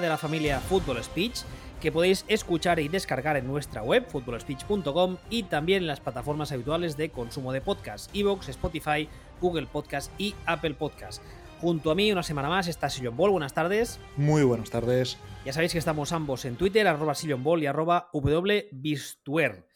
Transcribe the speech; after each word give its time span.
De 0.00 0.08
la 0.08 0.16
familia 0.16 0.60
Fútbol 0.60 1.02
Speech, 1.04 1.42
que 1.80 1.92
podéis 1.92 2.24
escuchar 2.26 2.80
y 2.80 2.88
descargar 2.88 3.36
en 3.36 3.46
nuestra 3.46 3.82
web, 3.82 4.06
footballspeech.com, 4.08 5.18
y 5.28 5.42
también 5.42 5.82
en 5.82 5.86
las 5.86 6.00
plataformas 6.00 6.52
habituales 6.52 6.96
de 6.96 7.10
consumo 7.10 7.52
de 7.52 7.60
podcast, 7.60 8.14
Evox, 8.16 8.48
Spotify, 8.48 9.08
Google 9.40 9.66
Podcast 9.66 10.10
y 10.18 10.34
Apple 10.46 10.74
Podcast. 10.74 11.22
Junto 11.60 11.90
a 11.90 11.94
mí, 11.94 12.10
una 12.10 12.22
semana 12.22 12.48
más, 12.48 12.68
está 12.68 12.88
Sillon 12.88 13.14
Ball. 13.14 13.30
Buenas 13.30 13.52
tardes. 13.52 14.00
Muy 14.16 14.42
buenas 14.42 14.70
tardes. 14.70 15.18
Ya 15.44 15.52
sabéis 15.52 15.72
que 15.72 15.78
estamos 15.78 16.12
ambos 16.12 16.46
en 16.46 16.56
Twitter, 16.56 16.88
arroba 16.88 17.14
Sillon 17.14 17.44
Ball 17.44 17.62
y 17.62 17.66
arroba 17.66 18.08
wbistuer. 18.14 19.66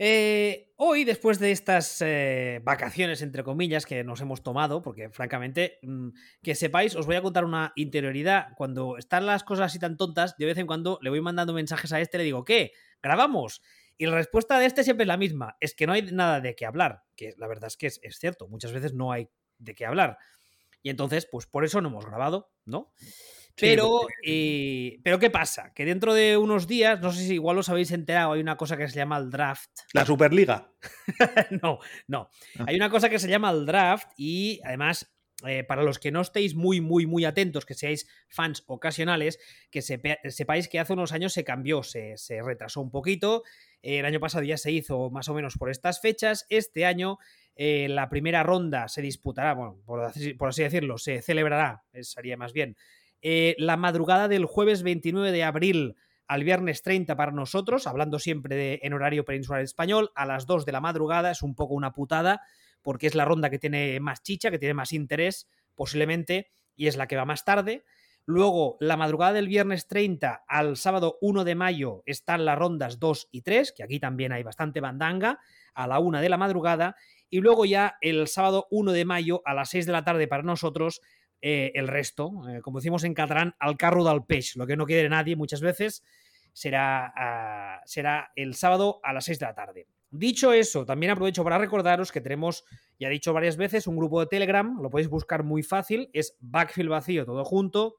Eh, 0.00 0.72
hoy, 0.76 1.04
después 1.04 1.40
de 1.40 1.50
estas 1.50 2.00
eh, 2.02 2.60
vacaciones, 2.62 3.20
entre 3.20 3.42
comillas, 3.42 3.84
que 3.84 4.04
nos 4.04 4.20
hemos 4.20 4.44
tomado, 4.44 4.80
porque 4.80 5.10
francamente, 5.10 5.80
mm, 5.82 6.10
que 6.40 6.54
sepáis, 6.54 6.94
os 6.94 7.06
voy 7.06 7.16
a 7.16 7.22
contar 7.22 7.44
una 7.44 7.72
interioridad. 7.74 8.48
Cuando 8.56 8.96
están 8.96 9.26
las 9.26 9.42
cosas 9.42 9.66
así 9.66 9.80
tan 9.80 9.96
tontas, 9.96 10.36
de 10.36 10.46
vez 10.46 10.58
en 10.58 10.68
cuando 10.68 11.00
le 11.02 11.10
voy 11.10 11.20
mandando 11.20 11.52
mensajes 11.52 11.92
a 11.92 12.00
este, 12.00 12.18
le 12.18 12.24
digo, 12.24 12.44
¿qué? 12.44 12.72
¿Grabamos? 13.02 13.60
Y 13.96 14.06
la 14.06 14.14
respuesta 14.14 14.60
de 14.60 14.66
este 14.66 14.84
siempre 14.84 15.02
es 15.02 15.08
la 15.08 15.16
misma, 15.16 15.56
es 15.58 15.74
que 15.74 15.88
no 15.88 15.92
hay 15.92 16.02
nada 16.02 16.40
de 16.40 16.54
qué 16.54 16.64
hablar, 16.64 17.02
que 17.16 17.34
la 17.36 17.48
verdad 17.48 17.66
es 17.66 17.76
que 17.76 17.88
es, 17.88 17.98
es 18.04 18.18
cierto, 18.18 18.46
muchas 18.46 18.70
veces 18.70 18.94
no 18.94 19.10
hay 19.10 19.28
de 19.58 19.74
qué 19.74 19.84
hablar. 19.84 20.18
Y 20.80 20.90
entonces, 20.90 21.26
pues 21.28 21.46
por 21.46 21.64
eso 21.64 21.80
no 21.80 21.88
hemos 21.88 22.06
grabado, 22.06 22.52
¿no? 22.64 22.92
Pero, 23.60 24.06
eh, 24.24 25.00
pero 25.02 25.18
¿qué 25.18 25.30
pasa? 25.30 25.72
Que 25.74 25.84
dentro 25.84 26.14
de 26.14 26.36
unos 26.36 26.66
días, 26.66 27.00
no 27.00 27.12
sé 27.12 27.24
si 27.24 27.34
igual 27.34 27.58
os 27.58 27.68
habéis 27.68 27.90
enterado, 27.90 28.32
hay 28.32 28.40
una 28.40 28.56
cosa 28.56 28.76
que 28.76 28.88
se 28.88 28.96
llama 28.96 29.18
el 29.18 29.30
draft. 29.30 29.70
La 29.92 30.04
Superliga. 30.04 30.72
no, 31.62 31.78
no. 32.06 32.30
Ah. 32.58 32.64
Hay 32.66 32.76
una 32.76 32.90
cosa 32.90 33.08
que 33.08 33.18
se 33.18 33.28
llama 33.28 33.50
el 33.50 33.66
draft 33.66 34.08
y 34.16 34.60
además 34.64 35.12
eh, 35.46 35.62
para 35.62 35.84
los 35.84 36.00
que 36.00 36.10
no 36.10 36.20
estéis 36.20 36.56
muy, 36.56 36.80
muy, 36.80 37.06
muy 37.06 37.24
atentos, 37.24 37.64
que 37.64 37.74
seáis 37.74 38.08
fans 38.28 38.64
ocasionales, 38.66 39.38
que 39.70 39.82
sepáis 39.82 40.68
que 40.68 40.80
hace 40.80 40.92
unos 40.94 41.12
años 41.12 41.32
se 41.32 41.44
cambió, 41.44 41.84
se, 41.84 42.16
retrasó 42.44 42.80
un 42.80 42.90
poquito. 42.90 43.44
el 43.82 44.04
año 44.04 44.18
pasado 44.18 44.42
ya 44.42 44.56
se 44.56 44.72
hizo 44.72 45.10
más 45.10 45.28
o 45.28 45.34
menos 45.34 45.56
por 45.56 45.70
estas 45.70 46.00
fechas. 46.00 46.44
Este 46.48 46.84
año 46.84 47.18
eh, 47.54 47.86
la 47.88 48.08
primera 48.08 48.42
ronda 48.42 48.88
se 48.88 49.00
disputará, 49.00 49.54
bueno, 49.54 49.80
por 49.86 50.04
así, 50.04 50.34
por 50.34 50.48
así 50.48 50.64
decirlo, 50.64 50.98
se 50.98 51.22
celebrará, 51.22 51.84
sería 52.00 52.36
más 52.36 52.52
bien, 52.52 52.76
eh, 53.22 53.54
la 53.58 53.76
madrugada 53.76 54.28
del 54.28 54.44
jueves 54.44 54.82
29 54.82 55.32
de 55.32 55.44
abril 55.44 55.96
al 56.26 56.44
viernes 56.44 56.82
30 56.82 57.16
para 57.16 57.32
nosotros, 57.32 57.86
hablando 57.86 58.18
siempre 58.18 58.54
de, 58.54 58.80
en 58.82 58.92
horario 58.92 59.24
peninsular 59.24 59.62
español, 59.62 60.10
a 60.14 60.26
las 60.26 60.46
2 60.46 60.66
de 60.66 60.72
la 60.72 60.80
madrugada, 60.80 61.30
es 61.30 61.42
un 61.42 61.54
poco 61.54 61.74
una 61.74 61.92
putada, 61.92 62.42
porque 62.82 63.06
es 63.06 63.14
la 63.14 63.24
ronda 63.24 63.50
que 63.50 63.58
tiene 63.58 63.98
más 64.00 64.22
chicha, 64.22 64.50
que 64.50 64.58
tiene 64.58 64.74
más 64.74 64.92
interés, 64.92 65.48
posiblemente, 65.74 66.50
y 66.76 66.86
es 66.86 66.96
la 66.96 67.06
que 67.06 67.16
va 67.16 67.24
más 67.24 67.44
tarde. 67.44 67.84
Luego, 68.26 68.76
la 68.78 68.98
madrugada 68.98 69.32
del 69.32 69.48
viernes 69.48 69.88
30 69.88 70.44
al 70.46 70.76
sábado 70.76 71.16
1 71.22 71.44
de 71.44 71.54
mayo 71.54 72.02
están 72.04 72.44
las 72.44 72.58
rondas 72.58 72.98
2 72.98 73.28
y 73.32 73.40
3, 73.40 73.72
que 73.72 73.82
aquí 73.82 73.98
también 73.98 74.32
hay 74.32 74.42
bastante 74.42 74.80
bandanga, 74.80 75.40
a 75.72 75.86
la 75.86 75.98
1 75.98 76.20
de 76.20 76.28
la 76.28 76.36
madrugada. 76.36 76.94
Y 77.30 77.40
luego 77.40 77.64
ya 77.64 77.96
el 78.02 78.28
sábado 78.28 78.66
1 78.70 78.92
de 78.92 79.06
mayo 79.06 79.40
a 79.46 79.54
las 79.54 79.70
6 79.70 79.86
de 79.86 79.92
la 79.92 80.04
tarde 80.04 80.28
para 80.28 80.42
nosotros 80.42 81.00
eh, 81.40 81.72
el 81.74 81.88
resto, 81.88 82.32
eh, 82.48 82.60
como 82.60 82.78
decimos 82.78 83.04
en 83.04 83.14
catalán, 83.14 83.54
al 83.58 83.76
carro 83.76 84.04
del 84.04 84.24
peix, 84.24 84.56
lo 84.56 84.66
que 84.66 84.76
no 84.76 84.86
quiere 84.86 85.08
nadie 85.08 85.36
muchas 85.36 85.60
veces, 85.60 86.02
será, 86.52 87.12
ah, 87.16 87.80
será 87.84 88.32
el 88.34 88.54
sábado 88.54 89.00
a 89.02 89.12
las 89.12 89.24
6 89.26 89.38
de 89.38 89.46
la 89.46 89.54
tarde. 89.54 89.86
Dicho 90.10 90.52
eso, 90.52 90.86
también 90.86 91.12
aprovecho 91.12 91.44
para 91.44 91.58
recordaros 91.58 92.10
que 92.10 92.20
tenemos, 92.20 92.64
ya 92.98 93.08
he 93.08 93.10
dicho 93.10 93.32
varias 93.32 93.56
veces, 93.56 93.86
un 93.86 93.96
grupo 93.96 94.20
de 94.20 94.26
Telegram, 94.26 94.80
lo 94.80 94.90
podéis 94.90 95.08
buscar 95.08 95.44
muy 95.44 95.62
fácil, 95.62 96.08
es 96.12 96.36
Backfield 96.40 96.90
Vacío, 96.90 97.26
todo 97.26 97.44
junto. 97.44 97.96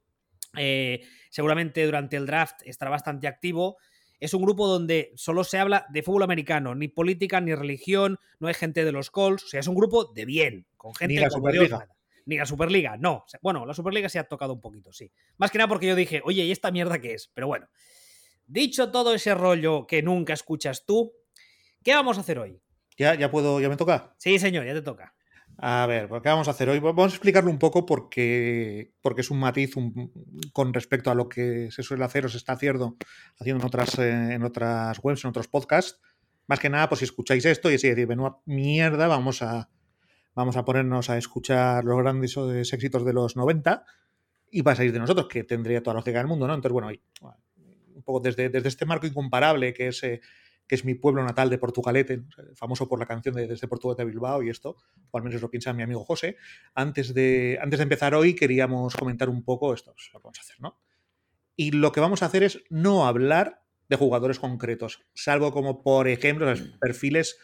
Eh, 0.57 1.01
seguramente 1.29 1.85
durante 1.85 2.17
el 2.17 2.25
draft 2.25 2.61
estará 2.65 2.89
bastante 2.89 3.27
activo. 3.27 3.77
Es 4.19 4.33
un 4.33 4.41
grupo 4.41 4.67
donde 4.67 5.13
solo 5.15 5.43
se 5.43 5.59
habla 5.59 5.85
de 5.89 6.01
fútbol 6.01 6.23
americano, 6.23 6.75
ni 6.75 6.87
política, 6.87 7.39
ni 7.39 7.53
religión, 7.53 8.17
no 8.39 8.47
hay 8.47 8.53
gente 8.53 8.83
de 8.83 8.91
los 8.91 9.11
calls, 9.11 9.43
o 9.43 9.47
sea, 9.47 9.59
es 9.59 9.67
un 9.67 9.75
grupo 9.75 10.05
de 10.05 10.25
bien, 10.25 10.65
con 10.75 10.93
gente 10.93 11.13
ni 11.13 11.19
la 11.21 11.29
Superliga. 11.29 11.87
Ni 12.29 12.37
la 12.37 12.45
Superliga, 12.45 12.95
no. 12.95 13.25
Bueno, 13.41 13.65
la 13.65 13.73
Superliga 13.73 14.07
se 14.07 14.19
ha 14.19 14.23
tocado 14.23 14.53
un 14.53 14.61
poquito, 14.61 14.93
sí. 14.93 15.11
Más 15.37 15.49
que 15.49 15.57
nada 15.57 15.67
porque 15.67 15.87
yo 15.87 15.95
dije, 15.95 16.21
oye, 16.23 16.43
¿y 16.43 16.51
esta 16.51 16.69
mierda 16.69 17.01
qué 17.01 17.15
es? 17.15 17.31
Pero 17.33 17.47
bueno. 17.47 17.67
Dicho 18.45 18.91
todo 18.91 19.15
ese 19.15 19.33
rollo 19.33 19.87
que 19.87 20.03
nunca 20.03 20.33
escuchas 20.33 20.85
tú, 20.85 21.11
¿qué 21.83 21.95
vamos 21.95 22.19
a 22.19 22.21
hacer 22.21 22.37
hoy? 22.37 22.61
¿Ya, 22.99 23.15
ya 23.15 23.31
puedo, 23.31 23.59
ya 23.59 23.67
me 23.67 23.77
toca? 23.77 24.13
Sí, 24.19 24.37
señor, 24.37 24.67
ya 24.67 24.75
te 24.75 24.83
toca. 24.83 25.15
A 25.57 25.87
ver, 25.87 26.07
¿qué 26.07 26.29
vamos 26.29 26.47
a 26.47 26.51
hacer 26.51 26.69
hoy? 26.69 26.77
Vamos 26.77 27.13
a 27.13 27.15
explicarlo 27.15 27.49
un 27.49 27.57
poco 27.57 27.87
porque, 27.87 28.93
porque 29.01 29.21
es 29.21 29.31
un 29.31 29.39
matiz 29.39 29.73
con 30.53 30.71
respecto 30.71 31.09
a 31.09 31.15
lo 31.15 31.29
que 31.29 31.71
se 31.71 31.81
suele 31.81 32.05
hacer 32.05 32.27
o 32.27 32.29
se 32.29 32.37
está 32.37 32.53
haciendo, 32.53 32.95
haciendo 33.39 33.63
en 33.63 33.67
otras, 33.67 33.97
eh, 33.97 34.33
en 34.35 34.43
otras 34.43 34.99
webs, 35.01 35.23
en 35.23 35.31
otros 35.31 35.47
podcasts. 35.47 35.99
Más 36.45 36.59
que 36.59 36.69
nada, 36.69 36.89
pues 36.89 36.99
si 36.99 37.05
escucháis 37.05 37.43
esto 37.45 37.71
y 37.71 37.75
así 37.75 37.89
decir, 37.89 38.07
menuda 38.07 38.37
mierda, 38.45 39.07
vamos 39.07 39.41
a, 39.41 39.67
vamos 40.39 40.55
a 40.55 40.63
ponernos 40.63 41.09
a 41.09 41.17
escuchar 41.17 41.83
los 41.83 41.97
grandes 41.97 42.37
éxitos 42.71 43.03
de 43.03 43.11
los 43.11 43.35
90 43.35 43.83
y 44.49 44.61
va 44.61 44.71
a 44.71 44.75
salir 44.77 44.93
de 44.93 44.99
nosotros, 44.99 45.27
que 45.27 45.43
tendría 45.43 45.83
toda 45.83 45.95
la 45.95 45.99
lógica 45.99 46.19
del 46.19 46.27
mundo, 46.27 46.47
¿no? 46.47 46.53
Entonces, 46.53 46.71
bueno, 46.71 46.87
un 47.93 48.03
poco 48.03 48.21
desde, 48.21 48.47
desde 48.47 48.69
este 48.69 48.85
marco 48.85 49.05
incomparable 49.05 49.73
que 49.73 49.89
es, 49.89 50.01
eh, 50.03 50.21
que 50.65 50.75
es 50.75 50.85
mi 50.85 50.95
pueblo 50.95 51.25
natal 51.25 51.49
de 51.49 51.57
Portugalete, 51.57 52.23
famoso 52.55 52.87
por 52.87 52.99
la 52.99 53.05
canción 53.05 53.35
de 53.35 53.47
Desde 53.47 53.67
Portugalete 53.67 54.03
a 54.03 54.05
Bilbao 54.05 54.41
y 54.41 54.49
esto, 54.49 54.77
o 55.11 55.17
al 55.17 55.25
menos 55.25 55.41
lo 55.41 55.51
piensa 55.51 55.73
mi 55.73 55.83
amigo 55.83 56.05
José, 56.05 56.37
antes 56.73 57.13
de, 57.13 57.59
antes 57.61 57.79
de 57.79 57.83
empezar 57.83 58.15
hoy 58.15 58.33
queríamos 58.33 58.95
comentar 58.95 59.27
un 59.27 59.43
poco 59.43 59.73
esto, 59.73 59.91
pues, 59.91 60.09
lo 60.13 60.21
que 60.21 60.23
vamos 60.23 60.39
a 60.39 60.41
hacer, 60.41 60.61
¿no? 60.61 60.79
Y 61.57 61.71
lo 61.71 61.91
que 61.91 61.99
vamos 61.99 62.23
a 62.23 62.27
hacer 62.27 62.43
es 62.43 62.63
no 62.69 63.05
hablar 63.05 63.61
de 63.89 63.97
jugadores 63.97 64.39
concretos, 64.39 65.01
salvo 65.13 65.51
como, 65.51 65.83
por 65.83 66.07
ejemplo, 66.07 66.45
los 66.45 66.61
perfiles 66.79 67.37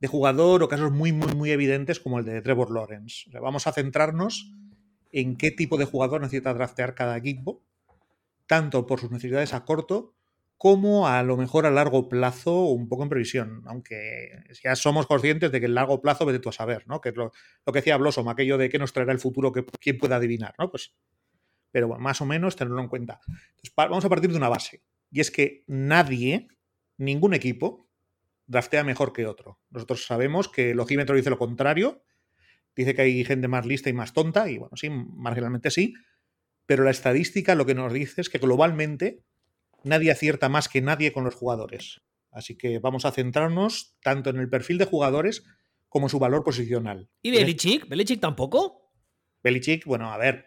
de 0.00 0.08
jugador 0.08 0.62
o 0.62 0.68
casos 0.68 0.92
muy, 0.92 1.12
muy, 1.12 1.34
muy 1.34 1.50
evidentes 1.50 2.00
como 2.00 2.18
el 2.18 2.24
de 2.24 2.42
Trevor 2.42 2.70
Lawrence. 2.70 3.30
vamos 3.40 3.66
a 3.66 3.72
centrarnos 3.72 4.52
en 5.12 5.36
qué 5.36 5.50
tipo 5.50 5.76
de 5.76 5.84
jugador 5.84 6.20
necesita 6.20 6.52
draftear 6.52 6.94
cada 6.94 7.16
equipo, 7.16 7.62
tanto 8.46 8.86
por 8.86 9.00
sus 9.00 9.10
necesidades 9.10 9.54
a 9.54 9.64
corto 9.64 10.14
como 10.56 11.08
a 11.08 11.22
lo 11.22 11.36
mejor 11.36 11.66
a 11.66 11.70
largo 11.70 12.08
plazo 12.08 12.64
un 12.66 12.88
poco 12.88 13.02
en 13.02 13.08
previsión, 13.08 13.62
aunque 13.66 14.44
ya 14.62 14.74
somos 14.76 15.06
conscientes 15.06 15.52
de 15.52 15.60
que 15.60 15.66
el 15.66 15.74
largo 15.74 16.00
plazo 16.00 16.24
vete 16.24 16.38
tú 16.38 16.48
a 16.48 16.52
saber, 16.52 16.86
¿no? 16.86 17.00
Que 17.00 17.10
es 17.10 17.16
lo, 17.16 17.32
que 17.66 17.72
decía 17.72 17.96
Blossom, 17.96 18.28
aquello 18.28 18.56
de 18.56 18.68
qué 18.68 18.78
nos 18.78 18.92
traerá 18.92 19.12
el 19.12 19.18
futuro, 19.18 19.52
que 19.52 19.64
quién 19.80 19.98
puede 19.98 20.14
adivinar, 20.14 20.54
¿no? 20.58 20.70
Pues, 20.70 20.94
pero 21.70 21.88
bueno, 21.88 22.02
más 22.02 22.20
o 22.20 22.24
menos 22.24 22.56
tenerlo 22.56 22.80
en 22.80 22.88
cuenta. 22.88 23.20
vamos 23.76 24.04
a 24.04 24.08
partir 24.08 24.30
de 24.30 24.36
una 24.36 24.48
base, 24.48 24.82
y 25.10 25.20
es 25.20 25.30
que 25.30 25.64
nadie, 25.66 26.48
ningún 26.96 27.34
equipo, 27.34 27.83
draftea 28.46 28.84
mejor 28.84 29.12
que 29.12 29.26
otro. 29.26 29.60
Nosotros 29.70 30.06
sabemos 30.06 30.48
que 30.48 30.70
el 30.70 30.80
ojímetro 30.80 31.16
dice 31.16 31.30
lo 31.30 31.38
contrario, 31.38 32.02
dice 32.76 32.94
que 32.94 33.02
hay 33.02 33.24
gente 33.24 33.48
más 33.48 33.66
lista 33.66 33.90
y 33.90 33.92
más 33.92 34.12
tonta, 34.12 34.48
y 34.50 34.58
bueno, 34.58 34.76
sí, 34.76 34.90
marginalmente 34.90 35.70
sí, 35.70 35.94
pero 36.66 36.84
la 36.84 36.90
estadística 36.90 37.54
lo 37.54 37.66
que 37.66 37.74
nos 37.74 37.92
dice 37.92 38.20
es 38.20 38.28
que 38.28 38.38
globalmente 38.38 39.22
nadie 39.84 40.10
acierta 40.10 40.48
más 40.48 40.68
que 40.68 40.80
nadie 40.80 41.12
con 41.12 41.24
los 41.24 41.34
jugadores. 41.34 42.02
Así 42.30 42.56
que 42.56 42.78
vamos 42.78 43.04
a 43.04 43.12
centrarnos 43.12 43.96
tanto 44.02 44.30
en 44.30 44.38
el 44.38 44.48
perfil 44.48 44.78
de 44.78 44.86
jugadores 44.86 45.44
como 45.88 46.08
su 46.08 46.18
valor 46.18 46.42
posicional. 46.42 47.08
¿Y 47.22 47.30
Belichick? 47.30 47.88
¿Belichick 47.88 48.20
tampoco? 48.20 48.90
Belichick, 49.42 49.84
bueno, 49.84 50.12
a 50.12 50.18
ver, 50.18 50.46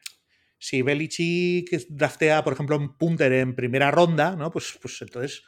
si 0.57 0.81
Belichick 0.81 1.69
draftea, 1.89 2.43
por 2.43 2.53
ejemplo, 2.53 2.75
un 2.77 2.97
punter 2.97 3.31
en 3.31 3.55
primera 3.55 3.91
ronda, 3.91 4.35
¿no? 4.35 4.51
Pues, 4.51 4.77
pues 4.81 5.01
entonces 5.01 5.43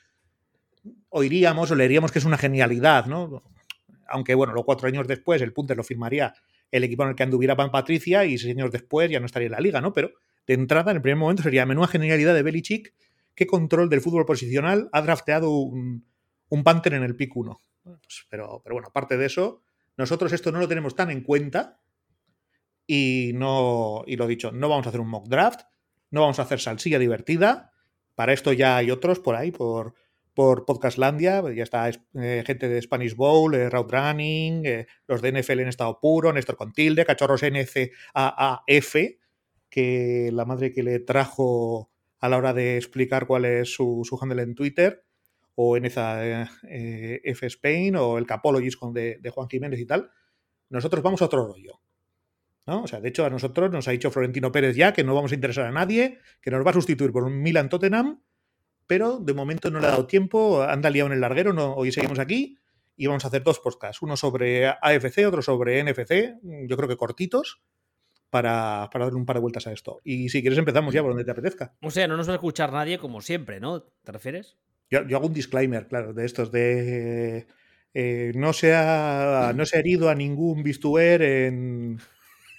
oiríamos 1.10 1.72
o 1.72 1.76
leeríamos 1.76 2.12
que 2.12 2.20
es 2.20 2.26
una 2.26 2.38
genialidad, 2.38 3.06
¿no? 3.06 3.44
Aunque, 4.08 4.34
bueno, 4.36 4.54
luego 4.54 4.66
cuatro 4.66 4.88
años 4.88 5.08
después 5.08 5.42
el 5.42 5.54
punter 5.54 5.78
lo 5.78 5.84
firmaría 5.84 6.34
el 6.72 6.84
equipo 6.84 7.04
en 7.04 7.10
el 7.10 7.16
que 7.16 7.24
anduviera 7.24 7.56
Pan 7.56 7.72
Patricia 7.72 8.26
y 8.26 8.38
seis 8.38 8.56
años 8.56 8.72
después 8.72 9.10
ya 9.10 9.20
no 9.20 9.26
estaría 9.26 9.48
en 9.48 9.54
la 9.54 9.60
liga, 9.60 9.82
¿no? 9.82 9.94
Pero 9.94 10.12
de 10.48 10.54
entrada, 10.54 10.92
en 10.92 10.98
el 10.98 11.02
primer 11.02 11.18
momento, 11.18 11.44
sería 11.44 11.66
menuda 11.66 11.88
genialidad 11.88 12.34
de 12.34 12.44
Belichick 12.44 12.94
qué 13.36 13.48
control 13.48 13.90
del 13.90 14.02
fútbol 14.02 14.26
posicional 14.26 14.90
ha 14.92 15.02
drafteado 15.02 15.52
un, 15.52 16.04
Panther 16.64 16.96
en 16.96 17.04
el 17.04 17.16
pick 17.16 17.36
1. 17.36 17.60
Pues, 17.84 18.26
pero, 18.30 18.62
pero 18.64 18.76
bueno, 18.76 18.90
aparte 18.90 19.16
de 19.18 19.26
eso, 19.26 19.62
nosotros 19.96 20.34
esto 20.34 20.52
no 20.52 20.60
lo 20.60 20.68
tenemos 20.68 20.96
tan 20.96 21.10
en 21.12 21.22
cuenta 21.22 21.80
y 22.86 23.32
no, 23.36 24.04
y 24.08 24.16
lo 24.16 24.28
dicho, 24.28 24.52
no 24.52 24.68
vamos 24.68 24.86
a 24.88 24.90
hacer 24.90 25.02
un 25.02 25.10
mock 25.10 25.28
draft, 25.28 25.62
no 26.12 26.22
vamos 26.22 26.40
a 26.40 26.42
hacer 26.42 26.60
salsilla 26.60 27.00
divertida. 27.00 27.72
Para 28.16 28.34
esto 28.34 28.52
ya 28.52 28.78
hay 28.78 28.92
otros 28.92 29.20
por 29.20 29.36
ahí, 29.36 29.52
por, 29.52 29.94
por 30.40 30.64
Podcastlandia, 30.64 31.44
ya 31.54 31.64
está 31.64 31.90
eh, 31.90 32.44
gente 32.48 32.70
de 32.70 32.82
Spanish 32.82 33.14
Bowl, 33.14 33.54
eh, 33.56 33.70
Route 33.70 33.92
Running, 33.94 34.66
eh, 34.66 34.88
los 35.06 35.22
de 35.22 35.34
NFL 35.34 35.60
en 35.60 35.68
estado 35.68 36.00
puro, 36.00 36.32
Néstor 36.32 36.56
Contilde, 36.56 37.04
Cachorros 37.04 37.44
NCAAF, 37.44 38.96
que 39.70 40.30
la 40.32 40.46
madre 40.46 40.72
que 40.72 40.82
le 40.82 41.02
trajo 41.02 41.92
a 42.20 42.30
la 42.30 42.38
hora 42.38 42.54
de 42.54 42.78
explicar 42.78 43.28
cuál 43.28 43.44
es 43.44 43.74
su, 43.74 44.04
su 44.06 44.18
handle 44.22 44.42
en 44.42 44.56
Twitter, 44.56 45.04
o 45.56 45.78
NZF 45.78 47.44
Spain, 47.44 47.98
o 47.98 48.18
el 48.18 48.26
Capologist 48.26 48.82
de, 48.94 49.18
de 49.20 49.30
Juan 49.32 49.50
Jiménez 49.50 49.78
y 49.78 49.86
tal, 49.86 50.10
nosotros 50.70 51.04
vamos 51.04 51.22
a 51.22 51.26
otro 51.26 51.46
rollo. 51.48 51.82
¿no? 52.66 52.84
O 52.84 52.88
sea, 52.88 53.02
de 53.02 53.10
hecho, 53.10 53.26
a 53.26 53.30
nosotros 53.30 53.70
nos 53.72 53.90
ha 53.90 53.92
dicho 53.92 54.10
Florentino 54.10 54.54
Pérez 54.54 54.78
ya 54.78 54.94
que 54.94 55.04
no 55.04 55.14
vamos 55.14 55.34
a 55.34 55.36
interesar 55.36 55.66
a 55.66 55.72
nadie, 55.72 56.20
que 56.42 56.50
nos 56.50 56.66
va 56.66 56.72
a 56.72 56.76
sustituir 56.76 57.12
por 57.12 57.26
un 57.26 57.42
Milan 57.42 57.68
Tottenham, 57.68 58.22
pero 58.90 59.20
de 59.20 59.36
momento 59.36 59.70
no 59.70 59.80
le 59.80 59.86
ha 59.86 59.92
dado 59.92 60.08
tiempo, 60.08 60.64
anda 60.64 60.90
liado 60.90 61.06
en 61.06 61.14
el 61.14 61.22
larguero, 61.22 61.54
no, 61.54 61.76
hoy 61.76 61.92
seguimos 61.92 62.18
aquí 62.18 62.58
y 62.98 63.06
vamos 63.06 63.24
a 63.24 63.28
hacer 63.28 63.44
dos 63.44 63.60
podcasts, 63.60 64.02
uno 64.02 64.18
sobre 64.18 64.68
AFC, 64.68 65.28
otro 65.28 65.44
sobre 65.44 65.84
NFC, 65.84 66.40
yo 66.68 66.76
creo 66.76 66.90
que 66.90 66.98
cortitos, 66.98 67.62
para, 68.32 68.90
para, 68.92 69.06
darle 69.06 69.20
un 69.20 69.28
par 69.28 69.36
de 69.36 69.42
vueltas 69.42 69.68
a 69.68 69.74
esto. 69.74 70.00
Y 70.04 70.30
si 70.30 70.42
quieres 70.42 70.58
empezamos 70.58 70.92
ya 70.92 71.04
por 71.04 71.12
donde 71.12 71.24
te 71.24 71.30
apetezca. 71.30 71.76
O 71.84 71.92
sea, 71.92 72.08
no 72.08 72.18
nos 72.18 72.28
va 72.28 72.34
a 72.34 72.36
escuchar 72.38 72.74
nadie 72.74 72.98
como 72.98 73.22
siempre, 73.22 73.60
¿no? 73.60 73.84
¿Te 73.84 74.12
refieres? 74.12 74.58
Yo, 74.90 75.08
yo 75.08 75.18
hago 75.18 75.28
un 75.28 75.34
disclaimer, 75.34 75.88
claro, 75.88 76.14
de 76.14 76.26
estos 76.26 76.52
de... 76.52 77.46
Eh, 77.94 78.32
no, 78.34 78.54
se 78.54 78.74
ha, 78.74 79.54
no 79.56 79.68
se 79.68 79.78
ha 79.78 79.80
herido 79.82 80.10
a 80.10 80.16
ningún 80.16 80.64
Bistuer 80.64 81.22
en, 81.22 82.00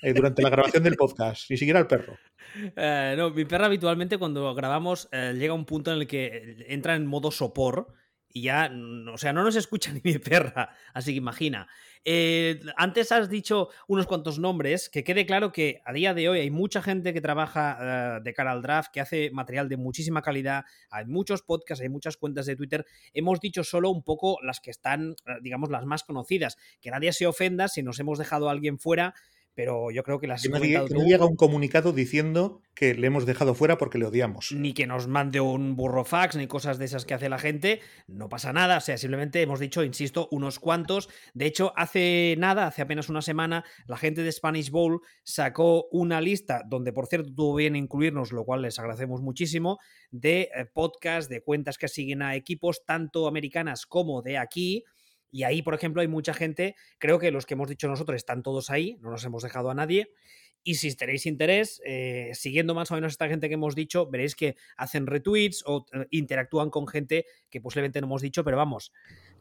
eh, 0.02 0.12
durante 0.14 0.42
la 0.42 0.50
grabación 0.50 0.82
del 0.82 0.96
podcast, 0.96 1.50
ni 1.50 1.56
siquiera 1.56 1.78
al 1.78 1.86
perro. 1.86 2.18
Eh, 2.54 3.14
no, 3.16 3.30
mi 3.30 3.44
perra 3.44 3.66
habitualmente 3.66 4.18
cuando 4.18 4.54
grabamos 4.54 5.08
eh, 5.12 5.34
llega 5.36 5.54
un 5.54 5.66
punto 5.66 5.92
en 5.92 5.98
el 5.98 6.06
que 6.06 6.64
entra 6.68 6.96
en 6.96 7.06
modo 7.06 7.30
sopor 7.30 7.94
y 8.32 8.42
ya, 8.42 8.70
o 9.12 9.18
sea, 9.18 9.32
no 9.32 9.42
nos 9.42 9.56
escucha 9.56 9.92
ni 9.92 10.00
mi 10.02 10.18
perra, 10.18 10.70
así 10.94 11.12
que 11.12 11.18
imagina. 11.18 11.68
Antes 12.76 13.12
has 13.12 13.28
dicho 13.28 13.68
unos 13.86 14.06
cuantos 14.06 14.38
nombres, 14.38 14.88
que 14.88 15.04
quede 15.04 15.26
claro 15.26 15.52
que 15.52 15.82
a 15.84 15.92
día 15.92 16.14
de 16.14 16.30
hoy 16.30 16.40
hay 16.40 16.50
mucha 16.50 16.80
gente 16.80 17.12
que 17.12 17.20
trabaja 17.20 18.20
de 18.20 18.32
cara 18.32 18.52
al 18.52 18.62
draft, 18.62 18.90
que 18.90 19.00
hace 19.00 19.30
material 19.32 19.68
de 19.68 19.76
muchísima 19.76 20.22
calidad, 20.22 20.64
hay 20.90 21.04
muchos 21.04 21.42
podcasts, 21.42 21.82
hay 21.82 21.90
muchas 21.90 22.16
cuentas 22.16 22.46
de 22.46 22.56
Twitter, 22.56 22.86
hemos 23.12 23.38
dicho 23.40 23.64
solo 23.64 23.90
un 23.90 24.02
poco 24.02 24.38
las 24.42 24.60
que 24.60 24.70
están, 24.70 25.14
digamos, 25.42 25.68
las 25.70 25.84
más 25.84 26.04
conocidas, 26.04 26.56
que 26.80 26.90
nadie 26.90 27.12
se 27.12 27.26
ofenda 27.26 27.68
si 27.68 27.82
nos 27.82 28.00
hemos 28.00 28.18
dejado 28.18 28.48
a 28.48 28.52
alguien 28.52 28.78
fuera 28.78 29.14
pero 29.54 29.90
yo 29.90 30.02
creo 30.02 30.20
que 30.20 30.26
las 30.26 30.42
que 30.42 30.50
que 30.50 30.94
no 30.94 31.04
llega 31.04 31.24
un 31.24 31.36
comunicado 31.36 31.92
diciendo 31.92 32.62
que 32.74 32.94
le 32.94 33.06
hemos 33.06 33.26
dejado 33.26 33.54
fuera 33.54 33.78
porque 33.78 33.98
le 33.98 34.06
odiamos. 34.06 34.52
Ni 34.52 34.72
que 34.72 34.86
nos 34.86 35.08
mande 35.08 35.40
un 35.40 35.76
burro 35.76 36.04
fax, 36.04 36.36
ni 36.36 36.46
cosas 36.46 36.78
de 36.78 36.84
esas 36.84 37.04
que 37.04 37.14
hace 37.14 37.28
la 37.28 37.38
gente. 37.38 37.80
No 38.06 38.28
pasa 38.28 38.52
nada. 38.52 38.78
O 38.78 38.80
sea, 38.80 38.96
simplemente 38.96 39.42
hemos 39.42 39.60
dicho, 39.60 39.84
insisto, 39.84 40.28
unos 40.30 40.58
cuantos. 40.58 41.08
De 41.34 41.46
hecho, 41.46 41.72
hace 41.76 42.36
nada, 42.38 42.66
hace 42.66 42.82
apenas 42.82 43.08
una 43.08 43.22
semana, 43.22 43.64
la 43.86 43.96
gente 43.96 44.22
de 44.22 44.32
Spanish 44.32 44.70
Bowl 44.70 45.00
sacó 45.22 45.88
una 45.90 46.20
lista 46.20 46.62
donde, 46.66 46.92
por 46.92 47.06
cierto, 47.06 47.34
tuvo 47.34 47.56
bien 47.56 47.76
incluirnos, 47.76 48.32
lo 48.32 48.44
cual 48.44 48.62
les 48.62 48.78
agradecemos 48.78 49.20
muchísimo, 49.20 49.78
de 50.10 50.50
eh, 50.54 50.66
podcasts, 50.72 51.28
de 51.28 51.42
cuentas 51.42 51.76
que 51.76 51.88
siguen 51.88 52.22
a 52.22 52.34
equipos, 52.34 52.84
tanto 52.84 53.26
americanas 53.26 53.84
como 53.86 54.22
de 54.22 54.38
aquí 54.38 54.84
y 55.30 55.44
ahí, 55.44 55.62
por 55.62 55.74
ejemplo, 55.74 56.02
hay 56.02 56.08
mucha 56.08 56.34
gente, 56.34 56.76
creo 56.98 57.18
que 57.18 57.30
los 57.30 57.46
que 57.46 57.54
hemos 57.54 57.68
dicho 57.68 57.88
nosotros 57.88 58.16
están 58.16 58.42
todos 58.42 58.70
ahí, 58.70 58.98
no 59.00 59.10
nos 59.10 59.24
hemos 59.24 59.42
dejado 59.42 59.70
a 59.70 59.74
nadie. 59.74 60.12
Y 60.62 60.74
si 60.74 60.94
tenéis 60.94 61.24
interés, 61.24 61.80
eh, 61.86 62.32
siguiendo 62.34 62.74
más 62.74 62.90
o 62.90 62.94
menos 62.94 63.12
esta 63.12 63.28
gente 63.28 63.48
que 63.48 63.54
hemos 63.54 63.74
dicho, 63.74 64.10
veréis 64.10 64.34
que 64.34 64.56
hacen 64.76 65.06
retweets 65.06 65.62
o 65.66 65.86
eh, 65.92 66.06
interactúan 66.10 66.68
con 66.68 66.86
gente 66.86 67.24
que 67.48 67.60
posiblemente 67.60 68.00
no 68.00 68.08
hemos 68.08 68.22
dicho, 68.22 68.44
pero 68.44 68.58
vamos, 68.58 68.92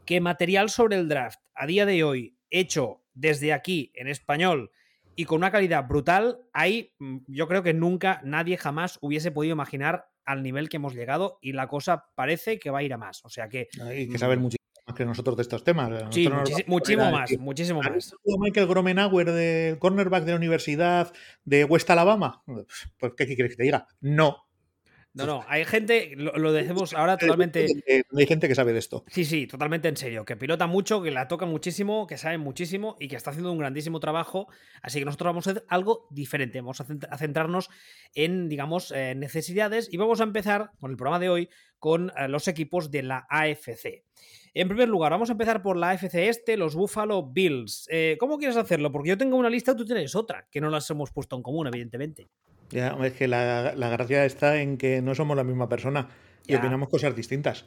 que 0.06 0.20
material 0.20 0.70
sobre 0.70 0.96
el 0.96 1.08
draft 1.08 1.40
a 1.54 1.66
día 1.66 1.84
de 1.84 2.04
hoy, 2.04 2.36
hecho 2.48 3.02
desde 3.12 3.52
aquí 3.52 3.92
en 3.94 4.08
español 4.08 4.70
y 5.14 5.26
con 5.26 5.38
una 5.38 5.50
calidad 5.50 5.86
brutal, 5.86 6.38
hay, 6.54 6.94
mm, 6.98 7.18
yo 7.26 7.46
creo 7.48 7.62
que 7.62 7.74
nunca 7.74 8.22
nadie 8.24 8.56
jamás 8.56 8.98
hubiese 9.02 9.30
podido 9.30 9.52
imaginar 9.52 10.06
al 10.24 10.42
nivel 10.42 10.68
que 10.68 10.76
hemos 10.76 10.94
llegado 10.94 11.38
y 11.42 11.52
la 11.52 11.68
cosa 11.68 12.06
parece 12.14 12.58
que 12.58 12.70
va 12.70 12.78
a 12.78 12.82
ir 12.82 12.94
a 12.94 12.98
más. 12.98 13.22
O 13.24 13.28
sea 13.28 13.48
que. 13.48 13.68
Hay 13.82 14.08
que 14.08 14.18
saber 14.18 14.38
mucho 14.38 14.56
que 14.94 15.04
nosotros 15.04 15.36
de 15.36 15.42
estos 15.42 15.64
temas. 15.64 15.90
Sí, 16.10 16.28
muchísimo 16.66 17.10
más, 17.10 17.30
muchísimo 17.38 17.82
más. 17.82 18.14
Michael 18.24 18.66
Gromenauer 18.66 19.32
de 19.32 19.76
cornerback 19.78 20.24
de 20.24 20.32
la 20.32 20.36
Universidad 20.36 21.12
de 21.44 21.64
West 21.64 21.90
Alabama? 21.90 22.42
Pues, 22.98 23.12
¿qué 23.16 23.26
quieres 23.26 23.52
que 23.52 23.56
te 23.56 23.62
diga? 23.64 23.86
No. 24.00 24.50
No, 25.12 25.26
no, 25.26 25.44
hay 25.48 25.64
gente, 25.64 26.12
lo, 26.16 26.32
lo 26.38 26.52
decimos 26.52 26.94
ahora 26.94 27.16
totalmente. 27.16 27.66
Hay 28.16 28.26
gente 28.26 28.46
que 28.46 28.54
sabe 28.54 28.72
de 28.72 28.78
esto. 28.78 29.04
Sí, 29.08 29.24
sí, 29.24 29.46
totalmente 29.48 29.88
en 29.88 29.96
serio, 29.96 30.24
que 30.24 30.36
pilota 30.36 30.68
mucho, 30.68 31.02
que 31.02 31.10
la 31.10 31.26
toca 31.26 31.46
muchísimo, 31.46 32.06
que 32.06 32.16
sabe 32.16 32.38
muchísimo 32.38 32.96
y 33.00 33.08
que 33.08 33.16
está 33.16 33.30
haciendo 33.30 33.50
un 33.50 33.58
grandísimo 33.58 33.98
trabajo. 33.98 34.46
Así 34.82 35.00
que 35.00 35.04
nosotros 35.04 35.30
vamos 35.30 35.46
a 35.48 35.50
hacer 35.50 35.64
algo 35.68 36.06
diferente. 36.10 36.60
Vamos 36.60 36.80
a 36.80 37.16
centrarnos 37.18 37.70
en, 38.14 38.48
digamos, 38.48 38.92
eh, 38.92 39.14
necesidades 39.16 39.92
y 39.92 39.96
vamos 39.96 40.20
a 40.20 40.24
empezar 40.24 40.70
con 40.78 40.92
el 40.92 40.96
programa 40.96 41.18
de 41.18 41.28
hoy 41.28 41.48
con 41.80 42.12
eh, 42.16 42.28
los 42.28 42.46
equipos 42.46 42.92
de 42.92 43.02
la 43.02 43.26
AFC. 43.28 44.04
En 44.52 44.68
primer 44.68 44.88
lugar, 44.88 45.12
vamos 45.12 45.28
a 45.28 45.32
empezar 45.32 45.62
por 45.62 45.76
la 45.76 45.90
AFC 45.90 46.14
Este, 46.14 46.56
los 46.56 46.74
Buffalo 46.74 47.22
Bills. 47.22 47.86
Eh, 47.90 48.16
¿Cómo 48.18 48.38
quieres 48.38 48.56
hacerlo? 48.56 48.90
Porque 48.90 49.10
yo 49.10 49.18
tengo 49.18 49.36
una 49.36 49.50
lista, 49.50 49.76
tú 49.76 49.84
tienes 49.84 50.14
otra, 50.14 50.48
que 50.50 50.60
no 50.60 50.70
las 50.70 50.90
hemos 50.90 51.10
puesto 51.12 51.36
en 51.36 51.42
común, 51.42 51.68
evidentemente. 51.68 52.28
Ya, 52.70 52.96
es 53.02 53.12
que 53.12 53.28
la, 53.28 53.74
la 53.74 53.88
gracia 53.88 54.24
está 54.24 54.60
en 54.60 54.76
que 54.76 55.02
no 55.02 55.14
somos 55.14 55.36
la 55.36 55.44
misma 55.44 55.68
persona 55.68 56.08
y 56.46 56.52
ya. 56.52 56.58
opinamos 56.58 56.88
cosas 56.88 57.14
distintas. 57.14 57.66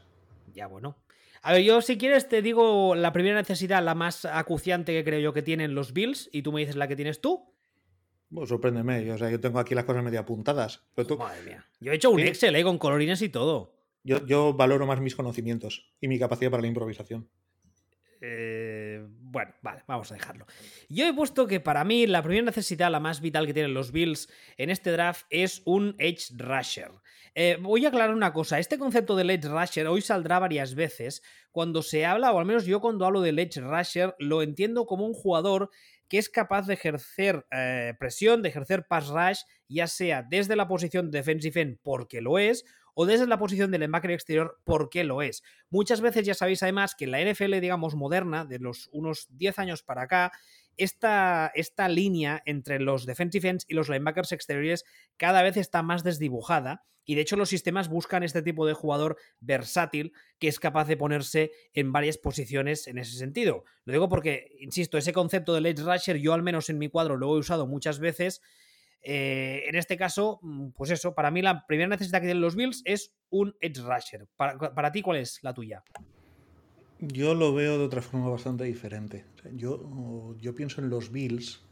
Ya, 0.53 0.68
bueno. 0.68 0.97
A 1.41 1.53
ver, 1.53 1.63
yo 1.63 1.81
si 1.81 1.97
quieres 1.97 2.30
te 2.30 2.41
digo 2.41 2.95
la 2.95 3.12
primera 3.12 3.35
necesidad, 3.35 3.83
la 3.83 3.95
más 3.95 4.24
acuciante 4.24 4.94
que 4.94 5.03
creo 5.03 5.19
yo 5.19 5.33
que 5.33 5.41
tienen 5.41 5.75
los 5.75 5.91
Bills, 5.91 6.30
y 6.31 6.41
tú 6.41 6.53
me 6.53 6.62
dices 6.62 6.75
la 6.77 6.88
que 6.88 6.95
tienes 6.95 7.19
tú. 7.19 7.53
Pues 8.33 8.50
sorpréndeme, 8.50 9.12
o 9.12 9.18
sea, 9.18 9.30
yo 9.30 9.39
tengo 9.39 9.59
aquí 9.59 9.75
las 9.75 9.83
cosas 9.83 10.03
medio 10.03 10.19
apuntadas. 10.19 10.83
Pero 10.95 11.07
tú... 11.07 11.18
Madre 11.18 11.44
mía. 11.44 11.65
Yo 11.80 11.91
he 11.91 11.95
hecho 11.95 12.12
un 12.12 12.19
¿Sí? 12.19 12.27
Excel 12.27 12.56
¿eh? 12.56 12.63
con 12.63 12.77
colorines 12.77 13.21
y 13.21 13.30
todo. 13.30 13.75
Yo, 14.03 14.53
valoro 14.53 14.85
más 14.85 15.00
mis 15.00 15.15
conocimientos 15.15 15.94
y 16.01 16.07
mi 16.07 16.19
capacidad 16.19 16.51
para 16.51 16.61
la 16.61 16.67
improvisación. 16.67 17.29
Eh, 18.19 19.05
bueno, 19.05 19.53
vale, 19.61 19.83
vamos 19.88 20.11
a 20.11 20.15
dejarlo. 20.15 20.45
Yo 20.89 21.05
he 21.05 21.13
puesto 21.13 21.45
que 21.45 21.59
para 21.59 21.83
mí 21.83 22.07
la 22.07 22.21
primera 22.23 22.45
necesidad, 22.45 22.91
la 22.91 23.00
más 23.00 23.19
vital 23.19 23.45
que 23.45 23.53
tienen 23.53 23.73
los 23.73 23.91
Bills 23.91 24.29
en 24.57 24.69
este 24.69 24.91
draft 24.91 25.25
es 25.29 25.61
un 25.65 25.95
Edge 25.99 26.33
Rusher. 26.37 26.92
Eh, 27.35 27.57
voy 27.59 27.85
a 27.85 27.89
aclarar 27.89 28.13
una 28.13 28.31
cosa, 28.31 28.59
este 28.59 28.78
concepto 28.78 29.16
del 29.16 29.31
Edge 29.31 29.47
Rusher 29.47 29.87
hoy 29.87 30.01
saldrá 30.01 30.39
varias 30.39 30.75
veces. 30.75 31.21
Cuando 31.51 31.81
se 31.81 32.06
habla, 32.06 32.31
o 32.31 32.39
al 32.39 32.45
menos 32.45 32.66
yo 32.66 32.80
cuando 32.80 33.06
hablo 33.06 33.21
del 33.21 33.39
Edge 33.39 33.59
Rusher, 33.59 34.16
lo 34.19 34.42
entiendo 34.42 34.85
como 34.85 35.06
un 35.06 35.13
jugador 35.13 35.69
que 36.07 36.19
es 36.19 36.30
capaz 36.30 36.68
de 36.68 36.75
ejercer 36.75 37.45
eh, 37.51 37.94
presión, 37.97 38.44
de 38.44 38.49
ejercer 38.49 38.85
pass 38.87 39.07
rush, 39.07 39.39
ya 39.68 39.87
sea 39.87 40.21
desde 40.21 40.56
la 40.56 40.68
posición 40.68 41.09
de 41.09 41.18
defensive 41.18 41.59
end 41.59 41.80
porque 41.81 42.21
lo 42.21 42.37
es, 42.37 42.66
o 42.94 43.06
desde 43.06 43.28
la 43.28 43.40
posición 43.40 43.71
del 43.71 43.81
linebacker 43.81 44.12
exterior 44.12 44.59
porque 44.64 45.04
lo 45.04 45.21
es. 45.21 45.44
Muchas 45.69 46.02
veces 46.02 46.26
ya 46.26 46.33
sabéis 46.33 46.64
además 46.64 46.95
que 46.95 47.06
en 47.06 47.12
la 47.12 47.21
NFL, 47.21 47.59
digamos, 47.59 47.95
moderna, 47.95 48.45
de 48.45 48.59
los 48.59 48.90
unos 48.92 49.28
10 49.31 49.59
años 49.59 49.83
para 49.83 50.04
acá, 50.04 50.31
esta, 50.78 51.52
esta 51.54 51.88
línea 51.88 52.42
entre 52.45 52.80
los 52.80 53.06
defensive 53.06 53.50
ends 53.50 53.66
y 53.68 53.76
los 53.76 53.90
linebackers 53.90 54.31
exteriores 54.31 54.85
cada 55.18 55.44
vez 55.44 55.57
está 55.57 55.83
más 55.83 56.04
desdibujada 56.04 56.83
y 57.06 57.16
de 57.16 57.21
hecho 57.21 57.35
los 57.35 57.50
sistemas 57.50 57.90
buscan 57.90 58.23
este 58.23 58.42
tipo 58.42 58.66
de 58.66 58.73
jugador 58.73 59.18
versátil 59.40 60.14
que 60.40 60.47
es 60.47 60.59
capaz 60.59 60.85
de 60.85 60.97
ponerse 60.97 61.52
en 61.73 61.92
varias 61.92 62.18
posiciones 62.18 62.88
en 62.88 62.97
ese 62.97 63.18
sentido. 63.18 63.66
Lo 63.85 63.94
digo 63.94 64.09
porque, 64.09 64.56
insisto, 64.59 64.97
ese 64.97 65.14
concepto 65.14 65.54
del 65.54 65.66
edge 65.66 65.83
rusher 65.83 66.18
yo 66.18 66.33
al 66.33 66.44
menos 66.44 66.69
en 66.69 66.78
mi 66.78 66.90
cuadro 66.90 67.18
lo 67.18 67.35
he 67.35 67.40
usado 67.40 67.68
muchas 67.68 68.00
veces 68.00 68.42
eh, 69.04 69.64
en 69.68 69.76
este 69.76 69.98
caso, 69.98 70.40
mm, 70.42 70.69
pues 70.69 70.90
eso, 70.90 71.14
para 71.14 71.30
mí 71.30 71.42
la 71.42 71.66
primera 71.68 71.90
necesidad 71.90 72.19
que 72.19 72.28
tienen 72.28 72.42
los 72.42 72.56
Bills 72.56 72.81
es 72.86 73.14
un 73.30 73.54
edge 73.60 73.81
rusher. 73.81 74.28
Para, 74.38 74.92
ti, 74.92 75.02
¿cuál 75.02 75.18
es 75.18 75.40
la 75.42 75.54
tuya? 75.54 75.83
Yo 77.00 77.36
lo 77.36 77.54
veo 77.54 77.78
de 77.78 77.83
otra 77.83 78.02
forma 78.02 78.30
bastante 78.30 78.64
diferente. 78.64 79.26
O 79.36 79.42
sea, 79.42 79.52
yo, 79.54 80.38
yo 80.40 80.56
pienso 80.56 80.80
en 80.80 80.90
los 80.90 81.12
Bills 81.12 81.66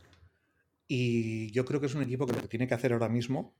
y 0.88 1.50
yo 1.52 1.64
creo 1.64 1.80
que 1.80 1.86
es 1.86 1.96
un 1.96 2.04
equipo 2.04 2.26
que 2.26 2.34
lo 2.34 2.42
que 2.42 2.50
tiene 2.50 2.68
que 2.68 2.74
hacer 2.74 2.92
ahora 2.92 3.08
mismo 3.08 3.56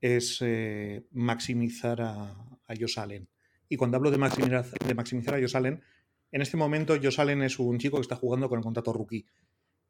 es 0.00 0.38
eh, 0.40 1.04
maximizar 1.10 2.00
a, 2.00 2.30
a 2.30 3.02
Allen. 3.02 3.28
Y 3.68 3.76
cuando 3.76 3.96
hablo 3.96 4.12
de 4.12 4.18
maximizar, 4.18 4.64
de 4.64 4.94
maximizar 4.94 5.34
a 5.34 5.40
Josh 5.40 5.56
Allen, 5.56 5.82
en 6.30 6.42
este 6.42 6.56
momento 6.56 6.96
Josh 7.02 7.20
Allen 7.20 7.42
es 7.42 7.58
un 7.58 7.78
chico 7.78 7.96
que 7.96 8.02
está 8.02 8.14
jugando 8.14 8.48
con 8.48 8.58
el 8.58 8.62
contrato 8.62 8.92
rookie. 8.92 9.26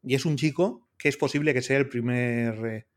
Y 0.01 0.15
es 0.15 0.25
un 0.25 0.37
chico 0.37 0.89
que 0.97 1.09
es 1.09 1.17
posible 1.17 1.53
que 1.53 1.61
sea 1.61 1.77
el 1.77 1.89
primer 1.89 2.87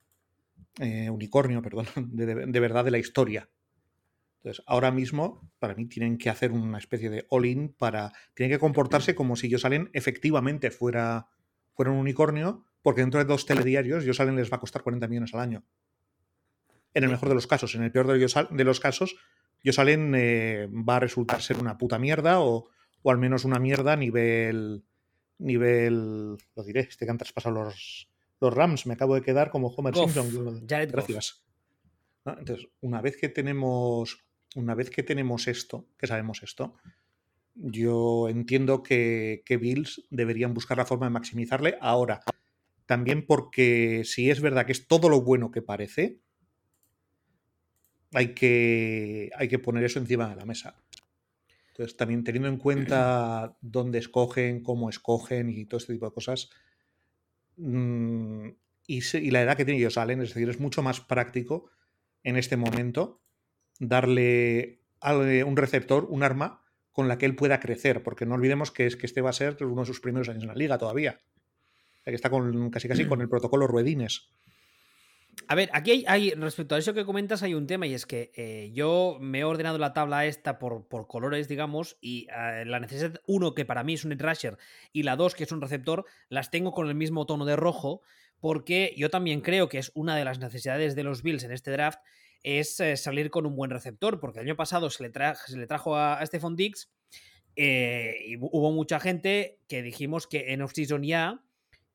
eh, 0.78 1.10
unicornio, 1.10 1.62
perdón, 1.62 1.86
de, 2.12 2.60
verdad 2.60 2.84
de 2.84 2.90
la 2.90 2.98
historia. 2.98 3.48
Entonces, 4.38 4.62
ahora 4.66 4.92
mismo, 4.92 5.50
para 5.58 5.74
mí, 5.74 5.86
tienen 5.86 6.16
que 6.16 6.30
hacer 6.30 6.52
una 6.52 6.78
especie 6.78 7.10
de 7.10 7.26
all-in 7.30 7.74
para. 7.76 8.12
Tienen 8.34 8.54
que 8.54 8.60
comportarse 8.60 9.14
como 9.14 9.34
si 9.34 9.48
yo 9.48 9.58
salen 9.58 9.90
efectivamente 9.92 10.70
fuera, 10.70 11.26
fuera 11.74 11.90
un 11.90 11.98
unicornio, 11.98 12.64
porque 12.82 13.00
dentro 13.00 13.18
de 13.18 13.26
dos 13.26 13.46
telediarios, 13.46 14.04
yo 14.04 14.14
salen 14.14 14.36
les 14.36 14.52
va 14.52 14.56
a 14.56 14.60
costar 14.60 14.82
40 14.82 15.08
millones 15.08 15.34
al 15.34 15.40
año. 15.40 15.64
En 16.94 17.04
el 17.04 17.10
mejor 17.10 17.28
de 17.28 17.34
los 17.34 17.46
casos. 17.46 17.74
En 17.74 17.82
el 17.82 17.90
peor 17.90 18.06
de, 18.06 18.16
ellos, 18.16 18.34
de 18.48 18.64
los 18.64 18.78
casos, 18.78 19.16
yo 19.64 19.72
salen 19.72 20.14
eh, 20.14 20.68
va 20.68 20.96
a 20.96 21.00
resultar 21.00 21.42
ser 21.42 21.58
una 21.58 21.76
puta 21.76 21.98
mierda 21.98 22.40
o, 22.40 22.68
o, 23.02 23.10
al 23.10 23.18
menos 23.18 23.44
una 23.44 23.58
mierda 23.58 23.94
a 23.94 23.96
nivel. 23.96 24.84
nivel. 25.38 26.36
Lo 26.54 26.62
diré, 26.62 26.80
este 26.80 27.04
que 27.04 27.10
han 27.10 27.18
traspasado 27.18 27.64
los, 27.64 28.07
los 28.40 28.54
Rams. 28.54 28.86
Me 28.86 28.94
acabo 28.94 29.14
de 29.14 29.22
quedar 29.22 29.50
como 29.50 29.68
Homer 29.68 29.94
Goff, 29.94 30.12
Simpson. 30.12 30.66
Jared 30.68 30.90
Gracias. 30.90 31.44
¿no? 32.24 32.38
Entonces, 32.38 32.68
una 32.80 33.00
vez 33.00 33.16
que 33.16 33.28
tenemos. 33.28 34.24
Una 34.54 34.74
vez 34.74 34.88
que 34.88 35.02
tenemos 35.02 35.46
esto, 35.46 35.90
que 35.98 36.06
sabemos 36.06 36.42
esto, 36.42 36.74
yo 37.54 38.30
entiendo 38.30 38.82
que, 38.82 39.42
que, 39.44 39.58
Bills 39.58 40.06
deberían 40.08 40.54
buscar 40.54 40.78
la 40.78 40.86
forma 40.86 41.04
de 41.04 41.10
maximizarle. 41.10 41.76
Ahora, 41.82 42.22
también 42.86 43.26
porque 43.26 44.04
si 44.04 44.30
es 44.30 44.40
verdad 44.40 44.64
que 44.64 44.72
es 44.72 44.88
todo 44.88 45.10
lo 45.10 45.20
bueno 45.20 45.50
que 45.50 45.60
parece, 45.60 46.22
hay 48.12 48.34
que, 48.34 49.30
hay 49.36 49.48
que 49.48 49.58
poner 49.58 49.84
eso 49.84 49.98
encima 49.98 50.28
de 50.28 50.36
la 50.36 50.44
mesa. 50.44 50.82
Entonces, 51.68 51.96
también 51.96 52.24
teniendo 52.24 52.48
en 52.48 52.56
cuenta 52.56 53.56
dónde 53.60 53.98
escogen, 53.98 54.62
cómo 54.62 54.88
escogen 54.88 55.50
y 55.50 55.64
todo 55.66 55.78
este 55.78 55.92
tipo 55.92 56.06
de 56.06 56.12
cosas, 56.12 56.50
mm, 57.58 58.48
y, 58.86 59.30
la 59.30 59.42
edad 59.42 59.56
que 59.56 59.64
tiene 59.64 59.78
ellos 59.78 59.94
salen, 59.94 60.22
es 60.22 60.34
decir, 60.34 60.48
es 60.48 60.60
mucho 60.60 60.82
más 60.82 61.00
práctico 61.00 61.70
en 62.22 62.36
este 62.36 62.56
momento 62.56 63.22
darle 63.78 64.82
un 65.02 65.56
receptor, 65.56 66.06
un 66.08 66.22
arma 66.22 66.62
con 66.90 67.06
la 67.06 67.18
que 67.18 67.26
él 67.26 67.36
pueda 67.36 67.60
crecer, 67.60 68.02
porque 68.02 68.26
no 68.26 68.34
olvidemos 68.34 68.70
que 68.70 68.86
es 68.86 68.96
que 68.96 69.06
este 69.06 69.20
va 69.20 69.30
a 69.30 69.34
ser 69.34 69.56
uno 69.64 69.82
de 69.82 69.86
sus 69.86 70.00
primeros 70.00 70.28
años 70.28 70.42
en 70.42 70.48
la 70.48 70.54
liga 70.54 70.78
todavía. 70.78 71.20
Que 72.04 72.14
está 72.14 72.30
con, 72.30 72.70
casi 72.70 72.88
casi 72.88 73.06
con 73.06 73.20
el 73.20 73.28
protocolo 73.28 73.66
Ruedines. 73.66 74.30
A 75.46 75.54
ver, 75.54 75.70
aquí 75.72 76.04
hay, 76.06 76.30
respecto 76.32 76.74
a 76.74 76.78
eso 76.78 76.94
que 76.94 77.04
comentas, 77.04 77.42
hay 77.42 77.54
un 77.54 77.66
tema 77.66 77.86
y 77.86 77.94
es 77.94 78.06
que 78.06 78.32
eh, 78.34 78.70
yo 78.74 79.18
me 79.20 79.40
he 79.40 79.44
ordenado 79.44 79.78
la 79.78 79.92
tabla 79.92 80.26
esta 80.26 80.58
por, 80.58 80.86
por 80.88 81.06
colores, 81.06 81.48
digamos, 81.48 81.96
y 82.00 82.26
eh, 82.30 82.64
la 82.66 82.80
necesidad 82.80 83.20
1, 83.26 83.54
que 83.54 83.64
para 83.64 83.84
mí 83.84 83.94
es 83.94 84.04
un 84.04 84.18
rusher, 84.18 84.58
y 84.92 85.04
la 85.04 85.16
2, 85.16 85.34
que 85.34 85.44
es 85.44 85.52
un 85.52 85.60
receptor, 85.60 86.04
las 86.28 86.50
tengo 86.50 86.72
con 86.72 86.88
el 86.88 86.94
mismo 86.94 87.24
tono 87.24 87.44
de 87.44 87.56
rojo, 87.56 88.02
porque 88.40 88.94
yo 88.96 89.10
también 89.10 89.40
creo 89.40 89.68
que 89.68 89.78
es 89.78 89.90
una 89.94 90.16
de 90.16 90.24
las 90.24 90.38
necesidades 90.38 90.94
de 90.94 91.04
los 91.04 91.22
Bills 91.22 91.44
en 91.44 91.52
este 91.52 91.70
draft, 91.70 92.00
es 92.42 92.78
eh, 92.80 92.96
salir 92.96 93.30
con 93.30 93.46
un 93.46 93.56
buen 93.56 93.70
receptor, 93.70 94.20
porque 94.20 94.40
el 94.40 94.46
año 94.46 94.56
pasado 94.56 94.90
se 94.90 95.02
le, 95.02 95.12
se 95.46 95.56
le 95.56 95.66
trajo 95.66 95.96
a, 95.96 96.24
Stephon 96.24 96.56
Diggs 96.56 96.90
y 97.56 98.36
hubo 98.36 98.70
mucha 98.70 99.00
gente 99.00 99.58
que 99.66 99.82
dijimos 99.82 100.28
que 100.28 100.52
en 100.52 100.62
off-season 100.62 101.02
ya, 101.02 101.42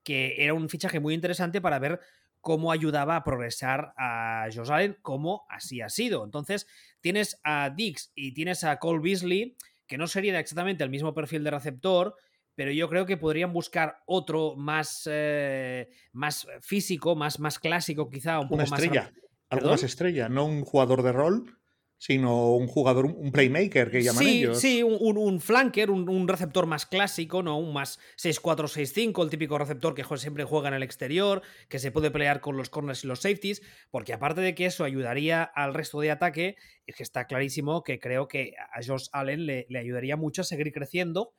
que 0.03 0.35
era 0.43 0.53
un 0.53 0.67
fichaje 0.67 0.99
muy 0.99 1.13
interesante 1.13 1.61
para 1.61 1.79
ver 1.79 2.01
cómo 2.43 2.73
ayudaba 2.73 3.15
a 3.15 3.23
progresar 3.23 3.93
a 3.97 4.49
Josh 4.53 4.69
Allen, 4.69 4.97
como 5.01 5.45
así 5.49 5.79
ha 5.79 5.87
sido. 5.87 6.25
Entonces, 6.25 6.67
tienes 6.99 7.39
a 7.45 7.69
Dix 7.69 8.11
y 8.15 8.33
tienes 8.33 8.65
a 8.65 8.79
Cole 8.79 8.99
Beasley, 9.01 9.55
que 9.87 9.97
no 9.97 10.07
serían 10.07 10.35
exactamente 10.35 10.83
el 10.83 10.89
mismo 10.89 11.13
perfil 11.13 11.45
de 11.45 11.51
receptor, 11.51 12.17
pero 12.53 12.71
yo 12.73 12.89
creo 12.89 13.05
que 13.05 13.15
podrían 13.15 13.53
buscar 13.53 14.03
otro 14.05 14.55
más, 14.57 15.07
eh, 15.09 15.87
más 16.11 16.45
físico, 16.59 17.15
más, 17.15 17.39
más 17.39 17.59
clásico, 17.59 18.09
quizá 18.09 18.41
un 18.41 18.49
poco 18.49 18.55
Una 18.55 18.63
estrella, 18.65 19.13
algo 19.49 19.69
más 19.69 19.83
estrella, 19.83 20.27
no 20.27 20.45
un 20.45 20.65
jugador 20.65 21.01
de 21.01 21.13
rol, 21.13 21.57
sino 22.03 22.51
un 22.51 22.67
jugador, 22.67 23.05
un 23.05 23.31
playmaker 23.31 23.89
que 23.89 24.03
llaman 24.03 24.25
sí, 24.25 24.39
ellos. 24.39 24.59
Sí, 24.59 24.83
un, 24.83 25.17
un 25.17 25.39
flanker, 25.39 25.89
un, 25.89 26.27
receptor 26.27 26.65
más 26.65 26.85
clásico, 26.85 27.41
¿no? 27.43 27.57
Un 27.57 27.71
más 27.71 27.97
6-4-6-5, 28.17 29.23
el 29.23 29.29
típico 29.29 29.57
receptor 29.57 29.95
que 29.95 30.03
siempre 30.17 30.43
juega 30.43 30.67
en 30.67 30.73
el 30.73 30.83
exterior, 30.83 31.43
que 31.69 31.79
se 31.79 31.93
puede 31.93 32.11
pelear 32.11 32.41
con 32.41 32.57
los 32.57 32.69
corners 32.69 33.05
y 33.05 33.07
los 33.07 33.21
safeties, 33.21 33.61
porque 33.89 34.11
aparte 34.11 34.41
de 34.41 34.53
que 34.53 34.65
eso 34.65 34.83
ayudaría 34.83 35.43
al 35.43 35.73
resto 35.73 36.01
de 36.01 36.11
ataque, 36.11 36.57
es 36.85 36.97
que 36.97 37.03
está 37.03 37.25
clarísimo 37.25 37.85
que 37.85 37.99
creo 37.99 38.27
que 38.27 38.51
a 38.57 38.83
Josh 38.85 39.07
Allen 39.13 39.45
le, 39.45 39.65
le 39.69 39.79
ayudaría 39.79 40.17
mucho 40.17 40.41
a 40.41 40.43
seguir 40.43 40.73
creciendo 40.73 41.31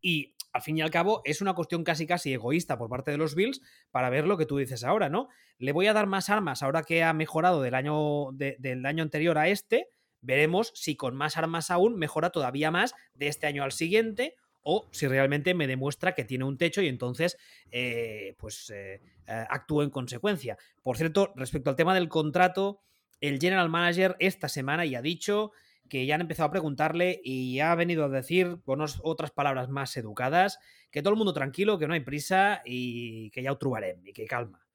y 0.00 0.34
al 0.54 0.62
fin 0.62 0.78
y 0.78 0.80
al 0.80 0.90
cabo 0.90 1.20
es 1.26 1.42
una 1.42 1.52
cuestión 1.52 1.84
casi 1.84 2.06
casi 2.06 2.32
egoísta 2.32 2.78
por 2.78 2.88
parte 2.88 3.10
de 3.10 3.18
los 3.18 3.34
Bills 3.34 3.60
para 3.90 4.08
ver 4.08 4.26
lo 4.26 4.38
que 4.38 4.46
tú 4.46 4.56
dices 4.56 4.82
ahora, 4.82 5.10
¿no? 5.10 5.28
Le 5.58 5.72
voy 5.72 5.88
a 5.88 5.92
dar 5.92 6.06
más 6.06 6.30
armas 6.30 6.62
ahora 6.62 6.84
que 6.84 7.02
ha 7.02 7.12
mejorado 7.12 7.60
del 7.60 7.74
año, 7.74 8.32
del 8.32 8.86
año 8.86 9.02
anterior 9.02 9.36
a 9.36 9.48
este, 9.48 9.90
Veremos 10.26 10.72
si 10.74 10.96
con 10.96 11.14
más 11.14 11.36
armas 11.36 11.70
aún 11.70 11.96
mejora 11.96 12.30
todavía 12.30 12.72
más 12.72 12.96
de 13.14 13.28
este 13.28 13.46
año 13.46 13.62
al 13.62 13.70
siguiente 13.70 14.34
o 14.62 14.88
si 14.90 15.06
realmente 15.06 15.54
me 15.54 15.68
demuestra 15.68 16.16
que 16.16 16.24
tiene 16.24 16.42
un 16.42 16.58
techo 16.58 16.82
y 16.82 16.88
entonces 16.88 17.38
eh, 17.70 18.34
pues 18.36 18.68
eh, 18.70 19.00
eh, 19.28 19.44
actúo 19.48 19.84
en 19.84 19.90
consecuencia. 19.90 20.58
Por 20.82 20.96
cierto, 20.96 21.32
respecto 21.36 21.70
al 21.70 21.76
tema 21.76 21.94
del 21.94 22.08
contrato, 22.08 22.80
el 23.20 23.38
general 23.38 23.68
manager 23.68 24.16
esta 24.18 24.48
semana 24.48 24.84
ya 24.84 24.98
ha 24.98 25.02
dicho 25.02 25.52
que 25.88 26.04
ya 26.06 26.16
han 26.16 26.22
empezado 26.22 26.48
a 26.48 26.50
preguntarle 26.50 27.20
y 27.22 27.60
ha 27.60 27.72
venido 27.76 28.04
a 28.04 28.08
decir 28.08 28.58
con 28.64 28.80
otras 28.80 29.30
palabras 29.30 29.68
más 29.68 29.96
educadas 29.96 30.58
que 30.90 31.02
todo 31.02 31.12
el 31.12 31.18
mundo 31.18 31.32
tranquilo, 31.34 31.78
que 31.78 31.86
no 31.86 31.94
hay 31.94 32.00
prisa 32.00 32.62
y 32.64 33.30
que 33.30 33.44
ya 33.44 33.52
lo 33.52 33.58
y 34.04 34.12
que 34.12 34.26
calma. 34.26 34.65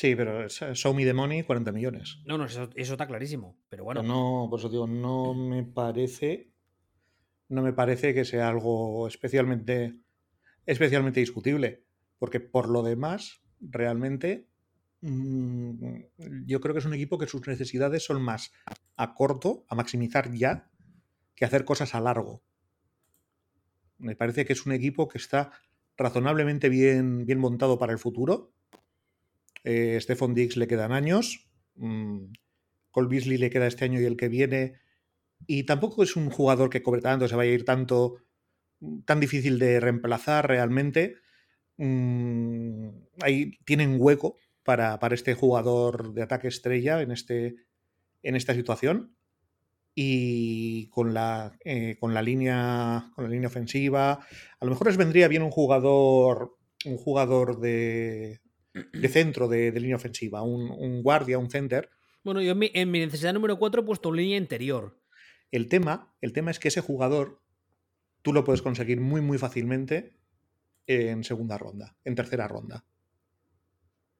Sí, 0.00 0.16
pero 0.16 0.48
Show 0.48 0.94
Me 0.94 1.04
the 1.04 1.12
Money, 1.12 1.42
40 1.42 1.72
millones. 1.72 2.22
No, 2.24 2.38
no, 2.38 2.46
eso, 2.46 2.70
está 2.74 3.06
clarísimo. 3.06 3.58
Pero 3.68 3.84
bueno. 3.84 4.02
no, 4.02 4.46
por 4.48 4.58
eso 4.58 4.70
digo, 4.70 4.86
no 4.86 5.34
me 5.34 5.62
parece. 5.62 6.54
No 7.50 7.60
me 7.60 7.74
parece 7.74 8.14
que 8.14 8.24
sea 8.24 8.48
algo 8.48 9.06
especialmente. 9.06 10.00
especialmente 10.64 11.20
discutible. 11.20 11.84
Porque 12.18 12.40
por 12.40 12.70
lo 12.70 12.82
demás, 12.82 13.42
realmente. 13.60 14.48
Mm, 15.02 15.74
yo 16.46 16.62
creo 16.62 16.72
que 16.72 16.78
es 16.78 16.86
un 16.86 16.94
equipo 16.94 17.18
que 17.18 17.26
sus 17.26 17.46
necesidades 17.46 18.02
son 18.02 18.22
más 18.22 18.52
a 18.96 19.12
corto, 19.12 19.66
a 19.68 19.74
maximizar 19.74 20.32
ya, 20.32 20.70
que 21.34 21.44
hacer 21.44 21.66
cosas 21.66 21.94
a 21.94 22.00
largo. 22.00 22.42
Me 23.98 24.16
parece 24.16 24.46
que 24.46 24.54
es 24.54 24.64
un 24.64 24.72
equipo 24.72 25.08
que 25.08 25.18
está 25.18 25.52
razonablemente 25.98 26.70
bien, 26.70 27.26
bien 27.26 27.38
montado 27.38 27.78
para 27.78 27.92
el 27.92 27.98
futuro 27.98 28.54
eh, 29.64 29.98
Stephon 30.00 30.34
Diggs 30.34 30.56
le 30.56 30.66
quedan 30.66 30.92
años. 30.92 31.48
Mm, 31.74 32.32
Cole 32.90 33.08
Beasley 33.08 33.38
le 33.38 33.50
queda 33.50 33.66
este 33.66 33.84
año 33.84 34.00
y 34.00 34.04
el 34.04 34.16
que 34.16 34.28
viene. 34.28 34.74
Y 35.46 35.64
tampoco 35.64 36.02
es 36.02 36.16
un 36.16 36.30
jugador 36.30 36.70
que 36.70 36.82
cobre 36.82 37.00
tanto, 37.00 37.28
se 37.28 37.36
vaya 37.36 37.50
a 37.50 37.54
ir 37.54 37.64
tanto, 37.64 38.16
tan 39.04 39.20
difícil 39.20 39.58
de 39.58 39.80
reemplazar 39.80 40.48
realmente. 40.48 41.16
Mm, 41.76 42.88
ahí 43.22 43.58
tienen 43.64 43.96
hueco 43.98 44.36
para, 44.64 44.98
para, 44.98 45.14
este 45.14 45.34
jugador 45.34 46.12
de 46.12 46.22
ataque 46.22 46.48
estrella 46.48 47.00
en, 47.00 47.10
este, 47.10 47.56
en 48.22 48.36
esta 48.36 48.54
situación. 48.54 49.16
Y 49.94 50.88
con 50.90 51.14
la, 51.14 51.56
eh, 51.64 51.96
con, 51.98 52.14
la 52.14 52.22
línea, 52.22 53.10
con 53.14 53.24
la 53.24 53.30
línea 53.30 53.48
ofensiva, 53.48 54.12
a 54.12 54.64
lo 54.64 54.70
mejor 54.70 54.86
les 54.86 54.96
vendría 54.96 55.28
bien 55.28 55.42
un 55.42 55.50
jugador, 55.50 56.56
un 56.84 56.96
jugador 56.96 57.60
de, 57.60 58.40
de 58.72 59.08
centro 59.08 59.48
de, 59.48 59.72
línea 59.72 59.96
ofensiva, 59.96 60.42
un, 60.42 61.02
guardia, 61.02 61.38
un 61.38 61.50
center. 61.50 61.90
Bueno, 62.22 62.40
yo 62.40 62.52
en 62.52 62.90
mi, 62.90 63.00
necesidad 63.00 63.32
número 63.32 63.58
4 63.58 63.82
he 63.82 63.84
puesto 63.84 64.12
línea 64.12 64.36
interior. 64.36 65.00
El 65.50 65.68
tema, 65.68 66.14
el 66.20 66.32
tema 66.32 66.50
es 66.50 66.58
que 66.58 66.68
ese 66.68 66.80
jugador 66.80 67.42
tú 68.22 68.32
lo 68.32 68.44
puedes 68.44 68.62
conseguir 68.62 69.00
muy, 69.00 69.20
muy 69.20 69.38
fácilmente 69.38 70.14
en 70.86 71.24
segunda 71.24 71.58
ronda, 71.58 71.96
en 72.04 72.14
tercera 72.14 72.46
ronda. 72.46 72.84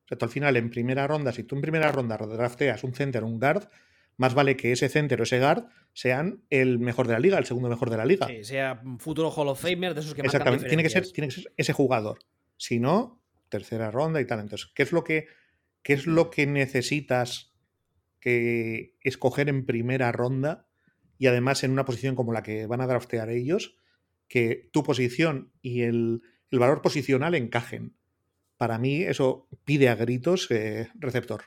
O 0.05 0.09
sea, 0.09 0.19
tú 0.19 0.25
al 0.25 0.31
final 0.31 0.57
en 0.57 0.71
primera 0.71 1.07
ronda, 1.07 1.33
si 1.33 1.45
tú 1.45 1.55
en 1.55 1.63
primera 1.63 1.93
ronda 1.93 2.17
drafteas 2.17 2.83
un 2.83 2.95
center 2.95 3.23
o 3.23 3.27
un 3.27 3.39
guard, 3.39 3.69
más 4.17 4.35
vale 4.35 4.57
que 4.57 4.73
ese 4.73 4.89
center 4.89 5.21
o 5.21 5.23
ese 5.23 5.39
guard 5.39 5.67
sean 5.93 6.45
el 6.51 6.79
mejor 6.79 7.07
de 7.07 7.15
la 7.15 7.21
liga, 7.21 7.39
el 7.39 7.47
segundo 7.47 7.69
mejor 7.69 7.91
de 7.91 7.97
la 7.97 8.05
liga. 8.05 8.27
Sí, 8.27 8.45
sea 8.45 8.83
futuro 8.99 9.31
Hall 9.31 9.49
of 9.49 9.61
Famer, 9.61 9.95
de 9.95 10.01
esos 10.01 10.15
que 10.15 10.23
Exactamente, 10.23 10.67
tiene 10.67 10.83
que, 10.83 10.91
ser, 10.91 11.11
tiene 11.13 11.29
que 11.29 11.35
ser 11.35 11.53
ese 11.57 11.73
jugador. 11.73 12.19
Si 12.57 12.79
no, 12.79 13.20
tercera 13.51 13.91
ronda 13.91 14.21
y 14.21 14.25
tal. 14.25 14.41
Entonces, 14.41 14.71
¿qué 14.75 14.83
es 14.83 14.93
lo 14.93 15.05
que, 15.05 15.29
qué 15.83 15.93
es 15.93 16.07
lo 16.07 16.31
que 16.31 16.47
necesitas 16.47 17.53
que 18.21 18.97
escoger 19.03 19.49
en 19.49 19.67
primera 19.67 20.13
ronda 20.13 20.67
y 21.19 21.27
además 21.27 21.63
en 21.65 21.73
una 21.73 21.85
posición 21.85 22.17
como 22.17 22.33
la 22.33 22.43
que 22.43 22.67
van 22.67 22.81
a 22.81 22.87
draftear 22.87 23.29
ellos, 23.29 23.77
que 24.29 24.71
tu 24.73 24.83
posición 24.83 25.53
y 25.61 25.83
el, 25.83 26.23
valor 26.51 26.81
posicional 26.81 27.35
encajen? 27.35 27.95
Para 28.57 28.79
mí 28.79 29.03
eso 29.03 29.49
pide 29.65 29.89
a 29.89 29.95
gritos 29.95 30.51
eh, 30.51 30.89
receptor. 30.95 31.43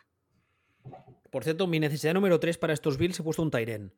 Por 1.31 1.43
cierto, 1.43 1.65
mi 1.65 1.79
necesidad 1.79 2.13
número 2.13 2.39
3 2.39 2.57
para 2.60 2.74
estos 2.74 2.98
Bills 2.98 3.19
he 3.19 3.24
puesto 3.24 3.41
un 3.41 3.50
Tyren. 3.50 3.93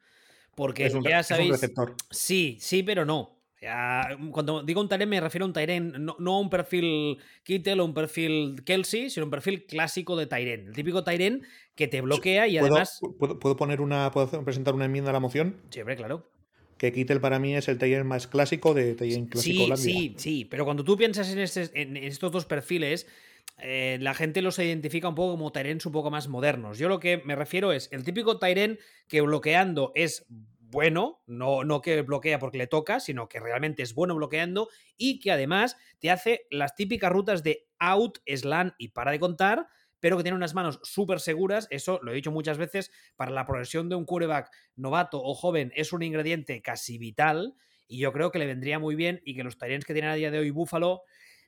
Porque 0.55 0.89
ya 1.03 1.21
sabéis. 1.21 1.51
receptor. 1.51 1.95
Sí, 2.09 2.57
sí, 2.61 2.81
pero 2.81 3.03
no. 3.03 3.34
Mm, 3.65 4.29
cuando 4.29 4.63
digo 4.63 4.81
un 4.81 4.89
Tyren 4.89 5.09
me 5.09 5.19
refiero 5.19 5.45
a 5.45 5.47
un 5.47 5.53
Tyren, 5.53 5.93
no, 5.97 6.15
a 6.35 6.39
un 6.39 6.49
perfil 6.49 7.17
Kittel 7.43 7.79
o 7.79 7.85
un 7.85 7.93
perfil 7.93 8.63
Kelsey, 8.63 9.09
sino 9.09 9.25
un 9.25 9.31
perfil 9.31 9.65
clásico 9.65 10.15
de 10.15 10.27
Tyren. 10.27 10.67
El 10.67 10.73
típico 10.73 11.03
Tyren 11.03 11.43
que 11.75 11.87
te 11.87 12.01
bloquea 12.01 12.47
y 12.47 12.57
además. 12.57 12.99
¿puedo, 13.19 13.55
poner 13.55 13.81
una, 13.81 14.11
¿Puedo 14.11 14.43
presentar 14.43 14.73
una 14.73 14.85
enmienda 14.85 15.09
a 15.09 15.13
la 15.13 15.19
moción? 15.19 15.57
Sí, 15.69 15.81
claro. 15.81 16.29
Que 16.77 16.91
Kittel 16.91 17.21
para 17.21 17.39
mí 17.39 17.55
es 17.55 17.67
el 17.67 17.77
Tyren 17.77 18.05
más 18.05 18.27
clásico 18.27 18.73
de 18.73 18.95
Tyren 18.95 19.27
clásico. 19.27 19.77
Sí, 19.77 19.83
sí, 19.83 20.15
sí. 20.17 20.45
Pero 20.45 20.65
cuando 20.65 20.83
tú 20.83 20.97
piensas 20.97 21.29
en, 21.29 21.75
en 21.75 21.97
estos 21.97 22.31
dos 22.31 22.45
perfiles. 22.45 23.07
Eh, 23.59 23.97
la 24.01 24.13
gente 24.13 24.41
los 24.41 24.59
identifica 24.59 25.07
un 25.07 25.15
poco 25.15 25.31
como 25.31 25.51
Tyrens 25.53 25.85
un 25.85 25.93
poco 25.93 26.11
más 26.11 26.27
modernos. 26.27 26.77
Yo 26.77 26.89
lo 26.89 26.99
que 26.99 27.21
me 27.23 27.37
refiero 27.37 27.71
es 27.71 27.87
el 27.93 28.03
típico 28.03 28.37
Tyren 28.37 28.79
que 29.07 29.21
bloqueando 29.21 29.93
es 29.95 30.25
bueno, 30.69 31.21
no, 31.27 31.63
no 31.63 31.81
que 31.81 32.01
bloquea 32.01 32.39
porque 32.39 32.57
le 32.57 32.67
toca, 32.67 32.99
sino 32.99 33.27
que 33.27 33.39
realmente 33.39 33.83
es 33.83 33.93
bueno 33.93 34.15
bloqueando 34.15 34.69
y 34.97 35.19
que 35.19 35.31
además 35.31 35.77
te 35.99 36.11
hace 36.11 36.47
las 36.49 36.75
típicas 36.75 37.11
rutas 37.11 37.43
de 37.43 37.67
out, 37.79 38.19
slant 38.27 38.73
y 38.77 38.89
para 38.89 39.11
de 39.11 39.19
contar, 39.19 39.67
pero 39.99 40.17
que 40.17 40.23
tiene 40.23 40.35
unas 40.35 40.53
manos 40.53 40.79
súper 40.83 41.19
seguras. 41.19 41.67
Eso 41.69 41.99
lo 42.03 42.11
he 42.11 42.15
dicho 42.15 42.31
muchas 42.31 42.57
veces, 42.57 42.91
para 43.15 43.31
la 43.31 43.45
progresión 43.45 43.89
de 43.89 43.95
un 43.95 44.05
quarterback 44.05 44.49
novato 44.75 45.21
o 45.21 45.33
joven 45.33 45.71
es 45.75 45.93
un 45.93 46.03
ingrediente 46.03 46.61
casi 46.61 46.97
vital 46.97 47.55
y 47.87 47.99
yo 47.99 48.11
creo 48.11 48.31
que 48.31 48.39
le 48.39 48.47
vendría 48.47 48.79
muy 48.79 48.95
bien 48.95 49.21
y 49.23 49.35
que 49.35 49.43
los 49.43 49.57
Tyrants 49.57 49.85
que 49.85 49.93
tienen 49.93 50.11
a 50.11 50.15
día 50.15 50.31
de 50.31 50.39
hoy 50.39 50.49
Buffalo 50.49 51.03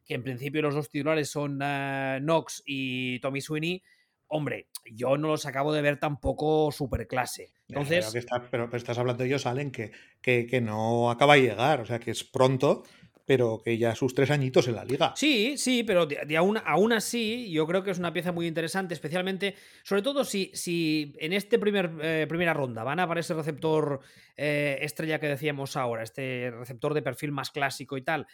que 0.07 0.13
en 0.13 0.23
principio 0.23 0.61
los 0.61 0.73
dos 0.73 0.89
titulares 0.89 1.29
son 1.29 1.59
eh, 1.61 2.19
Knox 2.21 2.63
y 2.65 3.19
Tommy 3.19 3.41
Sweeney, 3.41 3.83
hombre, 4.27 4.67
yo 4.91 5.17
no 5.17 5.27
los 5.27 5.45
acabo 5.45 5.73
de 5.73 5.81
ver 5.81 5.99
tampoco 5.99 6.71
super 6.71 7.07
clase. 7.07 7.51
Entonces. 7.67 8.13
Pero, 8.51 8.69
estás 8.75 8.97
hablando 8.97 9.23
de 9.23 9.29
ellos, 9.29 9.45
Allen, 9.45 9.71
que, 9.71 9.91
que, 10.21 10.61
no 10.61 11.11
acaba 11.11 11.35
de 11.35 11.41
llegar, 11.41 11.81
o 11.81 11.85
sea 11.85 11.99
que 11.99 12.11
es 12.11 12.23
pronto, 12.23 12.83
pero 13.25 13.61
que 13.63 13.77
ya 13.77 13.93
sus 13.93 14.13
tres 14.13 14.31
añitos 14.31 14.67
en 14.69 14.75
la 14.75 14.85
liga. 14.85 15.13
Sí, 15.15 15.57
sí, 15.57 15.83
pero 15.83 16.05
de, 16.05 16.37
aún, 16.37 16.57
aún, 16.65 16.93
así, 16.93 17.51
yo 17.51 17.67
creo 17.67 17.83
que 17.83 17.91
es 17.91 17.99
una 17.99 18.13
pieza 18.13 18.31
muy 18.31 18.47
interesante, 18.47 18.93
especialmente, 18.93 19.55
sobre 19.83 20.01
todo 20.01 20.23
si, 20.23 20.49
si 20.53 21.13
en 21.19 21.33
este 21.33 21.59
primer, 21.59 21.91
eh, 22.01 22.25
primera 22.29 22.53
ronda 22.53 22.83
van 22.83 22.99
a 22.99 23.03
aparecer 23.03 23.35
receptor 23.35 23.99
eh, 24.37 24.77
estrella 24.81 25.19
que 25.19 25.27
decíamos 25.27 25.75
ahora, 25.75 26.03
este 26.03 26.51
receptor 26.51 26.93
de 26.93 27.01
perfil 27.01 27.33
más 27.33 27.51
clásico 27.51 27.97
y 27.97 28.01
tal 28.01 28.27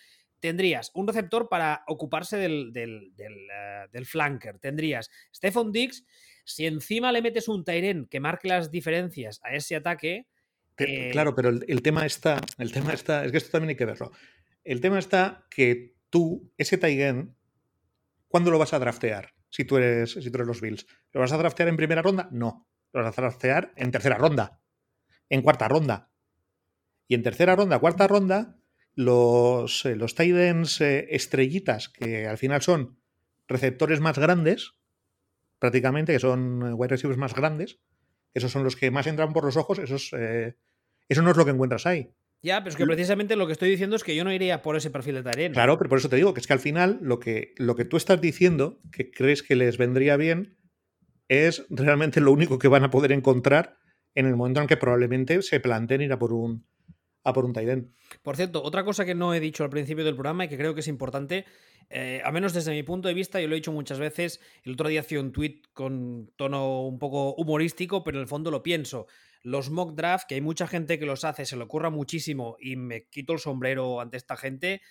tendrías 0.43 0.91
un 0.93 1.07
receptor 1.07 1.47
para 1.47 1.85
ocuparse 1.87 2.35
del, 2.35 2.73
eh, 3.17 4.03
flanker. 4.03 4.59
Tendrías 4.59 5.09
Stephon 5.33 5.71
Dix. 5.71 6.03
Si 6.43 6.65
encima 6.65 7.13
le 7.13 7.21
metes 7.21 7.47
un 7.47 7.63
Tyren 7.63 8.07
que 8.07 8.19
marque 8.19 8.49
las 8.49 8.69
diferencias 8.69 9.39
a 9.45 9.55
ese 9.55 9.77
ataque. 9.77 10.27
Eh, 10.79 11.11
claro, 11.13 11.33
pero 11.33 11.47
el, 11.47 11.81
tema 11.81 12.05
está. 12.05 12.41
El 12.57 12.73
tema 12.73 12.91
está. 12.91 13.23
Es 13.23 13.31
que 13.31 13.37
esto 13.37 13.51
también 13.51 13.69
hay 13.69 13.75
que 13.77 13.85
verlo. 13.85 14.11
El 14.65 14.81
tema 14.81 14.99
está 14.99 15.47
que 15.49 15.95
tú, 16.09 16.51
ese 16.57 16.77
Tyren, 16.77 17.37
¿cuándo 18.27 18.51
lo 18.51 18.59
vas 18.59 18.73
a 18.73 18.79
draftear? 18.79 19.33
Si 19.49 19.63
tú 19.63 19.77
eres, 19.77 20.11
si 20.11 20.29
tú 20.29 20.39
eres 20.39 20.47
los 20.47 20.59
Bills. 20.59 20.85
¿Lo 21.13 21.21
vas 21.21 21.31
a 21.31 21.37
draftear 21.37 21.69
en 21.69 21.77
primera 21.77 22.01
ronda? 22.01 22.27
No. 22.33 22.67
Lo 22.91 23.01
vas 23.01 23.17
a 23.17 23.21
draftear 23.21 23.71
en 23.77 23.91
tercera 23.91 24.17
ronda. 24.17 24.59
En 25.29 25.41
cuarta 25.41 25.69
ronda. 25.69 26.11
Y 27.07 27.15
en 27.15 27.23
tercera 27.23 27.55
ronda, 27.55 27.79
cuarta 27.79 28.07
ronda, 28.07 28.57
los, 28.95 29.85
eh, 29.85 29.95
los 29.95 30.15
eh, 30.19 31.07
estrellitas, 31.09 31.89
que 31.89 32.27
al 32.27 32.37
final 32.37 32.61
son 32.61 32.97
receptores 33.47 33.99
más 33.99 34.17
grandes, 34.17 34.73
prácticamente, 35.59 36.13
que 36.13 36.19
son 36.19 36.61
eh, 36.65 36.73
wide 36.73 36.89
receivers 36.89 37.17
más 37.17 37.33
grandes, 37.33 37.79
esos 38.33 38.51
son 38.51 38.63
los 38.63 38.75
que 38.75 38.91
más 38.91 39.07
entran 39.07 39.33
por 39.33 39.45
los 39.45 39.57
ojos, 39.57 39.79
esos, 39.79 40.11
eso 41.07 41.21
no 41.21 41.31
es 41.31 41.37
lo 41.37 41.45
que 41.45 41.51
encuentras 41.51 41.85
ahí. 41.85 42.15
Ya, 42.41 42.59
pero 42.59 42.71
es 42.71 42.75
que 42.75 42.85
precisamente 42.85 43.35
lo 43.35 43.45
que 43.45 43.53
estoy 43.53 43.69
diciendo 43.69 43.95
es 43.95 44.03
que 44.03 44.15
yo 44.15 44.23
no 44.25 44.33
iría 44.33 44.61
por 44.61 44.75
ese 44.75 44.89
perfil 44.89 45.15
de 45.15 45.23
Tyrene. 45.23 45.53
Claro, 45.53 45.77
pero 45.77 45.89
por 45.89 45.99
eso 45.99 46.09
te 46.09 46.17
digo 46.17 46.33
que 46.33 46.41
es 46.41 46.47
que 46.47 46.53
al 46.53 46.59
final 46.59 46.99
lo 47.01 47.19
que, 47.19 47.53
lo 47.57 47.75
que 47.75 47.85
tú 47.85 47.95
estás 47.95 48.19
diciendo, 48.19 48.81
que 48.91 49.11
crees 49.11 49.43
que 49.43 49.55
les 49.55 49.77
vendría 49.77 50.17
bien, 50.17 50.57
es 51.29 51.65
realmente 51.69 52.19
lo 52.19 52.31
único 52.31 52.59
que 52.59 52.67
van 52.67 52.83
a 52.83 52.89
poder 52.89 53.13
encontrar 53.13 53.77
en 54.15 54.25
el 54.25 54.35
momento 54.35 54.61
en 54.61 54.67
que 54.67 54.77
probablemente 54.77 55.41
se 55.41 55.59
planteen 55.59 56.01
ir 56.01 56.11
a 56.11 56.19
por 56.19 56.33
un, 56.33 56.65
a 57.23 57.33
por 57.33 57.45
un 57.45 57.53
Tyden. 57.53 57.93
Por 58.21 58.35
cierto, 58.35 58.61
otra 58.63 58.83
cosa 58.83 59.05
que 59.05 59.15
no 59.15 59.33
he 59.33 59.39
dicho 59.39 59.63
al 59.63 59.69
principio 59.69 60.03
del 60.03 60.15
programa 60.15 60.45
y 60.45 60.49
que 60.49 60.57
creo 60.57 60.73
que 60.73 60.81
es 60.81 60.87
importante, 60.87 61.45
eh, 61.89 62.21
a 62.23 62.31
menos 62.31 62.53
desde 62.53 62.71
mi 62.71 62.83
punto 62.83 63.07
de 63.07 63.13
vista, 63.13 63.39
yo 63.39 63.47
lo 63.47 63.53
he 63.53 63.57
dicho 63.57 63.71
muchas 63.71 63.99
veces, 63.99 64.39
el 64.63 64.73
otro 64.73 64.89
día 64.89 65.01
hacía 65.01 65.19
un 65.19 65.31
tweet 65.31 65.61
con 65.73 66.31
tono 66.35 66.81
un 66.81 66.99
poco 66.99 67.33
humorístico, 67.35 68.03
pero 68.03 68.17
en 68.17 68.23
el 68.23 68.27
fondo 68.27 68.51
lo 68.51 68.63
pienso. 68.63 69.07
Los 69.41 69.69
mock 69.69 69.95
draft, 69.95 70.27
que 70.27 70.35
hay 70.35 70.41
mucha 70.41 70.67
gente 70.67 70.99
que 70.99 71.05
los 71.05 71.23
hace, 71.23 71.45
se 71.45 71.57
le 71.57 71.63
ocurra 71.63 71.89
muchísimo 71.89 72.57
y 72.59 72.75
me 72.75 73.07
quito 73.09 73.33
el 73.33 73.39
sombrero 73.39 74.01
ante 74.01 74.17
esta 74.17 74.37
gente, 74.37 74.81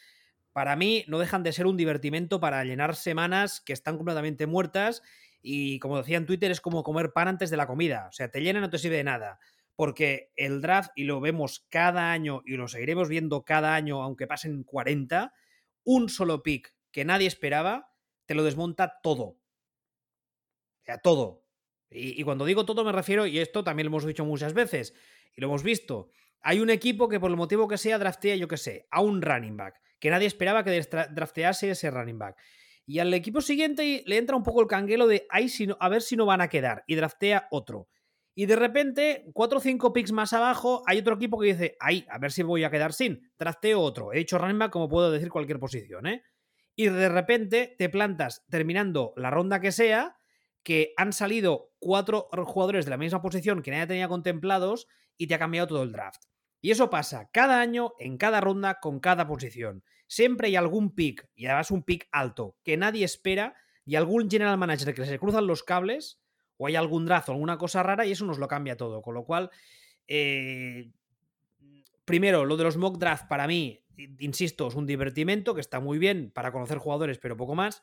para 0.53 0.77
mí 0.77 1.05
no 1.09 1.19
dejan 1.19 1.43
de 1.43 1.53
ser 1.53 1.67
un 1.67 1.77
divertimento 1.77 2.41
para 2.41 2.65
llenar 2.65 2.95
semanas 2.95 3.61
que 3.61 3.73
están 3.73 3.97
completamente 3.97 4.47
muertas 4.47 5.03
y 5.41 5.79
como 5.79 5.97
decía 5.97 6.19
en 6.19 6.27
Twitter 6.27 6.51
es 6.51 6.61
como 6.61 6.83
comer 6.83 7.13
pan 7.13 7.29
antes 7.29 7.51
de 7.51 7.57
la 7.57 7.67
comida, 7.67 8.07
o 8.09 8.13
sea, 8.13 8.31
te 8.31 8.43
llena 8.43 8.61
no 8.61 8.69
te 8.69 8.79
sirve 8.79 8.99
de 8.99 9.05
nada 9.05 9.41
porque 9.77 10.33
el 10.37 10.61
draft, 10.61 10.91
y 10.95 11.05
lo 11.05 11.21
vemos 11.21 11.67
cada 11.69 12.13
año 12.13 12.43
y 12.45 12.57
lo 12.57 12.69
seguiremos 12.69 13.09
viendo 13.09 13.45
cada 13.45 13.75
año, 13.75 14.03
aunque 14.03 14.27
pasen 14.27 14.65
40, 14.65 15.33
un 15.85 16.09
solo 16.09 16.43
pick 16.43 16.75
que 16.91 17.05
nadie 17.05 17.27
esperaba, 17.27 17.93
te 18.27 18.35
lo 18.35 18.45
desmonta 18.45 19.01
todo. 19.03 19.39
O 20.89 20.99
todo. 21.03 21.45
Y, 21.91 22.23
cuando 22.23 22.45
digo 22.45 22.65
todo 22.65 22.85
me 22.85 22.93
refiero, 22.93 23.27
y 23.27 23.39
esto 23.39 23.65
también 23.65 23.87
lo 23.87 23.91
hemos 23.91 24.07
dicho 24.07 24.25
muchas 24.25 24.55
veces, 24.55 24.95
y 25.37 25.41
lo 25.41 25.49
hemos 25.49 25.63
visto, 25.63 26.11
hay 26.41 26.61
un 26.61 26.71
equipo 26.71 27.09
que 27.09 27.21
por 27.21 27.31
el 27.31 27.37
motivo 27.37 27.69
que 27.69 27.79
sea 27.79 27.99
draftea, 27.99 28.37
yo 28.37 28.49
qué 28.49 28.57
sé, 28.57 28.87
a 28.91 29.01
un 29.01 29.21
running 29.21 29.57
back, 29.57 29.81
que 29.99 30.11
nadie 30.11 30.27
esperaba 30.27 30.65
que 30.65 30.81
draftease 30.81 31.71
ese 31.71 31.91
running 31.91 32.19
back. 32.19 32.37
Y 32.85 32.99
al 32.99 33.13
equipo 33.15 33.41
siguiente 33.41 34.03
le 34.07 34.17
entra 34.17 34.37
un 34.37 34.43
poco 34.43 34.61
el 34.61 34.67
canguelo 34.67 35.07
de, 35.07 35.27
Ay, 35.31 35.49
si 35.49 35.69
a 35.79 35.89
ver 35.89 36.03
si 36.03 36.17
no 36.17 36.27
van 36.27 36.41
a 36.41 36.49
quedar, 36.49 36.83
y 36.87 36.95
draftea 36.95 37.47
otro. 37.51 37.89
Y 38.35 38.47
de 38.47 38.57
repente, 38.57 39.31
cuatro 39.35 39.59
o 39.59 39.61
cinco 39.61 39.93
picks 39.93 40.13
más 40.13 40.33
abajo, 40.33 40.83
hay 40.87 40.99
otro 40.99 41.17
equipo 41.17 41.39
que 41.39 41.49
dice, 41.49 41.77
ay, 41.81 42.07
a 42.09 42.19
ver 42.19 42.33
si 42.33 42.43
voy 42.43 42.65
a 42.65 42.71
quedar 42.71 42.93
sin. 42.93 43.31
Trasteo 43.37 43.81
otro. 43.81 44.13
He 44.13 44.19
dicho 44.19 44.39
running 44.39 44.59
back 44.59 44.73
como 44.73 44.89
puedo 44.89 45.11
decir 45.11 45.29
cualquier 45.31 45.59
posición, 45.59 46.07
¿eh? 46.07 46.23
Y 46.75 46.89
de 46.89 47.09
repente 47.11 47.75
te 47.79 47.91
plantas 47.91 48.45
terminando 48.49 49.13
la 49.17 49.31
ronda 49.31 49.61
que 49.61 49.73
sea, 49.73 50.17
que 50.63 50.95
han 50.97 51.13
salido 51.13 51.73
cuatro 51.79 52.29
jugadores 52.45 52.87
de 52.87 52.91
la 52.91 52.97
misma 52.97 53.21
posición 53.21 53.63
que 53.63 53.71
nadie 53.71 53.89
tenía 53.89 54.09
contemplados 54.09 54.87
y 55.19 55.27
te 55.27 55.35
ha 55.35 55.39
cambiado 55.39 55.67
todo 55.67 55.83
el 55.83 55.93
draft. 55.93 56.23
Y 56.63 56.71
eso 56.71 56.89
pasa 56.89 57.29
cada 57.33 57.61
año, 57.61 57.93
en 57.99 58.17
cada 58.17 58.41
ronda, 58.41 58.79
con 58.81 59.01
cada 59.01 59.27
posición. 59.27 59.85
Siempre 60.07 60.49
hay 60.49 60.57
algún 60.57 60.95
pick, 60.95 61.29
y 61.35 61.47
además 61.47 61.71
un 61.71 61.83
pick 61.83 62.09
alto, 62.13 62.57
que 62.63 62.77
nadie 62.77 63.05
espera, 63.05 63.57
y 63.85 63.97
algún 63.97 64.31
general 64.31 64.57
manager 64.57 64.95
que 64.95 65.05
se 65.05 65.19
cruzan 65.19 65.47
los 65.47 65.65
cables 65.65 66.22
o 66.63 66.67
hay 66.69 66.77
algún 66.77 67.05
drazo, 67.05 67.33
alguna 67.33 67.59
cosa 67.59 67.83
rara 67.83 68.07
y 68.07 68.13
eso 68.13 68.25
nos 68.25 68.39
lo 68.39 68.47
cambia 68.47 68.77
todo. 68.77 69.03
Con 69.03 69.15
lo 69.15 69.25
cual, 69.25 69.51
eh, 70.07 70.93
primero, 72.05 72.45
lo 72.45 72.57
de 72.57 72.63
los 72.63 72.77
mock 72.77 72.99
draft 72.99 73.27
para 73.27 73.49
mí, 73.49 73.85
insisto, 74.21 74.69
es 74.69 74.77
un 74.77 74.87
divertimento 74.87 75.57
que 75.57 75.61
está 75.61 75.81
muy 75.81 75.99
bien 75.99 76.31
para 76.31 76.53
conocer 76.53 76.79
jugadores, 76.79 77.19
pero 77.19 77.37
poco 77.37 77.57
más. 77.57 77.83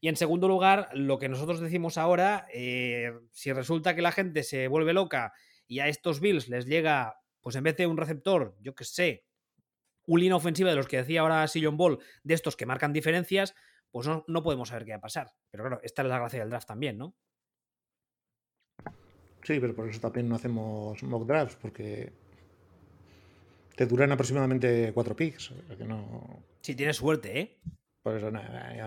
Y 0.00 0.08
en 0.08 0.16
segundo 0.16 0.48
lugar, 0.48 0.88
lo 0.92 1.20
que 1.20 1.28
nosotros 1.28 1.60
decimos 1.60 1.98
ahora, 1.98 2.48
eh, 2.52 3.12
si 3.30 3.52
resulta 3.52 3.94
que 3.94 4.02
la 4.02 4.10
gente 4.10 4.42
se 4.42 4.66
vuelve 4.66 4.92
loca 4.92 5.32
y 5.68 5.78
a 5.78 5.86
estos 5.86 6.18
Bills 6.18 6.48
les 6.48 6.66
llega, 6.66 7.20
pues 7.40 7.54
en 7.54 7.62
vez 7.62 7.76
de 7.76 7.86
un 7.86 7.96
receptor, 7.96 8.56
yo 8.60 8.74
que 8.74 8.84
sé, 8.84 9.24
un 10.04 10.18
línea 10.18 10.34
ofensiva 10.34 10.70
de 10.70 10.76
los 10.76 10.88
que 10.88 10.96
decía 10.96 11.20
ahora 11.20 11.46
Sillon 11.46 11.76
Ball, 11.76 12.00
de 12.24 12.34
estos 12.34 12.56
que 12.56 12.66
marcan 12.66 12.92
diferencias, 12.92 13.54
pues 13.92 14.08
no, 14.08 14.24
no 14.26 14.42
podemos 14.42 14.70
saber 14.70 14.84
qué 14.84 14.90
va 14.90 14.98
a 14.98 15.00
pasar. 15.00 15.30
Pero 15.48 15.62
claro, 15.62 15.80
esta 15.84 16.02
es 16.02 16.08
la 16.08 16.18
gracia 16.18 16.40
del 16.40 16.50
draft 16.50 16.66
también, 16.66 16.98
¿no? 16.98 17.14
Sí, 19.46 19.60
pero 19.60 19.76
por 19.76 19.88
eso 19.88 20.00
también 20.00 20.28
no 20.28 20.34
hacemos 20.34 21.00
mock 21.04 21.24
drafts, 21.24 21.56
porque 21.62 22.12
te 23.76 23.86
duran 23.86 24.10
aproximadamente 24.10 24.90
cuatro 24.92 25.14
picks. 25.14 25.52
No... 25.86 26.42
Si 26.62 26.74
tienes 26.74 26.96
suerte, 26.96 27.38
¿eh? 27.38 27.58
Por 28.02 28.16
eso, 28.16 28.32
no, 28.32 28.42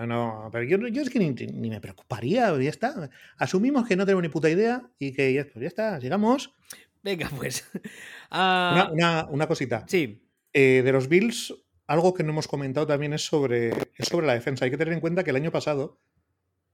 no 0.06 0.50
pero 0.52 0.65
yo, 0.65 0.86
yo, 0.89 1.02
es 1.02 1.10
que 1.10 1.19
ni, 1.19 1.69
me 1.69 1.80
preocuparía, 1.80 2.58
ya 2.60 2.69
está. 2.69 3.10
Asumimos 3.38 3.88
que 3.88 3.95
no 3.95 4.06
tenemos 4.06 4.22
ni 4.22 4.28
puta 4.28 4.50
idea 4.50 4.84
y 5.00 5.13
que 5.13 5.34
ya, 5.34 5.45
pues 5.45 5.62
ya 5.62 5.67
está, 5.67 6.02
sigamos. 6.02 6.54
Venga, 7.02 7.30
pues. 7.38 7.65
una, 8.32 9.28
una, 9.30 9.48
cosita. 9.48 9.86
Sí. 9.88 10.28
Eh, 10.52 10.82
de 10.84 10.91
los 10.91 11.08
Bills, 11.08 11.54
algo 11.88 12.13
que 12.13 12.24
no 12.24 12.32
hemos 12.32 12.50
comentado 12.50 12.86
también 12.86 13.13
es 13.13 13.26
sobre, 13.26 13.69
es 13.69 14.08
sobre 14.10 14.28
la 14.28 14.34
defensa. 14.34 14.65
Hay 14.65 14.72
que 14.72 14.78
tener 14.78 14.93
en 14.93 15.00
cuenta 15.00 15.24
que 15.24 15.30
el 15.30 15.38
año 15.38 15.52
pasado 15.52 16.02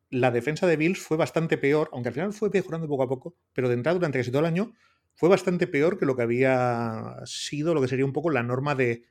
la 0.10 0.32
defensa 0.32 0.68
de 0.68 0.78
Bills 0.78 1.00
fue 1.00 1.18
bastante 1.18 1.58
peor, 1.58 1.90
aunque 1.92 2.10
al 2.10 2.14
final 2.14 2.34
fue 2.34 2.50
mejorando 2.54 2.88
poco 2.88 3.04
a 3.04 3.10
poco, 3.10 3.36
pero 3.54 3.68
de 3.68 3.76
entrada 3.76 3.96
durante 3.96 4.20
casi 4.20 4.32
todo 4.32 4.42
el 4.42 4.46
año 4.46 4.74
fue 5.16 5.30
bastante 5.30 5.68
peor 5.68 5.98
que 5.98 6.06
lo 6.06 6.16
que 6.16 6.24
había 6.24 7.18
sido 7.26 7.74
lo 7.74 7.82
que 7.82 7.88
sería 7.88 8.06
un 8.06 8.14
poco 8.14 8.30
la 8.30 8.44
norma 8.44 8.76
de 8.76 9.04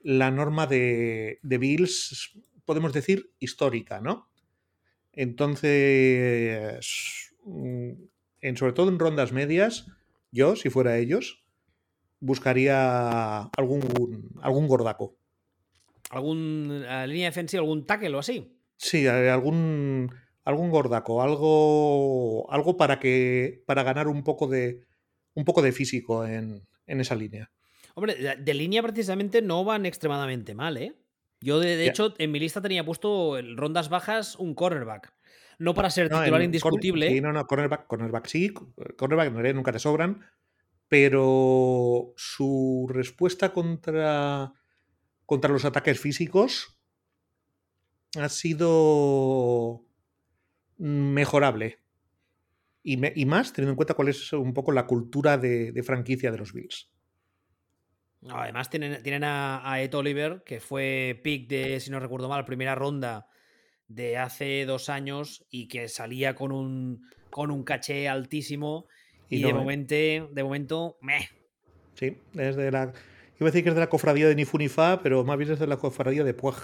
la 0.00 0.30
norma 0.30 0.66
de, 0.66 1.38
Bills, 1.42 2.38
podemos 2.64 2.92
decir, 2.92 3.32
histórica, 3.40 4.00
¿no? 4.00 4.30
Entonces, 5.12 6.78
mm, 7.44 7.92
sobre 8.54 8.72
todo 8.72 8.88
en 8.90 8.98
rondas 8.98 9.32
medias, 9.32 9.86
yo, 10.30 10.54
si 10.54 10.70
fuera 10.70 10.98
ellos, 10.98 11.44
buscaría 12.20 13.42
algún, 13.42 14.30
algún 14.40 14.68
gordaco. 14.68 15.16
¿Algún 16.10 16.84
línea 17.06 17.26
defensiva, 17.26 17.60
algún 17.60 17.84
tackle 17.84 18.14
o 18.14 18.20
así? 18.20 18.57
Sí, 18.78 19.06
algún, 19.08 20.14
algún 20.44 20.70
gordaco, 20.70 21.20
algo, 21.20 22.50
algo 22.50 22.76
para, 22.76 23.00
que, 23.00 23.62
para 23.66 23.82
ganar 23.82 24.06
un 24.06 24.22
poco 24.22 24.46
de, 24.46 24.86
un 25.34 25.44
poco 25.44 25.62
de 25.62 25.72
físico 25.72 26.24
en, 26.24 26.66
esa 26.86 27.16
línea. 27.16 27.50
Hombre, 27.94 28.36
de 28.36 28.54
línea 28.54 28.82
precisamente 28.82 29.42
no 29.42 29.64
van 29.64 29.84
extremadamente 29.84 30.54
mal, 30.54 30.76
¿eh? 30.76 30.94
Yo, 31.40 31.60
de, 31.60 31.86
hecho, 31.86 32.14
en 32.18 32.32
mi 32.32 32.40
lista 32.40 32.60
tenía 32.62 32.84
puesto 32.84 33.38
en 33.38 33.56
rondas 33.56 33.88
bajas 33.88 34.36
un 34.36 34.54
cornerback. 34.54 35.12
No 35.58 35.74
para 35.74 35.90
ser 35.90 36.08
titular 36.08 36.42
indiscutible. 36.42 37.08
sí, 37.08 37.20
no, 37.20 37.32
no, 37.32 37.46
cornerback, 37.46 37.86
cornerback 37.86 38.26
sí, 38.26 38.54
cornerback 38.96 39.32
nunca 39.54 39.72
te 39.72 39.80
sobran, 39.80 40.24
pero 40.86 42.12
su 42.16 42.88
respuesta 42.88 43.52
contra, 43.52 44.52
contra 45.26 45.50
los 45.50 45.64
ataques 45.64 46.00
físicos 46.00 46.77
ha 48.16 48.28
sido 48.28 49.84
mejorable. 50.78 51.78
Y, 52.82 52.96
más 53.26 53.52
teniendo 53.52 53.72
en 53.72 53.76
cuenta 53.76 53.92
cuál 53.92 54.08
es 54.08 54.32
un 54.32 54.54
poco 54.54 54.72
la 54.72 54.86
cultura 54.86 55.36
de, 55.36 55.82
franquicia 55.84 56.30
de 56.30 56.38
los 56.38 56.54
Bills. 56.54 56.90
además 58.30 58.70
tienen, 58.70 59.02
tienen 59.02 59.24
a, 59.24 59.70
a, 59.70 59.82
Ed 59.82 59.94
Oliver, 59.94 60.42
que 60.46 60.58
fue 60.58 61.20
pick 61.22 61.48
de, 61.48 61.80
si 61.80 61.90
no 61.90 62.00
recuerdo 62.00 62.30
mal, 62.30 62.46
primera 62.46 62.74
ronda 62.74 63.28
de 63.88 64.16
hace 64.16 64.64
dos 64.64 64.88
años 64.88 65.44
y 65.50 65.68
que 65.68 65.88
salía 65.88 66.34
con 66.34 66.50
un, 66.50 67.06
con 67.30 67.50
un 67.50 67.62
caché 67.64 68.08
altísimo 68.08 68.86
y, 69.28 69.42
de, 69.42 69.52
momento, 69.52 69.94
de 69.94 70.42
momento, 70.42 70.98
meh. 71.02 71.28
Sí, 71.94 72.16
es 72.34 72.56
de 72.56 72.70
la... 72.70 72.92
Iba 73.40 73.48
a 73.48 73.50
decir 73.50 73.62
que 73.62 73.68
es 73.68 73.74
de 73.74 73.80
la 73.80 73.90
cofradía 73.90 74.26
de 74.26 74.34
Nifunifa, 74.34 75.00
pero 75.02 75.24
más 75.24 75.36
bien 75.36 75.52
es 75.52 75.58
de 75.58 75.66
la 75.66 75.76
cofradía 75.76 76.24
de 76.24 76.34
Pueg. 76.34 76.56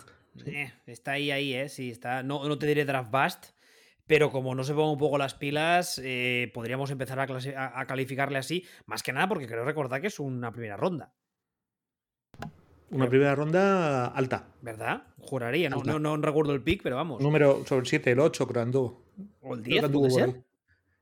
Eh, 0.47 0.73
está 0.87 1.13
ahí, 1.13 1.31
ahí, 1.31 1.55
¿eh? 1.55 1.69
Sí, 1.69 1.91
está. 1.91 2.23
No, 2.23 2.47
no 2.49 2.59
te 2.59 2.67
diré 2.67 2.85
draft 2.85 3.11
bust, 3.11 3.47
pero 4.07 4.31
como 4.31 4.55
no 4.55 4.65
se 4.65 4.75
ponga 4.75 4.93
un 4.93 4.99
poco 4.99 5.19
las 5.19 5.35
pilas, 5.35 6.01
eh, 6.03 6.51
podríamos 6.53 6.91
empezar 6.91 7.19
a, 7.21 7.81
a, 7.81 7.87
calificarle 7.87 8.39
así. 8.39 8.65
Más 8.87 9.03
que 9.03 9.13
nada 9.13 9.29
porque 9.29 9.47
creo 9.47 9.65
recordar 9.65 10.01
que 10.01 10.09
es 10.09 10.19
una 10.19 10.53
primera 10.53 10.77
ronda. 10.77 11.13
Una 12.91 13.09
primera 13.09 13.35
ronda 13.35 14.07
alta. 14.09 14.49
¿Verdad? 14.61 15.05
Juraría, 15.19 15.69
no, 15.71 15.83
no, 15.83 15.99
no, 15.99 16.17
recuerdo 16.19 16.53
el 16.53 16.63
pick, 16.63 16.83
pero 16.83 16.97
vamos. 16.97 17.21
Número 17.21 17.65
sobre 17.67 17.81
el 17.81 17.87
7, 17.87 18.13
el 18.13 18.21
8, 18.21 18.47
creo 18.47 18.63
anduvo. 18.63 19.05
¿O 19.41 19.55
el 19.55 19.63
10 19.63 19.89
puede 19.89 20.11
ser? 20.11 20.45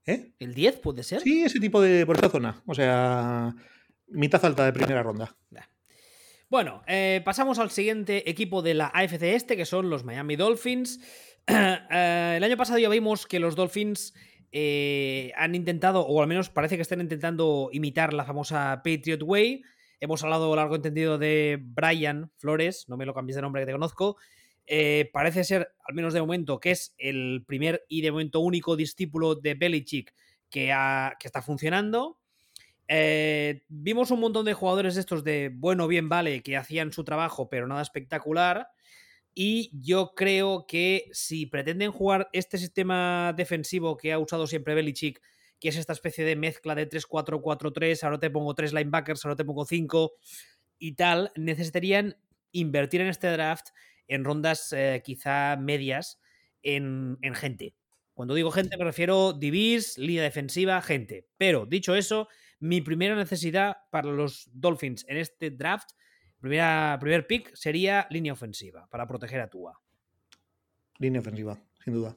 ¿Eh? 0.07 0.33
¿El 0.38 0.55
10 0.55 0.79
puede 0.81 1.03
ser? 1.03 1.21
Sí, 1.21 1.42
ese 1.42 1.61
tipo 1.61 1.81
de. 1.81 2.07
por 2.07 2.16
esa 2.16 2.29
zona. 2.29 2.62
O 2.66 2.75
sea, 2.75 3.55
mitad 4.09 4.45
alta 4.45 4.64
de 4.64 4.73
primera 4.73 5.03
ronda. 5.03 5.37
Bueno, 6.52 6.82
eh, 6.86 7.22
pasamos 7.24 7.58
al 7.58 7.70
siguiente 7.70 8.28
equipo 8.28 8.60
de 8.60 8.74
la 8.74 8.88
AFC 8.88 9.22
Este, 9.22 9.56
que 9.56 9.64
son 9.64 9.88
los 9.88 10.04
Miami 10.04 10.36
Dolphins. 10.36 11.00
Eh, 11.48 12.34
el 12.36 12.44
año 12.44 12.58
pasado 12.58 12.78
ya 12.78 12.90
vimos 12.90 13.26
que 13.26 13.40
los 13.40 13.56
Dolphins 13.56 14.12
eh, 14.52 15.32
han 15.34 15.54
intentado, 15.54 16.06
o 16.06 16.20
al 16.20 16.28
menos 16.28 16.50
parece 16.50 16.76
que 16.76 16.82
están 16.82 17.00
intentando 17.00 17.70
imitar 17.72 18.12
la 18.12 18.26
famosa 18.26 18.82
Patriot 18.84 19.22
Way. 19.22 19.62
Hemos 19.98 20.22
hablado 20.22 20.54
largo 20.54 20.76
entendido 20.76 21.16
de 21.16 21.58
Brian 21.60 22.30
Flores, 22.36 22.84
no 22.86 22.98
me 22.98 23.06
lo 23.06 23.14
cambies 23.14 23.36
de 23.36 23.42
nombre 23.42 23.62
que 23.62 23.66
te 23.66 23.72
conozco. 23.72 24.18
parece 25.12 25.44
ser, 25.44 25.72
al 25.88 25.94
menos 25.94 26.12
de 26.12 26.20
momento, 26.20 26.60
que 26.60 26.72
es 26.72 26.94
el 26.98 27.44
primer 27.46 27.82
y 27.88 28.02
de 28.02 28.10
momento 28.10 28.40
único 28.40 28.76
discípulo 28.76 29.34
de 29.36 29.54
Belichick 29.54 30.12
que, 30.50 30.66
que 31.18 31.26
está 31.26 31.40
funcionando. 31.40 32.21
Eh, 32.94 33.62
vimos 33.68 34.11
un 34.11 34.20
montón 34.20 34.44
de 34.44 34.52
jugadores 34.52 34.98
estos 34.98 35.24
de 35.24 35.50
bueno, 35.50 35.88
bien, 35.88 36.11
vale, 36.11 36.42
que 36.42 36.59
hacían 36.59 36.92
su 36.92 37.05
trabajo, 37.05 37.48
pero 37.48 37.66
nada 37.66 37.81
espectacular. 37.81 38.68
Y 39.35 39.70
yo 39.83 40.12
creo 40.14 40.66
que 40.66 41.09
si 41.12 41.46
pretenden 41.46 41.90
jugar 41.90 42.28
este 42.35 42.59
sistema 42.59 43.33
defensivo 43.35 43.96
que 43.96 44.12
ha 44.12 44.18
usado 44.18 44.46
siempre 44.46 44.74
Belichick, 44.74 45.22
que 45.59 45.70
es 45.70 45.76
esta 45.78 45.94
especie 45.94 46.22
de 46.26 46.37
mezcla 46.37 46.74
de 46.74 46.87
3-4-4-3, 46.87 48.05
ahora 48.05 48.20
te 48.20 48.28
pongo 48.28 48.55
3 48.55 48.74
linebackers, 48.74 49.24
ahora 49.24 49.37
te 49.37 49.46
pongo 49.46 49.64
5 49.64 50.12
y 50.78 50.92
tal, 50.92 51.33
necesitarían 51.35 52.18
invertir 52.50 53.00
en 53.00 53.07
este 53.07 53.28
draft 53.28 53.68
en 54.07 54.22
rondas 54.22 54.70
eh, 54.76 55.00
quizá 55.02 55.57
medias 55.57 56.20
en, 56.62 57.16
en, 57.22 57.35
gente. 57.35 57.74
Cuando 58.12 58.35
digo 58.35 58.50
gente 58.50 58.76
me 58.76 58.85
refiero 58.85 59.33
divis, 59.33 59.96
línea 59.96 60.24
defensiva, 60.24 60.83
gente. 60.83 61.26
Pero 61.38 61.64
dicho 61.64 61.94
eso, 61.94 62.28
mi 62.62 62.81
primera 62.81 63.16
necesidad 63.16 63.79
para 63.90 64.12
los 64.12 64.48
Dolphins 64.53 65.05
en 65.09 65.16
este 65.16 65.51
draft, 65.51 65.90
primera, 66.38 66.96
primer 67.01 67.27
pick, 67.27 67.53
sería 67.57 68.07
línea 68.09 68.33
ofensiva 68.33 68.87
para 68.88 69.05
proteger 69.05 69.40
a 69.40 69.51
Tua. 69.51 69.81
Línea 70.98 71.20
ofensiva, 71.20 71.61
sin 71.85 71.94
duda. 71.94 72.16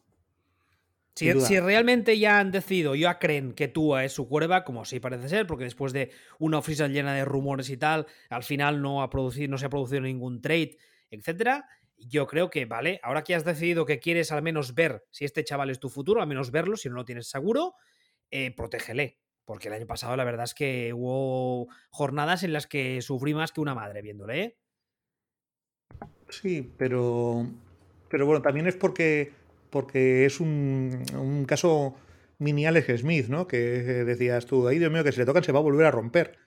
Si, 1.16 1.60
realmente 1.60 2.20
ya 2.20 2.40
han 2.40 2.52
decidido, 2.52 2.94
ya 2.94 3.18
creen 3.18 3.54
que 3.54 3.70
Tua 3.70 4.06
es 4.06 4.12
su 4.12 4.28
cuerva, 4.28 4.64
como 4.64 4.84
así 4.84 5.00
parece 5.00 5.30
ser, 5.30 5.48
porque 5.48 5.64
después 5.64 5.94
de 5.94 6.12
una 6.38 6.60
oficina 6.60 6.90
llena 6.90 7.16
de 7.16 7.26
rumores 7.26 7.72
y 7.72 7.78
tal, 7.78 8.06
al 8.30 8.44
final 8.44 8.84
no, 8.84 9.02
ha 9.02 9.10
producido, 9.10 9.50
no 9.50 9.58
se 9.58 9.66
ha 9.66 9.70
producido 9.70 10.02
ningún 10.02 10.42
trade, 10.42 10.78
etcétera. 11.10 11.68
Yo 11.98 12.28
creo 12.28 12.52
que, 12.52 12.66
vale, 12.66 13.00
ahora 13.02 13.24
que 13.24 13.34
has 13.34 13.46
decidido 13.46 13.86
que 13.86 14.00
quieres 14.00 14.32
al 14.32 14.44
menos 14.44 14.76
ver 14.76 15.06
si 15.10 15.26
este 15.26 15.44
chaval 15.44 15.72
es 15.72 15.80
tu 15.80 15.90
futuro, 15.90 16.22
al 16.22 16.28
menos 16.28 16.52
verlo, 16.52 16.78
si 16.78 16.90
no 16.90 16.96
lo 16.96 17.06
tienes 17.06 17.30
seguro, 17.30 17.74
eh, 18.30 18.54
protégele. 18.54 19.18
Porque 19.46 19.68
el 19.68 19.76
año 19.76 19.86
pasado 19.86 20.16
la 20.18 20.24
verdad 20.24 20.46
es 20.46 20.54
que 20.54 20.92
hubo 20.94 21.68
jornadas 21.92 22.44
en 22.44 22.54
las 22.54 22.68
que 22.68 23.02
sufrí 23.02 23.34
más 23.34 23.52
que 23.52 23.62
una 23.62 23.76
madre 23.76 24.02
viéndole. 24.02 24.44
¿eh? 24.44 24.58
Sí, 26.30 26.72
pero. 26.78 27.48
Pero 28.10 28.26
bueno, 28.26 28.42
también 28.42 28.68
es 28.68 28.76
porque. 28.76 29.32
Porque 29.70 30.26
es 30.26 30.40
un, 30.40 31.04
un 31.14 31.46
caso 31.46 31.96
mini 32.38 32.66
Alex 32.66 33.02
Smith, 33.02 33.28
¿no? 33.28 33.48
Que 33.48 33.58
decías 34.06 34.46
tú, 34.46 34.68
ay 34.68 34.80
Dios 34.80 34.92
mío, 34.92 35.04
que 35.04 35.12
si 35.12 35.20
le 35.20 35.26
tocan 35.26 35.44
se 35.44 35.52
va 35.52 35.60
a 35.60 35.64
volver 35.64 35.86
a 35.86 35.92
romper. 35.92 36.38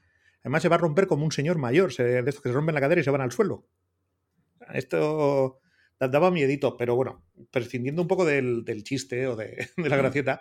Además 0.40 0.62
se 0.62 0.68
va 0.68 0.76
a 0.76 0.78
romper 0.78 1.06
como 1.06 1.24
un 1.24 1.32
señor 1.32 1.58
mayor, 1.58 1.94
de 1.94 2.18
estos 2.20 2.40
que 2.40 2.48
se 2.48 2.54
rompen 2.54 2.74
la 2.74 2.80
cadera 2.80 3.00
y 3.00 3.04
se 3.04 3.10
van 3.10 3.20
al 3.20 3.32
suelo. 3.32 3.66
Esto 4.72 5.60
daba 5.98 6.30
miedito, 6.30 6.76
pero 6.76 6.94
bueno, 6.94 7.24
prescindiendo 7.50 8.02
un 8.02 8.08
poco 8.08 8.24
del, 8.24 8.64
del 8.64 8.84
chiste 8.84 9.26
o 9.26 9.36
de, 9.36 9.68
de 9.76 9.88
la 9.88 9.96
gracieta, 9.96 10.40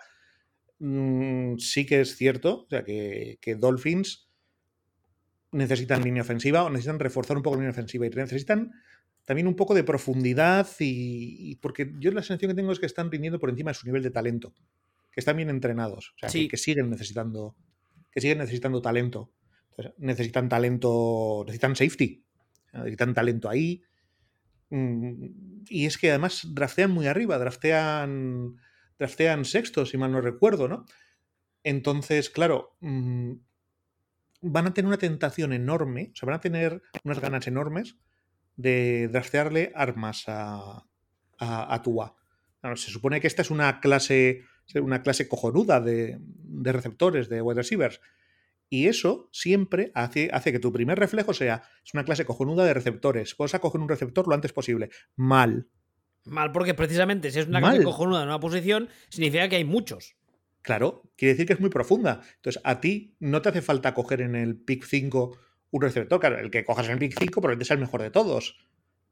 Mm, 0.80 1.56
sí 1.58 1.86
que 1.86 2.00
es 2.00 2.16
cierto, 2.16 2.64
o 2.64 2.68
sea, 2.68 2.84
que, 2.84 3.56
Dolphins 3.58 4.28
necesitan 5.50 6.04
línea 6.04 6.22
ofensiva 6.22 6.62
o 6.62 6.70
necesitan 6.70 7.00
reforzar 7.00 7.36
un 7.36 7.42
poco 7.42 7.56
la 7.56 7.62
línea 7.62 7.72
ofensiva 7.72 8.06
y 8.06 8.10
necesitan 8.10 8.72
también 9.24 9.46
un 9.46 9.56
poco 9.56 9.74
de 9.74 9.82
profundidad 9.82 10.68
y, 10.78 11.56
porque 11.56 11.92
yo 11.98 12.10
la 12.12 12.22
sensación 12.22 12.50
que 12.50 12.54
tengo 12.54 12.72
es 12.72 12.78
que 12.78 12.86
están 12.86 13.10
rindiendo 13.10 13.38
por 13.38 13.50
encima 13.50 13.70
de 13.70 13.74
su 13.74 13.86
nivel 13.86 14.02
de 14.02 14.10
talento, 14.10 14.54
que 15.10 15.20
están 15.20 15.36
bien 15.36 15.50
entrenados, 15.50 16.14
o 16.16 16.18
sea, 16.18 16.48
que, 16.48 16.56
siguen 16.56 16.90
necesitando 16.90 17.56
que 18.10 18.20
siguen 18.20 18.38
necesitando 18.38 18.80
talento. 18.80 19.32
necesitan 19.98 20.48
talento, 20.48 21.44
necesitan 21.46 21.76
safety, 21.76 22.24
necesitan 22.72 23.14
talento 23.14 23.48
ahí. 23.48 23.82
Mm, 24.70 25.64
y 25.68 25.86
es 25.86 25.98
que 25.98 26.10
además 26.10 26.46
draftean 26.52 26.90
muy 26.90 27.06
arriba, 27.06 27.38
draftean 27.38 28.56
draftean 28.98 29.44
sexto, 29.44 29.86
si 29.86 29.96
mal 29.96 30.12
no 30.12 30.20
recuerdo, 30.20 30.68
¿no? 30.68 30.84
Entonces, 31.62 32.30
claro, 32.30 32.76
mm, 32.80 33.32
van 34.42 34.66
a 34.66 34.74
tener 34.74 34.86
una 34.86 34.98
tentación 34.98 35.52
enorme, 35.52 36.10
o 36.12 36.16
sea, 36.16 36.26
van 36.26 36.36
a 36.36 36.40
tener 36.40 36.82
unas 37.04 37.20
ganas 37.20 37.46
enormes 37.46 37.96
de 38.56 39.08
draftearle 39.08 39.72
armas 39.74 40.24
a, 40.28 40.84
a, 41.38 41.82
Tua. 41.82 42.16
se 42.74 42.90
supone 42.90 43.20
que 43.20 43.26
esta 43.26 43.42
es 43.42 43.50
una 43.50 43.80
clase, 43.80 44.42
una 44.74 45.02
clase 45.02 45.28
cojonuda 45.28 45.80
de, 45.80 46.18
receptores, 46.64 47.28
de 47.28 47.40
wide 47.40 47.60
receivers. 47.60 48.00
Y 48.70 48.88
eso 48.88 49.30
siempre 49.32 49.92
hace, 49.94 50.28
hace, 50.32 50.52
que 50.52 50.58
tu 50.58 50.72
primer 50.72 50.98
reflejo 50.98 51.32
sea, 51.32 51.62
es 51.84 51.94
una 51.94 52.04
clase 52.04 52.26
cojonuda 52.26 52.66
de 52.66 52.74
receptores. 52.74 53.34
Puedes 53.34 53.58
coger 53.58 53.80
un 53.80 53.88
receptor 53.88 54.28
lo 54.28 54.34
antes 54.34 54.52
posible. 54.52 54.90
Mal. 55.16 55.68
Mal, 56.28 56.52
porque 56.52 56.74
precisamente 56.74 57.30
si 57.30 57.40
es 57.40 57.46
una 57.46 57.60
clase 57.60 57.82
cojonuda 57.82 58.22
en 58.22 58.28
una 58.28 58.40
posición, 58.40 58.88
significa 59.08 59.48
que 59.48 59.56
hay 59.56 59.64
muchos. 59.64 60.16
Claro, 60.62 61.02
quiere 61.16 61.34
decir 61.34 61.46
que 61.46 61.54
es 61.54 61.60
muy 61.60 61.70
profunda. 61.70 62.20
Entonces, 62.36 62.60
a 62.64 62.80
ti 62.80 63.16
no 63.20 63.40
te 63.42 63.48
hace 63.48 63.62
falta 63.62 63.94
coger 63.94 64.20
en 64.20 64.34
el 64.34 64.56
pick 64.56 64.84
5 64.84 65.38
un 65.70 65.82
receptor. 65.82 66.20
Claro, 66.20 66.38
el 66.38 66.50
que 66.50 66.64
cojas 66.64 66.86
en 66.86 66.92
el 66.92 66.98
pick 66.98 67.18
5 67.18 67.40
probablemente 67.40 67.64
sea 67.64 67.74
el 67.74 67.80
mejor 67.80 68.02
de 68.02 68.10
todos. 68.10 68.56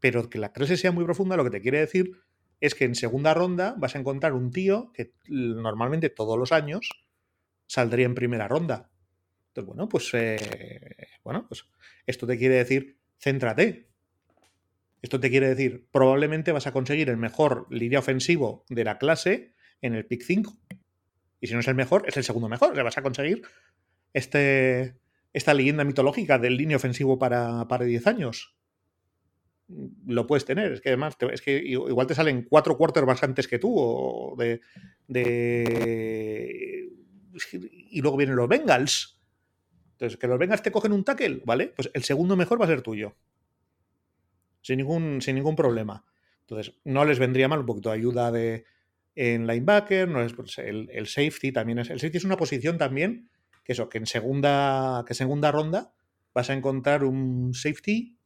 Pero 0.00 0.28
que 0.28 0.38
la 0.38 0.52
clase 0.52 0.76
sea 0.76 0.92
muy 0.92 1.04
profunda, 1.04 1.36
lo 1.36 1.44
que 1.44 1.50
te 1.50 1.62
quiere 1.62 1.80
decir 1.80 2.12
es 2.60 2.74
que 2.74 2.84
en 2.84 2.94
segunda 2.94 3.34
ronda 3.34 3.74
vas 3.78 3.94
a 3.94 3.98
encontrar 3.98 4.32
un 4.32 4.50
tío 4.50 4.92
que 4.92 5.12
normalmente 5.28 6.10
todos 6.10 6.38
los 6.38 6.52
años 6.52 6.90
saldría 7.66 8.06
en 8.06 8.14
primera 8.14 8.48
ronda. 8.48 8.90
Entonces, 9.48 9.66
bueno, 9.66 9.88
pues, 9.88 10.10
eh, 10.12 11.08
bueno, 11.24 11.46
pues 11.48 11.64
esto 12.06 12.26
te 12.26 12.36
quiere 12.36 12.56
decir, 12.56 12.98
céntrate, 13.18 13.88
esto 15.06 15.20
te 15.20 15.30
quiere 15.30 15.48
decir, 15.48 15.86
probablemente 15.92 16.50
vas 16.50 16.66
a 16.66 16.72
conseguir 16.72 17.08
el 17.10 17.16
mejor 17.16 17.68
línea 17.70 18.00
ofensivo 18.00 18.64
de 18.68 18.82
la 18.82 18.98
clase 18.98 19.54
en 19.80 19.94
el 19.94 20.04
pick 20.04 20.22
5. 20.22 20.58
Y 21.40 21.46
si 21.46 21.54
no 21.54 21.60
es 21.60 21.68
el 21.68 21.76
mejor, 21.76 22.02
es 22.08 22.16
el 22.16 22.24
segundo 22.24 22.48
mejor. 22.48 22.74
Sea, 22.74 22.82
vas 22.82 22.98
a 22.98 23.02
conseguir 23.02 23.42
este, 24.12 24.98
esta 25.32 25.54
leyenda 25.54 25.84
mitológica 25.84 26.40
del 26.40 26.56
línea 26.56 26.76
ofensivo 26.76 27.20
para, 27.20 27.68
para 27.68 27.84
10 27.84 28.04
años. 28.08 28.56
Lo 30.06 30.26
puedes 30.26 30.44
tener. 30.44 30.72
Es 30.72 30.80
que 30.80 30.88
además, 30.88 31.16
es 31.32 31.40
que 31.40 31.56
igual 31.56 32.08
te 32.08 32.16
salen 32.16 32.42
cuatro 32.42 32.76
quarterbacks 32.76 33.22
antes 33.22 33.46
que 33.46 33.60
tú. 33.60 33.74
O 33.76 34.34
de, 34.36 34.60
de, 35.06 36.90
y 37.90 38.00
luego 38.00 38.16
vienen 38.16 38.34
los 38.34 38.48
Bengals. 38.48 39.20
Entonces, 39.92 40.18
que 40.18 40.26
los 40.26 40.38
Bengals 40.38 40.62
te 40.62 40.72
cogen 40.72 40.92
un 40.92 41.04
tackle, 41.04 41.42
¿vale? 41.44 41.68
Pues 41.68 41.90
el 41.94 42.02
segundo 42.02 42.34
mejor 42.34 42.60
va 42.60 42.64
a 42.64 42.68
ser 42.68 42.82
tuyo 42.82 43.14
sin 44.66 44.78
ningún, 44.78 45.22
sin 45.22 45.36
ningún 45.36 45.54
problema. 45.54 46.04
Entonces, 46.40 46.74
no 46.84 47.04
les 47.04 47.20
vendría 47.20 47.46
mal 47.46 47.60
un 47.60 47.66
poquito 47.66 47.90
de 47.90 47.94
ayuda 47.94 48.32
de, 48.32 48.64
en 49.14 49.46
linebacker, 49.46 50.08
no 50.08 50.22
es, 50.22 50.32
pues, 50.32 50.58
el, 50.58 51.06
safety 51.06 51.52
también 51.52 51.78
es. 51.78 51.88
El 51.88 52.00
safety 52.00 52.18
es 52.18 52.24
una 52.24 52.36
posición 52.36 52.76
también 52.76 53.30
que 53.62 53.72
eso, 53.72 53.88
que 53.88 53.98
en 53.98 54.06
segunda, 54.06 55.04
que 55.06 55.14
segunda 55.14 55.52
ronda 55.52 55.92
vas 56.34 56.50
a 56.50 56.54
encontrar 56.54 57.04
un 57.04 57.54
safety, 57.54 58.18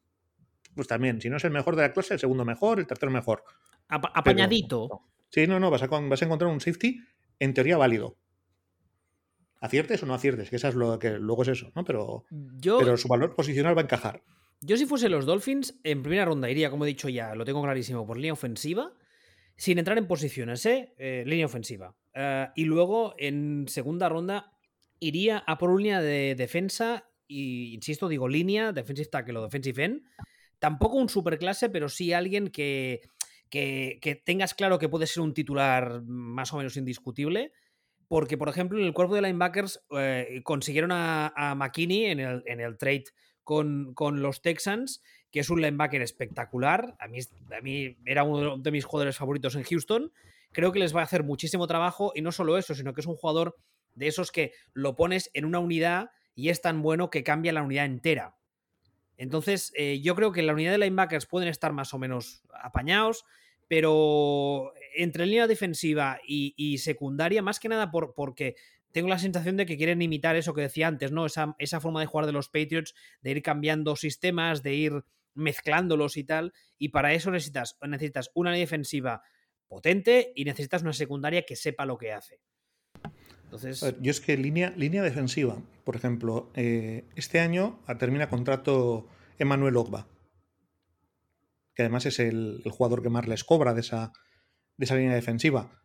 pues 0.75 0.89
también, 0.89 1.21
si 1.21 1.29
no 1.29 1.37
es 1.37 1.45
el 1.45 1.51
mejor 1.51 1.77
de 1.77 1.83
la 1.83 1.93
clase, 1.93 2.15
el 2.15 2.21
segundo 2.21 2.47
mejor, 2.47 2.81
el 2.81 2.87
tercero 2.87 3.13
mejor. 3.13 3.45
apañadito. 3.89 5.03
Sí, 5.29 5.47
no, 5.47 5.61
no, 5.61 5.71
vas 5.71 5.83
a, 5.83 5.87
vas 5.89 6.23
a 6.23 6.25
encontrar 6.25 6.51
un 6.51 6.61
safety 6.61 7.01
en 7.39 7.53
teoría 7.53 7.77
válido. 7.77 8.17
Aciertes 9.61 10.03
o 10.03 10.07
no 10.07 10.15
aciertes, 10.15 10.49
que 10.49 10.57
esa 10.57 10.69
es 10.69 10.75
lo 10.75 10.99
que 10.99 11.19
luego 11.19 11.43
es 11.43 11.49
eso, 11.49 11.71
¿no? 11.75 11.85
Pero, 11.85 12.25
pero 12.63 12.97
su 12.97 13.09
valor 13.09 13.35
posicional 13.35 13.77
va 13.77 13.83
a 13.83 13.85
encajar. 13.85 14.23
Yo, 14.63 14.77
si 14.77 14.85
fuese 14.85 15.09
los 15.09 15.25
Dolphins, 15.25 15.81
en 15.85 16.03
primera 16.03 16.27
ronda 16.27 16.51
iría, 16.51 16.71
como 16.71 16.85
he 16.85 16.89
dicho 16.89 17.09
ya, 17.09 17.35
lo 17.35 17.47
tengo 17.47 17.63
clarísimo, 17.63 18.07
por 18.07 18.17
línea 18.17 18.35
ofensiva, 18.35 18.93
sin 19.57 19.79
entrar 19.79 19.97
en 19.97 20.07
posiciones, 20.07 20.67
¿eh? 20.67 20.95
eh 20.99 21.25
línea 21.27 21.47
ofensiva. 21.47 21.97
Eh, 22.13 22.49
y 22.57 22.65
luego, 22.65 23.15
en 23.17 23.67
segunda 23.69 24.11
ronda, 24.11 24.53
iría 24.99 25.39
a 25.47 25.57
por 25.57 25.71
una 25.71 25.83
línea 25.83 26.03
de 26.03 26.35
defensa, 26.35 27.09
y 27.27 27.73
insisto, 27.73 28.07
digo 28.07 28.29
línea, 28.29 28.73
defensive 28.73 29.09
tackle 29.09 29.39
o 29.39 29.45
defensive 29.45 29.83
end. 29.83 30.03
Tampoco 30.59 30.99
un 30.99 31.09
superclase, 31.09 31.71
pero 31.71 31.89
sí 31.89 32.13
alguien 32.13 32.49
que, 32.49 33.01
que, 33.49 34.23
tengas 34.27 34.53
claro 34.53 34.79
que 34.79 34.91
puede 34.91 35.07
ser 35.07 35.23
un 35.23 35.33
titular 35.33 36.03
más 36.03 36.53
o 36.53 36.59
menos 36.59 36.77
indiscutible 36.77 37.53
porque, 38.09 38.37
por 38.37 38.49
ejemplo, 38.49 38.79
en 38.79 38.85
el 38.85 38.93
cuerpo 38.93 39.15
de 39.15 39.23
linebackers 39.23 39.87
eh, 39.97 40.41
consiguieron 40.43 40.91
a, 40.93 41.33
a 41.35 41.55
McKinney 41.55 42.07
en 42.07 42.21
el, 42.21 42.43
en 42.45 42.61
el 42.61 42.77
trade 42.77 43.05
con, 43.95 44.23
los 44.23 44.43
Texans, 44.43 45.03
que 45.33 45.41
es 45.41 45.51
un 45.51 45.61
linebacker 45.61 46.03
espectacular. 46.03 46.95
A 47.01 47.09
mí, 47.09 47.19
a 47.57 47.61
mí 47.61 47.97
era 48.05 48.23
uno 48.23 48.59
de 48.59 48.71
mis 48.71 48.85
jugadores 48.85 49.17
favoritos 49.17 49.57
en 49.57 49.65
Houston. 49.65 50.13
Creo 50.53 50.71
que 50.71 50.79
les 50.79 50.95
va 50.95 51.01
a 51.01 51.05
hacer 51.05 51.25
muchísimo 51.25 51.67
trabajo 51.67 52.13
y 52.15 52.23
no 52.23 52.31
solo 52.31 52.57
eso, 52.59 52.77
sino 52.77 52.95
que 52.95 53.01
es 53.01 53.09
un 53.09 53.17
jugador 53.17 53.57
de 53.97 54.07
esos 54.07 54.31
que 54.31 54.53
lo 54.73 54.95
pones 54.95 55.31
en 55.35 55.45
una 55.45 55.59
unidad 55.59 56.11
y 56.37 56.51
es 56.51 56.61
tan 56.61 56.81
bueno 56.81 57.11
que 57.11 57.25
cambia 57.25 57.53
la 57.53 57.63
unidad 57.63 57.87
entera. 57.87 58.37
Entonces, 59.17 59.73
eh, 59.75 60.01
yo 60.01 60.15
creo 60.15 60.31
que 60.31 60.43
la 60.43 60.53
unidad 60.53 60.71
de 60.71 60.79
linebackers 60.79 61.27
pueden 61.27 61.49
estar 61.49 61.73
más 61.73 61.93
o 61.93 61.99
menos 61.99 62.45
apañados, 62.63 63.25
pero 63.67 64.73
entre 64.95 65.27
línea 65.27 65.49
defensiva 65.49 66.21
y, 66.25 66.79
secundaria, 66.79 67.43
más 67.43 67.59
que 67.59 67.69
nada 67.69 67.91
por, 67.91 68.15
porque 68.15 68.55
tengo 68.93 69.09
la 69.09 69.19
sensación 69.19 69.57
de 69.57 69.67
que 69.67 69.77
quieren 69.77 70.03
imitar 70.03 70.37
eso 70.37 70.55
que 70.55 70.63
decía 70.63 70.89
antes, 70.89 71.13
¿no? 71.13 71.27
Esa, 71.27 71.55
esa, 71.59 71.81
forma 71.81 72.01
de 72.01 72.07
jugar 72.07 72.27
de 72.27 72.33
los 72.33 72.49
Patriots, 72.49 72.95
de 73.23 73.31
ir 73.31 73.43
cambiando 73.43 73.97
sistemas, 73.97 74.63
de 74.63 74.75
ir 74.75 75.05
mezclándolos 75.35 76.17
y 76.17 76.25
tal. 76.25 76.53
Y 76.79 76.89
para 76.89 77.13
eso 77.13 77.31
necesitas, 77.31 77.77
necesitas 77.87 78.31
una 78.35 78.51
línea 78.51 78.65
defensiva 78.65 79.23
potente 79.69 80.33
y 80.35 80.45
necesitas 80.45 80.83
una 80.83 80.93
secundaria 80.93 81.45
que 81.47 81.57
sepa 81.57 81.87
lo 81.87 81.99
que 81.99 82.13
hace. 82.13 82.41
Entonces... 83.45 83.97
yo 84.01 84.11
es 84.11 84.21
que 84.21 84.37
línea, 84.37 84.71
línea 84.77 85.03
defensiva, 85.03 85.63
por 85.85 85.97
ejemplo, 85.97 86.51
eh, 86.55 87.05
este 87.17 87.41
año 87.41 87.81
termina 87.99 88.29
contrato 88.29 89.09
Emmanuel 89.39 89.77
Ogba, 89.77 90.09
que 91.75 91.83
además 91.83 92.07
es 92.07 92.19
el, 92.19 92.63
el 92.65 92.71
jugador 92.71 93.03
que 93.03 93.09
más 93.09 93.27
les 93.27 93.45
cobra 93.45 93.75
de 93.75 93.81
esa, 93.81 94.13
de 94.77 94.85
esa 94.85 94.97
línea 94.97 95.15
defensiva. 95.15 95.83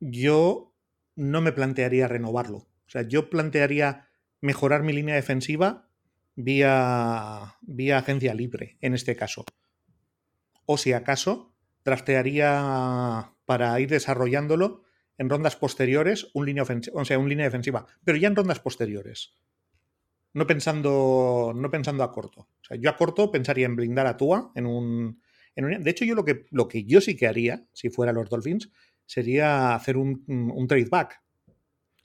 Yo 0.00 0.75
no 1.16 1.40
me 1.40 1.52
plantearía 1.52 2.08
renovarlo. 2.08 2.58
O 2.58 2.88
sea, 2.88 3.02
yo 3.02 3.30
plantearía 3.30 4.08
mejorar 4.40 4.82
mi 4.82 4.92
línea 4.92 5.16
defensiva 5.16 5.88
vía, 6.36 7.56
vía 7.62 7.98
agencia 7.98 8.34
libre, 8.34 8.78
en 8.80 8.94
este 8.94 9.16
caso. 9.16 9.44
O 10.66 10.78
si 10.78 10.92
acaso, 10.92 11.54
trastearía 11.82 13.32
para 13.44 13.78
ir 13.80 13.88
desarrollándolo 13.88 14.84
en 15.18 15.30
rondas 15.30 15.56
posteriores 15.56 16.28
un 16.34 16.46
línea 16.46 16.64
sea, 17.04 17.18
un 17.18 17.28
línea 17.28 17.46
defensiva, 17.46 17.86
pero 18.04 18.18
ya 18.18 18.28
en 18.28 18.36
rondas 18.36 18.60
posteriores. 18.60 19.34
No 20.34 20.46
pensando, 20.46 21.52
no 21.56 21.70
pensando 21.70 22.04
a 22.04 22.12
corto. 22.12 22.40
O 22.40 22.64
sea, 22.64 22.76
yo 22.76 22.90
a 22.90 22.96
corto 22.96 23.30
pensaría 23.30 23.64
en 23.64 23.76
blindar 23.76 24.06
a 24.06 24.18
Tua 24.18 24.52
en 24.54 24.66
un, 24.66 25.22
de 25.56 25.90
hecho, 25.90 26.04
yo 26.04 26.14
lo 26.14 26.24
que, 26.24 26.44
lo 26.50 26.68
que 26.68 26.84
yo 26.84 27.00
sí 27.00 27.16
que 27.16 27.26
haría, 27.26 27.66
si 27.72 27.88
fuera 27.88 28.12
los 28.12 28.28
Dolphins, 28.28 28.70
sería 29.06 29.74
hacer 29.74 29.96
un, 29.96 30.24
un 30.26 30.66
trade 30.66 30.88
back. 30.90 31.22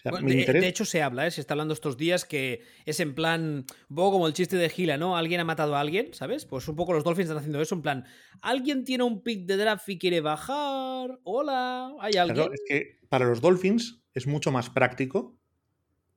de, 0.04 0.68
hecho, 0.68 0.86
se 0.86 1.02
habla, 1.02 1.28
¿eh? 1.28 1.32
se 1.32 1.42
está 1.42 1.54
hablando 1.54 1.74
estos 1.74 1.98
días 1.98 2.26
que 2.26 2.62
es 2.86 3.00
en 3.00 3.14
plan, 3.14 3.66
un 3.90 3.96
poco 3.96 4.14
como 4.14 4.28
el 4.28 4.34
chiste 4.34 4.56
de 4.56 4.70
Gila, 4.70 4.98
¿no? 4.98 5.18
Alguien 5.18 5.42
ha 5.42 5.44
matado 5.44 5.76
a 5.76 5.80
alguien, 5.80 6.14
¿sabes? 6.14 6.46
Pues 6.46 6.68
un 6.68 6.76
poco 6.76 6.94
los 6.94 7.04
Dolphins 7.04 7.26
están 7.26 7.40
haciendo 7.40 7.62
eso, 7.62 7.76
en 7.76 7.82
plan, 7.82 8.06
alguien 8.42 8.84
tiene 8.86 9.04
un 9.04 9.22
pick 9.22 9.46
de 9.46 9.58
draft 9.58 9.88
y 9.90 10.00
quiere 10.00 10.22
bajar, 10.22 11.20
hola, 11.24 11.94
hay 12.00 12.14
alguien. 12.14 12.50
es 12.54 12.62
que 12.68 13.00
para 13.10 13.26
los 13.26 13.42
Dolphins 13.42 14.02
es 14.14 14.28
mucho 14.28 14.52
más 14.52 14.70
práctico, 14.70 15.38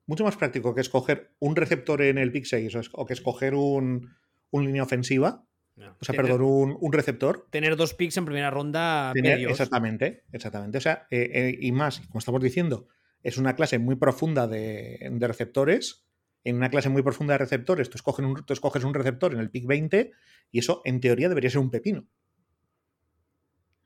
mucho 0.07 0.25
más 0.25 0.37
práctico 0.37 0.75
que 0.75 0.81
escoger 0.81 1.35
un 1.39 1.57
receptor 1.57 2.03
en 2.03 2.19
el 2.19 2.31
pick 2.31 2.45
6 2.45 2.91
o 2.93 3.07
que 3.07 3.15
escoger 3.15 3.55
un, 3.55 4.15
un 4.51 4.65
línea 4.65 4.83
ofensiva 4.83 5.45
o 5.77 6.05
sea, 6.05 6.15
perdón, 6.15 6.77
un, 6.81 6.93
receptor. 6.93 7.47
Tener 7.51 7.77
dos 7.77 7.95
picks 7.95 8.17
en 8.17 8.25
primera 8.25 8.51
ronda. 8.51 9.13
Exactamente, 9.15 10.23
exactamente. 10.33 10.79
O 10.79 10.81
sea, 10.81 11.07
eh, 11.11 11.31
eh, 11.33 11.59
y 11.61 11.73
más, 11.73 12.01
como 12.01 12.19
estamos 12.19 12.43
diciendo, 12.43 12.89
es 13.23 13.39
una 13.39 13.57
clase 13.57 13.79
muy 13.79 13.97
profunda 13.97 14.47
de, 14.47 15.11
receptores. 15.21 16.07
En 16.45 16.57
una 16.57 16.69
clase 16.69 16.91
muy 16.91 17.03
profunda 17.03 17.35
de 17.35 17.39
receptores, 17.39 17.89
tú, 17.89 17.97
escoges 17.97 18.25
un, 18.25 18.45
tú 18.45 18.53
escoges 18.53 18.85
un 18.85 18.93
receptor 18.93 19.33
en 19.33 19.41
el 19.41 19.51
pick 19.51 19.67
20 19.67 20.13
y 20.51 20.59
eso, 20.59 20.83
en 20.85 21.01
teoría, 21.01 21.29
debería 21.29 21.51
ser 21.51 21.61
un 21.61 21.71
pepino. 21.71 22.07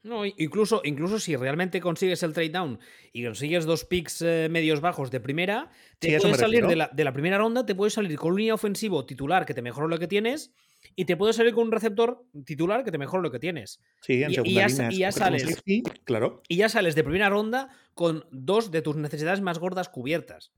No, 0.02 0.24
incluso, 0.24 0.80
incluso 0.84 1.18
si 1.18 1.34
realmente 1.34 1.80
consigues 1.80 2.22
el 2.22 2.32
trade 2.32 2.50
down 2.50 2.78
y 3.12 3.24
consigues 3.24 3.64
dos 3.64 3.84
picks 3.84 4.22
eh, 4.22 4.48
medios 4.50 4.80
bajos 4.80 5.10
de 5.10 5.20
primera, 5.20 5.70
te 5.98 6.18
puedes 6.20 6.38
salir 6.38 6.66
de 6.66 6.76
la, 6.76 6.88
de 6.92 7.04
la, 7.04 7.12
primera 7.12 7.38
ronda, 7.38 7.66
te 7.66 7.74
puedes 7.74 7.94
salir 7.94 8.16
con 8.16 8.32
un 8.32 8.38
línea 8.38 8.54
ofensivo 8.54 9.04
titular 9.04 9.44
que 9.44 9.54
te 9.54 9.62
mejora 9.62 9.88
lo 9.88 9.98
que 9.98 10.06
tienes 10.06 10.52
y 10.94 11.04
te 11.04 11.16
puedes 11.16 11.36
salir 11.36 11.54
con 11.54 11.64
un 11.66 11.72
receptor 11.72 12.24
titular 12.44 12.84
que 12.84 12.92
te 12.92 12.98
mejora 12.98 13.22
lo 13.22 13.30
que 13.30 13.38
tienes. 13.38 13.80
Sí, 14.00 14.22
en 14.22 14.32
y, 14.44 14.54
ya, 14.54 14.68
sales. 15.12 15.62
claro. 16.04 16.42
Y 16.48 16.56
ya 16.56 16.68
sales 16.68 16.94
de 16.94 17.04
primera 17.04 17.28
ronda 17.28 17.70
con 17.94 18.24
dos 18.30 18.70
de 18.70 18.82
tus 18.82 18.96
necesidades 18.96 19.40
más 19.40 19.58
gordas 19.58 19.88
cubiertas. 19.88 20.52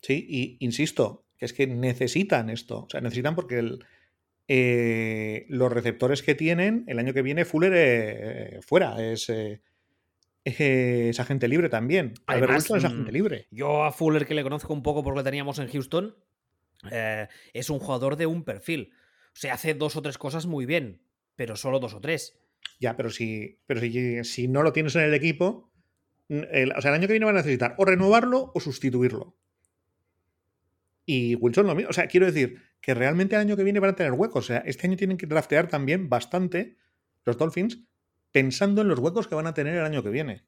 Sí, 0.00 0.26
y 0.28 0.56
insisto, 0.60 1.24
que 1.38 1.46
es 1.46 1.52
que 1.52 1.66
necesitan 1.66 2.50
esto. 2.50 2.84
O 2.84 2.90
sea, 2.90 3.00
necesitan 3.00 3.34
porque 3.34 3.78
eh, 4.46 5.46
los 5.48 5.72
receptores 5.72 6.22
que 6.22 6.34
tienen, 6.34 6.84
el 6.86 6.98
año 6.98 7.14
que 7.14 7.22
viene, 7.22 7.44
Fuller 7.44 7.72
eh, 7.74 8.60
fuera. 8.62 8.96
Es. 9.02 9.28
Eh, 9.28 9.60
es 10.44 11.18
agente 11.20 11.48
libre 11.48 11.70
también. 11.70 12.12
Además, 12.26 12.68
es 12.70 12.84
agente 12.84 13.10
mm, 13.10 13.14
libre. 13.14 13.48
Yo 13.50 13.82
a 13.82 13.92
Fuller, 13.92 14.26
que 14.26 14.34
le 14.34 14.42
conozco 14.42 14.74
un 14.74 14.82
poco 14.82 15.02
porque 15.02 15.20
lo 15.20 15.24
teníamos 15.24 15.58
en 15.58 15.68
Houston, 15.68 16.16
es 17.54 17.70
un 17.70 17.78
jugador 17.78 18.16
de 18.16 18.26
un 18.26 18.44
perfil. 18.44 18.92
O 19.28 19.36
sea, 19.36 19.54
hace 19.54 19.72
dos 19.72 19.96
o 19.96 20.02
tres 20.02 20.18
cosas 20.18 20.44
muy 20.44 20.66
bien, 20.66 21.00
pero 21.34 21.56
solo 21.56 21.80
dos 21.80 21.94
o 21.94 22.00
tres. 22.02 22.38
Ya, 22.78 22.94
pero 22.94 23.08
si, 23.08 23.58
pero 23.64 23.80
si, 23.80 24.48
no 24.48 24.62
lo 24.62 24.74
tienes 24.74 24.94
en 24.96 25.04
el 25.04 25.14
equipo, 25.14 25.72
o 26.28 26.80
sea, 26.80 26.90
el 26.90 26.94
año 26.94 27.06
que 27.06 27.14
viene 27.14 27.24
van 27.24 27.36
a 27.36 27.38
necesitar 27.38 27.74
o 27.78 27.86
renovarlo 27.86 28.52
o 28.54 28.60
sustituirlo. 28.60 29.34
Y 31.06 31.34
Wilson 31.36 31.66
lo 31.66 31.74
mismo. 31.74 31.90
O 31.90 31.92
sea, 31.92 32.06
quiero 32.06 32.26
decir 32.26 32.62
que 32.80 32.94
realmente 32.94 33.34
el 33.34 33.42
año 33.42 33.56
que 33.56 33.64
viene 33.64 33.80
van 33.80 33.90
a 33.90 33.96
tener 33.96 34.12
huecos. 34.12 34.44
O 34.44 34.46
sea, 34.48 34.58
este 34.58 34.86
año 34.86 34.96
tienen 34.96 35.16
que 35.16 35.26
draftear 35.26 35.68
también 35.68 36.08
bastante 36.08 36.76
los 37.24 37.36
Dolphins 37.36 37.80
pensando 38.32 38.82
en 38.82 38.88
los 38.88 38.98
huecos 38.98 39.28
que 39.28 39.34
van 39.34 39.46
a 39.46 39.54
tener 39.54 39.74
el 39.74 39.84
año 39.84 40.02
que 40.02 40.10
viene. 40.10 40.44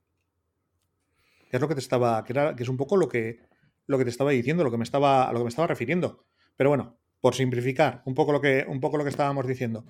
Que 1.50 1.56
es 1.56 1.60
lo 1.60 1.68
que 1.68 1.74
te 1.74 1.80
estaba. 1.80 2.24
que, 2.24 2.54
es 2.58 2.68
un 2.68 2.76
poco 2.76 2.96
lo 2.96 3.08
que, 3.08 3.40
lo 3.86 3.98
que 3.98 4.04
te 4.04 4.10
estaba 4.10 4.30
diciendo, 4.30 4.64
lo 4.64 4.70
que 4.70 4.78
me 4.78 4.84
estaba, 4.84 5.28
a 5.28 5.32
lo 5.32 5.38
que 5.38 5.44
me 5.44 5.50
estaba 5.50 5.68
refiriendo. 5.68 6.24
Pero 6.56 6.70
bueno, 6.70 6.98
por 7.20 7.34
simplificar 7.34 8.02
un 8.06 8.14
poco 8.14 8.32
lo 8.32 8.40
que, 8.40 8.64
un 8.68 8.80
poco 8.80 8.96
lo 8.96 9.04
que 9.04 9.10
estábamos 9.10 9.46
diciendo. 9.46 9.84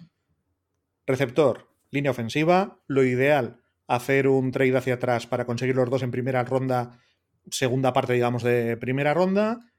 Receptor, 1.07 1.69
línea 1.91 2.11
ofensiva, 2.11 2.81
lo 2.87 3.05
ideal, 3.05 3.61
hacer 3.87 4.29
un 4.29 4.51
trade 4.51 4.77
hacia 4.77 4.95
atrás 4.95 5.27
para 5.27 5.47
conseguir 5.47 5.77
los 5.77 5.89
dos 5.89 6.03
en 6.03 6.11
primera 6.11 6.45
ronda, 6.45 6.99
segunda 7.51 7.93
parte, 7.93 8.13
digamos, 8.13 8.43
de 8.43 8.77
primera 8.77 9.15
ronda, 9.15 9.73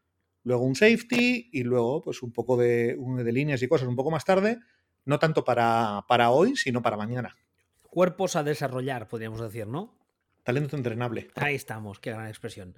luego 0.48 0.64
un 0.64 0.76
safety 0.76 1.50
y 1.52 1.64
luego 1.64 2.02
pues 2.02 2.24
un 2.24 2.32
poco 2.32 2.56
de, 2.56 2.96
de 2.96 3.32
líneas 3.34 3.62
y 3.62 3.68
cosas 3.68 3.90
un 3.90 3.98
poco 3.98 4.12
más 4.12 4.24
tarde, 4.24 4.60
no 5.04 5.20
tanto 5.20 5.44
para, 5.44 6.06
para 6.08 6.32
hoy, 6.32 6.56
sino 6.56 6.82
para 6.82 6.96
mañana. 6.96 7.36
Cuerpos 7.84 8.38
a 8.38 8.44
desarrollar, 8.44 9.10
podríamos 9.10 9.42
decir, 9.42 9.68
¿no? 9.68 10.00
Talento 10.44 10.78
entrenable. 10.78 11.28
Ahí 11.36 11.56
estamos, 11.56 12.00
qué 12.00 12.12
gran 12.12 12.30
expresión. 12.30 12.78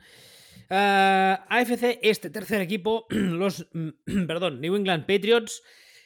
Ah, 0.72 1.46
AFC, 1.48 2.00
este 2.02 2.32
tercer 2.32 2.60
equipo, 2.62 3.06
los 3.10 3.68
perdón, 4.28 4.62
New 4.62 4.76
England 4.76 5.06
Patriots. 5.06 5.62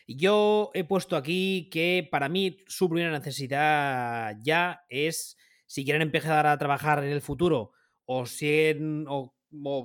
Yo 0.06 0.70
he 0.74 0.84
puesto 0.84 1.16
aquí 1.16 1.70
que 1.72 2.06
para 2.12 2.28
mí 2.28 2.58
su 2.68 2.90
primera 2.90 3.12
necesidad 3.18 4.36
ya 4.44 4.84
es 4.90 5.38
si 5.66 5.86
quieren 5.86 6.02
empezar 6.02 6.46
a 6.46 6.58
trabajar 6.58 7.06
en 7.06 7.12
el 7.12 7.22
futuro 7.22 7.72
o 8.04 8.26
o, 9.08 9.34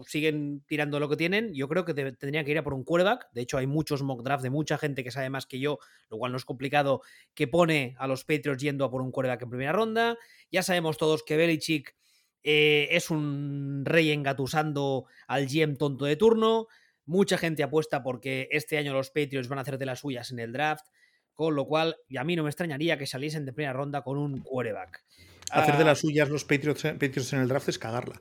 siguen 0.06 0.64
tirando 0.66 1.00
lo 1.00 1.08
que 1.08 1.16
tienen, 1.16 1.52
yo 1.54 1.68
creo 1.68 1.84
que 1.84 1.94
tendrían 1.94 2.44
que 2.44 2.50
ir 2.50 2.58
a 2.58 2.64
por 2.64 2.74
un 2.74 2.84
quarterback. 2.84 3.28
De 3.32 3.42
hecho, 3.42 3.58
hay 3.58 3.66
muchos 3.66 4.02
mock 4.02 4.22
draft 4.22 4.42
de 4.42 4.50
mucha 4.50 4.78
gente 4.78 5.04
que 5.04 5.10
sabe 5.10 5.30
más 5.30 5.46
que 5.46 5.60
yo, 5.60 5.78
lo 6.10 6.18
cual 6.18 6.32
no 6.32 6.38
es 6.38 6.44
complicado, 6.44 7.02
que 7.34 7.48
pone 7.48 7.94
a 7.98 8.06
los 8.06 8.24
Patriots 8.24 8.62
yendo 8.62 8.84
a 8.84 8.90
por 8.90 9.02
un 9.02 9.10
quarterback 9.10 9.42
en 9.42 9.50
primera 9.50 9.72
ronda. 9.72 10.16
Ya 10.50 10.62
sabemos 10.62 10.96
todos 10.96 11.22
que 11.22 11.36
Belichick 11.36 11.94
eh, 12.42 12.88
es 12.90 13.10
un 13.10 13.82
rey 13.84 14.10
engatusando 14.10 15.06
al 15.26 15.46
GM 15.46 15.76
tonto 15.76 16.04
de 16.04 16.16
turno. 16.16 16.66
Mucha 17.04 17.38
gente 17.38 17.62
apuesta 17.62 18.02
porque 18.02 18.48
este 18.50 18.78
año 18.78 18.92
los 18.92 19.10
Patriots 19.10 19.48
van 19.48 19.58
a 19.58 19.62
hacer 19.62 19.78
de 19.78 19.86
las 19.86 20.00
suyas 20.00 20.30
en 20.30 20.38
el 20.38 20.52
draft. 20.52 20.86
Con 21.34 21.54
lo 21.54 21.66
cual, 21.66 21.96
y 22.08 22.16
a 22.16 22.24
mí 22.24 22.34
no 22.34 22.42
me 22.42 22.48
extrañaría 22.48 22.98
que 22.98 23.06
saliesen 23.06 23.44
de 23.44 23.52
primera 23.52 23.72
ronda 23.72 24.02
con 24.02 24.18
un 24.18 24.40
quarterback. 24.40 25.04
Hacer 25.52 25.76
de 25.76 25.82
ah, 25.82 25.86
las 25.86 26.00
suyas 26.00 26.28
los 26.28 26.44
Patriots, 26.44 26.84
en 26.84 27.40
el 27.40 27.48
draft 27.48 27.68
es 27.68 27.78
cagarla. 27.78 28.20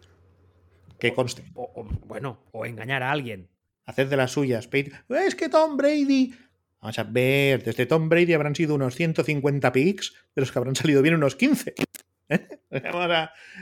Que 1.00 1.14
conste. 1.14 1.44
bueno, 2.06 2.40
o 2.52 2.66
engañar 2.66 3.04
a 3.04 3.12
alguien. 3.12 3.50
Hacer 3.86 4.10
de 4.10 4.18
las 4.18 4.32
suyas. 4.32 4.68
Es 5.10 5.36
que 5.36 5.50
Tom 5.50 5.78
Brady. 5.78 6.34
Vamos 6.82 7.00
a 7.00 7.04
ver, 7.04 7.64
desde 7.64 7.86
Tom 7.86 8.10
Brady 8.10 8.34
habrán 8.34 8.56
sido 8.56 8.76
unos 8.76 8.96
150 8.96 9.72
picks, 9.72 10.14
de 10.36 10.42
los 10.42 10.52
que 10.52 10.60
habrán 10.60 10.76
salido 10.76 11.02
bien 11.02 11.16
unos 11.16 11.36
15. 11.36 11.74
¿Eh? 12.30 12.48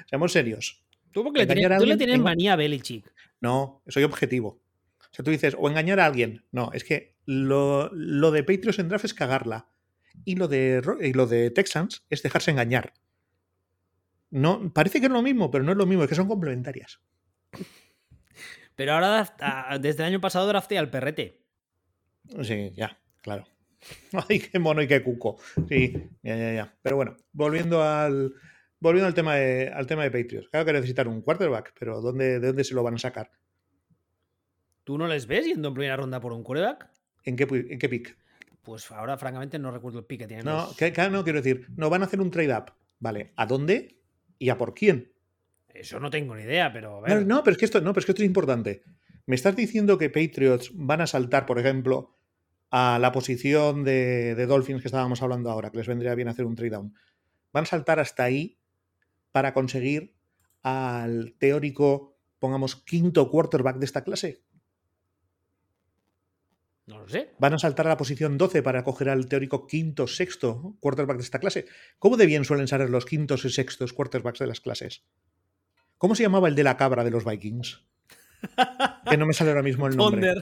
seamos 0.10 0.32
serios. 0.32 0.84
¿Tú, 1.12 1.32
le 1.34 1.46
tienes, 1.46 2.20
manía 2.20 2.54
a 2.54 2.56
Belichick? 2.58 3.10
No, 3.40 3.82
soy 3.88 4.04
objetivo. 4.04 4.60
O 5.00 5.14
sea, 5.14 5.24
tú 5.24 5.32
dices, 5.32 5.56
o 5.58 5.70
engañar 5.70 6.00
a 6.02 6.06
alguien. 6.08 6.44
No, 6.52 6.72
es 6.74 6.84
que 6.84 7.16
lo, 7.26 7.90
de 7.90 8.44
Patriots 8.44 8.80
en 8.80 8.90
draft 8.90 9.06
es 9.06 9.14
cagarla. 9.14 9.70
Y 10.26 10.36
lo, 10.36 10.48
de, 10.48 10.82
y 11.02 11.14
lo 11.14 11.28
de 11.28 11.52
Texans 11.52 12.04
es 12.10 12.22
dejarse 12.22 12.52
engañar. 12.52 12.94
No, 14.30 14.74
parece 14.74 15.00
que 15.00 15.06
es 15.06 15.12
lo 15.12 15.22
mismo, 15.22 15.52
pero 15.52 15.64
no 15.64 15.72
es 15.72 15.78
lo 15.78 15.86
mismo, 15.86 16.04
es 16.04 16.10
que 16.10 16.16
son 16.16 16.28
complementarias. 16.28 17.00
Pero 18.76 18.94
ahora, 18.94 19.78
desde 19.80 20.04
el 20.04 20.10
año 20.10 20.22
pasado, 20.22 20.48
drafté 20.48 20.78
al 20.78 20.90
perrete. 20.90 21.42
Sí, 22.42 22.72
ya, 22.76 23.00
claro. 23.22 23.46
Ay, 24.30 24.40
qué 24.40 24.60
mono 24.60 24.82
y 24.82 24.88
qué 24.88 25.04
cuco. 25.04 25.38
Sí, 25.70 25.94
ya, 26.24 26.36
ya, 26.36 26.54
ya. 26.54 26.78
Pero 26.82 26.96
bueno, 26.96 27.16
volviendo 27.32 27.84
al, 27.84 28.34
volviendo 28.80 29.08
al 29.08 29.14
tema 29.14 29.36
de, 29.36 29.70
al 29.70 29.88
tema 29.88 30.04
de 30.04 30.12
Patriots. 30.12 30.50
Claro 30.50 30.66
que 30.66 30.74
necesitar 30.74 31.08
un 31.08 31.22
quarterback, 31.22 31.74
pero 31.80 32.02
¿dónde, 32.02 32.40
¿de 32.40 32.48
dónde 32.48 32.64
se 32.64 32.74
lo 32.74 32.84
van 32.84 32.96
a 32.96 33.00
sacar? 33.00 33.32
¿Tú 34.84 34.98
no 34.98 35.08
les 35.08 35.26
ves 35.26 35.46
yendo 35.46 35.70
en 35.70 35.74
primera 35.74 35.98
ronda 35.98 36.20
por 36.20 36.34
un 36.34 36.44
quarterback? 36.44 36.90
¿En 37.24 37.36
qué, 37.36 37.48
en 37.50 37.80
qué 37.80 37.90
pick? 37.90 38.18
Pues 38.62 38.92
ahora, 38.92 39.18
francamente, 39.18 39.60
no 39.60 39.72
recuerdo 39.72 40.00
el 40.00 40.06
pick 40.06 40.22
que 40.22 40.28
tienen. 40.28 40.46
No, 40.46 40.68
no, 40.68 41.24
quiero 41.24 41.42
decir, 41.42 41.68
no 41.76 41.90
van 41.90 42.02
a 42.02 42.06
hacer 42.06 42.20
un 42.20 42.32
trade-up. 42.32 42.74
Vale, 43.00 43.34
¿a 43.36 43.46
dónde 43.46 44.00
y 44.40 44.50
a 44.50 44.58
por 44.58 44.74
quién? 44.74 45.15
Eso 45.76 46.00
no 46.00 46.10
tengo 46.10 46.36
ni 46.36 46.44
idea, 46.44 46.72
pero. 46.72 47.02
No, 47.26 47.44
pero 47.44 47.52
es 47.54 47.58
que 47.58 47.66
esto, 47.66 47.82
no, 47.82 47.92
pero 47.92 48.00
es 48.00 48.06
que 48.06 48.14
esto 48.14 48.24
es 48.24 48.28
importante. 48.28 48.84
¿Me 49.26 49.36
estás 49.36 49.56
diciendo 49.56 49.98
que 49.98 50.10
Patriots 50.10 50.72
van 50.74 51.02
a 51.02 51.08
saltar, 51.08 51.46
por 51.46 51.60
ejemplo, 51.60 52.16
a 52.72 52.98
la 53.00 53.12
posición 53.12 53.84
de, 53.84 54.36
de 54.36 54.46
Dolphins 54.46 54.82
que 54.82 54.88
estábamos 54.88 55.22
hablando 55.22 55.52
ahora, 55.52 55.72
que 55.72 55.78
les 55.78 55.88
vendría 55.88 56.16
bien 56.16 56.28
hacer 56.28 56.46
un 56.46 56.56
trade 56.56 56.72
down? 56.72 56.94
¿Van 57.52 57.64
a 57.64 57.68
saltar 57.68 58.00
hasta 58.00 58.24
ahí 58.24 58.60
para 59.32 59.54
conseguir 59.54 60.16
al 60.64 61.36
teórico, 61.38 62.18
pongamos, 62.40 62.76
quinto 62.78 63.30
quarterback 63.30 63.78
de 63.78 63.86
esta 63.86 64.04
clase? 64.04 64.44
No 66.86 67.00
lo 67.00 67.10
sé. 67.10 67.34
¿Van 67.40 67.54
a 67.54 67.60
saltar 67.60 67.88
a 67.88 67.90
la 67.90 67.98
posición 67.98 68.38
12 68.38 68.62
para 68.62 68.84
coger 68.84 69.10
al 69.10 69.28
teórico 69.28 69.66
quinto, 69.66 70.08
sexto 70.08 70.78
quarterback 70.80 71.18
de 71.18 71.24
esta 71.24 71.40
clase? 71.40 71.66
¿Cómo 71.98 72.16
de 72.16 72.28
bien 72.28 72.46
suelen 72.46 72.68
ser 72.68 72.88
los 72.90 73.06
quintos 73.06 73.44
y 73.44 73.50
sextos 73.50 73.92
quarterbacks 73.92 74.40
de 74.40 74.48
las 74.48 74.62
clases? 74.62 75.04
¿Cómo 75.98 76.16
se 76.16 76.24
llamaba 76.24 76.48
el 76.48 76.56
de 76.56 76.64
la 76.64 76.78
cabra 76.78 77.04
de 77.04 77.12
los 77.12 77.26
Vikings? 77.26 77.86
que 79.10 79.18
no 79.18 79.26
me 79.26 79.34
sale 79.34 79.52
ahora 79.52 79.64
mismo 79.64 79.88
el 79.88 79.96
nombre. 79.96 80.34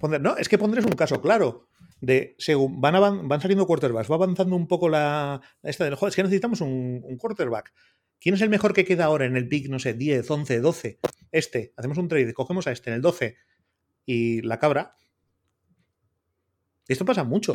Ponder. 0.00 0.20
No, 0.20 0.36
es 0.36 0.48
que 0.48 0.58
Ponder 0.58 0.80
es 0.80 0.86
un 0.86 0.92
caso 0.92 1.20
claro. 1.20 1.68
De 2.00 2.34
según 2.38 2.80
van, 2.80 3.28
van 3.28 3.40
saliendo 3.40 3.66
quarterbacks, 3.66 4.10
va 4.10 4.16
avanzando 4.16 4.56
un 4.56 4.66
poco 4.66 4.88
la. 4.88 5.40
Esta 5.62 5.84
del 5.84 5.94
es 5.94 6.16
que 6.16 6.22
necesitamos 6.22 6.60
un, 6.60 7.00
un, 7.02 7.16
quarterback. 7.16 7.72
¿Quién 8.20 8.34
es 8.34 8.42
el 8.42 8.50
mejor 8.50 8.74
que 8.74 8.84
queda 8.84 9.06
ahora 9.06 9.24
en 9.24 9.36
el 9.36 9.48
pick, 9.48 9.68
no 9.68 9.78
sé, 9.78 9.94
10, 9.94 10.30
11, 10.30 10.60
12? 10.60 11.00
Este. 11.30 11.72
Hacemos 11.76 11.96
un 11.96 12.08
trade, 12.08 12.34
cogemos 12.34 12.66
a 12.66 12.72
este 12.72 12.90
en 12.90 12.96
el 12.96 13.02
12 13.02 13.36
y 14.04 14.42
la 14.42 14.58
cabra. 14.58 14.96
Esto 16.88 17.04
pasa 17.04 17.24
mucho. 17.24 17.54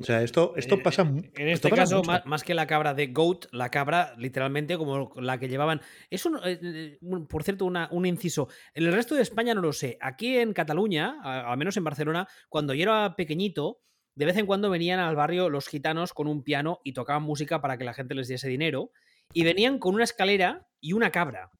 O 0.00 0.04
sea, 0.04 0.22
esto, 0.22 0.54
esto 0.56 0.82
pasa. 0.82 1.02
En 1.02 1.48
este 1.48 1.70
caso, 1.70 2.02
más, 2.02 2.42
que 2.42 2.54
la 2.54 2.66
cabra 2.66 2.94
de 2.94 3.08
Goat, 3.08 3.46
la 3.52 3.70
cabra 3.70 4.14
literalmente 4.18 4.76
como 4.76 5.12
la 5.14 5.38
que 5.38 5.48
llevaban. 5.48 5.80
Es 6.10 6.26
un, 6.26 6.36
eh, 6.44 6.58
eh, 6.60 6.98
por 7.28 7.44
cierto, 7.44 7.64
un 7.64 8.06
inciso. 8.06 8.48
En 8.74 8.84
el 8.86 8.92
resto 8.92 9.14
de 9.14 9.22
España 9.22 9.54
no 9.54 9.60
lo 9.60 9.72
sé. 9.72 9.96
Aquí 10.00 10.36
en 10.36 10.52
Cataluña, 10.52 11.20
al 11.22 11.56
menos 11.56 11.76
en 11.76 11.84
Barcelona, 11.84 12.26
cuando 12.48 12.74
yo 12.74 12.82
era 12.82 13.14
pequeñito, 13.14 13.82
de 14.16 14.24
vez 14.24 14.36
en 14.36 14.46
cuando 14.46 14.68
venían 14.68 14.98
al 14.98 15.14
barrio 15.14 15.48
los 15.48 15.68
gitanos 15.68 16.12
con 16.12 16.26
un 16.26 16.42
piano 16.42 16.80
y 16.82 16.92
tocaban 16.92 17.22
música 17.22 17.60
para 17.60 17.78
que 17.78 17.84
la 17.84 17.94
gente 17.94 18.16
les 18.16 18.26
diese 18.26 18.48
dinero. 18.48 18.90
Y 19.32 19.44
venían 19.44 19.78
con 19.78 19.94
una 19.94 20.04
escalera 20.04 20.66
y 20.80 20.92
una 20.92 21.10
cabra. 21.10 21.52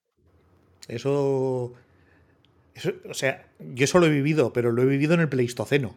Eso. 0.89 1.73
Eso, 2.75 2.91
o 3.09 3.15
sea, 3.15 3.49
yo 3.61 3.85
eso 3.85 4.01
lo 4.01 4.07
he 4.07 4.11
vivido, 4.11 4.53
pero 4.53 4.73
lo 4.73 4.83
he 4.83 4.87
vivido 4.87 5.15
en 5.15 5.21
el 5.21 5.29
Pleistoceno 5.29 5.95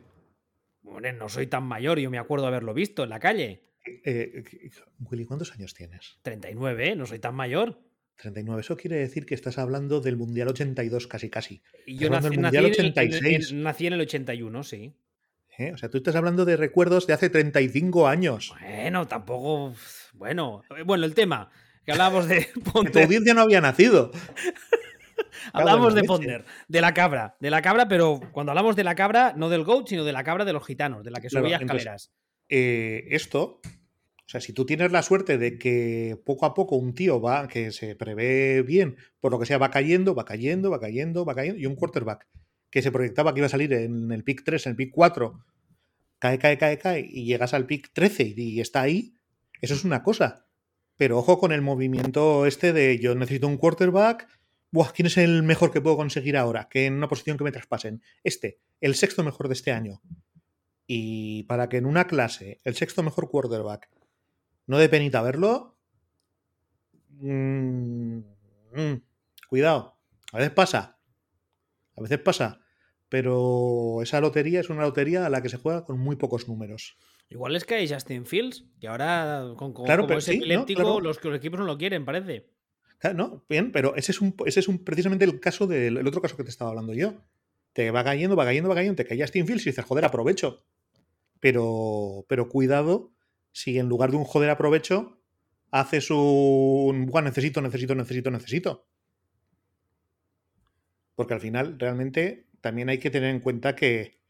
no 1.17 1.29
soy 1.29 1.47
tan 1.47 1.63
mayor, 1.63 1.99
yo 1.99 2.09
me 2.09 2.17
acuerdo 2.17 2.47
haberlo 2.47 2.73
visto 2.73 3.03
en 3.03 3.09
la 3.09 3.19
calle. 3.19 3.61
Eh, 4.03 4.43
Willy, 4.99 5.25
¿cuántos 5.25 5.53
años 5.53 5.73
tienes? 5.73 6.17
39, 6.23 6.89
¿eh? 6.89 6.95
no 6.95 7.05
soy 7.05 7.19
tan 7.19 7.35
mayor. 7.35 7.79
39, 8.17 8.61
eso 8.61 8.75
quiere 8.77 8.97
decir 8.97 9.25
que 9.25 9.35
estás 9.35 9.57
hablando 9.57 10.01
del 10.01 10.17
Mundial 10.17 10.47
82 10.47 11.07
casi 11.07 11.29
casi. 11.29 11.61
Y 11.85 11.97
yo 11.97 12.09
nací, 12.09 12.37
mundial 12.37 12.65
86. 12.65 13.51
En, 13.51 13.63
nací 13.63 13.87
en 13.87 13.93
el 13.93 14.01
81, 14.01 14.63
sí. 14.63 14.93
¿Eh? 15.57 15.71
O 15.73 15.77
sea, 15.77 15.89
tú 15.89 15.97
estás 15.97 16.15
hablando 16.15 16.45
de 16.45 16.57
recuerdos 16.57 17.07
de 17.07 17.13
hace 17.13 17.29
35 17.29 18.07
años. 18.07 18.53
Bueno, 18.61 19.07
tampoco. 19.07 19.73
Bueno, 20.13 20.63
bueno, 20.85 21.05
el 21.05 21.13
tema 21.13 21.51
que 21.85 21.91
hablábamos 21.91 22.27
de. 22.27 22.47
que 22.83 22.89
tu 22.91 22.99
audiencia 22.99 23.33
no 23.33 23.41
había 23.41 23.61
nacido. 23.61 24.11
hablamos 25.53 25.93
de 25.93 26.03
Ponder, 26.03 26.45
de 26.67 26.81
la 26.81 26.93
cabra, 26.93 27.35
de 27.39 27.49
la 27.49 27.61
cabra, 27.61 27.87
pero 27.87 28.19
cuando 28.31 28.51
hablamos 28.51 28.75
de 28.75 28.83
la 28.83 28.95
cabra, 28.95 29.33
no 29.35 29.49
del 29.49 29.63
GOAT, 29.63 29.87
sino 29.87 30.03
de 30.03 30.11
la 30.11 30.23
cabra 30.23 30.45
de 30.45 30.53
los 30.53 30.65
gitanos, 30.65 31.03
de 31.03 31.11
la 31.11 31.19
que 31.19 31.29
subía 31.29 31.57
escaleras. 31.57 32.11
Eh, 32.49 33.05
esto, 33.09 33.59
o 33.63 34.29
sea, 34.29 34.41
si 34.41 34.53
tú 34.53 34.65
tienes 34.65 34.91
la 34.91 35.01
suerte 35.01 35.37
de 35.37 35.57
que 35.57 36.19
poco 36.25 36.45
a 36.45 36.53
poco 36.53 36.75
un 36.75 36.93
tío 36.93 37.21
va, 37.21 37.47
que 37.47 37.71
se 37.71 37.95
prevé 37.95 38.61
bien, 38.61 38.97
por 39.19 39.31
lo 39.31 39.39
que 39.39 39.45
sea, 39.45 39.57
va 39.57 39.71
cayendo, 39.71 40.15
va 40.15 40.25
cayendo, 40.25 40.69
va 40.69 40.79
cayendo, 40.79 41.25
va 41.25 41.35
cayendo, 41.35 41.59
y 41.59 41.65
un 41.65 41.75
quarterback 41.75 42.27
que 42.69 42.81
se 42.81 42.91
proyectaba 42.91 43.33
que 43.33 43.39
iba 43.39 43.47
a 43.47 43.49
salir 43.49 43.71
en 43.73 44.11
el 44.11 44.23
pick 44.23 44.43
3, 44.43 44.65
en 44.65 44.69
el 44.71 44.75
pick 44.75 44.91
4, 44.91 45.39
cae, 46.19 46.37
cae, 46.39 46.57
cae, 46.57 46.77
cae, 46.77 47.07
y 47.09 47.25
llegas 47.25 47.53
al 47.53 47.65
pick 47.65 47.91
13 47.93 48.33
y 48.35 48.59
está 48.59 48.81
ahí, 48.81 49.15
eso 49.61 49.73
es 49.73 49.83
una 49.83 50.03
cosa. 50.03 50.45
Pero 50.97 51.19
ojo 51.19 51.39
con 51.39 51.51
el 51.51 51.61
movimiento 51.61 52.45
este 52.45 52.73
de 52.73 52.97
yo 52.99 53.15
necesito 53.15 53.47
un 53.47 53.57
quarterback 53.57 54.27
¿quién 54.93 55.07
es 55.07 55.17
el 55.17 55.43
mejor 55.43 55.71
que 55.71 55.81
puedo 55.81 55.97
conseguir 55.97 56.37
ahora? 56.37 56.67
Que 56.69 56.85
en 56.85 56.93
una 56.93 57.07
posición 57.07 57.37
que 57.37 57.43
me 57.43 57.51
traspasen. 57.51 58.01
Este, 58.23 58.59
el 58.81 58.95
sexto 58.95 59.23
mejor 59.23 59.47
de 59.47 59.53
este 59.53 59.71
año. 59.71 60.01
Y 60.85 61.43
para 61.43 61.69
que 61.69 61.77
en 61.77 61.85
una 61.85 62.07
clase 62.07 62.59
el 62.63 62.75
sexto 62.75 63.03
mejor 63.03 63.29
quarterback 63.29 63.89
no 64.67 64.77
dé 64.77 64.89
penita 64.89 65.21
verlo, 65.21 65.77
mm, 67.19 68.17
mm, 68.73 69.01
cuidado. 69.49 69.97
A 70.31 70.37
veces 70.37 70.53
pasa. 70.53 70.99
A 71.95 72.01
veces 72.01 72.19
pasa. 72.19 72.59
Pero 73.09 74.01
esa 74.01 74.19
lotería 74.19 74.59
es 74.59 74.69
una 74.69 74.81
lotería 74.81 75.25
a 75.25 75.29
la 75.29 75.41
que 75.41 75.49
se 75.49 75.57
juega 75.57 75.85
con 75.85 75.99
muy 75.99 76.17
pocos 76.17 76.47
números. 76.47 76.97
Igual 77.29 77.55
es 77.55 77.65
que 77.65 77.75
hay 77.75 77.89
Justin 77.89 78.25
Fields, 78.25 78.65
que 78.79 78.87
ahora 78.87 79.45
con, 79.55 79.73
claro, 79.73 80.05
como 80.05 80.19
es 80.19 80.27
epiléptico, 80.27 80.99
los, 80.99 81.23
los 81.23 81.35
equipos 81.35 81.59
no 81.59 81.65
lo 81.65 81.77
quieren, 81.77 82.05
parece. 82.05 82.49
No, 83.15 83.45
bien, 83.47 83.71
pero 83.71 83.95
ese 83.95 84.11
es, 84.11 84.21
un, 84.21 84.35
ese 84.45 84.59
es 84.59 84.67
un, 84.67 84.83
precisamente 84.83 85.23
el 85.23 85.39
caso 85.39 85.67
del 85.67 86.05
otro 86.07 86.21
caso 86.21 86.35
que 86.35 86.43
te 86.43 86.49
estaba 86.49 86.71
hablando 86.71 86.93
yo. 86.93 87.13
Te 87.73 87.91
va 87.91 88.03
cayendo, 88.03 88.35
va 88.35 88.45
cayendo, 88.45 88.69
va 88.69 88.75
cayendo, 88.75 88.95
te 88.95 89.05
cae 89.05 89.21
Justin 89.21 89.45
Fields 89.45 89.67
y 89.67 89.69
dices, 89.69 89.85
joder, 89.85 90.05
aprovecho. 90.05 90.63
Pero, 91.39 92.25
pero 92.27 92.49
cuidado 92.49 93.11
si 93.57 93.79
en 93.79 93.89
lugar 93.89 94.11
de 94.11 94.17
un 94.17 94.23
joder 94.23 94.51
aprovecho, 94.51 95.19
haces 95.71 96.11
un, 96.11 97.07
bueno, 97.07 97.29
necesito, 97.29 97.59
necesito, 97.59 97.95
necesito, 97.95 98.29
necesito. 98.29 98.87
Porque 101.15 101.33
al 101.33 101.41
final, 101.41 101.79
realmente, 101.79 102.45
también 102.61 102.89
hay 102.89 102.99
que 102.99 103.09
tener 103.09 103.31
en 103.33 103.39
cuenta 103.39 103.75
que, 103.75 104.21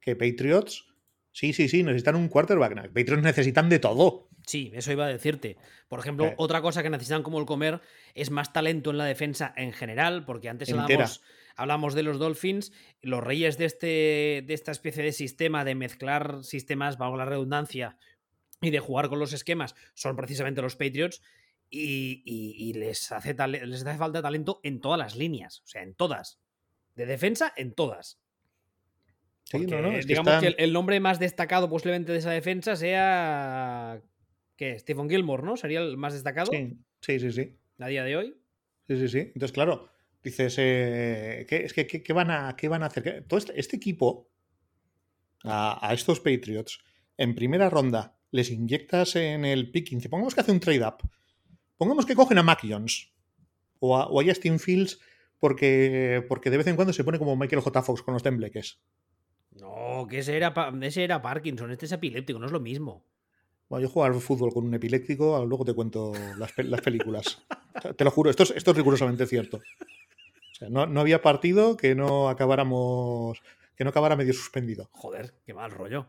que 0.00 0.16
Patriots, 0.16 0.89
sí, 1.32 1.52
sí, 1.52 1.68
sí, 1.68 1.82
necesitan 1.82 2.16
un 2.16 2.28
quarterback. 2.28 2.92
Patriots 2.92 3.22
necesitan 3.22 3.68
de 3.68 3.78
todo. 3.78 4.28
Sí, 4.46 4.70
eso 4.74 4.92
iba 4.92 5.06
a 5.06 5.08
decirte. 5.08 5.56
Por 5.88 6.00
ejemplo, 6.00 6.26
eh. 6.26 6.34
otra 6.38 6.62
cosa 6.62 6.82
que 6.82 6.90
necesitan 6.90 7.22
como 7.22 7.38
el 7.38 7.46
comer 7.46 7.80
es 8.14 8.30
más 8.30 8.52
talento 8.52 8.90
en 8.90 8.98
la 8.98 9.04
defensa 9.04 9.52
en 9.56 9.72
general, 9.72 10.24
porque 10.24 10.48
antes 10.48 10.72
hablamos, 11.56 11.94
de 11.94 12.02
los 12.02 12.18
Dolphins, 12.18 12.72
los 13.02 13.22
reyes 13.22 13.58
de, 13.58 13.64
este, 13.66 14.44
de 14.46 14.54
esta 14.54 14.72
especie 14.72 15.02
de 15.02 15.12
sistema 15.12 15.64
de 15.64 15.74
mezclar 15.74 16.42
sistemas 16.42 16.98
bajo 16.98 17.16
la 17.16 17.26
redundancia 17.26 17.96
y 18.60 18.70
de 18.70 18.78
jugar 18.78 19.08
con 19.08 19.18
los 19.18 19.32
esquemas 19.32 19.74
son 19.94 20.16
precisamente 20.16 20.62
los 20.62 20.76
Patriots 20.76 21.22
y, 21.70 22.72
les, 22.74 23.12
hace 23.12 23.34
les 23.48 23.86
hace 23.86 23.98
falta 23.98 24.22
talento 24.22 24.60
en 24.62 24.80
todas 24.80 24.98
las 24.98 25.16
líneas, 25.16 25.62
o 25.64 25.66
sea, 25.66 25.82
en 25.82 25.94
todas. 25.94 26.40
De 26.96 27.06
defensa, 27.06 27.52
en 27.56 27.74
todas. 27.74 28.20
Digamos 29.58 30.40
que 30.40 30.54
el 30.58 30.72
nombre 30.72 31.00
más 31.00 31.18
destacado 31.18 31.68
posiblemente 31.68 32.12
de 32.12 32.18
esa 32.18 32.30
defensa 32.30 32.76
sea 32.76 34.00
que 34.56 34.78
Stephen 34.78 35.08
Gilmore, 35.08 35.42
¿no? 35.42 35.56
Sería 35.56 35.80
el 35.80 35.96
más 35.96 36.12
destacado. 36.12 36.52
Sí, 36.52 36.78
sí, 37.00 37.18
sí. 37.18 37.32
sí. 37.32 37.56
A 37.78 37.88
día 37.88 38.04
de 38.04 38.16
hoy. 38.16 38.36
Sí, 38.86 38.98
sí, 38.98 39.08
sí. 39.08 39.18
Entonces, 39.18 39.52
claro, 39.52 39.88
dices, 40.22 40.54
eh, 40.58 41.46
¿qué, 41.48 41.64
es 41.64 41.72
que, 41.72 41.86
¿qué, 41.86 42.12
van 42.12 42.30
a, 42.30 42.56
¿qué 42.56 42.68
van 42.68 42.82
a 42.82 42.86
hacer? 42.86 43.24
Todo 43.26 43.38
este, 43.38 43.58
este 43.58 43.76
equipo, 43.76 44.28
a, 45.44 45.90
estos 45.94 46.20
Patriots, 46.20 46.78
en 47.16 47.34
primera 47.34 47.70
ronda, 47.70 48.18
les 48.30 48.50
inyectas 48.50 49.16
en 49.16 49.44
el 49.44 49.70
pick 49.70 49.88
15. 49.88 50.08
Pongamos 50.08 50.34
que 50.34 50.40
hace 50.42 50.52
un 50.52 50.60
trade-up. 50.60 51.08
Pongamos 51.76 52.04
que 52.06 52.14
cogen 52.14 52.38
a 52.38 52.42
Mac 52.42 52.60
Jones. 52.62 53.12
O 53.78 53.96
a, 53.96 54.06
o 54.08 54.20
a 54.20 54.24
Justin 54.24 54.58
Fields 54.58 55.00
porque, 55.38 56.22
porque 56.28 56.50
de 56.50 56.58
vez 56.58 56.66
en 56.66 56.76
cuando 56.76 56.92
se 56.92 57.02
pone 57.02 57.18
como 57.18 57.34
Michael 57.34 57.62
J. 57.62 57.82
Fox 57.82 58.02
con 58.02 58.12
los 58.14 58.22
tembleques. 58.22 58.78
No, 59.60 60.06
que 60.08 60.18
ese 60.18 60.36
era, 60.36 60.54
ese 60.82 61.04
era 61.04 61.22
Parkinson, 61.22 61.70
este 61.70 61.86
es 61.86 61.92
epiléptico, 61.92 62.38
no 62.38 62.46
es 62.46 62.52
lo 62.52 62.60
mismo. 62.60 63.04
Bueno, 63.68 63.82
yo 63.86 63.88
juego 63.88 64.06
al 64.06 64.20
fútbol 64.20 64.52
con 64.52 64.64
un 64.64 64.74
epiléptico, 64.74 65.44
luego 65.46 65.64
te 65.64 65.74
cuento 65.74 66.12
las, 66.38 66.52
las 66.58 66.80
películas. 66.80 67.42
te 67.96 68.04
lo 68.04 68.10
juro, 68.10 68.30
esto 68.30 68.42
es, 68.42 68.50
esto 68.50 68.72
es 68.72 68.76
rigurosamente 68.76 69.26
cierto. 69.26 69.58
O 69.58 70.54
sea, 70.54 70.68
no, 70.68 70.86
no, 70.86 71.00
había 71.00 71.22
partido 71.22 71.76
que 71.76 71.94
no 71.94 72.28
acabáramos. 72.28 73.40
que 73.76 73.84
no 73.84 73.90
acabara 73.90 74.16
medio 74.16 74.32
suspendido. 74.32 74.88
Joder, 74.92 75.34
qué 75.46 75.54
mal 75.54 75.70
rollo. 75.70 76.06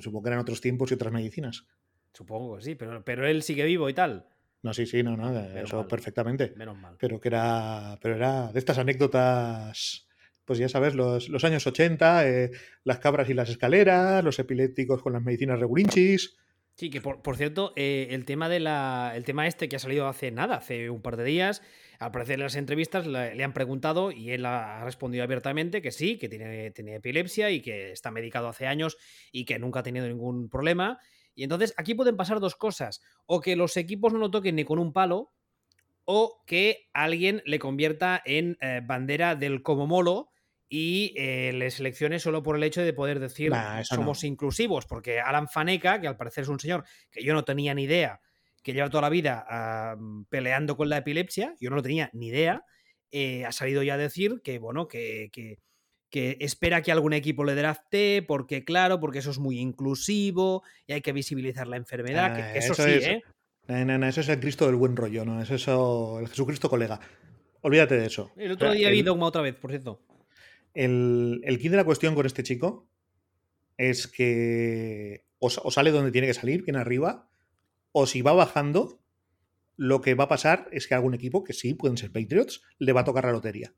Supongo 0.00 0.22
que 0.22 0.28
eran 0.30 0.40
otros 0.40 0.60
tiempos 0.62 0.90
y 0.90 0.94
otras 0.94 1.12
medicinas. 1.12 1.66
Supongo 2.14 2.56
que 2.56 2.62
sí, 2.62 2.74
pero, 2.74 3.04
pero 3.04 3.26
él 3.26 3.42
sigue 3.42 3.64
vivo 3.64 3.88
y 3.88 3.94
tal. 3.94 4.26
No, 4.62 4.72
sí, 4.72 4.86
sí, 4.86 5.02
no, 5.02 5.14
no, 5.14 5.30
Menos 5.30 5.64
eso 5.68 5.76
mal. 5.76 5.86
perfectamente. 5.86 6.54
Menos 6.56 6.78
mal. 6.78 6.96
Pero 6.98 7.20
que 7.20 7.28
era. 7.28 7.98
Pero 8.00 8.14
era 8.16 8.50
de 8.50 8.58
estas 8.58 8.78
anécdotas. 8.78 10.08
Pues 10.44 10.58
ya 10.58 10.68
sabes, 10.68 10.94
los, 10.94 11.28
los 11.28 11.44
años 11.44 11.66
80, 11.66 12.28
eh, 12.28 12.50
las 12.84 12.98
cabras 12.98 13.28
y 13.30 13.34
las 13.34 13.48
escaleras, 13.48 14.22
los 14.22 14.38
epilépticos 14.38 15.02
con 15.02 15.14
las 15.14 15.22
medicinas 15.22 15.58
regulinchis. 15.58 16.36
Sí, 16.76 16.90
que 16.90 17.00
por, 17.00 17.22
por 17.22 17.36
cierto, 17.36 17.72
eh, 17.76 18.08
el 18.10 18.24
tema 18.24 18.48
de 18.48 18.58
la. 18.58 19.12
El 19.14 19.24
tema 19.24 19.46
este 19.46 19.68
que 19.68 19.76
ha 19.76 19.78
salido 19.78 20.08
hace 20.08 20.32
nada, 20.32 20.56
hace 20.56 20.90
un 20.90 21.02
par 21.02 21.16
de 21.16 21.24
días. 21.24 21.62
Al 22.00 22.10
parecer 22.10 22.34
en 22.34 22.40
las 22.40 22.56
entrevistas 22.56 23.06
le, 23.06 23.44
han 23.44 23.52
preguntado 23.52 24.10
y 24.10 24.32
él 24.32 24.44
ha 24.44 24.84
respondido 24.84 25.22
abiertamente 25.22 25.80
que 25.80 25.92
sí, 25.92 26.18
que 26.18 26.28
tiene, 26.28 26.72
tiene 26.72 26.96
epilepsia 26.96 27.50
y 27.50 27.60
que 27.62 27.92
está 27.92 28.10
medicado 28.10 28.48
hace 28.48 28.66
años 28.66 28.96
y 29.30 29.44
que 29.44 29.60
nunca 29.60 29.80
ha 29.80 29.82
tenido 29.84 30.08
ningún 30.08 30.48
problema. 30.48 30.98
Y 31.36 31.44
entonces 31.44 31.74
aquí 31.76 31.94
pueden 31.94 32.16
pasar 32.16 32.40
dos 32.40 32.56
cosas. 32.56 33.00
O 33.26 33.40
que 33.40 33.54
los 33.54 33.76
equipos 33.76 34.12
no 34.12 34.18
lo 34.18 34.30
toquen 34.32 34.56
ni 34.56 34.64
con 34.64 34.80
un 34.80 34.92
palo, 34.92 35.32
o 36.04 36.42
que 36.46 36.88
alguien 36.92 37.42
le 37.46 37.60
convierta 37.60 38.20
en 38.24 38.58
eh, 38.60 38.80
bandera 38.84 39.36
del 39.36 39.62
como 39.62 39.86
molo 39.86 40.30
y 40.76 41.14
eh, 41.16 41.52
le 41.54 41.70
seleccione 41.70 42.18
solo 42.18 42.42
por 42.42 42.56
el 42.56 42.64
hecho 42.64 42.82
de 42.82 42.92
poder 42.92 43.20
decir 43.20 43.50
Nah, 43.50 43.84
somos 43.84 44.24
inclusivos. 44.24 44.86
Porque 44.86 45.20
Alan 45.20 45.46
Faneca, 45.48 46.00
que 46.00 46.08
al 46.08 46.16
parecer 46.16 46.42
es 46.42 46.48
un 46.48 46.58
señor 46.58 46.84
que 47.12 47.22
yo 47.22 47.32
no 47.32 47.44
tenía 47.44 47.74
ni 47.74 47.84
idea, 47.84 48.20
que 48.60 48.72
lleva 48.72 48.90
toda 48.90 49.02
la 49.02 49.08
vida 49.08 49.46
ah, 49.48 49.94
peleando 50.28 50.76
con 50.76 50.88
la 50.88 50.96
epilepsia, 50.96 51.54
yo 51.60 51.70
no 51.70 51.76
lo 51.76 51.82
tenía 51.82 52.10
ni 52.12 52.26
idea, 52.28 52.64
eh, 53.12 53.44
ha 53.44 53.52
salido 53.52 53.84
ya 53.84 53.94
a 53.94 53.98
decir 53.98 54.40
que, 54.42 54.58
bueno, 54.58 54.88
que, 54.88 55.28
que, 55.32 55.58
que 56.10 56.38
espera 56.40 56.82
que 56.82 56.90
algún 56.90 57.12
equipo 57.12 57.44
le 57.44 57.54
drafte, 57.54 58.24
porque 58.26 58.64
claro, 58.64 58.98
porque 58.98 59.20
eso 59.20 59.30
es 59.30 59.38
muy 59.38 59.60
inclusivo 59.60 60.64
y 60.88 60.94
hay 60.94 61.02
que 61.02 61.12
visibilizar 61.12 61.68
la 61.68 61.76
enfermedad, 61.76 62.34
que, 62.34 62.42
Ah, 62.42 62.52
que 62.52 62.58
eso, 62.58 62.72
eso 62.72 62.84
sí, 62.84 62.90
es- 62.94 63.06
¿eh? 63.06 63.22
No, 63.68 63.84
no, 63.84 63.98
no, 63.98 64.06
eso 64.08 64.20
es 64.22 64.28
el 64.28 64.40
Cristo 64.40 64.66
del 64.66 64.74
buen 64.74 64.96
rollo, 64.96 65.24
¿no? 65.24 65.40
Es 65.40 65.50
eso, 65.52 66.18
el 66.20 66.26
Jesucristo 66.28 66.68
colega. 66.68 66.98
Olvídate 67.62 67.96
de 67.96 68.06
eso. 68.06 68.32
El 68.36 68.50
otro 68.52 68.72
día 68.72 68.90
vi 68.90 68.98
el- 68.98 69.04
Dogma 69.04 69.26
otra 69.26 69.40
vez, 69.40 69.54
por 69.54 69.70
cierto. 69.70 70.00
El, 70.74 71.40
el 71.44 71.58
kit 71.58 71.70
de 71.70 71.76
la 71.78 71.84
cuestión 71.84 72.14
con 72.14 72.26
este 72.26 72.42
chico 72.42 72.88
es 73.76 74.06
que 74.08 75.24
o, 75.38 75.50
sa- 75.50 75.62
o 75.64 75.70
sale 75.70 75.90
donde 75.90 76.12
tiene 76.12 76.26
que 76.26 76.34
salir, 76.34 76.62
bien 76.64 76.76
arriba, 76.76 77.28
o 77.92 78.06
si 78.06 78.22
va 78.22 78.32
bajando, 78.32 79.00
lo 79.76 80.00
que 80.00 80.14
va 80.14 80.24
a 80.24 80.28
pasar 80.28 80.68
es 80.72 80.86
que 80.88 80.94
algún 80.94 81.14
equipo, 81.14 81.44
que 81.44 81.52
sí, 81.52 81.74
pueden 81.74 81.96
ser 81.96 82.12
Patriots, 82.12 82.62
le 82.78 82.92
va 82.92 83.02
a 83.02 83.04
tocar 83.04 83.24
la 83.24 83.32
lotería. 83.32 83.74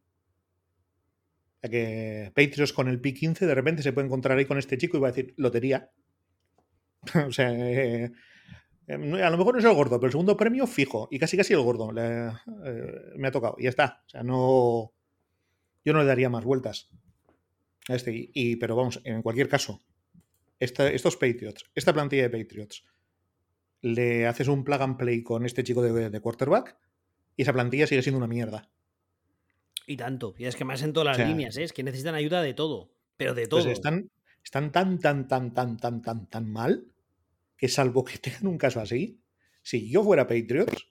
O 1.56 1.58
sea 1.60 1.70
que 1.70 2.32
Patriots 2.34 2.72
con 2.72 2.88
el 2.88 3.00
P15 3.02 3.46
de 3.46 3.54
repente 3.54 3.82
se 3.82 3.92
puede 3.92 4.06
encontrar 4.06 4.38
ahí 4.38 4.46
con 4.46 4.58
este 4.58 4.78
chico 4.78 4.96
y 4.96 5.00
va 5.00 5.08
a 5.08 5.12
decir, 5.12 5.34
lotería. 5.36 5.90
o 7.28 7.32
sea, 7.32 7.52
eh, 7.52 8.12
eh, 8.86 8.94
a 9.22 9.30
lo 9.30 9.38
mejor 9.38 9.54
no 9.54 9.60
es 9.60 9.64
el 9.64 9.74
gordo, 9.74 9.98
pero 9.98 10.06
el 10.08 10.12
segundo 10.12 10.36
premio 10.36 10.66
fijo. 10.66 11.08
Y 11.10 11.18
casi 11.18 11.36
casi 11.36 11.54
el 11.54 11.62
gordo. 11.62 11.92
eh, 11.96 12.32
me 13.16 13.28
ha 13.28 13.32
tocado. 13.32 13.56
Y 13.58 13.64
ya 13.64 13.70
está. 13.70 14.02
O 14.06 14.10
sea, 14.10 14.22
no. 14.22 14.92
Yo 15.86 15.94
no 15.94 16.00
le 16.00 16.04
daría 16.06 16.28
más 16.28 16.44
vueltas 16.44 16.90
a 17.88 17.94
este. 17.94 18.12
Y, 18.14 18.30
y- 18.34 18.56
pero 18.56 18.76
vamos, 18.76 19.00
en 19.04 19.22
cualquier 19.22 19.48
caso, 19.48 19.80
esta- 20.60 20.90
estos 20.90 21.16
Patriots, 21.16 21.64
esta 21.74 21.94
plantilla 21.94 22.28
de 22.28 22.38
Patriots, 22.38 22.84
le 23.82 24.26
haces 24.26 24.48
un 24.48 24.64
plug 24.64 24.82
and 24.82 24.96
play 24.98 25.22
con 25.22 25.46
este 25.46 25.62
chico 25.62 25.80
de, 25.80 26.10
de 26.10 26.20
quarterback 26.20 26.76
y 27.36 27.42
esa 27.42 27.52
plantilla 27.52 27.86
sigue 27.86 28.02
siendo 28.02 28.18
una 28.18 28.26
mierda. 28.26 28.68
Y 29.86 29.96
tanto. 29.96 30.34
Y 30.36 30.46
es 30.46 30.56
que 30.56 30.64
más 30.64 30.82
en 30.82 30.92
todas 30.92 31.06
las 31.06 31.16
O 31.18 31.20
sea, 31.20 31.28
líneas, 31.28 31.56
¿eh? 31.56 31.62
es 31.62 31.72
que 31.72 31.84
necesitan 31.84 32.16
ayuda 32.16 32.42
de 32.42 32.54
todo. 32.54 32.90
Pero 33.16 33.34
de 33.34 33.46
todo. 33.46 33.62
Pues 33.62 33.72
están, 33.72 34.10
están 34.42 34.72
tan, 34.72 34.98
tan, 34.98 35.28
tan, 35.28 35.54
tan, 35.54 35.76
tan, 35.76 36.02
tan, 36.02 36.26
tan 36.26 36.50
mal 36.50 36.86
que 37.56 37.68
salvo 37.68 38.04
que 38.04 38.18
tengan 38.18 38.48
un 38.48 38.58
caso 38.58 38.80
así, 38.80 39.20
si 39.62 39.88
yo 39.88 40.02
fuera 40.02 40.26
Patriots, 40.26 40.88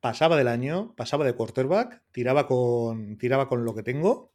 pasaba 0.00 0.36
del 0.36 0.48
año, 0.48 0.94
pasaba 0.96 1.24
de 1.24 1.34
quarterback, 1.34 2.02
tiraba 2.12 2.46
con, 2.46 3.18
tiraba 3.18 3.48
con 3.48 3.64
lo 3.64 3.74
que 3.74 3.82
tengo, 3.82 4.32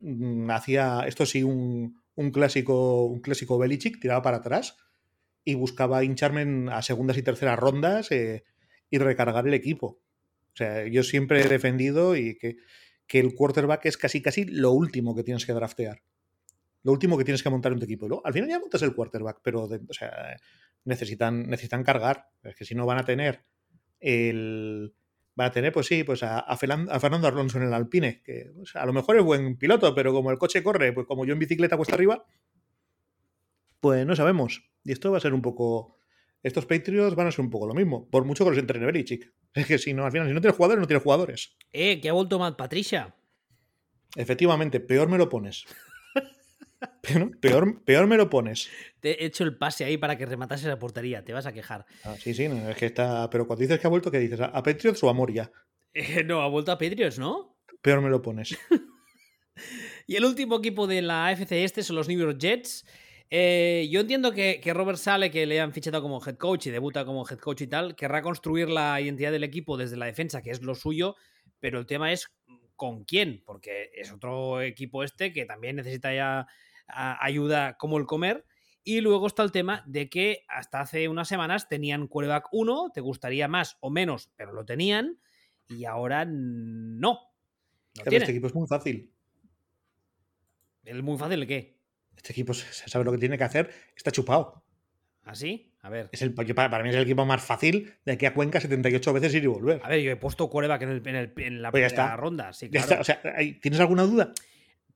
mm, 0.00 0.50
hacía, 0.50 1.04
esto 1.06 1.26
sí, 1.26 1.42
un, 1.42 2.00
un 2.14 2.30
clásico, 2.30 3.04
un 3.04 3.20
clásico 3.20 3.58
Belichick, 3.58 4.00
tiraba 4.00 4.22
para 4.22 4.38
atrás 4.38 4.76
y 5.44 5.54
buscaba 5.54 6.04
hincharme 6.04 6.70
a 6.72 6.82
segundas 6.82 7.18
y 7.18 7.22
terceras 7.22 7.58
rondas 7.58 8.10
eh, 8.10 8.44
y 8.90 8.98
recargar 8.98 9.46
el 9.46 9.54
equipo. 9.54 10.00
O 10.52 10.56
sea, 10.56 10.86
yo 10.86 11.02
siempre 11.02 11.42
he 11.42 11.48
defendido 11.48 12.16
y 12.16 12.38
que, 12.38 12.56
que 13.06 13.20
el 13.20 13.34
quarterback 13.34 13.86
es 13.86 13.96
casi 13.96 14.22
casi 14.22 14.44
lo 14.44 14.70
último 14.72 15.14
que 15.14 15.24
tienes 15.24 15.44
que 15.44 15.52
draftear. 15.52 16.02
Lo 16.82 16.92
último 16.92 17.18
que 17.18 17.24
tienes 17.24 17.42
que 17.42 17.50
montar 17.50 17.72
en 17.72 17.78
tu 17.78 17.86
equipo. 17.86 18.06
Luego, 18.06 18.24
al 18.26 18.32
final 18.32 18.48
ya 18.48 18.60
montas 18.60 18.82
el 18.82 18.94
quarterback, 18.94 19.40
pero 19.42 19.68
necesitan, 20.84 21.48
necesitan 21.48 21.82
cargar. 21.82 22.28
Es 22.42 22.54
que 22.54 22.64
si 22.64 22.74
no 22.74 22.86
van 22.86 22.98
a 22.98 23.04
tener 23.04 23.42
el. 24.04 24.94
Van 25.36 25.48
a 25.48 25.50
tener, 25.50 25.72
pues 25.72 25.86
sí, 25.86 26.04
pues 26.04 26.22
a, 26.22 26.56
Fernando 26.56 27.26
Alonso 27.26 27.58
en 27.58 27.64
el 27.64 27.74
Alpine, 27.74 28.22
que 28.22 28.52
pues, 28.54 28.76
a 28.76 28.86
lo 28.86 28.92
mejor 28.92 29.16
es 29.16 29.24
buen 29.24 29.56
piloto, 29.56 29.92
pero 29.92 30.12
como 30.12 30.30
el 30.30 30.38
coche 30.38 30.62
corre, 30.62 30.92
pues 30.92 31.08
como 31.08 31.24
yo 31.24 31.32
en 31.32 31.40
bicicleta 31.40 31.76
cuesta 31.76 31.96
arriba, 31.96 32.24
pues 33.80 34.06
no 34.06 34.14
sabemos. 34.14 34.70
Y 34.84 34.92
esto 34.92 35.10
va 35.10 35.18
a 35.18 35.20
ser 35.20 35.34
un 35.34 35.42
poco. 35.42 35.96
Estos 36.40 36.66
Patriots 36.66 37.16
van 37.16 37.26
a 37.26 37.32
ser 37.32 37.40
un 37.40 37.50
poco 37.50 37.66
lo 37.66 37.74
mismo, 37.74 38.08
por 38.10 38.24
mucho 38.24 38.44
que 38.44 38.50
los 38.50 38.58
entrene 38.58 38.86
Belichick. 38.86 39.32
Es 39.54 39.66
que 39.66 39.78
si 39.78 39.94
no, 39.94 40.04
al 40.04 40.12
final, 40.12 40.28
si 40.28 40.34
no 40.34 40.40
tienes 40.40 40.56
jugadores, 40.56 40.80
no 40.80 40.86
tienes 40.86 41.02
jugadores. 41.02 41.56
Eh, 41.72 42.00
que 42.00 42.08
ha 42.08 42.12
vuelto 42.12 42.38
Matt 42.38 42.56
Patricia. 42.56 43.14
Efectivamente, 44.14 44.80
peor 44.80 45.08
me 45.08 45.18
lo 45.18 45.28
pones. 45.28 45.64
Peor, 47.02 47.38
peor, 47.40 47.84
peor 47.84 48.06
me 48.06 48.16
lo 48.16 48.30
pones. 48.30 48.70
Te 49.00 49.22
he 49.22 49.26
hecho 49.26 49.44
el 49.44 49.56
pase 49.56 49.84
ahí 49.84 49.96
para 49.96 50.16
que 50.16 50.26
rematase 50.26 50.68
la 50.68 50.78
portería. 50.78 51.24
Te 51.24 51.32
vas 51.32 51.46
a 51.46 51.52
quejar. 51.52 51.86
Ah, 52.04 52.16
sí, 52.18 52.34
sí, 52.34 52.48
no, 52.48 52.68
es 52.68 52.76
que 52.76 52.86
está. 52.86 53.28
Pero 53.30 53.46
cuando 53.46 53.62
dices 53.62 53.78
que 53.78 53.86
ha 53.86 53.90
vuelto, 53.90 54.10
¿qué 54.10 54.18
dices? 54.18 54.40
¿A 54.40 54.62
Patriots 54.62 55.02
o 55.02 55.08
a 55.08 55.12
Moria? 55.12 55.50
Eh, 55.92 56.24
no, 56.24 56.40
ha 56.42 56.48
vuelto 56.48 56.72
a 56.72 56.78
Patriots, 56.78 57.18
¿no? 57.18 57.56
Peor 57.82 58.00
me 58.00 58.10
lo 58.10 58.20
pones. 58.22 58.58
Y 60.06 60.16
el 60.16 60.24
último 60.24 60.58
equipo 60.58 60.86
de 60.86 61.00
la 61.00 61.28
AFC 61.28 61.52
este 61.52 61.82
son 61.82 61.96
los 61.96 62.08
New 62.08 62.18
York 62.18 62.38
Jets. 62.38 62.84
Eh, 63.30 63.88
yo 63.90 64.00
entiendo 64.00 64.32
que, 64.32 64.60
que 64.60 64.74
Robert 64.74 64.98
Sale, 64.98 65.30
que 65.30 65.46
le 65.46 65.60
han 65.60 65.72
fichado 65.72 66.02
como 66.02 66.20
head 66.24 66.36
coach 66.36 66.66
y 66.66 66.70
debuta 66.70 67.04
como 67.04 67.26
head 67.26 67.38
coach 67.38 67.62
y 67.62 67.66
tal, 67.66 67.96
querrá 67.96 68.20
construir 68.20 68.68
la 68.68 69.00
identidad 69.00 69.32
del 69.32 69.44
equipo 69.44 69.76
desde 69.76 69.96
la 69.96 70.06
defensa, 70.06 70.42
que 70.42 70.50
es 70.50 70.60
lo 70.62 70.74
suyo, 70.74 71.16
pero 71.58 71.78
el 71.78 71.86
tema 71.86 72.12
es 72.12 72.28
con 72.76 73.04
quién, 73.04 73.42
porque 73.46 73.90
es 73.94 74.12
otro 74.12 74.60
equipo 74.60 75.02
este 75.02 75.32
que 75.32 75.46
también 75.46 75.76
necesita 75.76 76.14
ya 76.14 76.46
ayuda 76.86 77.76
como 77.76 77.98
el 77.98 78.06
comer. 78.06 78.44
Y 78.82 79.00
luego 79.00 79.26
está 79.26 79.42
el 79.42 79.50
tema 79.52 79.82
de 79.86 80.10
que 80.10 80.44
hasta 80.48 80.80
hace 80.80 81.08
unas 81.08 81.26
semanas 81.26 81.68
tenían 81.68 82.06
quarterback 82.06 82.48
1, 82.52 82.90
te 82.92 83.00
gustaría 83.00 83.48
más 83.48 83.78
o 83.80 83.88
menos, 83.90 84.30
pero 84.36 84.52
lo 84.52 84.64
tenían, 84.66 85.18
y 85.68 85.86
ahora 85.86 86.26
no. 86.26 87.14
No 87.14 87.20
Claro, 87.94 88.10
tienen. 88.10 88.22
este 88.22 88.32
equipo 88.32 88.48
es 88.48 88.54
muy 88.54 88.66
fácil. 88.66 89.10
Es 90.84 91.02
muy 91.02 91.16
fácil 91.16 91.40
el 91.40 91.46
qué. 91.48 91.78
Este 92.16 92.32
equipo 92.32 92.52
sabe 92.54 93.04
lo 93.04 93.12
que 93.12 93.18
tiene 93.18 93.38
que 93.38 93.44
hacer. 93.44 93.70
Está 93.96 94.10
chupado. 94.10 94.62
¿Así? 95.22 95.72
A 95.80 95.88
ver. 95.88 96.10
Es 96.12 96.20
el, 96.20 96.34
yo- 96.44 96.54
para, 96.54 96.68
para 96.70 96.82
mí 96.84 96.90
es 96.90 96.96
el 96.96 97.02
equipo 97.02 97.24
más 97.24 97.42
fácil 97.42 97.94
de 98.04 98.12
aquí 98.12 98.26
a 98.26 98.34
Cuenca 98.34 98.60
78 98.60 99.12
veces 99.14 99.34
ir 99.34 99.44
y 99.44 99.46
volver. 99.46 99.80
A 99.82 99.88
ver, 99.88 100.00
yo 100.02 100.10
he 100.10 100.16
puesto 100.16 100.50
quarterback 100.50 100.82
en, 100.82 100.88
el- 100.90 101.08
en 101.08 101.16
el- 101.16 101.32
en 101.38 101.62
la 101.62 101.70
Pues 101.70 101.80
primera 101.84 102.04
está. 102.04 102.16
ronda, 102.16 102.52
sí, 102.52 102.68
Ya 102.70 102.84
claro. 102.84 103.00
está, 103.02 103.18
o 103.18 103.22
sea, 103.22 103.36
¿tienes 103.62 103.80
alguna 103.80 104.02
duda? 104.02 104.32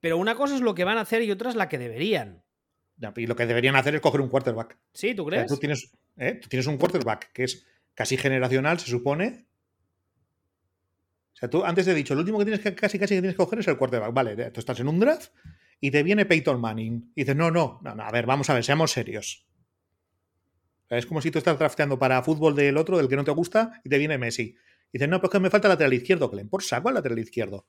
Pero 0.00 0.16
una 0.16 0.34
cosa 0.34 0.54
es 0.54 0.60
lo 0.60 0.74
que 0.74 0.84
van 0.84 0.98
a 0.98 1.02
hacer 1.02 1.22
y 1.22 1.30
otra 1.30 1.50
es 1.50 1.56
la 1.56 1.68
que 1.68 1.78
deberían. 1.78 2.44
Y 3.16 3.26
lo 3.26 3.36
que 3.36 3.46
deberían 3.46 3.76
hacer 3.76 3.94
es 3.94 4.00
coger 4.00 4.20
un 4.20 4.28
quarterback. 4.28 4.76
¿Sí? 4.92 5.14
¿Tú 5.14 5.26
O 5.26 5.30
sea, 5.30 5.38
crees? 5.40 5.52
tú, 5.52 5.56
tienes, 5.58 5.92
¿eh? 6.16 6.38
tú 6.42 6.48
tienes 6.48 6.66
un 6.66 6.78
quarterback 6.78 7.32
que 7.32 7.44
es 7.44 7.66
casi 7.94 8.16
generacional, 8.16 8.78
se 8.80 8.90
supone. 8.90 9.46
O 11.34 11.36
sea, 11.38 11.48
tú 11.48 11.64
antes 11.64 11.86
he 11.86 11.94
dicho, 11.94 12.14
lo 12.14 12.20
último 12.20 12.38
que 12.38 12.44
tienes 12.44 12.60
que 12.60 12.74
casi 12.74 12.98
casi 12.98 13.14
que 13.14 13.20
tienes 13.20 13.34
que 13.34 13.44
coger 13.44 13.60
es 13.60 13.68
el 13.68 13.76
quarterback. 13.76 14.12
Vale, 14.12 14.50
tú 14.50 14.58
estás 14.60 14.80
en 14.80 14.88
un 14.88 14.98
draft 14.98 15.32
y 15.80 15.90
te 15.92 16.02
viene 16.02 16.26
Peyton 16.26 16.60
Manning. 16.60 17.12
Y 17.14 17.22
dices, 17.22 17.36
no, 17.36 17.50
no, 17.50 17.80
no, 17.82 17.94
no, 17.94 18.02
a 18.02 18.10
ver, 18.10 18.26
vamos 18.26 18.50
a 18.50 18.54
ver, 18.54 18.64
seamos 18.64 18.90
serios. 18.90 19.46
O 20.84 20.88
sea, 20.88 20.98
es 20.98 21.06
como 21.06 21.20
si 21.20 21.30
tú 21.30 21.38
estás 21.38 21.56
drafteando 21.58 21.98
para 21.98 22.20
fútbol 22.22 22.56
del 22.56 22.76
otro, 22.76 22.96
del 22.96 23.08
que 23.08 23.14
no 23.16 23.22
te 23.22 23.30
gusta, 23.30 23.80
y 23.84 23.88
te 23.88 23.98
viene 23.98 24.18
Messi. 24.18 24.56
Y 24.90 24.98
dices, 24.98 25.08
no, 25.08 25.20
pues 25.20 25.30
que 25.30 25.38
me 25.38 25.50
falta 25.50 25.68
lateral 25.68 25.92
izquierdo, 25.92 26.30
Clem. 26.30 26.48
Por 26.48 26.64
saco 26.64 26.88
el 26.88 26.94
lateral 26.96 27.18
izquierdo. 27.20 27.66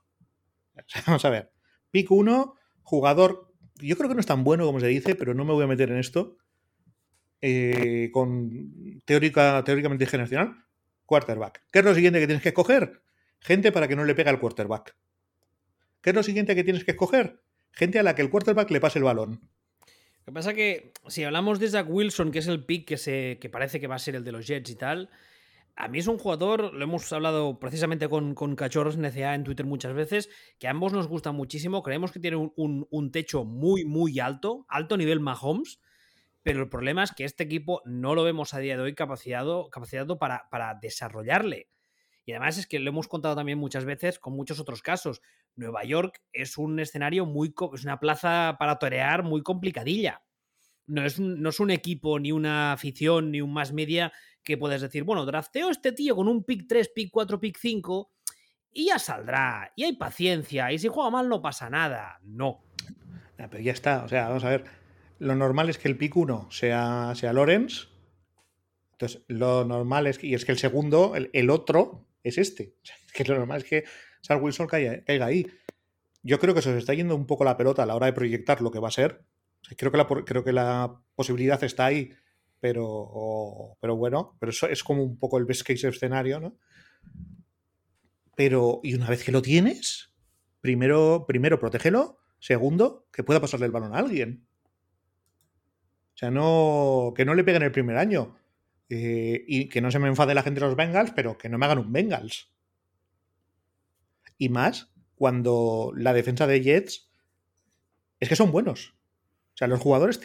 O 0.76 0.82
sea, 0.88 1.04
vamos 1.06 1.26
a 1.26 1.30
ver. 1.30 1.52
Pick 1.92 2.12
1, 2.12 2.56
jugador. 2.84 3.54
Yo 3.76 3.96
creo 3.98 4.10
que 4.10 4.16
no 4.16 4.22
es 4.22 4.26
tan 4.26 4.44
bueno 4.44 4.66
como 4.66 4.80
se 4.80 4.88
dice, 4.88 5.16
pero 5.16 5.34
no 5.34 5.46
me 5.46 5.54
voy 5.54 5.64
a 5.64 5.68
meter 5.68 5.90
en 5.90 5.98
esto. 5.98 6.38
Eh, 7.42 8.10
con 8.12 9.02
teórica, 9.06 9.64
teóricamente 9.64 10.06
generacional. 10.06 10.66
quarterback. 11.06 11.64
¿Qué 11.72 11.80
es 11.80 11.86
lo 11.86 11.96
siguiente 11.96 12.20
que 12.20 12.28
tienes 12.28 12.44
que 12.44 12.50
escoger? 12.50 13.02
Gente 13.40 13.72
para 13.72 13.88
que 13.88 13.96
no 13.96 14.06
le 14.06 14.16
pegue 14.16 14.30
al 14.30 14.40
quarterback. 14.40 14.96
¿Qué 16.02 16.12
es 16.12 16.16
lo 16.16 16.24
siguiente 16.24 16.56
que 16.56 16.64
tienes 16.64 16.84
que 16.84 16.92
escoger? 16.92 17.42
Gente 17.72 18.00
a 18.00 18.04
la 18.04 18.16
que 18.16 18.22
el 18.22 18.30
quarterback 18.30 18.70
le 18.72 18.80
pase 18.80 19.00
el 19.00 19.06
balón. 19.06 19.42
Lo 20.26 20.26
que 20.26 20.32
pasa 20.32 20.54
que 20.54 20.92
si 21.08 21.24
hablamos 21.24 21.60
de 21.60 21.70
Zach 21.70 21.88
Wilson, 21.90 22.32
que 22.32 22.40
es 22.40 22.48
el 22.48 22.66
pick 22.66 22.88
que, 22.88 22.98
se, 22.98 23.38
que 23.40 23.50
parece 23.50 23.80
que 23.80 23.88
va 23.88 23.96
a 23.96 24.00
ser 24.00 24.16
el 24.16 24.24
de 24.24 24.32
los 24.32 24.46
Jets 24.46 24.70
y 24.70 24.76
tal, 24.76 25.10
a 25.80 25.88
mí 25.88 26.00
es 26.00 26.08
un 26.08 26.18
jugador, 26.18 26.74
lo 26.74 26.84
hemos 26.84 27.12
hablado 27.14 27.58
precisamente 27.58 28.10
con, 28.10 28.36
con 28.36 28.58
Cachorros 28.58 28.98
NCA 28.98 29.34
en 29.34 29.46
Twitter 29.46 29.66
muchas 29.66 29.94
veces, 29.94 30.30
que 30.60 30.68
a 30.68 30.72
ambos 30.72 30.92
nos 30.92 31.08
gusta 31.08 31.32
muchísimo. 31.32 31.84
Creemos 31.84 32.12
que 32.12 32.20
tiene 32.20 32.36
un, 32.36 33.12
techo 33.14 33.46
muy, 33.46 33.86
muy 33.86 34.20
alto, 34.20 34.66
alto 34.68 34.98
nivel 34.98 35.22
Mahomes. 35.22 35.80
Pero 36.44 36.62
el 36.62 36.70
problema 36.70 37.04
es 37.04 37.14
que 37.14 37.24
este 37.24 37.46
equipo 37.46 37.82
no 37.86 38.14
lo 38.14 38.24
vemos 38.24 38.54
a 38.54 38.60
día 38.60 38.76
de 38.76 38.84
hoy 38.84 38.94
capacitado, 38.94 39.70
capacitado 39.70 40.20
para, 40.20 40.50
para 40.52 40.76
desarrollarle. 40.76 41.70
Y 42.26 42.34
además 42.34 42.58
es 42.58 42.68
que 42.68 42.80
lo 42.80 42.90
hemos 42.90 43.08
contado 43.08 43.36
también 43.36 43.58
muchas 43.58 43.86
veces 43.86 44.20
con 44.20 44.34
muchos 44.34 44.60
otros 44.60 44.82
casos. 44.82 45.22
Nueva 45.56 45.86
York 45.86 46.22
es 46.34 46.58
un 46.58 46.78
escenario 46.82 47.26
muy. 47.26 47.54
es 47.74 47.86
una 47.86 48.02
plaza 48.02 48.58
para 48.60 48.80
torear 48.80 49.24
muy 49.24 49.44
complicadilla. 49.44 50.24
No 50.88 51.06
es, 51.06 51.20
un, 51.20 51.42
no 51.42 51.50
es 51.50 51.60
un 51.62 51.72
equipo, 51.72 52.20
ni 52.20 52.34
una 52.34 52.74
afición, 52.74 53.32
ni 53.32 53.40
un 53.40 53.54
más 53.54 53.72
media 53.72 54.12
que 54.44 54.58
puedes 54.58 54.82
decir, 54.82 55.04
bueno, 55.04 55.26
drafteo 55.26 55.70
este 55.70 55.92
tío 55.92 56.16
con 56.16 56.28
un 56.28 56.44
pick 56.44 56.68
3, 56.68 56.92
pick 56.94 57.12
4, 57.12 57.40
pick 57.40 57.58
5 57.58 58.12
y 58.72 58.88
ya 58.88 59.00
saldrá. 59.00 59.72
Y 59.76 59.84
hay 59.84 59.94
paciencia. 59.94 60.72
Y 60.72 60.80
si 60.80 60.88
juega 60.88 61.10
mal 61.10 61.30
no 61.30 61.42
pasa 61.42 61.70
nada. 61.70 62.20
No. 62.24 62.64
pero 63.36 63.60
ya 63.60 63.72
está. 63.72 64.04
O 64.04 64.08
sea, 64.08 64.28
vamos 64.28 64.44
a 64.44 64.50
ver. 64.50 64.66
Lo 65.18 65.36
normal 65.36 65.70
es 65.70 65.78
que 65.78 65.88
el 65.88 65.98
pick 65.98 66.16
1 66.16 66.50
sea, 66.52 67.14
sea 67.16 67.34
Lorenz. 67.34 67.90
Entonces, 68.94 69.22
lo 69.28 69.66
normal 69.66 70.08
es 70.08 70.18
que, 70.18 70.28
y 70.28 70.34
es 70.34 70.46
que 70.46 70.52
el 70.52 70.58
segundo, 70.58 71.14
el, 71.16 71.50
otro, 71.50 72.06
es 72.24 72.38
este. 72.38 72.76
que 73.14 73.24
lo 73.26 73.38
normal 73.38 73.60
es 73.60 73.64
que 73.64 73.84
Sal 74.22 74.42
Wilson 74.42 74.68
caiga, 74.68 75.04
caiga, 75.04 75.26
ahí. 75.26 75.48
Yo 76.22 76.40
creo 76.40 76.54
que 76.54 76.62
se 76.62 76.70
os 76.70 76.78
está 76.78 76.94
yendo 76.94 77.16
un 77.16 77.26
poco 77.26 77.46
la 77.46 77.58
pelota 77.58 77.84
a 77.84 77.86
la 77.86 77.96
hora 77.96 78.08
de 78.08 78.14
proyectar 78.14 78.62
lo 78.62 78.72
que 78.72 78.80
va 78.80 78.90
a 78.90 78.92
ser. 78.92 79.24
creo, 79.78 79.92
que 79.92 79.98
la, 79.98 80.08
creo 80.08 80.44
que 80.44 80.52
la 80.52 81.02
posibilidad 81.16 81.64
está 81.64 81.86
ahí 81.86 82.12
pero, 82.60 83.78
pero 83.80 83.96
bueno, 83.96 84.38
pero 84.40 84.52
eso 84.52 84.68
es 84.68 84.84
como 84.84 85.04
un 85.04 85.18
poco 85.18 85.38
el 85.38 85.46
best 85.46 85.64
case 85.64 85.88
escenario, 85.88 86.40
¿no? 86.40 86.58
Pero, 88.36 88.80
y 88.84 88.94
una 88.94 89.10
vez 89.10 89.24
que 89.24 89.32
lo 89.32 89.42
tienes, 89.42 90.14
primero, 90.62 91.26
primero 91.28 91.60
protégelo, 91.60 92.20
segundo, 92.40 93.08
que 93.12 93.24
pueda 93.24 93.42
pasarle 93.42 93.66
el 93.66 93.72
balón 93.72 93.94
a 93.94 94.00
alguien. 94.00 94.48
O 96.14 96.18
sea, 96.20 96.32
no, 96.32 97.14
que 97.16 97.26
no 97.26 97.34
le 97.34 97.44
peguen 97.44 97.64
el 97.64 97.72
primer 97.72 97.98
año. 97.98 98.38
Eh, 98.90 99.44
y 99.48 99.70
que 99.70 99.82
no 99.82 99.92
se 99.92 100.00
me 100.00 100.08
enfade 100.08 100.34
la 100.34 100.42
gente 100.42 100.60
de 100.60 100.66
los 100.66 100.76
Bengals, 100.76 101.12
pero 101.16 101.38
que 101.38 101.48
no 101.48 101.58
me 101.58 101.66
hagan 101.66 101.78
un 101.78 101.94
Bengals. 101.94 102.52
Y 104.38 104.50
más 104.50 104.92
cuando 105.16 105.92
la 105.96 106.14
defensa 106.14 106.48
de 106.48 106.62
Jets 106.62 107.12
es 108.20 108.30
que 108.30 108.36
son 108.36 108.52
buenos. 108.52 108.99
O 109.60 109.62
sea, 109.62 109.68
los 109.68 109.82
jugadores 109.82 110.22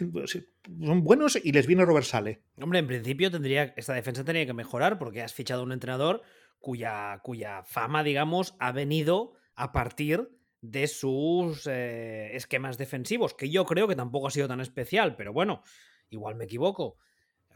son 0.80 1.02
buenos 1.02 1.36
y 1.42 1.50
les 1.50 1.66
viene 1.66 1.84
Robert 1.84 2.06
Sale. 2.06 2.44
Hombre, 2.60 2.78
en 2.78 2.86
principio 2.86 3.32
tendría 3.32 3.74
esta 3.76 3.92
defensa 3.92 4.22
tendría 4.22 4.46
que 4.46 4.52
mejorar 4.52 4.96
porque 4.96 5.22
has 5.22 5.34
fichado 5.34 5.64
un 5.64 5.72
entrenador 5.72 6.22
cuya, 6.60 7.18
cuya 7.24 7.64
fama, 7.64 8.04
digamos, 8.04 8.54
ha 8.60 8.70
venido 8.70 9.32
a 9.56 9.72
partir 9.72 10.30
de 10.60 10.86
sus 10.86 11.66
eh, 11.66 12.36
esquemas 12.36 12.78
defensivos, 12.78 13.34
que 13.34 13.50
yo 13.50 13.64
creo 13.64 13.88
que 13.88 13.96
tampoco 13.96 14.28
ha 14.28 14.30
sido 14.30 14.46
tan 14.46 14.60
especial, 14.60 15.16
pero 15.16 15.32
bueno, 15.32 15.64
igual 16.10 16.36
me 16.36 16.44
equivoco. 16.44 16.98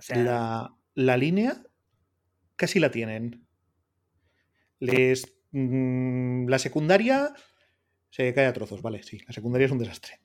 la, 0.09 0.75
la, 0.95 1.17
línea 1.17 1.63
casi 2.57 2.81
la 2.81 2.91
tienen. 2.91 3.47
Les, 4.81 5.33
mm, 5.53 6.49
la 6.49 6.59
secundaria 6.59 7.33
se 8.11 8.35
cae 8.35 8.47
a 8.47 8.53
trozos, 8.53 8.83
vale, 8.83 9.05
sí, 9.05 9.21
la 9.29 9.33
secundaria 9.33 9.67
es 9.67 9.71
un 9.71 9.79
desastre. 9.79 10.19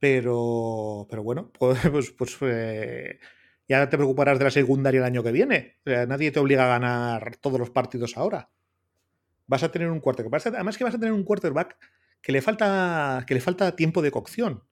Pero, 0.00 1.06
pero 1.08 1.22
bueno, 1.22 1.52
pues, 1.56 1.78
pues, 1.92 2.10
pues 2.10 2.36
eh, 2.42 3.20
ya 3.68 3.88
te 3.88 3.96
preocuparás 3.96 4.38
de 4.38 4.44
la 4.44 4.50
secundaria 4.50 4.98
el 4.98 5.04
año 5.04 5.22
que 5.22 5.30
viene. 5.30 5.76
nadie 5.84 6.32
te 6.32 6.40
obliga 6.40 6.64
a 6.64 6.78
ganar 6.78 7.36
todos 7.36 7.60
los 7.60 7.70
partidos 7.70 8.16
ahora. 8.16 8.50
Vas 9.46 9.62
a 9.62 9.70
tener 9.70 9.90
un 9.90 10.00
quarterback. 10.00 10.46
Además 10.46 10.76
que 10.78 10.84
vas 10.84 10.94
a 10.94 10.98
tener 10.98 11.12
un 11.12 11.22
quarterback 11.22 11.76
que 12.22 12.32
le 12.32 12.40
falta, 12.40 13.24
que 13.26 13.34
le 13.34 13.40
falta 13.40 13.76
tiempo 13.76 14.02
de 14.02 14.10
cocción. 14.10 14.64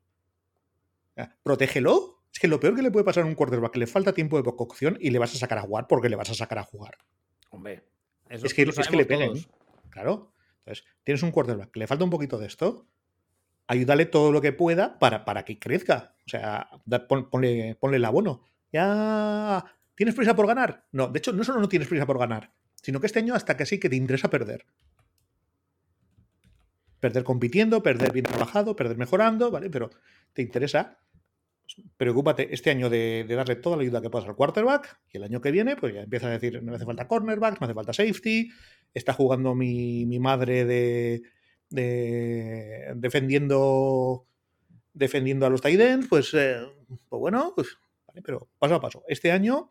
Protégelo. 1.42 2.22
Es 2.32 2.38
que 2.38 2.48
lo 2.48 2.60
peor 2.60 2.76
que 2.76 2.82
le 2.82 2.90
puede 2.90 3.04
pasar 3.04 3.24
a 3.24 3.26
un 3.26 3.34
quarterback 3.34 3.72
que 3.72 3.78
le 3.80 3.86
falta 3.86 4.12
tiempo 4.12 4.40
de 4.40 4.44
cocción 4.44 4.96
y 5.00 5.10
le 5.10 5.18
vas 5.18 5.34
a 5.34 5.38
sacar 5.38 5.58
a 5.58 5.62
jugar 5.62 5.86
porque 5.88 6.08
le 6.08 6.16
vas 6.16 6.30
a 6.30 6.34
sacar 6.34 6.58
a 6.58 6.62
jugar. 6.62 6.98
Hombre, 7.50 7.84
es 8.28 8.54
que, 8.54 8.62
es 8.62 8.88
que 8.88 8.96
le 8.96 9.06
peguen. 9.06 9.32
Claro. 9.90 10.32
Entonces, 10.58 10.84
tienes 11.02 11.22
un 11.22 11.32
quarterback 11.32 11.70
que 11.70 11.80
le 11.80 11.86
falta 11.86 12.04
un 12.04 12.10
poquito 12.10 12.38
de 12.38 12.46
esto 12.46 12.86
ayúdale 13.68 14.06
todo 14.06 14.32
lo 14.32 14.40
que 14.40 14.52
pueda 14.52 14.98
para, 14.98 15.24
para 15.24 15.44
que 15.44 15.58
crezca. 15.58 16.14
O 16.26 16.28
sea, 16.28 16.68
ponle, 17.30 17.76
el 17.80 18.04
abono. 18.04 18.42
Ya. 18.72 19.64
¿Tienes 19.94 20.14
prisa 20.14 20.34
por 20.34 20.46
ganar? 20.46 20.86
No, 20.90 21.08
de 21.08 21.18
hecho, 21.18 21.32
no 21.32 21.44
solo 21.44 21.60
no 21.60 21.68
tienes 21.68 21.88
prisa 21.88 22.06
por 22.06 22.18
ganar, 22.18 22.52
sino 22.82 23.00
que 23.00 23.06
este 23.06 23.18
año 23.18 23.34
hasta 23.34 23.56
que 23.56 23.66
sí 23.66 23.78
que 23.78 23.88
te 23.88 23.96
interesa 23.96 24.30
perder. 24.30 24.64
Perder 27.00 27.24
compitiendo, 27.24 27.82
perder 27.82 28.12
bien 28.12 28.24
trabajado, 28.24 28.74
perder 28.74 28.96
mejorando, 28.96 29.50
¿vale? 29.50 29.70
Pero 29.70 29.90
te 30.32 30.42
interesa. 30.42 30.98
Preocúpate 31.96 32.52
este 32.52 32.70
año 32.70 32.88
de, 32.88 33.26
darle 33.28 33.56
toda 33.56 33.76
la 33.76 33.82
ayuda 33.82 34.00
que 34.00 34.08
puedas 34.08 34.26
al 34.26 34.34
quarterback 34.34 35.00
y 35.12 35.18
el 35.18 35.24
año 35.24 35.40
que 35.40 35.50
viene, 35.50 35.76
pues 35.76 35.94
ya 35.94 36.02
empieza 36.02 36.28
a 36.28 36.30
decir, 36.30 36.62
me 36.62 36.74
hace 36.74 36.86
falta 36.86 37.06
cornerback, 37.06 37.54
no 37.54 37.58
me 37.60 37.66
hace 37.66 37.74
falta 37.74 37.92
safety, 37.92 38.50
está 38.94 39.12
jugando 39.12 39.54
mi 39.54 40.18
madre 40.18 40.64
de, 40.64 41.22
de, 41.70 42.92
defendiendo 42.96 44.26
defendiendo 44.94 45.46
a 45.46 45.50
los 45.50 45.62
Titans, 45.62 46.06
pues, 46.08 46.34
eh, 46.34 46.60
pues 47.08 47.20
bueno, 47.20 47.52
pues 47.54 47.78
pero 48.24 48.48
paso 48.58 48.74
a 48.74 48.80
paso. 48.80 49.04
Este 49.06 49.30
año 49.30 49.70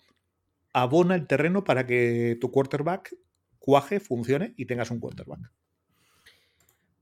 abona 0.74 1.16
el 1.16 1.28
terreno 1.28 1.64
para 1.64 1.86
que 1.86 2.38
tu 2.40 2.52
quarterback 2.52 3.16
cuaje, 3.60 4.00
funcione 4.00 4.54
y 4.56 4.66
tengas 4.66 4.92
un 4.92 5.00
quarterback. 5.00 5.52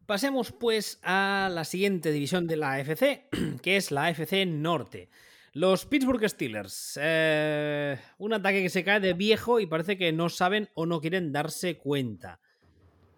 Pasemos 0.05 0.51
pues 0.51 0.99
a 1.03 1.49
la 1.51 1.63
siguiente 1.63 2.11
división 2.11 2.47
de 2.47 2.57
la 2.57 2.73
AFC, 2.73 3.29
que 3.61 3.77
es 3.77 3.91
la 3.91 4.05
AFC 4.05 4.45
Norte. 4.47 5.09
Los 5.53 5.85
Pittsburgh 5.85 6.27
Steelers. 6.27 6.99
Eh, 7.01 7.97
un 8.17 8.33
ataque 8.33 8.61
que 8.61 8.69
se 8.69 8.83
cae 8.83 8.99
de 8.99 9.13
viejo 9.13 9.59
y 9.59 9.67
parece 9.67 9.97
que 9.97 10.11
no 10.11 10.29
saben 10.29 10.69
o 10.73 10.85
no 10.85 10.99
quieren 10.99 11.31
darse 11.31 11.77
cuenta. 11.77 12.39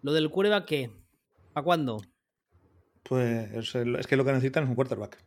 Lo 0.02 0.12
del 0.12 0.30
quarterback, 0.30 0.66
¿qué? 0.66 0.90
¿A 1.58 1.62
cuándo? 1.64 2.00
Pues 3.02 3.74
es 3.74 4.06
que 4.06 4.16
lo 4.16 4.24
que 4.24 4.30
necesitan 4.30 4.62
es 4.62 4.68
un 4.68 4.76
quarterback. 4.76 5.18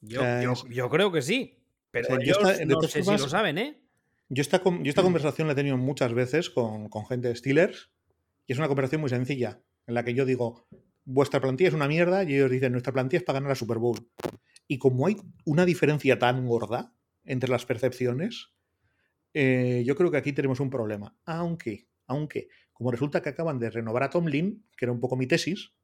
Yo, 0.00 0.88
creo 0.88 1.12
que 1.12 1.20
sí. 1.20 1.58
Pero 1.90 2.18
ellos 2.18 2.38
no 2.66 2.82
sé 2.82 3.02
si 3.02 3.10
lo 3.10 3.18
saben, 3.18 3.58
¿eh? 3.58 3.82
Yo 4.30 4.40
esta, 4.40 4.62
yo 4.64 4.80
esta 4.84 5.02
conversación 5.02 5.46
la 5.46 5.52
he 5.52 5.56
tenido 5.56 5.76
muchas 5.76 6.14
veces 6.14 6.48
con, 6.48 6.88
gente 7.06 7.28
de 7.28 7.36
Steelers 7.36 7.90
y 8.46 8.52
es 8.52 8.58
una 8.58 8.68
conversación 8.68 9.02
muy 9.02 9.10
sencilla 9.10 9.60
en 9.86 9.92
la 9.92 10.04
que 10.04 10.14
yo 10.14 10.24
digo, 10.24 10.66
vuestra 11.04 11.40
plantilla 11.40 11.68
es 11.68 11.74
una 11.74 11.88
mierda 11.88 12.24
y 12.24 12.34
ellos 12.34 12.50
dicen, 12.50 12.72
nuestra 12.72 12.94
plantilla 12.94 13.18
es 13.18 13.24
para 13.24 13.40
ganar 13.40 13.50
la 13.50 13.56
Super 13.56 13.76
Bowl. 13.76 13.98
Y 14.68 14.78
como 14.78 15.06
hay 15.06 15.18
una 15.44 15.66
diferencia 15.66 16.18
tan 16.18 16.46
gorda 16.46 16.94
entre 17.24 17.50
las 17.50 17.66
percepciones, 17.66 18.54
eh, 19.34 19.82
yo 19.84 19.96
creo 19.96 20.10
que 20.10 20.16
aquí 20.16 20.32
tenemos 20.32 20.60
un 20.60 20.70
problema. 20.70 21.14
Aunque, 21.26 21.88
aunque 22.06 22.48
como 22.80 22.92
resulta 22.92 23.20
que 23.20 23.28
acaban 23.28 23.58
de 23.58 23.68
renovar 23.68 24.04
a 24.04 24.08
Tomlin, 24.08 24.64
que 24.74 24.86
era 24.86 24.92
un 24.92 25.00
poco 25.00 25.14
mi 25.14 25.26
tesis, 25.26 25.74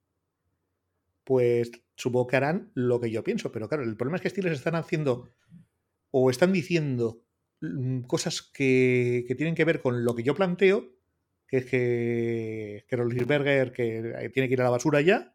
pues 1.24 1.70
supongo 1.94 2.26
que 2.26 2.36
harán 2.36 2.70
lo 2.72 2.98
que 2.98 3.10
yo 3.10 3.22
pienso. 3.22 3.52
Pero 3.52 3.68
claro, 3.68 3.84
el 3.84 3.98
problema 3.98 4.16
es 4.16 4.22
que 4.22 4.30
Steelers 4.30 4.56
están 4.56 4.76
haciendo 4.76 5.28
o 6.10 6.30
están 6.30 6.54
diciendo 6.54 7.22
mm, 7.60 8.04
cosas 8.04 8.40
que, 8.40 9.26
tienen 9.36 9.54
que 9.54 9.66
ver 9.66 9.82
con 9.82 10.06
lo 10.06 10.14
que 10.14 10.22
yo 10.22 10.34
planteo, 10.34 10.96
que 11.46 11.58
es 11.58 11.66
que, 11.66 12.86
que 12.88 12.96
que 12.96 14.30
tiene 14.32 14.48
que 14.48 14.54
ir 14.54 14.60
a 14.62 14.64
la 14.64 14.70
basura 14.70 15.02
ya, 15.02 15.34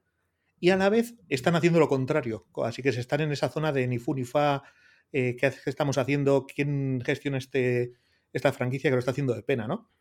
y 0.59 0.71
a 0.71 0.77
la 0.77 0.89
vez 0.89 1.13
están 1.29 1.55
haciendo 1.55 1.79
lo 1.79 1.87
contrario. 1.87 2.47
Así 2.63 2.81
que 2.81 2.91
se 2.91 3.01
están 3.01 3.21
en 3.21 3.31
esa 3.31 3.49
zona 3.49 3.71
de 3.71 3.85
ni 3.85 3.99
fu 3.99 4.15
ni 4.15 4.23
fa, 4.23 4.63
eh, 5.11 5.35
qué 5.35 5.53
estamos 5.67 5.99
haciendo, 5.99 6.47
quién 6.47 7.03
gestiona 7.05 7.37
este, 7.37 7.93
esta 8.33 8.51
franquicia 8.51 8.89
que 8.89 8.95
lo 8.95 8.99
está 8.99 9.11
haciendo 9.11 9.35
de 9.35 9.43
pena, 9.43 9.67
¿no? 9.67 9.91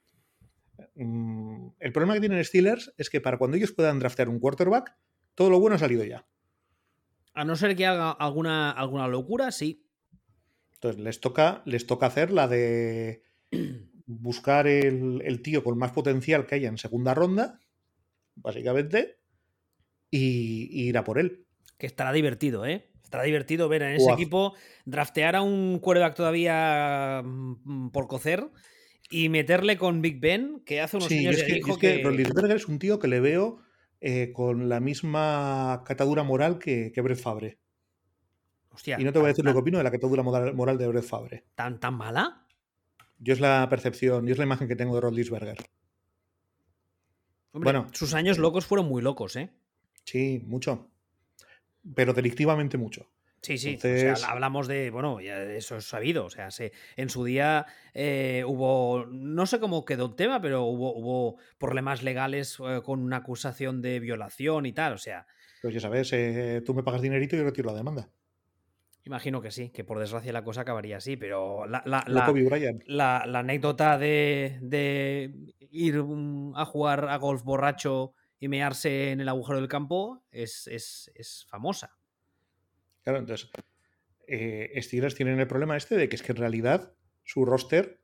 Mm, 0.94 1.68
el 1.78 1.92
problema 1.92 2.14
que 2.14 2.20
tienen 2.20 2.44
Steelers 2.44 2.92
es 2.96 3.10
que 3.10 3.20
para 3.20 3.38
cuando 3.38 3.56
ellos 3.56 3.72
puedan 3.72 3.98
draftear 3.98 4.28
un 4.28 4.38
quarterback, 4.38 4.96
todo 5.34 5.50
lo 5.50 5.60
bueno 5.60 5.76
ha 5.76 5.78
salido 5.78 6.04
ya. 6.04 6.26
A 7.34 7.44
no 7.44 7.56
ser 7.56 7.76
que 7.76 7.86
haga 7.86 8.10
alguna, 8.10 8.70
alguna 8.70 9.08
locura, 9.08 9.50
sí. 9.52 9.86
Entonces 10.74 11.00
les 11.00 11.20
toca, 11.20 11.62
les 11.64 11.86
toca 11.86 12.06
hacer 12.06 12.30
la 12.30 12.48
de 12.48 13.22
buscar 14.06 14.66
el, 14.66 15.40
tío 15.42 15.62
con 15.62 15.78
más 15.78 15.92
potencial 15.92 16.46
que 16.46 16.56
haya 16.56 16.68
en 16.68 16.78
segunda 16.78 17.14
ronda, 17.14 17.60
básicamente, 18.34 19.18
y, 20.10 20.88
ir 20.88 20.98
a 20.98 21.04
por 21.04 21.18
él. 21.18 21.46
Que 21.78 21.86
estará 21.86 22.12
divertido, 22.12 22.66
¿eh? 22.66 22.90
Estará 23.04 23.24
divertido 23.24 23.68
ver 23.68 23.82
en 23.82 23.96
ese 23.96 24.10
equipo 24.12 24.54
draftear 24.84 25.36
a 25.36 25.42
un 25.42 25.80
quarterback 25.80 26.14
todavía 26.14 27.22
mm, 27.24 27.90
por 27.90 28.06
cocer 28.06 28.48
Y 29.10 29.28
meterle 29.28 29.76
con 29.76 30.00
Big 30.02 30.20
Ben, 30.20 30.62
que 30.64 30.80
hace 30.80 30.96
unos 30.96 31.08
Sí, 31.08 31.18
años 31.26 31.36
es 31.38 31.44
que, 31.44 31.54
dijo 31.54 31.72
es 31.72 31.78
que 31.78 31.96
que- 31.98 32.02
Roethlisberger 32.04 32.56
es 32.56 32.68
un 32.68 32.78
tío 32.78 32.98
que 32.98 33.08
le 33.08 33.20
veo 33.20 33.60
eh, 34.00 34.32
con 34.32 34.68
la 34.68 34.80
misma 34.80 35.82
catadura 35.84 36.22
moral 36.22 36.58
que, 36.58 36.90
que 36.92 37.00
Brett 37.00 37.18
Favre. 37.18 37.58
Hostia, 38.70 38.96
Y 39.00 39.04
no 39.04 39.12
te 39.12 39.18
voy 39.18 39.26
a 39.26 39.28
decir 39.28 39.44
lo 39.44 39.52
que 39.52 39.58
opino 39.58 39.78
de 39.78 39.84
la 39.84 39.90
catadura 39.90 40.22
moral 40.22 40.54
moral 40.54 40.78
de 40.78 40.86
Brett 40.86 41.04
Favre. 41.04 41.44
tan, 41.56 41.80
tan 41.80 41.94
mala. 41.94 42.46
Yo 43.18 43.34
es 43.34 43.40
la 43.40 43.66
percepción, 43.68 44.26
yo 44.26 44.32
es 44.32 44.38
la 44.38 44.44
imagen 44.44 44.68
que 44.68 44.76
tengo 44.76 44.94
de 44.94 45.00
Roethlisberger. 45.02 45.58
Hombre, 47.52 47.72
Bueno. 47.72 47.88
sus 47.92 48.14
años 48.14 48.38
locos 48.38 48.64
fueron 48.64 48.88
muy 48.88 49.02
locos, 49.02 49.34
¿eh? 49.36 49.50
Sí, 50.04 50.40
mucho. 50.46 50.88
Pero 51.94 52.12
delictivamente 52.14 52.78
mucho. 52.78 53.10
Sí, 53.42 53.56
sí. 53.56 53.70
Entonces- 53.70 54.12
O 54.12 54.16
sea, 54.16 54.30
hablamos 54.32 54.68
de, 54.68 54.90
bueno, 54.90 55.20
ya 55.20 55.42
eso 55.42 55.76
es 55.78 55.86
sabido. 55.86 56.26
O 56.26 56.30
sea, 56.30 56.50
se, 56.50 56.72
en 56.96 57.08
su 57.08 57.24
día 57.24 57.64
eh, 57.94 58.44
hubo, 58.46 59.06
no 59.10 59.46
sé 59.46 59.58
cómo 59.60 59.84
quedó 59.84 60.06
el 60.06 60.14
tema, 60.14 60.40
pero 60.42 60.64
hubo, 60.64 60.94
hubo 60.94 61.38
problemas 61.58 62.02
legales 62.02 62.58
eh, 62.66 62.82
con 62.84 63.00
una 63.00 63.16
acusación 63.18 63.80
de 63.80 63.98
violación 64.00 64.66
y 64.66 64.72
tal. 64.72 64.92
O 64.92 64.98
sea, 64.98 65.26
Pues 65.62 65.72
ya 65.74 65.80
sabes, 65.80 66.12
eh, 66.12 66.62
tú 66.64 66.74
me 66.74 66.82
pagas 66.82 67.00
dinerito 67.02 67.34
y 67.34 67.38
yo 67.38 67.44
retiro 67.44 67.70
la 67.70 67.76
demanda. 67.76 68.08
imagino 69.04 69.40
que 69.40 69.50
sí, 69.50 69.70
que 69.70 69.82
por 69.82 69.98
desgracia 69.98 70.32
la 70.32 70.44
cosa 70.44 70.60
acabaría 70.60 70.98
así, 70.98 71.16
pero 71.16 71.66
la, 71.66 71.82
la- 71.86 72.04
Lo 72.06 72.14
la- 72.20 72.26
Kobe 72.26 72.44
Bryant. 72.44 72.82
la- 72.86 73.24
la 73.26 73.38
anécdota 73.40 73.96
de, 73.98 74.58
de 74.60 75.34
ir 75.70 76.02
mm, 76.02 76.54
a 76.54 76.64
jugar 76.66 77.06
a 77.08 77.16
golf 77.16 77.42
borracho 77.42 78.12
y 78.38 78.48
mearse 78.48 79.10
en 79.12 79.20
el 79.22 79.28
agujero 79.30 79.58
del 79.58 79.68
campo 79.68 80.22
es, 80.30 80.66
es- 80.68 81.10
es 81.14 81.46
famosa. 81.48 81.96
Claro, 83.02 83.18
entonces, 83.18 83.50
eh, 84.26 84.80
Steelers 84.82 85.14
tienen 85.14 85.40
el 85.40 85.46
problema 85.46 85.76
este 85.76 85.96
de 85.96 86.08
que 86.08 86.16
es 86.16 86.22
que 86.22 86.32
en 86.32 86.38
realidad 86.38 86.94
su 87.24 87.44
roster 87.44 88.00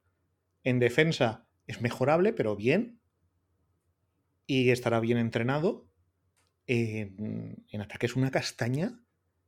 en 0.64 0.78
defensa 0.78 1.46
es 1.66 1.80
mejorable, 1.80 2.32
pero 2.32 2.56
bien. 2.56 3.00
Y 4.46 4.70
estará 4.70 5.00
bien 5.00 5.18
entrenado. 5.18 5.88
En, 6.66 7.64
en 7.70 7.80
ataque 7.80 8.06
es 8.06 8.16
una 8.16 8.32
castaña, 8.32 9.00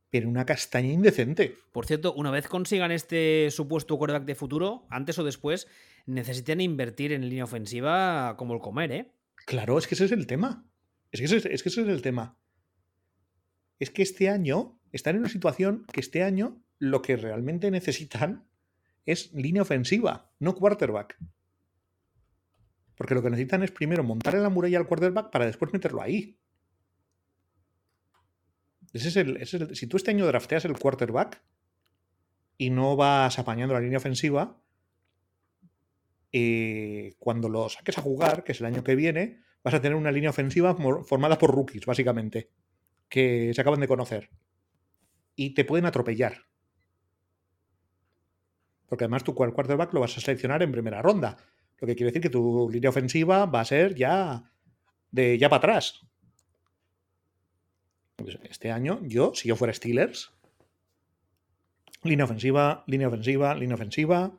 pero 0.09 0.29
una 0.29 0.45
castaña 0.45 0.91
indecente. 0.91 1.57
Por 1.73 1.85
cierto, 1.85 2.13
una 2.13 2.31
vez 2.31 2.47
consigan 2.47 2.91
este 2.91 3.49
supuesto 3.51 3.97
quarterback 3.97 4.25
de 4.25 4.35
futuro, 4.35 4.87
antes 4.89 5.19
o 5.19 5.23
después, 5.23 5.67
necesitan 6.05 6.61
invertir 6.61 7.11
en 7.11 7.27
línea 7.27 7.43
ofensiva 7.43 8.35
como 8.37 8.53
el 8.53 8.61
comer, 8.61 8.91
¿eh? 8.91 9.11
Claro, 9.45 9.77
es 9.77 9.87
que 9.87 9.95
ese 9.95 10.05
es 10.05 10.11
el 10.11 10.27
tema. 10.27 10.65
Es 11.11 11.19
que 11.19 11.25
ese 11.25 11.37
es, 11.37 11.45
es 11.45 11.63
que 11.63 11.69
ese 11.69 11.81
es 11.81 11.87
el 11.87 12.01
tema. 12.01 12.37
Es 13.79 13.89
que 13.91 14.01
este 14.01 14.29
año 14.29 14.78
están 14.91 15.15
en 15.15 15.21
una 15.21 15.29
situación 15.29 15.85
que 15.91 15.99
este 15.99 16.23
año 16.23 16.61
lo 16.79 17.01
que 17.01 17.15
realmente 17.17 17.71
necesitan 17.71 18.47
es 19.05 19.33
línea 19.33 19.61
ofensiva, 19.61 20.31
no 20.39 20.55
quarterback. 20.55 21.17
Porque 22.95 23.15
lo 23.15 23.21
que 23.23 23.29
necesitan 23.29 23.63
es 23.63 23.71
primero 23.71 24.03
montar 24.03 24.35
en 24.35 24.43
la 24.43 24.49
muralla 24.49 24.77
al 24.77 24.87
quarterback 24.87 25.31
para 25.31 25.45
después 25.45 25.71
meterlo 25.73 26.01
ahí. 26.01 26.37
Ese 28.93 29.09
es 29.09 29.15
el, 29.17 29.37
ese 29.37 29.57
es 29.57 29.61
el- 29.63 29.75
si 29.75 29.87
tú 29.87 29.97
este 29.97 30.11
año 30.11 30.25
drafteas 30.25 30.65
el 30.65 30.77
quarterback 30.77 31.41
y 32.57 32.69
no 32.71 32.95
vas 32.95 33.39
apañando 33.39 33.73
la 33.73 33.79
línea 33.79 33.97
ofensiva, 33.99 34.61
eh, 36.31 37.15
cuando 37.19 37.49
lo 37.49 37.69
saques 37.69 37.97
a 37.97 38.01
jugar, 38.01 38.43
que 38.43 38.51
es 38.51 38.59
el 38.59 38.67
año 38.67 38.83
que 38.83 38.95
viene, 38.95 39.41
vas 39.63 39.73
a 39.73 39.81
tener 39.81 39.95
una 39.97 40.11
línea 40.11 40.29
ofensiva 40.29 40.75
formada 41.03 41.37
por 41.37 41.53
rookies, 41.53 41.85
básicamente, 41.85 42.51
que 43.09 43.51
se 43.53 43.61
acaban 43.61 43.79
de 43.79 43.87
conocer. 43.87 44.29
Y 45.41 45.51
te 45.51 45.63
pueden 45.63 45.85
atropellar. 45.85 46.47
Porque 48.89 49.05
además 49.05 49.23
tu 49.23 49.33
quarterback 49.33 49.93
lo 49.93 50.01
vas 50.01 50.17
a 50.17 50.19
seleccionar 50.19 50.61
en 50.63 50.73
primera 50.73 51.01
ronda. 51.01 51.37
Lo 51.77 51.87
que 51.87 51.95
quiere 51.95 52.11
decir 52.11 52.21
que 52.21 52.29
tu 52.29 52.69
línea 52.69 52.89
ofensiva 52.89 53.45
va 53.45 53.61
a 53.61 53.65
ser 53.65 53.95
ya 53.95 54.51
de 55.11 55.37
ya 55.37 55.47
para 55.47 55.59
atrás. 55.59 56.01
Pues 58.17 58.37
este 58.49 58.69
año, 58.69 58.99
yo, 59.03 59.31
si 59.33 59.47
yo 59.47 59.55
fuera 59.55 59.73
Steelers, 59.73 60.33
línea 62.03 62.25
ofensiva, 62.25 62.83
línea 62.85 63.07
ofensiva, 63.07 63.55
línea 63.55 63.75
ofensiva, 63.75 64.37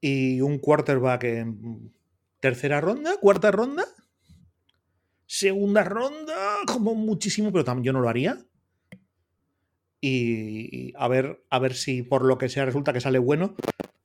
y 0.00 0.40
un 0.40 0.58
quarterback 0.58 1.24
en 1.24 1.92
tercera 2.40 2.80
ronda, 2.80 3.18
cuarta 3.20 3.50
ronda, 3.50 3.84
segunda 5.26 5.84
ronda, 5.84 6.34
como 6.66 6.94
muchísimo, 6.94 7.52
pero 7.52 7.62
también 7.62 7.84
yo 7.84 7.92
no 7.92 8.00
lo 8.00 8.08
haría. 8.08 8.42
Y 10.06 10.92
a 10.96 11.08
ver, 11.08 11.42
a 11.50 11.58
ver 11.58 11.74
si 11.74 12.02
por 12.02 12.24
lo 12.24 12.36
que 12.38 12.48
sea 12.48 12.64
resulta 12.64 12.92
que 12.92 13.00
sale 13.00 13.18
bueno. 13.18 13.54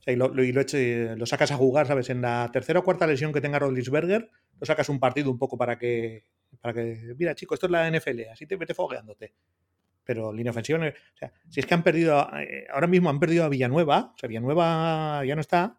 Y 0.05 0.15
lo, 0.15 0.29
lo- 0.29 0.43
lo 0.43 1.25
sacas 1.25 1.51
a 1.51 1.57
jugar, 1.57 1.85
¿sabes? 1.87 2.09
En 2.09 2.21
la 2.21 2.49
tercera 2.51 2.79
o 2.79 2.83
cuarta 2.83 3.05
lesión 3.05 3.31
que 3.33 3.41
tenga 3.41 3.59
Rodlisberger, 3.59 4.29
lo 4.59 4.65
sacas 4.65 4.89
un 4.89 4.99
partido 4.99 5.29
un 5.29 5.37
poco 5.37 5.57
para 5.57 5.77
que. 5.77 6.23
Para 6.61 6.73
que. 6.73 7.13
Mira, 7.17 7.35
chico, 7.35 7.53
esto 7.53 7.67
es 7.67 7.71
la 7.71 7.87
NFL, 7.91 8.21
así 8.31 8.45
te 8.47 8.55
vete 8.55 8.73
fogueándote. 8.73 9.33
Pero 10.03 10.33
línea 10.33 10.51
ofensiva. 10.51 10.79
O 10.79 11.17
sea, 11.17 11.31
si 11.49 11.59
es 11.59 11.65
que 11.65 11.73
han 11.75 11.83
perdido. 11.83 12.27
eh, 12.39 12.65
Ahora 12.73 12.87
mismo 12.87 13.09
han 13.09 13.19
perdido 13.19 13.43
a 13.43 13.49
Villanueva. 13.49 14.13
O 14.15 14.17
sea, 14.17 14.27
Villanueva 14.29 15.23
ya 15.25 15.35
no 15.35 15.41
está. 15.41 15.77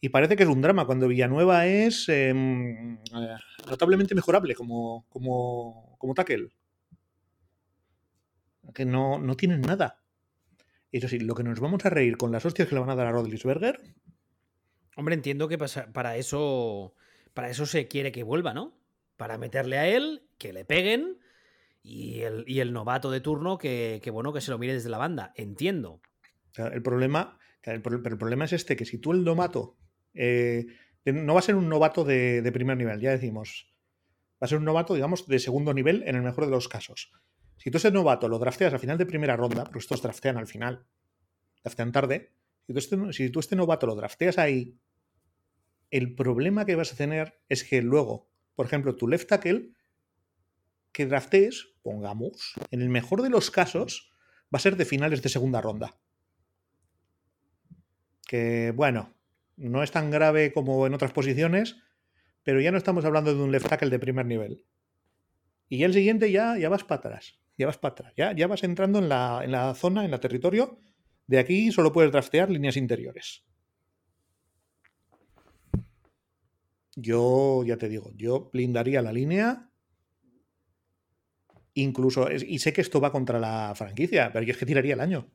Y 0.00 0.10
parece 0.10 0.36
que 0.36 0.42
es 0.42 0.48
un 0.48 0.60
drama 0.60 0.84
cuando 0.84 1.08
Villanueva 1.08 1.66
es 1.66 2.08
em, 2.08 2.96
eh, 2.96 3.36
notablemente 3.68 4.14
mejorable 4.14 4.54
como, 4.54 5.06
como, 5.08 5.96
como 5.98 6.14
tackle. 6.14 6.48
Que 8.74 8.84
no, 8.84 9.18
no 9.18 9.36
tienen 9.36 9.60
nada. 9.62 10.02
Eso 10.92 11.08
sí, 11.08 11.18
lo 11.18 11.34
que 11.34 11.42
nos 11.44 11.60
vamos 11.60 11.84
a 11.84 11.90
reír 11.90 12.16
con 12.16 12.32
las 12.32 12.44
hostias 12.46 12.68
que 12.68 12.74
le 12.74 12.80
van 12.80 12.90
a 12.90 12.94
dar 12.96 13.06
a 13.06 13.12
Rodlisberger, 13.12 13.80
Hombre, 14.96 15.14
entiendo 15.14 15.46
que 15.46 15.58
pasa- 15.58 15.92
para 15.92 16.16
eso, 16.16 16.94
para 17.32 17.48
eso 17.50 17.66
se 17.66 17.86
quiere 17.86 18.10
que 18.10 18.24
vuelva, 18.24 18.52
¿no? 18.52 18.76
Para 19.16 19.38
meterle 19.38 19.78
a 19.78 19.86
él, 19.86 20.26
que 20.38 20.52
le 20.52 20.64
peguen 20.64 21.18
y 21.84 22.22
el, 22.22 22.42
y 22.48 22.58
el 22.58 22.72
novato 22.72 23.08
de 23.12 23.20
turno 23.20 23.58
que, 23.58 24.00
que, 24.02 24.10
bueno, 24.10 24.32
que 24.32 24.40
se 24.40 24.50
lo 24.50 24.58
mire 24.58 24.72
desde 24.72 24.88
la 24.90 24.98
banda. 24.98 25.32
Entiendo. 25.36 26.00
El 26.56 26.82
problema, 26.82 27.38
el, 27.62 27.74
el 27.84 28.18
problema 28.18 28.44
es 28.46 28.52
este, 28.54 28.74
que 28.74 28.84
si 28.84 28.98
tú 28.98 29.12
el 29.12 29.22
novato, 29.22 29.76
eh, 30.14 30.66
no 31.04 31.34
va 31.34 31.38
a 31.38 31.44
ser 31.44 31.54
un 31.54 31.68
novato 31.68 32.02
de, 32.02 32.42
de 32.42 32.50
primer 32.52 32.76
nivel, 32.76 33.00
ya 33.00 33.12
decimos, 33.12 33.72
va 34.42 34.46
a 34.46 34.48
ser 34.48 34.58
un 34.58 34.64
novato, 34.64 34.94
digamos, 34.94 35.28
de 35.28 35.38
segundo 35.38 35.72
nivel 35.74 36.02
en 36.06 36.16
el 36.16 36.22
mejor 36.22 36.46
de 36.46 36.50
los 36.50 36.66
casos. 36.66 37.12
Si 37.58 37.70
tú 37.70 37.78
ese 37.78 37.90
novato 37.90 38.28
lo 38.28 38.38
drafteas 38.38 38.72
al 38.72 38.80
final 38.80 38.98
de 38.98 39.06
primera 39.06 39.36
ronda, 39.36 39.64
porque 39.64 39.80
estos 39.80 40.02
draftean 40.02 40.36
al 40.36 40.46
final, 40.46 40.86
draftean 41.62 41.92
tarde, 41.92 42.32
si 42.66 42.72
tú 42.72 42.78
este, 42.78 43.12
si 43.12 43.30
tú 43.30 43.40
este 43.40 43.56
novato 43.56 43.86
lo 43.86 43.94
drafteas 43.94 44.38
ahí, 44.38 44.78
el 45.90 46.14
problema 46.14 46.64
que 46.64 46.76
vas 46.76 46.92
a 46.92 46.96
tener 46.96 47.40
es 47.48 47.64
que 47.64 47.82
luego, 47.82 48.30
por 48.54 48.66
ejemplo, 48.66 48.96
tu 48.96 49.08
left 49.08 49.28
tackle, 49.28 49.70
que 50.92 51.06
draftees, 51.06 51.74
pongamos, 51.82 52.54
en 52.70 52.82
el 52.82 52.88
mejor 52.88 53.22
de 53.22 53.30
los 53.30 53.50
casos, 53.50 54.10
va 54.54 54.56
a 54.56 54.60
ser 54.60 54.76
de 54.76 54.84
finales 54.84 55.22
de 55.22 55.28
segunda 55.28 55.60
ronda 55.60 55.98
que 58.28 58.72
bueno, 58.76 59.16
no 59.56 59.82
es 59.82 59.90
tan 59.90 60.10
grave 60.12 60.52
como 60.52 60.86
en 60.86 60.94
otras 60.94 61.12
posiciones, 61.12 61.76
pero 62.44 62.60
ya 62.60 62.70
no 62.70 62.78
estamos 62.78 63.04
hablando 63.04 63.34
de 63.34 63.42
un 63.42 63.50
left 63.50 63.68
tackle 63.68 63.90
de 63.90 63.98
primer 63.98 64.26
nivel. 64.26 64.64
Y 65.68 65.78
ya 65.78 65.86
el 65.86 65.94
siguiente 65.94 66.30
ya, 66.30 66.56
ya 66.58 66.68
vas 66.68 66.84
para 66.84 67.00
atrás, 67.00 67.40
ya 67.58 67.66
vas 67.66 67.78
para 67.78 67.92
atrás, 67.92 68.12
ya, 68.16 68.32
ya 68.32 68.46
vas 68.46 68.62
entrando 68.62 69.00
en 69.00 69.08
la, 69.08 69.40
en 69.42 69.50
la 69.50 69.74
zona, 69.74 70.04
en 70.04 70.12
la 70.12 70.20
territorio. 70.20 70.78
De 71.26 71.38
aquí 71.38 71.72
solo 71.72 71.92
puedes 71.92 72.12
draftear 72.12 72.48
líneas 72.48 72.76
interiores. 72.76 73.44
Yo, 76.94 77.64
ya 77.64 77.76
te 77.76 77.88
digo, 77.88 78.12
yo 78.16 78.50
blindaría 78.52 79.02
la 79.02 79.12
línea. 79.12 79.70
Incluso, 81.74 82.28
y 82.32 82.58
sé 82.58 82.72
que 82.72 82.80
esto 82.80 83.00
va 83.00 83.12
contra 83.12 83.38
la 83.38 83.72
franquicia, 83.76 84.32
pero 84.32 84.44
yo 84.44 84.52
es 84.52 84.58
que 84.58 84.66
tiraría 84.66 84.94
el 84.94 85.00
año. 85.00 85.30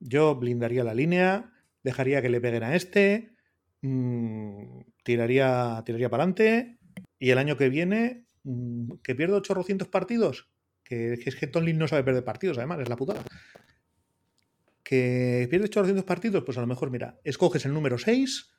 Yo 0.00 0.34
blindaría 0.34 0.82
la 0.82 0.94
línea, 0.94 1.52
dejaría 1.82 2.22
que 2.22 2.28
le 2.28 2.40
peguen 2.40 2.64
a 2.64 2.74
este, 2.74 3.36
mm, 3.82 4.80
tiraría, 5.04 5.82
tiraría 5.84 6.10
para 6.10 6.24
adelante 6.24 6.78
y 7.18 7.30
el 7.30 7.38
año 7.38 7.56
que 7.56 7.68
viene, 7.68 8.25
que 9.02 9.14
pierdo 9.14 9.36
800 9.36 9.88
partidos, 9.88 10.48
que, 10.84 11.18
que 11.22 11.30
es 11.30 11.36
que 11.36 11.46
Tomlin 11.46 11.78
no 11.78 11.88
sabe 11.88 12.04
perder 12.04 12.24
partidos, 12.24 12.58
además, 12.58 12.80
es 12.80 12.88
la 12.88 12.96
putada. 12.96 13.22
Que 14.82 15.48
pierde 15.50 15.66
800 15.66 16.04
partidos, 16.04 16.44
pues 16.44 16.56
a 16.58 16.60
lo 16.60 16.66
mejor, 16.66 16.90
mira, 16.90 17.18
escoges 17.24 17.64
el 17.66 17.74
número 17.74 17.98
6, 17.98 18.52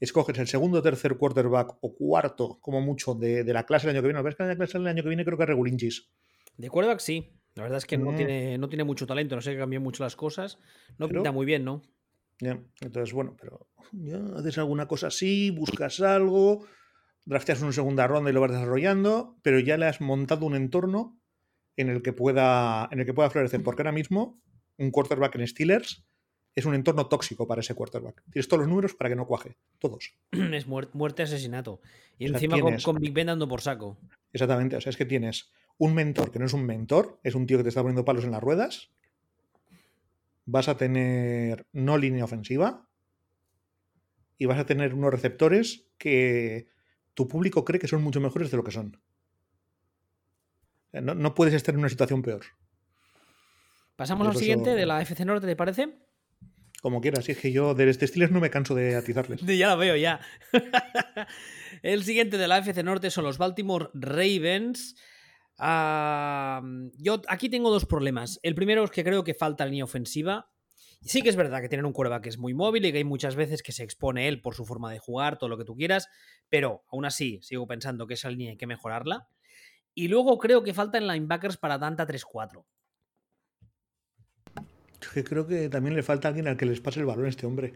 escoges 0.00 0.38
el 0.38 0.46
segundo, 0.48 0.80
tercer 0.82 1.16
quarterback 1.18 1.76
o 1.82 1.94
cuarto, 1.94 2.58
como 2.60 2.80
mucho, 2.80 3.14
de, 3.14 3.44
de 3.44 3.52
la 3.52 3.64
clase 3.66 3.86
del 3.86 3.96
año 3.96 4.02
que 4.02 4.08
viene. 4.08 4.22
¿Ves 4.22 4.34
que 4.34 4.44
la 4.44 4.56
clase 4.56 4.78
del 4.78 4.86
año 4.86 5.02
que 5.02 5.08
viene 5.10 5.24
creo 5.24 5.36
que 5.36 5.42
es 5.44 5.48
Regulinchis? 5.48 6.08
De 6.56 6.70
quarterback 6.70 7.00
sí. 7.00 7.32
La 7.54 7.62
verdad 7.64 7.78
es 7.78 7.86
que 7.86 7.98
no, 7.98 8.12
Mm. 8.12 8.16
tiene, 8.16 8.58
no 8.58 8.68
tiene 8.68 8.82
mucho 8.84 9.06
talento, 9.06 9.36
no 9.36 9.42
sé 9.42 9.52
que 9.52 9.58
cambió 9.58 9.80
mucho 9.80 10.02
las 10.02 10.16
cosas. 10.16 10.58
No 10.98 11.06
Pero- 11.06 11.20
pinta 11.20 11.32
muy 11.32 11.44
bien, 11.46 11.64
¿no? 11.64 11.82
Ya, 12.40 12.58
Entonces, 12.80 13.12
bueno, 13.14 13.36
pero 13.40 13.68
ya 13.92 14.18
haces 14.36 14.58
alguna 14.58 14.88
cosa 14.88 15.06
así, 15.06 15.50
buscas 15.50 16.00
algo, 16.00 16.66
drafteas 17.24 17.62
una 17.62 17.72
segunda 17.72 18.06
ronda 18.06 18.30
y 18.30 18.32
lo 18.32 18.40
vas 18.40 18.52
desarrollando, 18.52 19.36
pero 19.42 19.58
ya 19.58 19.76
le 19.76 19.86
has 19.86 20.00
montado 20.00 20.46
un 20.46 20.56
entorno 20.56 21.18
en 21.76 21.88
el 21.88 22.02
que 22.02 22.12
pueda, 22.12 22.88
en 22.90 23.00
el 23.00 23.06
que 23.06 23.14
pueda 23.14 23.30
florecer. 23.30 23.62
Porque 23.62 23.82
ahora 23.82 23.92
mismo, 23.92 24.40
un 24.78 24.90
quarterback 24.90 25.34
en 25.36 25.46
Steelers 25.46 26.04
es 26.54 26.64
un 26.66 26.74
entorno 26.74 27.08
tóxico 27.08 27.46
para 27.46 27.60
ese 27.60 27.74
quarterback. 27.74 28.22
Tienes 28.30 28.48
todos 28.48 28.60
los 28.60 28.68
números 28.68 28.94
para 28.94 29.10
que 29.10 29.16
no 29.16 29.26
cuaje, 29.26 29.56
todos. 29.78 30.14
es 30.32 30.66
muerte, 30.66 31.22
asesinato. 31.22 31.80
Y 32.18 32.26
encima 32.26 32.58
con, 32.82 32.96
Big 32.96 33.12
Ben 33.12 33.26
dando 33.26 33.48
por 33.48 33.60
saco. 33.60 33.98
Exactamente, 34.32 34.76
o 34.76 34.80
sea, 34.80 34.90
es 34.90 34.96
que 34.96 35.04
tienes 35.04 35.52
un 35.78 35.94
mentor 35.94 36.30
que 36.30 36.38
no 36.38 36.46
es 36.46 36.52
un 36.52 36.64
mentor, 36.64 37.18
es 37.24 37.34
un 37.34 37.46
tío 37.46 37.56
que 37.56 37.64
te 37.64 37.70
está 37.70 37.82
poniendo 37.82 38.04
palos 38.04 38.24
en 38.24 38.30
las 38.30 38.42
ruedas. 38.42 38.90
Vas 40.46 40.68
a 40.68 40.76
tener 40.76 41.66
no 41.72 41.98
línea 41.98 42.24
ofensiva 42.24 42.86
y 44.38 44.46
vas 44.46 44.58
a 44.58 44.66
tener 44.66 44.94
unos 44.94 45.10
receptores 45.10 45.88
que 45.98 46.68
tu 47.14 47.28
público 47.28 47.64
cree 47.64 47.80
que 47.80 47.88
son 47.88 48.02
mucho 48.02 48.20
mejores 48.20 48.50
de 48.50 48.56
lo 48.56 48.64
que 48.64 48.72
son. 48.72 49.00
No, 50.92 51.14
no 51.14 51.34
puedes 51.34 51.54
estar 51.54 51.74
en 51.74 51.80
una 51.80 51.88
situación 51.88 52.22
peor. 52.22 52.42
Pasamos 53.96 54.26
al 54.28 54.36
siguiente 54.36 54.74
de 54.74 54.86
la 54.86 55.00
FC 55.02 55.24
Norte, 55.24 55.46
¿te 55.46 55.56
parece? 55.56 55.98
Como 56.82 57.00
quieras, 57.00 57.28
es 57.28 57.38
que 57.38 57.52
yo 57.52 57.74
de 57.74 57.88
este 57.88 58.06
Steelers 58.06 58.32
no 58.32 58.40
me 58.40 58.50
canso 58.50 58.74
de 58.74 58.96
atizarles. 58.96 59.40
ya 59.46 59.70
lo 59.70 59.78
veo, 59.78 59.96
ya. 59.96 60.20
el 61.82 62.04
siguiente 62.04 62.36
de 62.36 62.48
la 62.48 62.58
FC 62.58 62.82
Norte 62.82 63.10
son 63.10 63.24
los 63.24 63.38
Baltimore 63.38 63.88
Ravens. 63.94 64.96
yo 65.58 67.22
aquí 67.28 67.48
tengo 67.48 67.70
dos 67.70 67.86
problemas. 67.86 68.38
El 68.42 68.54
primero 68.54 68.84
es 68.84 68.90
que 68.90 69.04
creo 69.04 69.24
que 69.24 69.34
falta 69.34 69.64
línea 69.64 69.84
ofensiva. 69.84 70.50
Sí 71.04 71.22
que 71.22 71.28
es 71.28 71.36
verdad 71.36 71.60
que 71.60 71.68
tienen 71.68 71.86
un 71.86 71.92
que 72.22 72.28
es 72.28 72.38
muy 72.38 72.54
móvil 72.54 72.84
y 72.86 72.92
que 72.92 72.98
hay 72.98 73.04
muchas 73.04 73.36
veces 73.36 73.62
que 73.62 73.72
se 73.72 73.84
expone 73.84 74.28
él 74.28 74.40
por 74.40 74.54
su 74.54 74.64
forma 74.64 74.90
de 74.90 74.98
jugar, 74.98 75.38
todo 75.38 75.48
lo 75.48 75.58
que 75.58 75.64
tú 75.64 75.76
quieras, 75.76 76.08
pero 76.48 76.82
aún 76.90 77.04
así 77.04 77.40
sigo 77.42 77.66
pensando 77.66 78.06
que 78.06 78.14
esa 78.14 78.30
línea 78.30 78.50
hay 78.50 78.56
que 78.56 78.66
mejorarla. 78.66 79.28
Y 79.94 80.08
luego 80.08 80.38
creo 80.38 80.62
que 80.62 80.74
faltan 80.74 81.06
linebackers 81.06 81.56
para 81.56 81.78
Danta 81.78 82.06
3-4 82.06 82.64
que 85.12 85.24
creo 85.24 85.46
que 85.46 85.68
también 85.68 85.94
le 85.94 86.02
falta 86.02 86.28
alguien 86.28 86.48
al 86.48 86.56
que 86.56 86.66
les 86.66 86.80
pase 86.80 87.00
el 87.00 87.06
balón 87.06 87.26
a 87.26 87.28
este 87.28 87.46
hombre. 87.46 87.74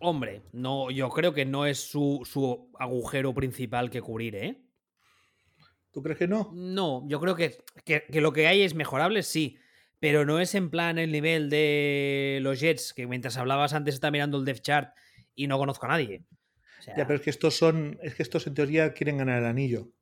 Hombre, 0.00 0.42
no, 0.52 0.90
yo 0.90 1.08
creo 1.10 1.34
que 1.34 1.44
no 1.44 1.66
es 1.66 1.78
su, 1.78 2.70
agujero 2.78 3.34
principal 3.34 3.90
que 3.90 4.00
cubrir, 4.00 4.36
¿eh? 4.36 4.62
¿Tú 5.92 6.02
crees 6.02 6.18
que 6.18 6.28
no? 6.28 6.50
No, 6.54 7.06
yo 7.08 7.20
creo 7.20 7.34
que, 7.34 7.58
lo 8.20 8.32
que 8.32 8.46
hay 8.46 8.62
es 8.62 8.74
mejorable, 8.74 9.22
sí. 9.22 9.58
Pero 10.00 10.24
no 10.24 10.40
es 10.40 10.54
en 10.54 10.70
plan 10.70 10.98
el 10.98 11.12
nivel 11.12 11.50
de 11.50 12.38
los 12.42 12.58
Jets, 12.58 12.94
que 12.94 13.06
mientras 13.06 13.36
hablabas 13.36 13.74
antes 13.74 13.94
está 13.94 14.10
mirando 14.10 14.38
el 14.38 14.44
depth 14.44 14.62
chart 14.62 14.96
y 15.34 15.46
no 15.46 15.58
conozco 15.58 15.86
a 15.86 15.90
nadie. 15.90 16.24
Ya, 16.86 17.06
pero 17.06 17.16
es 17.16 17.20
que 17.20 17.30
estos 17.30 17.56
son. 17.56 17.98
Es 18.02 18.14
que 18.14 18.22
estos 18.22 18.46
en 18.46 18.54
teoría 18.54 18.94
quieren 18.94 19.18
ganar 19.18 19.38
el 19.38 19.46
anillo. 19.46 19.92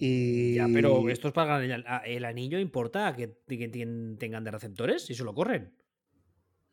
Ya, 0.00 0.66
pero 0.72 1.10
estos 1.10 1.32
pagan 1.32 1.62
el, 1.62 1.84
el 2.06 2.24
anillo, 2.24 2.58
¿importa 2.58 3.14
que, 3.14 3.26
tengan 4.18 4.44
de 4.44 4.50
receptores 4.50 5.04
si 5.04 5.14
solo 5.14 5.34
corren? 5.34 5.74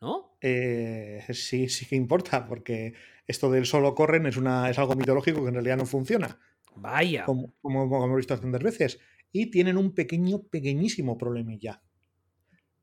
¿No? 0.00 0.38
Eh, 0.40 1.22
sí, 1.32 1.68
sí 1.68 1.84
que 1.84 1.96
importa, 1.96 2.46
porque 2.46 2.94
esto 3.26 3.50
del 3.50 3.66
solo 3.66 3.94
corren 3.94 4.24
es, 4.26 4.38
una, 4.38 4.70
es 4.70 4.78
algo 4.78 4.94
mitológico 4.94 5.42
que 5.42 5.48
en 5.48 5.54
realidad 5.54 5.76
no 5.76 5.84
funciona. 5.84 6.38
Vaya. 6.76 7.24
Como, 7.24 7.52
como, 7.60 8.04
hemos 8.04 8.16
visto 8.16 8.38
tantas 8.38 8.62
veces. 8.62 8.98
Y 9.30 9.50
tienen 9.50 9.76
un 9.76 9.92
pequeño, 9.92 10.44
pequeñísimo 10.44 11.18
problemilla. 11.18 11.82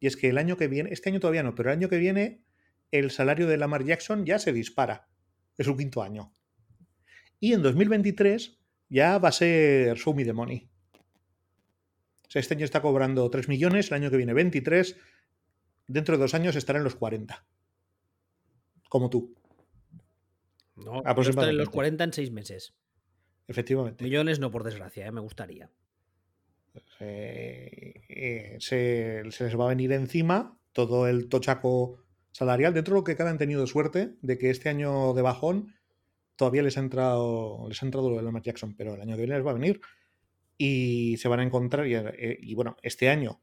Y 0.06 0.08
es 0.08 0.18
que 0.18 0.30
el 0.30 0.38
año 0.38 0.56
que 0.56 0.68
viene, 0.68 0.92
este 0.94 1.10
año 1.10 1.20
todavía 1.20 1.42
no, 1.42 1.56
pero 1.56 1.72
el 1.72 1.78
año 1.80 1.90
que 1.90 1.98
viene, 1.98 2.44
el 2.92 3.10
salario 3.10 3.48
de 3.48 3.58
Lamar 3.58 3.84
Jackson 3.84 4.24
ya 4.24 4.38
se 4.38 4.54
dispara. 4.54 5.10
Es 5.58 5.66
su 5.66 5.76
quinto 5.76 6.04
año. 6.04 6.32
Y 7.40 7.54
en 7.54 7.64
2023 7.64 8.56
ya 8.88 9.18
va 9.18 9.30
a 9.30 9.32
ser 9.32 9.98
Show 9.98 10.14
Me 10.14 10.24
the 10.24 10.32
Money. 10.32 10.70
O 10.94 12.30
sea, 12.30 12.40
este 12.40 12.54
año 12.54 12.66
está 12.66 12.84
cobrando 12.84 13.28
3 13.32 13.50
millones, 13.50 13.88
el 13.88 13.96
año 13.96 14.12
que 14.12 14.18
viene 14.18 14.36
23, 14.36 14.96
dentro 15.88 16.18
de 16.18 16.22
dos 16.22 16.36
años 16.36 16.56
estará 16.56 16.78
en 16.78 16.84
los 16.84 16.94
40. 16.94 17.44
Como 18.88 19.10
tú. 19.10 19.34
No, 20.76 21.02
en 21.04 21.58
los 21.58 21.70
40 21.72 22.04
en 22.04 22.14
6 22.14 22.32
meses. 22.32 22.76
Efectivamente. 23.48 24.04
Millones 24.04 24.38
no, 24.38 24.52
por 24.52 24.64
desgracia, 24.64 25.08
¿eh? 25.08 25.12
me 25.12 25.22
gustaría. 25.22 25.72
Eh, 27.00 28.58
se, 28.60 29.24
les 29.24 29.60
va 29.60 29.66
a 29.66 29.70
venir 29.70 29.92
encima 29.92 30.58
todo 30.72 31.08
el 31.08 31.30
tochaco 31.30 32.00
salarial. 32.32 32.74
Dentro 32.74 32.94
de 32.94 33.00
lo 33.00 33.04
que 33.04 33.16
cada 33.16 33.30
han 33.30 33.38
tenido 33.38 33.66
suerte 33.68 34.16
de 34.22 34.38
que 34.38 34.50
este 34.50 34.70
año 34.70 35.14
de 35.14 35.22
bajón 35.22 35.74
todavía 36.36 36.64
les 36.64 36.78
ha 36.78 36.82
entrado, 36.82 37.66
les 37.68 37.82
ha 37.82 37.86
entrado 37.86 38.10
lo 38.10 38.18
de 38.18 38.24
Lamar 38.24 38.42
Jackson, 38.42 38.76
pero 38.76 38.96
el 38.96 39.02
año 39.02 39.16
que 39.16 39.22
viene 39.22 39.36
les 39.36 39.46
va 39.46 39.52
a 39.52 39.56
venir 39.56 39.82
y 40.58 41.18
se 41.18 41.28
van 41.28 41.40
a 41.40 41.44
encontrar. 41.44 41.86
Eh, 41.88 42.38
y, 42.42 42.56
bueno, 42.56 42.78
este 42.82 43.10
año 43.10 43.42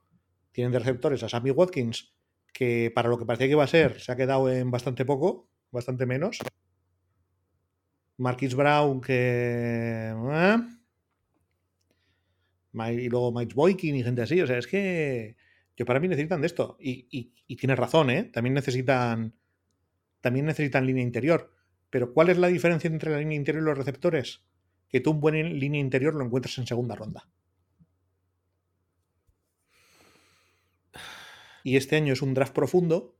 tienen 0.50 0.72
de 0.72 0.78
receptores 0.78 1.22
a 1.22 1.28
Sammy 1.28 1.50
Watkins, 1.50 2.14
que 2.52 2.92
para 2.94 3.08
lo 3.08 3.18
que 3.18 3.24
parecía 3.24 3.46
que 3.46 3.52
iba 3.52 3.64
a 3.64 3.68
ser, 3.68 4.00
se 4.00 4.12
ha 4.12 4.16
quedado 4.16 4.50
en 4.50 4.70
bastante 4.70 5.04
poco, 5.04 5.48
bastante 5.70 6.06
menos. 6.06 6.38
Marquis 8.18 8.54
Brown, 8.54 9.00
que. 9.00 10.12
Eh, 10.14 10.56
y 12.74 13.08
luego 13.08 13.32
Mike 13.32 13.54
Boykin 13.54 13.94
y 13.96 14.02
gente 14.02 14.22
así. 14.22 14.40
O 14.40 14.46
sea, 14.46 14.58
es 14.58 14.66
que. 14.66 15.36
Yo 15.76 15.86
para 15.86 16.00
mí 16.00 16.08
necesitan 16.08 16.40
de 16.40 16.46
esto. 16.46 16.76
Y, 16.80 17.06
y, 17.46 17.56
tienes 17.56 17.78
razón, 17.78 18.10
¿eh? 18.10 18.24
También 18.24 18.54
necesitan. 18.54 19.34
También 20.20 20.46
necesitan 20.46 20.86
línea 20.86 21.02
interior. 21.02 21.54
Pero 21.90 22.12
¿cuál 22.12 22.30
es 22.30 22.38
la 22.38 22.48
diferencia 22.48 22.88
entre 22.88 23.10
la 23.10 23.18
línea 23.18 23.36
interior 23.36 23.62
y 23.62 23.66
los 23.66 23.78
receptores? 23.78 24.44
Que 24.88 25.00
tú 25.00 25.10
un 25.12 25.20
buen 25.20 25.58
línea 25.58 25.80
interior 25.80 26.14
lo 26.14 26.24
encuentras 26.24 26.56
en 26.58 26.66
segunda 26.66 26.94
ronda. 26.94 27.28
Y 31.64 31.76
este 31.76 31.96
año 31.96 32.12
es 32.12 32.22
un 32.22 32.34
draft 32.34 32.54
profundo 32.54 33.16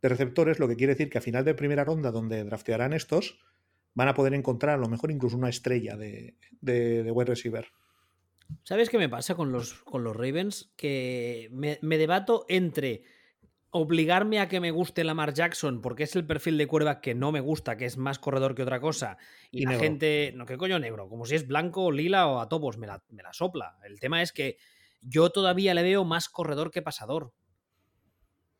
de 0.00 0.08
receptores, 0.08 0.58
lo 0.58 0.68
que 0.68 0.76
quiere 0.76 0.94
decir 0.94 1.08
que 1.08 1.18
a 1.18 1.22
final 1.22 1.44
de 1.44 1.54
primera 1.54 1.84
ronda, 1.84 2.10
donde 2.10 2.42
draftearán 2.44 2.92
estos, 2.92 3.38
van 3.94 4.08
a 4.08 4.14
poder 4.14 4.34
encontrar 4.34 4.74
a 4.74 4.80
lo 4.80 4.88
mejor 4.88 5.10
incluso 5.10 5.36
una 5.36 5.48
estrella 5.48 5.96
de, 5.96 6.36
de, 6.60 7.10
wide 7.10 7.30
receiver. 7.30 7.66
¿Sabes 8.64 8.90
qué 8.90 8.98
me 8.98 9.08
pasa 9.08 9.34
con 9.34 9.52
los, 9.52 9.74
con 9.84 10.04
los 10.04 10.16
Ravens? 10.16 10.72
Que 10.76 11.48
me 11.50 11.98
debato 11.98 12.44
entre 12.48 13.04
obligarme 13.74 14.38
a 14.38 14.48
que 14.48 14.60
me 14.60 14.70
guste 14.70 15.02
Lamar 15.02 15.32
Jackson 15.32 15.80
porque 15.80 16.02
es 16.02 16.14
el 16.14 16.26
perfil 16.26 16.58
de 16.58 16.66
cuerva 16.66 17.00
que 17.00 17.14
no 17.14 17.32
me 17.32 17.40
gusta, 17.40 17.78
que 17.78 17.86
es 17.86 17.96
más 17.96 18.18
corredor 18.18 18.54
que 18.54 18.62
otra 18.62 18.80
cosa. 18.80 19.16
Y, 19.50 19.64
la 19.64 19.78
gente, 19.78 20.32
no, 20.36 20.44
¿qué 20.44 20.58
coño 20.58 20.78
negro? 20.78 21.08
Como 21.08 21.24
si 21.24 21.34
es 21.34 21.48
blanco, 21.48 21.90
lila 21.90 22.28
o 22.28 22.38
a 22.38 22.50
topos, 22.50 22.76
me 22.76 22.86
la, 22.86 23.02
me 23.08 23.22
la 23.22 23.32
sopla. 23.32 23.78
El 23.84 23.98
tema 23.98 24.20
es 24.20 24.32
que 24.32 24.58
yo 25.00 25.30
todavía 25.30 25.72
le 25.72 25.82
veo 25.82 26.04
más 26.04 26.28
corredor 26.28 26.70
que 26.70 26.82
pasador. 26.82 27.32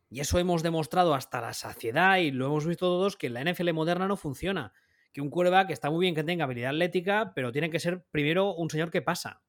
Y 0.08 0.20
eso 0.20 0.38
hemos 0.38 0.62
demostrado 0.62 1.14
hasta 1.14 1.42
la 1.42 1.52
saciedad 1.52 2.16
y 2.16 2.30
lo 2.30 2.46
hemos 2.46 2.66
visto 2.66 2.86
todos 2.86 3.18
que 3.18 3.26
en 3.26 3.34
la 3.34 3.44
NFL 3.44 3.70
moderna 3.74 4.08
no 4.08 4.16
funciona. 4.16 4.72
Que 5.12 5.20
un 5.20 5.30
que 5.30 5.72
está 5.74 5.90
muy 5.90 6.00
bien 6.00 6.14
que 6.14 6.24
tenga 6.24 6.44
habilidad 6.44 6.70
atlética, 6.70 7.32
pero 7.34 7.52
tiene 7.52 7.68
que 7.68 7.80
ser 7.80 8.06
primero 8.10 8.54
un 8.54 8.70
señor 8.70 8.90
que 8.90 9.02
pasa. 9.02 9.42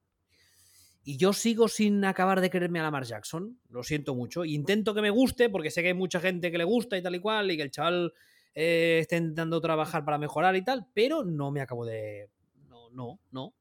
Y 1.03 1.17
yo 1.17 1.33
sigo 1.33 1.67
sin 1.67 2.03
acabar 2.05 2.39
de 2.39 2.49
quererme 2.49 2.79
a 2.79 2.83
Lamar 2.83 3.03
Jackson. 3.03 3.59
Lo 3.69 3.83
siento 3.83 4.15
mucho. 4.15 4.45
Intento 4.45 4.93
que 4.93 5.01
me 5.01 5.09
guste 5.09 5.49
porque 5.49 5.69
sé 5.69 5.81
que 5.81 5.89
hay 5.89 5.93
mucha 5.93 6.19
gente 6.19 6.51
que 6.51 6.57
le 6.57 6.63
gusta 6.63 6.97
y 6.97 7.03
tal 7.03 7.15
y 7.15 7.19
cual 7.19 7.51
y 7.51 7.57
que 7.57 7.63
el 7.63 7.71
chaval 7.71 8.13
eh, 8.55 8.99
está 9.01 9.17
intentando 9.17 9.59
trabajar 9.59 10.05
para 10.05 10.17
mejorar 10.17 10.55
y 10.55 10.63
tal, 10.63 10.87
pero 10.93 11.23
no 11.23 11.51
me 11.51 11.61
acabo 11.61 11.85
de... 11.85 12.29
No, 12.69 12.89
no, 12.91 13.19
no. 13.31 13.53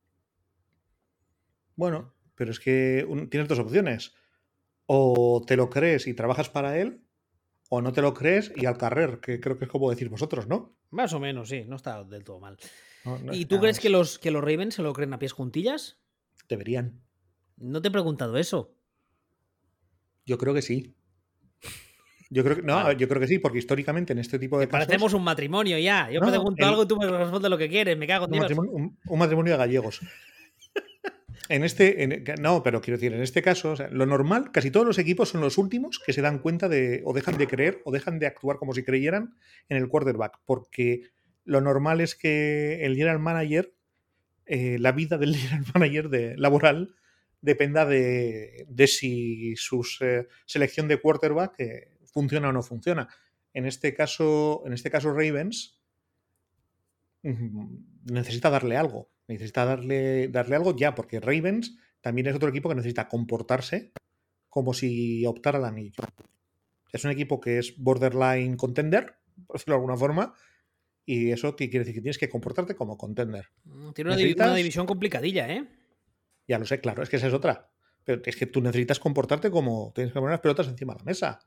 Bueno, 1.74 2.14
pero 2.34 2.50
es 2.50 2.60
que 2.60 3.06
tienes 3.30 3.48
dos 3.48 3.58
opciones. 3.58 4.14
O 4.86 5.42
te 5.46 5.56
lo 5.56 5.70
crees 5.70 6.06
y 6.06 6.14
trabajas 6.14 6.48
para 6.48 6.78
él, 6.78 7.02
o 7.70 7.80
no 7.80 7.92
te 7.92 8.02
lo 8.02 8.12
crees 8.12 8.52
y 8.54 8.66
al 8.66 8.76
carrer, 8.76 9.20
que 9.20 9.40
creo 9.40 9.58
que 9.58 9.64
es 9.64 9.70
como 9.70 9.90
decir 9.90 10.08
vosotros, 10.08 10.46
¿no? 10.46 10.76
Más 10.90 11.12
o 11.14 11.20
menos, 11.20 11.48
sí, 11.48 11.64
no 11.66 11.76
está 11.76 12.04
del 12.04 12.22
todo 12.22 12.38
mal. 12.38 12.58
¿Y 13.32 13.46
tú 13.46 13.58
crees 13.58 13.80
que 13.80 13.88
los, 13.88 14.18
que 14.18 14.30
los 14.30 14.42
Ravens 14.42 14.74
se 14.74 14.82
lo 14.82 14.92
creen 14.92 15.14
a 15.14 15.18
pies 15.18 15.32
juntillas? 15.32 15.98
Deberían. 16.48 17.00
No 17.56 17.80
te 17.80 17.88
he 17.88 17.90
preguntado 17.90 18.36
eso. 18.36 18.74
Yo 20.26 20.38
creo 20.38 20.54
que 20.54 20.62
sí. 20.62 20.94
Yo 22.30 22.42
creo 22.44 22.56
que, 22.56 22.62
no, 22.62 22.90
yo 22.92 23.08
creo 23.08 23.20
que 23.20 23.26
sí, 23.26 23.38
porque 23.38 23.58
históricamente 23.58 24.14
en 24.14 24.18
este 24.18 24.38
tipo 24.38 24.58
de 24.58 24.66
casos. 24.66 24.86
Parecemos 24.86 25.12
un 25.12 25.22
matrimonio 25.22 25.78
ya. 25.78 26.10
Yo 26.10 26.18
me 26.22 26.30
pregunto 26.30 26.66
algo 26.66 26.84
y 26.84 26.88
tú 26.88 26.96
me 26.96 27.06
respondes 27.06 27.50
lo 27.50 27.58
que 27.58 27.68
quieres. 27.68 27.98
Me 27.98 28.06
cago 28.06 28.24
en 28.24 28.32
un 28.32 28.38
matrimonio, 28.38 28.72
un, 28.72 29.18
matrimonio 29.18 29.52
de 29.52 29.58
gallegos. 29.58 30.00
en 31.50 31.62
este. 31.62 32.24
no, 32.40 32.62
pero 32.62 32.80
quiero 32.80 32.96
decir, 32.96 33.12
en 33.12 33.20
este 33.20 33.42
caso, 33.42 33.74
lo 33.90 34.06
normal, 34.06 34.50
casi 34.50 34.70
todos 34.70 34.86
los 34.86 34.98
equipos 34.98 35.28
son 35.28 35.42
los 35.42 35.58
últimos 35.58 35.98
que 35.98 36.14
se 36.14 36.22
dan 36.22 36.38
cuenta 36.38 36.70
de. 36.70 37.02
o 37.04 37.12
dejan 37.12 37.36
de 37.36 37.46
creer 37.46 37.82
o 37.84 37.92
dejan 37.92 38.18
de 38.18 38.26
actuar 38.26 38.56
como 38.56 38.72
si 38.72 38.82
creyeran 38.82 39.34
en 39.68 39.76
el 39.76 39.88
quarterback. 39.88 40.38
Porque 40.46 41.02
lo 41.44 41.60
normal 41.60 42.00
es 42.00 42.14
que 42.14 42.86
el 42.86 42.94
general 42.94 43.18
manager, 43.18 43.74
eh, 44.46 44.78
la 44.78 44.92
vida 44.92 45.18
del 45.18 45.36
general 45.36 45.66
manager 45.74 46.08
de, 46.08 46.34
laboral, 46.38 46.94
dependa 47.42 47.84
de, 47.84 48.66
si 48.86 49.54
su 49.56 49.86
eh, 50.00 50.26
selección 50.46 50.88
de 50.88 51.00
quarterback 51.00 51.60
eh, 51.60 51.88
funciona 52.04 52.48
o 52.48 52.52
no 52.52 52.62
funciona. 52.62 53.08
En 53.52 53.66
este 53.66 53.92
caso, 53.92 54.62
en 54.64 54.72
este 54.72 54.90
caso 54.90 55.10
Ravens 55.10 55.78
necesita 57.22 58.48
darle 58.48 58.76
algo. 58.76 59.10
Necesita 59.28 59.64
darle, 59.64 60.28
darle 60.28 60.56
algo 60.56 60.74
ya, 60.74 60.94
porque 60.94 61.20
Ravens 61.20 61.76
también 62.00 62.26
es 62.26 62.34
otro 62.34 62.48
equipo 62.48 62.68
que 62.68 62.74
necesita 62.74 63.08
comportarse 63.08 63.92
como 64.48 64.72
si 64.74 65.26
optara 65.26 65.58
al 65.58 65.64
anillo. 65.64 66.02
Es 66.92 67.04
un 67.04 67.10
equipo 67.10 67.40
que 67.40 67.58
es 67.58 67.74
borderline 67.78 68.56
contender, 68.56 69.16
por 69.46 69.56
decirlo 69.56 69.74
de 69.74 69.78
alguna 69.78 69.96
forma, 69.96 70.34
y 71.04 71.30
eso 71.30 71.56
quiere 71.56 71.80
decir 71.80 71.94
que 71.94 72.00
tienes 72.00 72.18
que 72.18 72.28
comportarte 72.28 72.74
como 72.74 72.96
contender. 72.96 73.46
Mm, 73.64 73.92
tiene 73.92 74.12
una, 74.12 74.46
una 74.46 74.54
división 74.54 74.86
complicadilla, 74.86 75.48
¿eh? 75.52 75.66
Ya 76.52 76.58
lo 76.58 76.66
sé, 76.66 76.82
claro, 76.82 77.02
es 77.02 77.08
que 77.08 77.16
esa 77.16 77.28
es 77.28 77.32
otra. 77.32 77.70
Pero 78.04 78.20
es 78.26 78.36
que 78.36 78.44
tú 78.44 78.60
necesitas 78.60 79.00
comportarte 79.00 79.50
como. 79.50 79.90
Tienes 79.94 80.12
que 80.12 80.18
poner 80.18 80.32
las 80.32 80.40
pelotas 80.40 80.68
encima 80.68 80.92
de 80.92 80.98
la 80.98 81.04
mesa. 81.06 81.38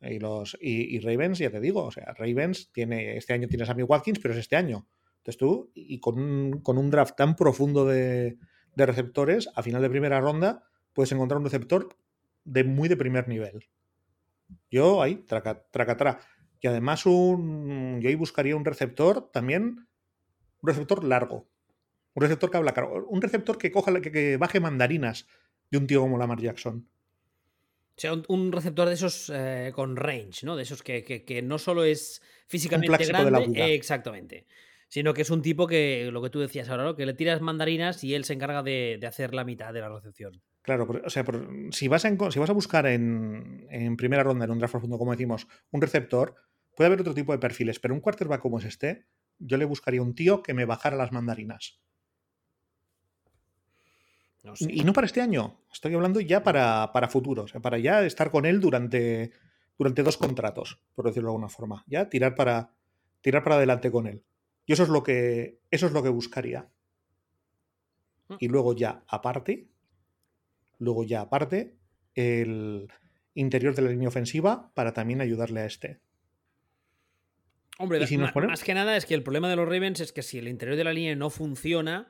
Y, 0.00 0.18
los, 0.18 0.58
y, 0.60 0.98
Ravens, 0.98 1.38
ya 1.38 1.48
te 1.48 1.60
digo, 1.60 1.84
o 1.84 1.92
sea, 1.92 2.12
Ravens 2.18 2.72
tiene. 2.72 3.16
Este 3.16 3.34
año 3.34 3.46
tienes 3.46 3.70
a 3.70 3.74
mi 3.74 3.84
Watkins, 3.84 4.18
pero 4.18 4.34
es 4.34 4.40
este 4.40 4.56
año. 4.56 4.88
Entonces 5.18 5.36
tú, 5.36 5.70
y 5.76 6.00
con 6.00 6.18
un, 6.18 6.60
con 6.60 6.76
un 6.76 6.90
draft 6.90 7.14
tan 7.14 7.36
profundo 7.36 7.84
de, 7.86 8.36
de, 8.74 8.86
receptores, 8.86 9.48
a 9.54 9.62
final 9.62 9.80
de 9.80 9.90
primera 9.90 10.20
ronda, 10.20 10.64
puedes 10.92 11.12
encontrar 11.12 11.38
un 11.38 11.44
receptor 11.44 11.96
de 12.42 12.64
muy 12.64 12.88
de 12.88 12.96
primer 12.96 13.28
nivel. 13.28 13.68
Yo 14.72 15.02
ahí, 15.02 15.22
traca, 15.24 15.62
traca, 15.70 16.18
Y 16.60 16.66
además, 16.66 17.06
un, 17.06 18.00
yo 18.00 18.08
ahí 18.08 18.16
buscaría 18.16 18.56
un 18.56 18.64
receptor 18.64 19.30
también, 19.30 19.86
un 20.62 20.68
receptor 20.68 21.04
largo. 21.04 21.48
Un 22.20 22.24
receptor 22.24 22.50
que 22.50 22.56
habla. 22.58 22.74
Un 23.08 23.22
receptor 23.22 23.56
que 23.56 23.72
coja, 23.72 23.98
que, 24.02 24.12
que 24.12 24.36
baje 24.36 24.60
mandarinas 24.60 25.26
de 25.70 25.78
un 25.78 25.86
tío 25.86 26.02
como 26.02 26.18
Lamar 26.18 26.38
Jackson. 26.38 26.86
O 27.96 28.00
sea, 28.00 28.12
un, 28.28 28.52
receptor 28.52 28.88
de 28.88 28.94
esos 28.94 29.32
eh, 29.34 29.72
con 29.74 29.96
range, 29.96 30.44
¿no? 30.44 30.54
De 30.54 30.64
esos 30.64 30.82
que, 30.82 31.42
no 31.42 31.58
solo 31.58 31.82
es 31.82 32.20
físicamente 32.46 33.06
grande, 33.06 33.74
exactamente, 33.74 34.44
sino 34.88 35.14
que 35.14 35.22
es 35.22 35.30
un 35.30 35.40
tipo 35.40 35.66
que, 35.66 36.10
lo 36.12 36.20
que 36.20 36.28
tú 36.28 36.40
decías 36.40 36.68
ahora, 36.68 36.84
¿no? 36.84 36.94
Que 36.94 37.06
le 37.06 37.14
tiras 37.14 37.40
mandarinas 37.40 38.04
y 38.04 38.14
él 38.14 38.24
se 38.24 38.34
encarga 38.34 38.62
de, 38.62 39.00
hacer 39.06 39.34
la 39.34 39.44
mitad 39.44 39.72
de 39.72 39.80
la 39.80 39.88
recepción. 39.88 40.42
Claro, 40.60 40.86
o 41.02 41.08
sea, 41.08 41.24
si, 41.70 41.88
vas 41.88 42.04
a, 42.04 42.30
si 42.30 42.38
vas 42.38 42.50
a 42.50 42.54
buscar 42.54 42.86
en, 42.86 43.96
primera 43.96 44.22
ronda, 44.22 44.44
en 44.44 44.50
un 44.50 44.58
draft 44.58 44.72
profundo, 44.72 44.98
como 44.98 45.12
decimos, 45.12 45.46
un 45.70 45.80
receptor, 45.80 46.34
puede 46.76 46.88
haber 46.88 47.00
otro 47.00 47.14
tipo 47.14 47.32
de 47.32 47.38
perfiles, 47.38 47.80
pero 47.80 47.94
un 47.94 48.00
quarterback 48.00 48.42
como 48.42 48.58
es 48.58 48.66
este, 48.66 49.06
yo 49.38 49.56
le 49.56 49.64
buscaría 49.64 50.02
un 50.02 50.14
tío 50.14 50.42
que 50.42 50.52
me 50.52 50.66
bajara 50.66 50.96
las 50.96 51.12
mandarinas. 51.12 51.80
Y 54.58 54.84
no 54.84 54.92
para 54.92 55.06
este 55.06 55.20
año, 55.20 55.60
estoy 55.72 55.94
hablando 55.94 56.20
ya 56.20 56.42
para, 56.42 56.92
para 56.92 57.08
futuro, 57.08 57.42
o 57.42 57.48
sea, 57.48 57.60
para 57.60 57.78
ya 57.78 58.04
estar 58.04 58.30
con 58.30 58.46
él 58.46 58.60
durante, 58.60 59.32
durante 59.78 60.02
dos 60.02 60.16
contratos, 60.16 60.80
por 60.94 61.04
decirlo 61.06 61.28
de 61.28 61.32
alguna 61.32 61.48
forma. 61.48 61.84
Ya 61.86 62.08
tirar 62.08 62.34
para, 62.34 62.72
tirar 63.20 63.42
para 63.42 63.56
adelante 63.56 63.90
con 63.90 64.06
él. 64.06 64.22
Y 64.64 64.72
eso 64.72 64.84
es 64.84 64.88
lo 64.88 65.02
que, 65.02 65.58
eso 65.70 65.86
es 65.86 65.92
lo 65.92 66.02
que 66.02 66.08
buscaría. 66.08 66.68
Mm. 68.28 68.34
Y 68.38 68.48
luego 68.48 68.74
ya 68.74 69.02
aparte, 69.08 69.68
luego 70.78 71.04
ya 71.04 71.20
aparte, 71.20 71.76
el 72.14 72.90
interior 73.34 73.74
de 73.74 73.82
la 73.82 73.90
línea 73.90 74.08
ofensiva 74.08 74.72
para 74.74 74.92
también 74.92 75.20
ayudarle 75.20 75.60
a 75.60 75.66
este. 75.66 76.00
Hombre, 77.78 78.00
más 78.46 78.62
que 78.62 78.74
nada 78.74 78.96
es 78.96 79.06
que 79.06 79.14
el 79.14 79.22
problema 79.22 79.48
de 79.48 79.56
los 79.56 79.66
Ravens 79.66 80.00
es 80.00 80.12
que 80.12 80.22
si 80.22 80.38
el 80.38 80.48
interior 80.48 80.76
de 80.76 80.84
la 80.84 80.92
línea 80.92 81.16
no 81.16 81.30
funciona, 81.30 82.08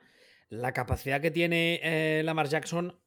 la 0.51 0.73
capacidad 0.73 1.21
que 1.21 1.31
tiene 1.31 1.79
eh, 1.81 2.23
Lamar 2.23 2.49
Jackson, 2.49 2.99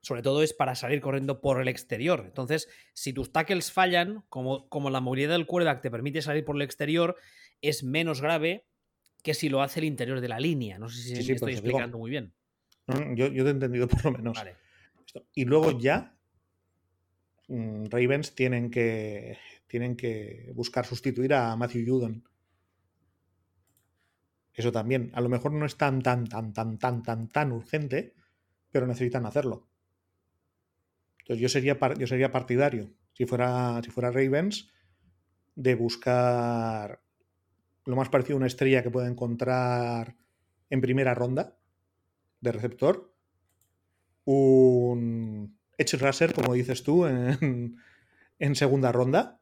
sobre 0.00 0.20
todo, 0.20 0.42
es 0.42 0.52
para 0.52 0.74
salir 0.74 1.00
corriendo 1.00 1.40
por 1.40 1.62
el 1.62 1.68
exterior. 1.68 2.24
Entonces, 2.26 2.68
si 2.92 3.12
tus 3.12 3.32
tackles 3.32 3.70
fallan, 3.70 4.24
como, 4.28 4.68
como 4.68 4.90
la 4.90 5.00
movilidad 5.00 5.30
del 5.30 5.46
quarterback 5.46 5.80
te 5.80 5.92
permite 5.92 6.22
salir 6.22 6.44
por 6.44 6.56
el 6.56 6.62
exterior, 6.62 7.16
es 7.62 7.84
menos 7.84 8.20
grave 8.20 8.66
que 9.22 9.32
si 9.32 9.48
lo 9.48 9.62
hace 9.62 9.78
el 9.78 9.86
interior 9.86 10.20
de 10.20 10.28
la 10.28 10.40
línea. 10.40 10.76
No 10.78 10.88
sé 10.88 11.00
si 11.00 11.32
estoy 11.32 11.52
explicando 11.52 11.98
muy 11.98 12.10
bien. 12.10 12.32
Yo, 13.14 13.28
yo, 13.28 13.44
te 13.44 13.50
he 13.50 13.52
entendido 13.52 13.86
por 13.88 14.04
lo 14.04 14.12
menos. 14.12 14.42
Y 15.34 15.44
luego 15.44 15.78
ya 15.78 16.16
mm, 17.46 17.86
Ravens 17.90 18.34
tienen 18.34 18.70
que, 18.72 19.38
tienen 19.68 19.96
que 19.96 20.50
buscar 20.52 20.84
sustituir 20.84 21.32
a 21.32 21.54
Matthew 21.54 21.86
Judon. 21.86 22.27
Eso 24.58 24.72
también, 24.72 25.12
a 25.14 25.20
lo 25.20 25.28
mejor 25.28 25.52
no 25.52 25.64
es 25.64 25.76
tan, 25.76 26.02
tan, 26.02 26.26
tan, 26.26 26.52
tan, 26.52 26.78
tan, 26.78 27.00
tan, 27.04 27.28
tan 27.28 27.52
urgente, 27.52 28.16
pero 28.72 28.88
necesitan 28.88 29.24
hacerlo. 29.24 29.68
Entonces 31.20 31.40
yo 31.40 31.48
sería, 31.48 31.78
yo 31.96 32.08
sería 32.08 32.32
partidario, 32.32 32.90
si 33.12 33.24
fuera, 33.24 33.80
si 33.84 33.90
fuera 33.92 34.10
Ravens, 34.10 34.68
de 35.54 35.76
buscar 35.76 37.00
lo 37.84 37.94
más 37.94 38.08
parecido 38.08 38.34
a 38.34 38.38
una 38.38 38.48
estrella 38.48 38.82
que 38.82 38.90
pueda 38.90 39.06
encontrar 39.06 40.16
en 40.70 40.80
primera 40.80 41.14
ronda 41.14 41.56
de 42.40 42.50
receptor. 42.50 43.14
Un 44.24 45.56
Edge 45.76 45.98
Racer, 45.98 46.34
como 46.34 46.54
dices 46.54 46.82
tú, 46.82 47.06
en, 47.06 47.76
en 48.40 48.56
segunda 48.56 48.90
ronda, 48.90 49.40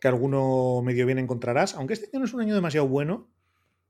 que 0.00 0.08
alguno 0.08 0.82
medio 0.82 1.06
bien 1.06 1.20
encontrarás, 1.20 1.76
aunque 1.76 1.94
este 1.94 2.06
año 2.06 2.18
no 2.18 2.24
es 2.24 2.34
un 2.34 2.40
año 2.40 2.56
demasiado 2.56 2.88
bueno 2.88 3.35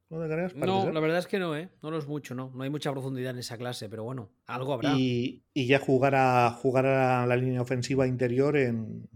¿No, 0.09 0.19
la 0.21 1.01
verdad 1.01 1.19
es 1.19 1.27
que 1.27 1.41
no, 1.41 1.57
¿eh? 1.57 1.69
No 1.83 1.91
lo 1.91 1.99
es 1.99 2.07
mucho, 2.07 2.35
¿no? 2.35 2.53
No 2.55 2.63
hay 2.63 2.71
mucha 2.71 2.93
profundidad 2.93 3.33
en 3.33 3.39
esa 3.39 3.59
clase, 3.59 3.89
pero 3.89 4.05
bueno, 4.05 4.31
algo 4.47 4.73
habrá. 4.73 4.93
Y, 4.97 5.43
ya 5.55 5.81
jugar 5.81 6.15
a, 6.15 6.51
jugar 6.51 6.87
a 6.87 7.27
la 7.27 7.37
línea 7.37 7.61
ofensiva 7.61 8.07
interior 8.07 8.57
en, 8.57 9.09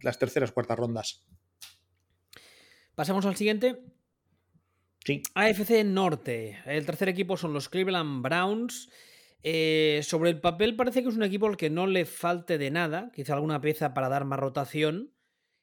las 0.00 0.18
terceras, 0.18 0.52
cuartas 0.52 0.78
rondas. 0.78 1.26
Pasamos 2.94 3.26
al 3.26 3.36
siguiente. 3.36 3.82
Sí. 5.04 5.22
AFC 5.34 5.84
Norte. 5.84 6.58
El 6.64 6.86
tercer 6.86 7.10
equipo 7.10 7.36
son 7.36 7.52
los 7.52 7.68
Cleveland 7.68 8.22
Browns. 8.22 8.88
Eh, 9.42 10.00
sobre 10.02 10.30
el 10.30 10.40
papel 10.40 10.76
parece 10.76 11.02
que 11.02 11.10
es 11.10 11.14
un 11.14 11.22
equipo 11.24 11.46
al 11.46 11.58
que 11.58 11.68
no 11.68 11.86
le 11.86 12.06
falte 12.06 12.56
de 12.56 12.70
nada, 12.70 13.12
quizá 13.14 13.34
alguna 13.34 13.60
pieza 13.60 13.92
para 13.92 14.08
dar 14.08 14.24
más 14.24 14.40
rotación 14.40 15.12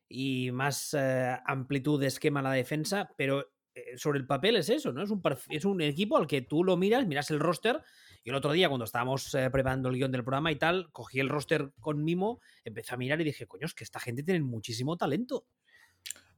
y 0.07 0.51
más 0.51 0.93
eh, 0.93 1.35
amplitud 1.45 1.99
de 1.99 2.07
esquema 2.07 2.39
a 2.39 2.43
la 2.43 2.53
defensa, 2.53 3.09
pero 3.17 3.51
sobre 3.97 4.19
el 4.19 4.25
papel 4.25 4.55
es 4.55 4.69
eso, 4.69 4.91
¿no? 4.91 5.03
Es 5.03 5.09
un, 5.09 5.21
es 5.49 5.65
un 5.65 5.81
equipo 5.81 6.17
al 6.17 6.27
que 6.27 6.41
tú 6.41 6.63
lo 6.63 6.77
miras, 6.77 7.07
miras 7.07 7.31
el 7.31 7.39
roster. 7.39 7.81
Y 8.23 8.29
el 8.29 8.35
otro 8.35 8.51
día, 8.53 8.69
cuando 8.69 8.85
estábamos 8.85 9.33
eh, 9.35 9.49
preparando 9.51 9.89
el 9.89 9.95
guion 9.95 10.11
del 10.11 10.23
programa 10.23 10.51
y 10.51 10.55
tal, 10.55 10.89
cogí 10.91 11.19
el 11.19 11.29
roster 11.29 11.71
con 11.79 12.03
mimo, 12.03 12.39
empecé 12.63 12.93
a 12.93 12.97
mirar 12.97 13.19
y 13.21 13.25
dije, 13.25 13.47
coño, 13.47 13.65
es 13.65 13.73
que 13.73 13.83
esta 13.83 13.99
gente 13.99 14.23
tiene 14.23 14.41
muchísimo 14.41 14.95
talento. 14.95 15.45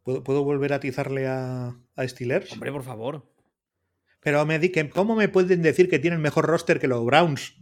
¿Puedo, 0.03 0.43
volver 0.43 0.73
a 0.73 0.77
atizarle 0.77 1.27
a, 1.27 1.75
a 1.95 2.07
Steelers? 2.07 2.51
Hombre, 2.51 2.71
por 2.71 2.83
favor. 2.83 3.31
Pero 4.19 4.45
me 4.45 4.59
di 4.59 4.71
¿cómo 4.89 5.15
me 5.15 5.29
pueden 5.29 5.61
decir 5.61 5.89
que 5.89 5.99
tienen 5.99 6.21
mejor 6.21 6.45
roster 6.45 6.79
que 6.79 6.87
los 6.87 7.05
Browns? 7.05 7.55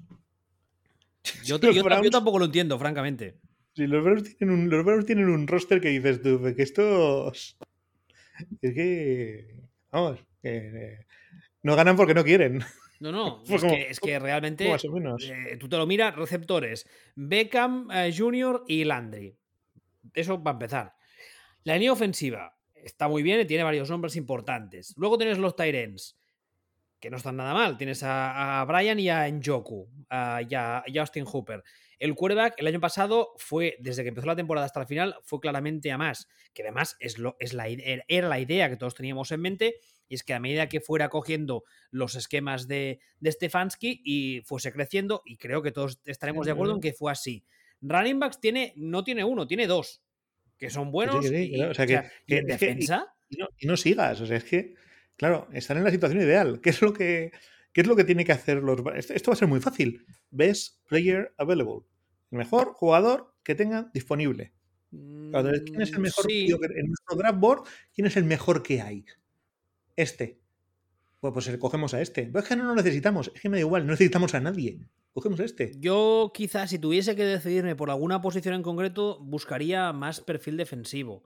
Yo, 1.43 1.59
yo, 1.71 2.09
tampoco 2.09 2.39
lo 2.39 2.45
entiendo, 2.45 2.77
francamente. 2.79 3.39
Si 3.75 3.87
los 3.87 4.03
Browns 4.03 4.37
tienen 4.37 4.55
un, 4.55 4.69
los 4.69 4.85
Browns 4.85 5.05
tienen 5.05 5.29
un 5.29 5.47
roster 5.47 5.81
que 5.81 5.89
dices 5.89 6.21
tú, 6.21 6.41
que 6.55 6.63
estos. 6.63 7.57
Es 8.61 8.73
que 8.73 9.62
Vamos, 9.93 10.19
no 11.61 11.75
ganan 11.75 11.95
porque 11.95 12.15
no 12.15 12.23
quieren. 12.23 12.63
No, 12.99 13.11
no, 13.11 13.43
es, 13.47 13.99
que, 13.99 14.17
realmente 14.17 14.65
eh, 14.65 15.57
tú 15.59 15.69
te 15.69 15.77
lo 15.77 15.85
miras, 15.85 16.15
receptores, 16.15 16.87
Beckham 17.15 17.89
eh, 17.91 18.11
Jr. 18.15 18.63
y 18.67 18.83
Landry. 18.85 19.37
Eso 20.15 20.41
va 20.41 20.51
a 20.51 20.53
empezar. 20.53 20.95
La 21.63 21.75
línea 21.75 21.93
ofensiva 21.93 22.57
está 22.73 23.07
muy 23.07 23.21
bien 23.21 23.39
y 23.41 23.45
tiene 23.45 23.63
varios 23.63 23.89
nombres 23.89 24.15
importantes. 24.15 24.95
Luego 24.97 25.17
tienes 25.17 25.37
los 25.37 25.55
Tyrens, 25.55 26.17
que 26.99 27.11
no 27.11 27.17
están 27.17 27.37
nada 27.37 27.53
mal. 27.53 27.77
Tienes 27.77 28.01
a, 28.03 28.65
Brian 28.67 28.99
y 28.99 29.09
a 29.09 29.29
Njoku, 29.29 29.87
y 30.09 30.55
a 30.55 30.83
Justin 30.93 31.25
Hooper. 31.25 31.63
El 32.03 32.15
quarterback 32.15 32.55
el 32.57 32.67
año 32.67 32.81
pasado 32.81 33.31
fue, 33.37 33.77
desde 33.79 34.03
que 34.03 34.09
empezó 34.09 34.27
la 34.27 34.35
temporada 34.35 34.65
hasta 34.65 34.81
el 34.81 34.87
final, 34.87 35.15
fue 35.23 35.39
claramente 35.39 35.89
a 35.89 35.97
más, 35.97 36.27
que 36.53 36.61
además 36.61 36.97
es 36.99 37.17
lo, 37.17 37.37
es 37.39 37.53
la, 37.53 37.69
era 37.69 38.27
la 38.27 38.41
idea 38.41 38.67
que 38.67 38.75
todos 38.75 38.93
teníamos 38.93 39.31
en 39.31 39.39
mente, 39.39 39.75
y 40.09 40.15
es 40.15 40.23
que 40.23 40.33
a 40.33 40.41
medida 40.41 40.67
que 40.67 40.81
fuera 40.81 41.07
cogiendo 41.07 41.63
los 41.91 42.15
esquemas 42.15 42.67
de, 42.67 42.99
de 43.21 43.31
Stefanski 43.31 44.01
y 44.03 44.41
fuese 44.41 44.73
creciendo, 44.73 45.21
y 45.23 45.37
creo 45.37 45.61
que 45.61 45.71
todos 45.71 46.01
estaremos 46.03 46.45
de 46.45 46.51
acuerdo 46.51 46.73
en 46.73 46.81
que 46.81 46.91
fue 46.91 47.09
así. 47.09 47.45
Running 47.79 48.19
backs 48.19 48.41
tiene, 48.41 48.73
no 48.75 49.05
tiene 49.05 49.23
uno, 49.23 49.47
tiene 49.47 49.65
dos, 49.65 50.03
que 50.57 50.69
son 50.69 50.91
buenos. 50.91 51.25
y, 51.25 51.57
defensa. 52.27 53.15
y, 53.29 53.65
no, 53.65 53.77
sigas, 53.77 54.19
o 54.19 54.25
sea, 54.25 54.35
es 54.35 54.43
que, 54.43 54.75
claro, 55.15 55.47
están 55.53 55.77
en 55.77 55.85
la 55.85 55.91
situación 55.91 56.21
ideal. 56.21 56.59
¿Qué 56.59 56.71
es 56.71 56.81
lo 56.81 56.91
que, 56.91 57.31
qué 57.71 57.79
es 57.79 57.87
lo 57.87 57.95
que 57.95 58.03
tiene 58.03 58.25
que 58.25 58.33
hacer 58.33 58.57
los... 58.57 58.81
Esto 58.93 59.31
va 59.31 59.35
a 59.35 59.37
ser 59.37 59.47
muy 59.47 59.61
fácil. 59.61 60.05
Best 60.31 60.85
player 60.89 61.33
available 61.37 61.92
mejor 62.33 62.73
jugador 62.73 63.35
que 63.43 63.55
tengan 63.55 63.91
disponible. 63.93 64.53
¿Quién 64.89 65.81
es 65.81 65.91
el 65.91 65.99
mm, 65.99 66.01
mejor 66.01 66.31
en 66.31 66.87
nuestro 66.87 67.17
draft 67.17 67.39
board? 67.39 67.63
¿Quién 67.93 68.07
es 68.07 68.17
el 68.17 68.23
mejor 68.25 68.61
que 68.61 68.81
hay? 68.81 69.05
Este. 69.95 70.39
Pues, 71.19 71.33
pues 71.33 71.57
cogemos 71.57 71.93
a 71.93 72.01
este. 72.01 72.23
Pero 72.23 72.39
es 72.39 72.45
que 72.47 72.55
no 72.55 72.65
lo 72.65 72.75
necesitamos. 72.75 73.31
Es 73.33 73.41
que 73.41 73.49
me 73.49 73.57
da 73.57 73.61
igual, 73.61 73.85
no 73.85 73.91
necesitamos 73.91 74.33
a 74.35 74.39
nadie. 74.39 74.79
Cogemos 75.13 75.39
a 75.39 75.45
este. 75.45 75.71
Yo 75.79 76.31
quizás 76.33 76.69
si 76.69 76.79
tuviese 76.79 77.15
que 77.15 77.23
decidirme 77.23 77.75
por 77.75 77.89
alguna 77.89 78.21
posición 78.21 78.55
en 78.55 78.63
concreto, 78.63 79.19
buscaría 79.21 79.93
más 79.93 80.21
perfil 80.21 80.57
defensivo. 80.57 81.23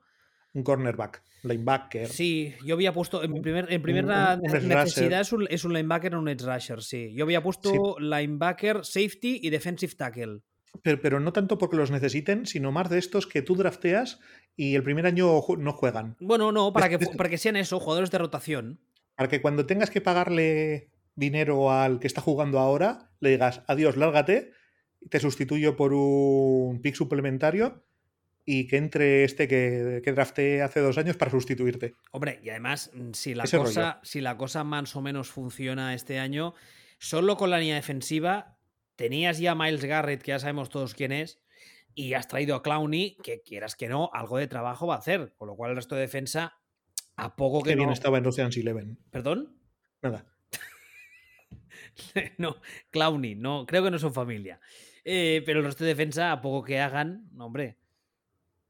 Un 0.54 0.64
cornerback, 0.64 1.24
linebacker. 1.44 2.08
Sí, 2.08 2.56
yo 2.66 2.76
había 2.76 2.94
puesto 2.94 3.24
en 3.24 3.42
primer, 3.42 3.72
en 3.72 3.82
primera 3.82 4.38
necesidad 4.38 5.22
es 5.22 5.32
un, 5.32 5.46
es 5.50 5.64
un, 5.66 5.74
linebacker 5.74 6.16
o 6.16 6.20
un 6.20 6.28
edge 6.30 6.46
rusher, 6.46 6.82
sí. 6.82 7.14
Yo 7.14 7.26
había 7.26 7.44
puesto 7.44 7.98
linebacker, 8.00 8.84
safety 8.84 9.42
y 9.44 9.50
defensive 9.50 9.94
tackle. 9.96 10.42
Pero, 10.84 11.20
no 11.20 11.34
tanto 11.34 11.58
porque 11.58 11.78
los 11.78 11.92
necesiten, 11.92 12.46
sino 12.46 12.72
más 12.72 12.90
de 12.90 13.00
estos 13.00 13.28
que 13.28 13.42
tú 13.42 13.56
drafteas 13.56 14.20
y 14.56 14.76
el 14.76 14.84
primer 14.84 15.06
año 15.06 15.42
no 15.58 15.74
juegan. 15.74 16.16
Bueno, 16.20 16.52
no, 16.52 16.72
para 16.74 16.90
que, 16.90 17.00
para 17.00 17.30
que 17.30 17.38
sean 17.38 17.56
eso, 17.56 17.80
jugadores 17.80 18.12
de 18.12 18.18
rotación. 18.18 18.80
Para 19.16 19.30
que 19.30 19.42
cuando 19.42 19.66
tengas 19.66 19.90
que 19.90 20.02
pagarle 20.02 20.92
dinero 21.16 21.72
al 21.72 22.00
que 22.00 22.08
está 22.08 22.22
jugando 22.22 22.60
ahora, 22.60 23.10
le 23.20 23.32
digas 23.32 23.64
adiós, 23.68 23.98
lárgate, 23.98 24.52
te 25.10 25.20
sustituyo 25.20 25.76
por 25.76 25.94
un 25.94 26.82
pick 26.82 26.96
suplementario 26.96 27.84
y 28.46 28.68
que 28.68 28.78
entre 28.78 29.24
este 29.24 29.48
que, 29.48 30.02
que 30.04 30.14
drafté 30.14 30.62
hace 30.62 30.80
dos 30.80 30.98
años 30.98 31.18
para 31.18 31.32
sustituirte. 31.32 31.96
Hombre, 32.12 32.40
y 32.42 32.50
además, 32.50 32.92
mm, 32.94 33.12
si 33.14 33.36
la, 33.36 33.44
cosa, 33.46 34.00
si 34.04 34.22
la 34.22 34.38
cosa 34.38 34.64
más 34.64 34.96
o 34.96 35.02
menos 35.02 35.30
funciona 35.30 35.94
este 35.94 36.20
año, 36.20 36.54
solo 36.98 37.36
con 37.36 37.50
la 37.50 37.60
línea 37.60 37.76
defensiva 37.76 38.57
tenías 38.98 39.40
ya 39.40 39.52
a 39.52 39.56
Miles 39.56 39.86
Garrett, 39.86 40.22
que 40.22 40.32
ya 40.32 40.40
sabemos 40.40 40.70
todos 40.70 40.94
quién 40.94 41.14
es, 41.14 41.40
y 41.96 42.14
has 42.14 42.28
traído 42.28 42.56
a 42.56 42.62
Clowney, 42.62 43.16
que 43.24 43.42
quieras 43.42 43.76
que 43.76 43.88
no, 43.88 44.10
algo 44.14 44.38
de 44.38 44.48
trabajo 44.48 44.88
va 44.88 44.96
a 44.96 45.00
hacer, 45.00 45.34
con 45.38 45.48
lo 45.48 45.56
cual 45.56 45.72
el 45.72 45.78
resto 45.78 45.96
de 45.96 46.02
defensa, 46.02 46.58
a 47.16 47.36
poco 47.36 47.64
que 47.64 47.72
Qué 47.72 47.76
bien 47.78 47.90
estaba 47.90 48.18
en 48.18 48.28
Ocean's 48.28 48.58
Eleven. 48.58 49.00
¿Perdón? 49.10 49.58
Nada. 50.02 50.26
no, 52.38 52.58
Clowney, 52.92 53.36
no, 53.36 53.66
creo 53.66 53.84
que 53.84 53.92
no 53.92 54.00
son 54.00 54.14
familia. 54.14 54.60
Eh, 55.04 55.42
pero 55.46 55.60
el 55.60 55.66
resto 55.66 55.86
de 55.86 55.92
defensa, 55.92 56.34
a 56.34 56.42
poco 56.42 56.64
que 56.64 56.80
hagan, 56.80 57.30
hombre, 57.40 57.78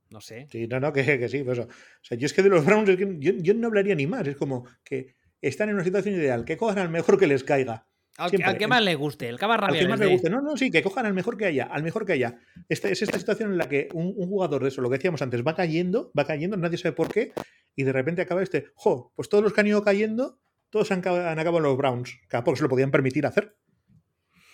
no 0.10 0.22
sé. 0.22 0.48
Sí, 0.50 0.68
no, 0.68 0.80
no, 0.80 0.94
que, 0.94 1.04
que 1.04 1.28
sí. 1.28 1.44
Pues, 1.44 1.60
o 1.60 1.68
sea, 2.02 2.18
yo 2.18 2.26
es 2.26 2.34
que 2.34 2.44
de 2.44 2.50
los 2.50 2.66
Browns, 2.66 2.90
yo, 2.98 3.54
no 3.54 3.68
hablaría 3.68 3.96
ni 3.96 4.08
más. 4.08 4.28
Es 4.28 4.38
como 4.38 4.66
que 4.84 5.16
están 5.42 5.70
en 5.70 5.76
una 5.76 5.84
situación 5.84 6.16
ideal, 6.16 6.46
que 6.46 6.58
cojan 6.58 6.80
al 6.80 6.90
mejor 6.90 7.20
que 7.20 7.28
les 7.28 7.44
caiga. 7.44 7.88
Al 8.18 8.32
que, 8.32 8.68
más 8.68 8.84
le 8.84 8.96
guste, 8.96 9.30
el 9.30 9.38
que 9.38 9.46
más 9.46 9.60
Al 9.62 9.78
que 9.78 9.88
más 9.88 10.00
le 10.00 10.08
guste. 10.08 10.30
No, 10.30 10.42
no, 10.42 10.58
sí, 10.58 10.72
que 10.72 10.82
cojan 10.82 11.06
al 11.06 11.14
mejor 11.14 11.38
que 11.38 11.46
haya, 11.46 11.66
al 11.66 11.84
mejor 11.84 12.04
que 12.04 12.14
haya. 12.14 12.40
Esta, 12.68 12.90
es 12.90 13.04
esta 13.04 13.20
situación 13.20 13.52
en 13.52 13.60
la 13.60 13.70
que 13.70 13.90
un, 13.94 14.14
jugador 14.14 14.64
de 14.64 14.70
eso, 14.70 14.82
lo 14.82 14.90
que 14.90 14.98
decíamos 14.98 15.22
antes, 15.22 15.46
va 15.46 15.56
cayendo, 15.56 16.12
va 16.18 16.26
cayendo, 16.26 16.58
nadie 16.58 16.80
sabe 16.80 16.94
por 16.94 17.14
qué, 17.14 17.34
y 17.76 17.84
de 17.84 17.94
repente 17.94 18.24
acaba 18.24 18.42
este, 18.42 18.72
jo, 18.74 19.14
pues 19.16 19.30
todos 19.30 19.44
los 19.44 19.54
que 19.54 19.62
han 19.62 19.68
ido 19.68 19.84
cayendo, 19.84 20.40
todos 20.72 20.92
han, 20.92 21.08
han 21.08 21.38
acabado 21.40 21.58
en 21.58 21.64
los 21.64 21.78
Browns, 21.78 22.20
que 22.28 22.38
a 22.38 22.44
poco 22.44 22.58
se 22.58 22.64
lo 22.64 22.70
podían 22.70 22.90
permitir 22.90 23.28
hacer. 23.28 23.56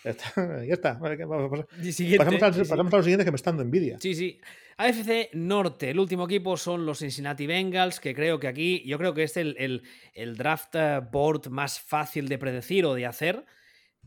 Ya 0.04 0.12
está. 0.12 0.34
Ya 0.66 0.74
está. 0.74 1.00
Pasamos, 1.00 2.44
al, 2.44 2.54
pasamos, 2.56 2.94
a 2.94 2.98
lo 2.98 3.04
siguiente 3.04 3.26
que 3.26 3.32
me 3.32 3.36
está 3.36 3.52
dando 3.52 3.64
envidia. 3.64 3.98
Sí, 4.00 4.14
sí. 4.16 4.40
AFC 4.78 5.34
Norte, 5.34 5.92
el 5.92 6.00
último 6.00 6.26
equipo 6.26 6.58
son 6.58 6.86
los 6.86 7.00
Cincinnati 7.00 7.46
Bengals, 7.46 8.00
que 8.00 8.16
creo 8.16 8.40
que 8.40 8.48
aquí, 8.48 8.84
yo 8.86 8.98
creo 8.98 9.14
que 9.14 9.24
es 9.24 9.38
el, 9.38 9.84
el, 10.14 10.36
draft 10.36 10.76
eh, 10.76 11.00
board 11.12 11.50
más 11.50 11.80
fácil 11.80 12.28
de 12.28 12.40
predecir 12.40 12.86
o 12.86 12.96
de 12.96 13.06
hacer, 13.06 13.46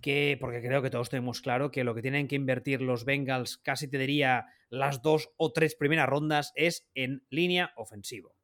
que, 0.02 0.36
porque 0.40 0.60
creo 0.60 0.82
que 0.82 0.90
todos 0.90 1.08
tenemos 1.08 1.40
claro 1.40 1.70
que 1.70 1.84
lo 1.84 1.94
que 1.94 2.02
tienen 2.02 2.26
que 2.26 2.34
invertir 2.34 2.82
los 2.82 3.04
Bengals, 3.04 3.58
casi 3.58 3.88
te 3.88 3.96
diría 3.96 4.46
las 4.68 5.02
dos 5.02 5.30
o 5.36 5.52
tres 5.52 5.76
primeras 5.76 6.08
rondas, 6.08 6.52
es 6.56 6.88
en 6.94 7.22
línea 7.30 7.72
ofensivo. 7.76 8.34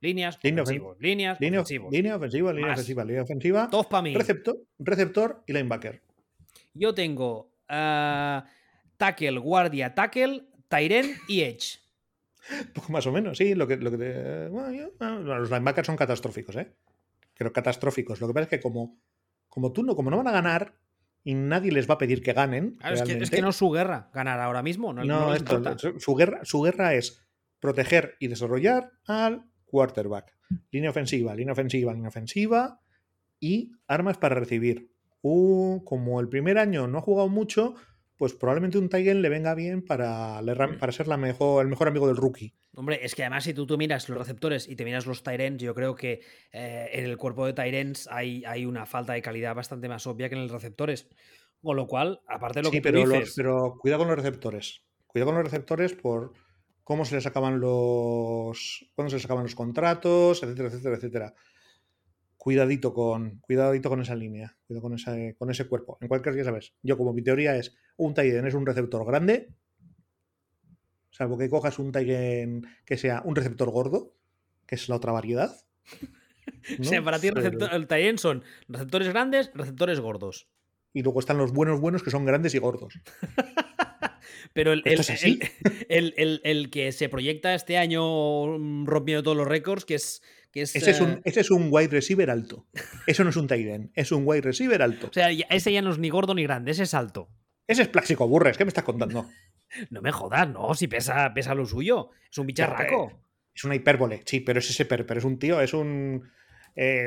Líneas 0.00 0.38
línea 0.42 0.62
ofensivos, 0.64 0.96
líneas 0.98 1.40
línea, 1.40 1.60
Línea 1.90 2.16
ofensiva, 2.16 2.52
línea 2.52 2.72
ofensiva, 2.72 3.04
línea 3.04 3.22
ofensiva. 3.22 3.68
Todos 3.70 3.86
para 3.86 4.02
mí. 4.02 4.14
Receptor, 4.14 4.56
receptor 4.78 5.44
y 5.46 5.52
linebacker. 5.52 6.02
Yo 6.74 6.94
tengo 6.94 7.54
uh, 7.68 8.42
tackle, 8.96 9.38
guardia, 9.38 9.94
tackle, 9.94 10.46
Tyren 10.68 11.16
y 11.28 11.42
Edge. 11.42 11.78
Poco 12.74 12.92
más 12.92 13.06
o 13.06 13.12
menos, 13.12 13.38
sí. 13.38 13.54
Lo 13.54 13.66
que, 13.66 13.76
lo 13.76 13.90
que 13.90 14.48
los 15.00 15.50
linebackers 15.50 15.86
son 15.86 15.96
catastróficos, 15.96 16.56
¿eh? 16.56 16.72
Pero 17.36 17.52
catastróficos. 17.52 18.20
Lo 18.20 18.28
que 18.28 18.34
pasa 18.34 18.44
es 18.44 18.50
que 18.50 18.60
como, 18.60 18.98
como 19.48 19.72
tú 19.72 19.82
no, 19.82 19.94
como 19.94 20.10
no 20.10 20.16
van 20.16 20.28
a 20.28 20.32
ganar 20.32 20.74
y 21.24 21.34
nadie 21.34 21.72
les 21.72 21.88
va 21.88 21.94
a 21.94 21.98
pedir 21.98 22.22
que 22.22 22.32
ganen. 22.32 22.78
es, 22.84 23.02
que, 23.02 23.42
no 23.42 23.50
es 23.50 23.56
su 23.56 23.70
guerra 23.70 24.10
ganar 24.12 24.40
ahora 24.40 24.62
mismo. 24.62 24.92
No, 24.92 25.04
no, 25.04 25.34
su, 25.98 26.14
guerra, 26.14 26.40
su 26.44 26.62
guerra 26.62 26.94
es 26.94 27.24
proteger 27.60 28.16
y 28.18 28.28
desarrollar 28.28 28.92
al 29.06 29.44
quarterback. 29.66 30.36
Línea 30.70 30.90
ofensiva, 30.90 31.34
línea 31.34 31.52
ofensiva, 31.52 31.92
línea 31.94 32.08
ofensiva 32.08 32.80
y 33.40 33.72
armas 33.86 34.18
para 34.18 34.34
recibir 34.34 34.91
como 35.22 36.20
el 36.20 36.28
primer 36.28 36.58
año 36.58 36.88
no 36.88 36.98
ha 36.98 37.02
jugado 37.02 37.28
mucho, 37.28 37.74
pues 38.16 38.34
probablemente 38.34 38.78
un 38.78 38.88
Tigen 38.88 39.22
le 39.22 39.28
venga 39.28 39.54
bien 39.54 39.82
para, 39.82 40.40
mm. 40.42 40.78
para 40.78 40.92
ser 40.92 41.08
la 41.08 41.16
mejor, 41.16 41.62
el 41.62 41.68
mejor 41.68 41.88
amigo 41.88 42.06
del 42.06 42.16
rookie. 42.16 42.54
Hombre, 42.74 43.04
es 43.04 43.14
que 43.14 43.22
además 43.22 43.44
si 43.44 43.54
tú, 43.54 43.66
tú 43.66 43.78
miras 43.78 44.08
los 44.08 44.18
receptores 44.18 44.68
y 44.68 44.76
te 44.76 44.84
miras 44.84 45.06
los 45.06 45.22
Tyrens, 45.22 45.62
yo 45.62 45.74
creo 45.74 45.94
que 45.94 46.20
eh, 46.52 46.90
en 46.92 47.04
el 47.04 47.16
cuerpo 47.16 47.46
de 47.46 47.52
Tyrens 47.52 48.08
hay, 48.10 48.44
hay 48.44 48.66
una 48.66 48.86
falta 48.86 49.12
de 49.12 49.22
calidad 49.22 49.54
bastante 49.54 49.88
más 49.88 50.06
obvia 50.06 50.28
que 50.28 50.34
en 50.34 50.42
los 50.42 50.50
receptores. 50.50 51.08
Con 51.62 51.76
lo 51.76 51.86
cual, 51.86 52.20
aparte 52.26 52.58
de 52.58 52.64
lo 52.64 52.70
que 52.72 52.82
pero, 52.82 52.98
dices... 52.98 53.34
pero 53.36 53.76
cuidado 53.78 54.00
con 54.00 54.08
los 54.08 54.16
receptores. 54.16 54.84
Cuidado 55.06 55.30
con 55.30 55.36
los 55.36 55.44
receptores 55.44 55.92
por 55.92 56.32
cómo 56.82 57.04
se 57.04 57.14
les 57.14 57.26
acaban 57.26 57.60
los. 57.60 58.90
cuándo 58.96 59.10
se 59.10 59.16
les 59.16 59.24
acaban 59.24 59.44
los 59.44 59.54
contratos, 59.54 60.42
etcétera, 60.42 60.68
etcétera, 60.68 60.96
etcétera 60.96 61.34
cuidadito 62.42 62.92
con, 62.92 63.38
cuidadito 63.38 63.88
con 63.88 64.00
esa 64.00 64.16
línea, 64.16 64.56
cuidado 64.66 64.82
con, 64.82 64.94
ese, 64.94 65.36
con 65.38 65.48
ese 65.52 65.68
cuerpo. 65.68 65.96
En 66.00 66.08
cualquier 66.08 66.34
caso, 66.34 66.38
ya 66.38 66.44
sabes, 66.44 66.74
yo 66.82 66.98
como 66.98 67.12
mi 67.12 67.22
teoría 67.22 67.54
es 67.54 67.76
un 67.96 68.14
Tigen 68.14 68.44
es 68.48 68.54
un 68.54 68.66
receptor 68.66 69.06
grande, 69.06 69.54
salvo 71.12 71.38
que 71.38 71.48
cojas 71.48 71.78
un 71.78 71.92
Tigen 71.92 72.66
que 72.84 72.96
sea 72.96 73.22
un 73.24 73.36
receptor 73.36 73.70
gordo, 73.70 74.16
que 74.66 74.74
es 74.74 74.88
la 74.88 74.96
otra 74.96 75.12
variedad. 75.12 75.54
O 76.80 76.82
sea, 76.82 77.02
para 77.04 77.20
ti 77.20 77.28
el, 77.28 77.88
el 77.88 78.18
son 78.18 78.42
receptores 78.66 79.08
grandes, 79.08 79.52
receptores 79.54 80.00
gordos. 80.00 80.48
Y 80.92 81.02
luego 81.02 81.20
están 81.20 81.38
los 81.38 81.52
buenos 81.52 81.80
buenos 81.80 82.02
que 82.02 82.10
son 82.10 82.24
grandes 82.24 82.52
y 82.56 82.58
gordos. 82.58 82.98
Pero 84.52 84.72
el, 84.72 84.82
el, 85.88 86.40
el, 86.42 86.70
que 86.70 86.90
se 86.90 87.08
proyecta 87.08 87.54
este 87.54 87.78
año 87.78 88.58
rompiendo 88.84 89.22
todos 89.22 89.36
los 89.36 89.46
récords, 89.46 89.84
que 89.84 89.94
es 89.94 90.22
ese, 90.54 90.90
es 90.90 91.00
un, 91.00 91.10
eh, 91.10 91.20
ese 91.24 91.40
es 91.40 91.50
un 91.50 91.68
wide 91.70 91.88
receiver 91.88 92.30
alto. 92.30 92.66
Eso 93.06 93.24
no 93.24 93.30
es 93.30 93.36
un 93.36 93.46
tight 93.46 93.90
es 93.94 94.12
un 94.12 94.22
wide 94.26 94.42
receiver 94.42 94.82
alto. 94.82 95.08
O 95.08 95.12
sea, 95.12 95.30
ese 95.30 95.72
ya 95.72 95.82
no 95.82 95.90
es 95.90 95.98
ni 95.98 96.10
gordo 96.10 96.34
ni 96.34 96.42
grande, 96.42 96.72
ese 96.72 96.82
es 96.82 96.94
alto. 96.94 97.28
Ese 97.66 97.82
es 97.82 97.88
Pláxico 97.88 98.28
Burres, 98.28 98.58
¿qué 98.58 98.64
me 98.64 98.68
estás 98.68 98.84
contando? 98.84 99.26
no 99.90 100.02
me 100.02 100.12
jodas, 100.12 100.48
no, 100.48 100.74
si 100.74 100.88
pesa, 100.88 101.32
pesa 101.32 101.54
lo 101.54 101.64
suyo. 101.64 102.10
Es 102.30 102.38
un 102.38 102.46
bicharraco. 102.46 103.12
Es 103.54 103.64
una 103.64 103.74
hipérbole, 103.74 104.22
sí, 104.24 104.40
pero 104.40 104.58
es 104.58 104.70
ese, 104.70 104.84
pero, 104.84 105.04
es 105.18 105.24
un 105.24 105.38
tío, 105.38 105.60
es 105.60 105.74
un. 105.74 106.30
Eh, 106.74 107.06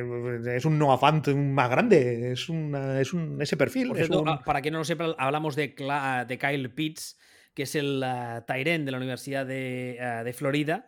es 0.55 0.63
un 0.65 0.77
Noah 0.77 0.99
Fant 0.99 1.27
más 1.29 1.69
grande, 1.71 2.31
es, 2.33 2.41
es 2.41 3.13
un, 3.13 3.37
ese 3.41 3.57
perfil. 3.57 3.91
Ah, 4.27 4.43
para 4.45 4.61
quien 4.61 4.73
no 4.73 4.79
lo 4.79 4.85
sepa, 4.85 5.15
hablamos 5.17 5.55
de, 5.55 5.75
de 6.27 6.37
Kyle 6.37 6.69
Pitts, 6.69 7.17
que 7.55 7.63
es 7.63 7.73
el 7.73 8.03
uh, 8.03 8.53
de 8.53 8.91
la 8.91 8.97
Universidad 8.97 9.43
de, 9.43 9.97
uh, 9.99 10.23
de 10.23 10.33
Florida 10.33 10.85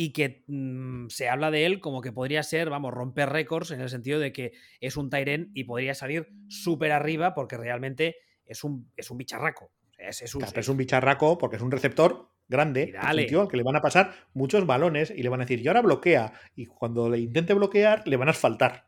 y 0.00 0.12
que 0.12 0.44
mm, 0.46 1.08
se 1.08 1.28
habla 1.28 1.50
de 1.50 1.66
él 1.66 1.80
como 1.80 2.00
que 2.02 2.12
podría 2.12 2.44
ser, 2.44 2.70
vamos, 2.70 2.94
romper 2.94 3.30
récords 3.30 3.72
en 3.72 3.80
el 3.80 3.88
sentido 3.88 4.20
de 4.20 4.32
que 4.32 4.52
es 4.80 4.96
un 4.96 5.10
Tyren 5.10 5.50
y 5.54 5.64
podría 5.64 5.92
salir 5.92 6.28
súper 6.46 6.92
arriba 6.92 7.34
porque 7.34 7.56
realmente 7.56 8.14
es 8.44 8.62
un, 8.62 8.92
es 8.96 9.10
un 9.10 9.18
bicharraco. 9.18 9.72
Es, 9.98 10.36
un, 10.36 10.44
es 10.44 10.68
un 10.68 10.76
bicharraco 10.76 11.36
porque 11.36 11.56
es 11.56 11.62
un 11.62 11.72
receptor 11.72 12.30
grande, 12.46 12.94
al 12.96 13.26
que 13.26 13.56
le 13.56 13.62
van 13.64 13.74
a 13.74 13.80
pasar 13.80 14.14
muchos 14.34 14.64
balones 14.66 15.10
y 15.10 15.20
le 15.24 15.30
van 15.30 15.40
a 15.40 15.44
decir, 15.46 15.58
y 15.58 15.66
ahora 15.66 15.82
bloquea. 15.82 16.32
Y 16.54 16.66
cuando 16.66 17.10
le 17.10 17.18
intente 17.18 17.52
bloquear, 17.52 18.06
le 18.06 18.16
van 18.16 18.28
a 18.28 18.30
asfaltar. 18.30 18.86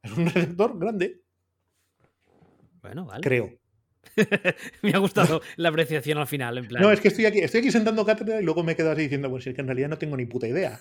Es 0.00 0.12
un 0.12 0.26
receptor 0.32 0.78
grande. 0.78 1.22
Bueno, 2.80 3.04
vale. 3.04 3.20
Creo. 3.20 3.50
me 4.82 4.92
ha 4.92 4.98
gustado 4.98 5.40
la 5.56 5.68
apreciación 5.68 6.18
al 6.18 6.26
final. 6.26 6.58
En 6.58 6.68
plan. 6.68 6.82
No, 6.82 6.90
es 6.90 7.00
que 7.00 7.08
estoy 7.08 7.26
aquí, 7.26 7.40
estoy 7.40 7.60
aquí 7.60 7.70
sentando 7.70 8.04
cátedra 8.04 8.40
y 8.40 8.44
luego 8.44 8.62
me 8.62 8.76
quedo 8.76 8.90
así 8.90 9.02
diciendo, 9.02 9.30
pues 9.30 9.46
es 9.46 9.54
que 9.54 9.60
en 9.60 9.66
realidad 9.66 9.88
no 9.88 9.98
tengo 9.98 10.16
ni 10.16 10.26
puta 10.26 10.48
idea. 10.48 10.80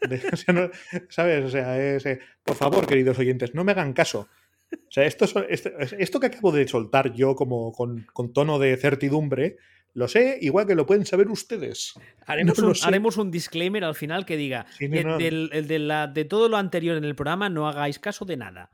¿Sabes? 1.08 1.44
O 1.44 1.50
sea, 1.50 1.78
eh, 1.78 2.20
por 2.44 2.56
favor, 2.56 2.86
queridos 2.86 3.18
oyentes, 3.18 3.54
no 3.54 3.64
me 3.64 3.72
hagan 3.72 3.92
caso. 3.92 4.28
O 4.72 4.90
sea, 4.90 5.04
esto, 5.04 5.26
esto, 5.48 6.20
que 6.20 6.26
acabo 6.26 6.50
de 6.50 6.66
soltar 6.66 7.12
yo 7.14 7.36
como 7.36 7.72
con, 7.72 8.06
tono 8.32 8.58
de 8.58 8.76
certidumbre, 8.76 9.58
lo 9.94 10.08
sé, 10.08 10.38
igual 10.40 10.66
que 10.66 10.74
lo 10.74 10.86
pueden 10.86 11.06
saber 11.06 11.28
ustedes. 11.28 11.94
Haremos, 12.26 12.58
un, 12.58 12.74
haremos 12.82 13.16
un, 13.16 13.30
disclaimer 13.30 13.84
al 13.84 13.94
final 13.94 14.26
que 14.26 14.36
diga, 14.36 14.66
de, 14.80 16.10
de 16.12 16.24
todo 16.24 16.48
lo 16.48 16.56
anterior 16.56 16.96
en 16.96 17.04
el 17.04 17.14
programa 17.14 17.48
no 17.48 17.68
hagáis 17.68 18.00
caso 18.00 18.24
de 18.24 18.36
nada. 18.36 18.70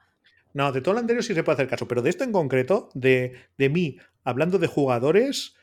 No, 0.55 0.73
de 0.73 0.81
todo 0.81 0.95
lo 0.95 1.01
anterior 1.01 1.25
sí 1.25 1.35
se 1.35 1.43
puede 1.43 1.55
hacer 1.55 1.69
caso, 1.69 1.89
pero 1.89 2.03
de 2.03 2.11
esto 2.11 2.25
en 2.25 2.33
concreto, 2.33 2.91
de, 2.95 3.35
de 3.57 3.69
mí 3.69 3.99
hablando 4.25 4.59
de 4.59 4.67
jugadores, 4.67 5.55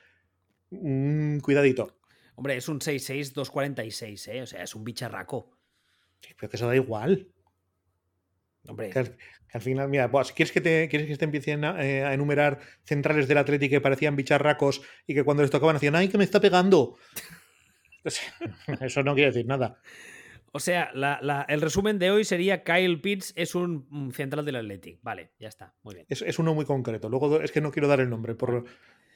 mm, 0.71 1.39
cuidadito. 1.39 1.99
Hombre, 2.35 2.57
es 2.57 2.69
un 2.69 2.79
6-6-246, 2.79 4.27
¿eh? 4.29 4.41
O 4.41 4.45
sea, 4.45 4.63
es 4.63 4.73
un 4.73 4.83
bicharraco. 4.83 5.51
pero 6.37 6.49
que 6.49 6.55
eso 6.55 6.67
da 6.67 6.75
igual. 6.75 7.27
Hombre. 8.67 8.89
Que 8.89 8.99
al, 9.51 9.61
final, 9.61 9.89
mira, 9.89 10.09
pues, 10.09 10.31
¿quieres 10.31 10.51
que 10.51 10.61
te, 10.61 10.87
¿quieres 10.89 11.07
que 11.07 11.17
te 11.17 11.25
empiecen 11.25 11.63
eh, 11.63 12.03
a, 12.03 12.13
enumerar 12.13 12.59
centrales 12.83 13.27
del 13.27 13.39
Atlético 13.39 13.71
que 13.71 13.81
parecían 13.81 14.15
bicharracos 14.15 14.81
y 15.05 15.13
que 15.13 15.23
cuando 15.23 15.43
les 15.43 15.51
tocaban 15.51 15.75
hacían, 15.75 15.95
¡ay, 15.95 16.07
que 16.07 16.17
me 16.17 16.23
está 16.23 16.39
pegando! 16.39 16.97
eso 18.81 19.03
no 19.03 19.13
quiere 19.13 19.31
decir 19.31 19.45
nada. 19.45 19.81
O 20.51 20.59
sea, 20.59 20.91
el 21.47 21.61
resumen 21.61 21.99
de 21.99 22.11
hoy 22.11 22.23
sería 22.23 22.63
Kyle 22.63 22.99
Pitts 22.99 23.33
es 23.35 23.55
un 23.55 24.11
central 24.13 24.45
del 24.45 24.55
Athletic. 24.55 24.99
Vale, 25.01 25.31
ya 25.39 25.47
está, 25.47 25.73
muy 25.83 25.95
bien. 25.95 26.05
Es, 26.09 26.39
uno 26.39 26.53
muy 26.53 26.65
concreto. 26.65 27.09
Luego 27.09 27.41
es 27.41 27.51
que 27.51 27.61
no 27.61 27.71
quiero 27.71 27.87
dar 27.87 27.99
el 27.99 28.09
nombre. 28.09 28.35
Por... 28.35 28.65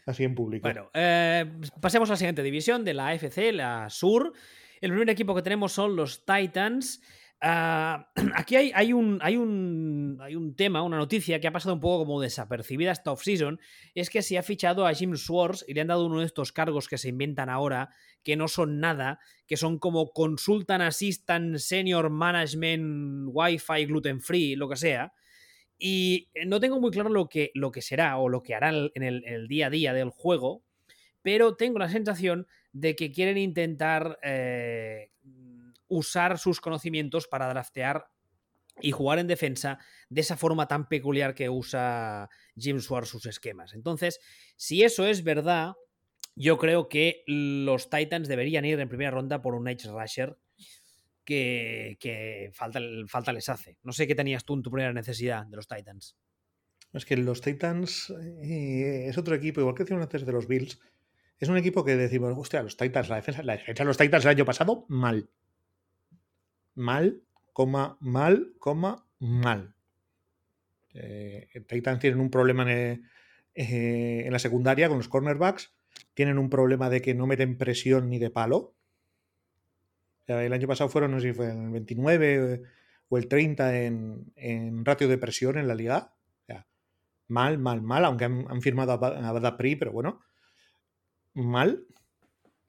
Así 0.05 0.23
en 0.23 0.35
público. 0.35 0.67
Bueno, 0.67 0.89
eh, 0.93 1.45
pasemos 1.79 2.09
a 2.09 2.13
la 2.13 2.17
siguiente 2.17 2.43
división 2.43 2.83
de 2.83 2.93
la 2.93 3.07
AFC, 3.07 3.53
la 3.53 3.89
Sur. 3.89 4.33
El 4.81 4.89
primer 4.89 5.09
equipo 5.09 5.33
que 5.33 5.41
tenemos 5.41 5.71
son 5.71 5.95
los 5.95 6.25
Titans. 6.25 7.01
Ah, 7.45 8.09
aquí 8.35 8.55
hay, 8.55 8.93
un, 8.93 9.19
hay, 9.21 9.35
un, 9.35 10.55
tema, 10.55 10.81
una 10.81 10.95
noticia 10.95 11.41
que 11.41 11.47
ha 11.47 11.51
pasado 11.51 11.75
un 11.75 11.81
poco 11.81 12.05
como 12.05 12.21
desapercibida 12.21 12.93
esta 12.93 13.11
off-season. 13.11 13.59
Es 13.93 14.09
que 14.09 14.21
se 14.21 14.37
ha 14.37 14.43
fichado 14.43 14.87
a 14.87 14.93
Jim 14.93 15.17
Swartz 15.17 15.65
y 15.67 15.73
le 15.73 15.81
han 15.81 15.87
dado 15.87 16.05
uno 16.05 16.21
de 16.21 16.25
estos 16.25 16.53
cargos 16.53 16.87
que 16.87 16.97
se 16.97 17.09
inventan 17.09 17.49
ahora, 17.49 17.89
que 18.23 18.37
no 18.37 18.47
son 18.47 18.79
nada, 18.79 19.19
que 19.45 19.57
son 19.57 19.77
como 19.77 20.13
Consultant 20.13 20.83
Assistant, 20.83 21.57
Senior 21.57 22.09
Management, 22.09 23.27
Wi-Fi, 23.33 23.87
Gluten 23.87 24.21
Free, 24.21 24.55
lo 24.55 24.69
que 24.69 24.77
sea. 24.77 25.11
Y 25.77 26.29
no 26.45 26.61
tengo 26.61 26.79
muy 26.79 26.91
claro 26.91 27.09
lo 27.09 27.27
que, 27.27 27.51
será 27.81 28.19
o 28.19 28.29
lo 28.29 28.41
que 28.41 28.55
hará 28.55 28.69
en 28.69 29.03
el, 29.03 29.47
día 29.49 29.67
a 29.67 29.69
día 29.69 29.93
del 29.93 30.11
juego, 30.11 30.63
pero 31.21 31.57
tengo 31.57 31.77
la 31.77 31.89
sensación 31.89 32.47
de 32.71 32.95
que 32.95 33.11
quieren 33.11 33.37
intentar 33.37 34.17
eh, 34.23 35.11
usar 35.93 36.39
sus 36.39 36.59
conocimientos 36.59 37.27
para 37.27 37.47
draftear 37.47 38.07
y 38.81 38.91
jugar 38.91 39.19
en 39.19 39.27
defensa 39.27 39.77
de 40.09 40.21
esa 40.21 40.37
forma 40.37 40.67
tan 40.67 40.87
peculiar 40.87 41.35
que 41.35 41.49
usa 41.49 42.29
Jim 42.55 42.79
Swartz 42.79 43.09
sus 43.09 43.25
esquemas. 43.27 43.73
Entonces, 43.73 44.19
si 44.55 44.83
eso 44.83 45.05
es 45.05 45.23
verdad, 45.23 45.73
yo 46.35 46.57
creo 46.57 46.89
que 46.89 47.23
los 47.27 47.89
Titans 47.89 48.27
deberían 48.27 48.65
ir 48.65 48.79
en 48.79 48.89
primera 48.89 49.11
ronda 49.11 49.41
por 49.41 49.53
un 49.53 49.67
Edge 49.67 49.87
Rusher 49.87 50.37
que, 51.23 52.49
falta, 52.53 52.79
falta 53.07 53.31
les 53.31 53.47
hace. 53.49 53.77
No 53.83 53.91
sé 53.91 54.07
qué 54.07 54.15
tenías 54.15 54.43
tú 54.43 54.55
en 54.55 54.63
tu 54.63 54.71
primera 54.71 54.93
necesidad 54.93 55.45
de 55.45 55.55
los 55.55 55.67
Titans. 55.67 56.17
Es 56.91 57.05
que 57.05 57.17
los 57.17 57.41
Titans 57.41 58.11
eh, 58.41 59.05
es 59.07 59.17
otro 59.17 59.35
equipo, 59.35 59.61
igual 59.61 59.75
que 59.75 59.83
decíamos 59.83 60.03
antes 60.03 60.25
de 60.25 60.31
los 60.31 60.47
Bills. 60.47 60.79
Es 61.39 61.49
un 61.49 61.57
equipo 61.57 61.83
que 61.83 61.95
decimos, 61.95 62.33
hostia, 62.35 62.63
los 62.63 62.77
Titans, 62.77 63.09
la 63.09 63.17
defensa, 63.17 63.43
la 63.43 63.53
defensa 63.53 63.83
de 63.83 63.87
los 63.87 63.97
Titans 63.97 64.25
el 64.25 64.31
año 64.31 64.45
pasado, 64.45 64.85
mal. 64.89 65.29
Mal, 66.75 67.21
coma, 67.53 67.97
mal, 67.99 68.53
coma, 68.59 69.05
mal. 69.19 69.75
Eh, 70.93 71.49
Titans 71.67 71.99
tienen 71.99 72.19
un 72.19 72.29
problema 72.29 72.63
en, 72.63 73.07
eh, 73.55 74.23
en 74.25 74.31
la 74.31 74.39
secundaria 74.39 74.87
con 74.87 74.97
los 74.97 75.09
cornerbacks. 75.09 75.73
Tienen 76.13 76.37
un 76.37 76.49
problema 76.49 76.89
de 76.89 77.01
que 77.01 77.13
no 77.13 77.27
meten 77.27 77.57
presión 77.57 78.09
ni 78.09 78.19
de 78.19 78.29
palo 78.29 78.75
el 80.27 80.53
año 80.53 80.67
pasado 80.67 80.89
fueron, 80.89 81.11
no 81.11 81.19
sé 81.19 81.29
si 81.29 81.33
fue 81.33 81.51
el 81.51 81.69
29 81.69 82.63
o 83.09 83.17
el 83.17 83.27
30 83.27 83.81
en, 83.81 84.85
ratio 84.85 85.07
de 85.07 85.17
presión 85.17 85.57
en 85.57 85.67
la 85.67 85.75
liga. 85.75 86.13
mal, 87.27 87.57
mal, 87.57 87.81
mal, 87.81 88.05
aunque 88.05 88.25
han, 88.25 88.61
firmado 88.61 88.91
a, 88.93 88.97
Badapri, 88.97 89.75
pero 89.75 89.91
bueno, 89.91 90.21
mal. 91.33 91.85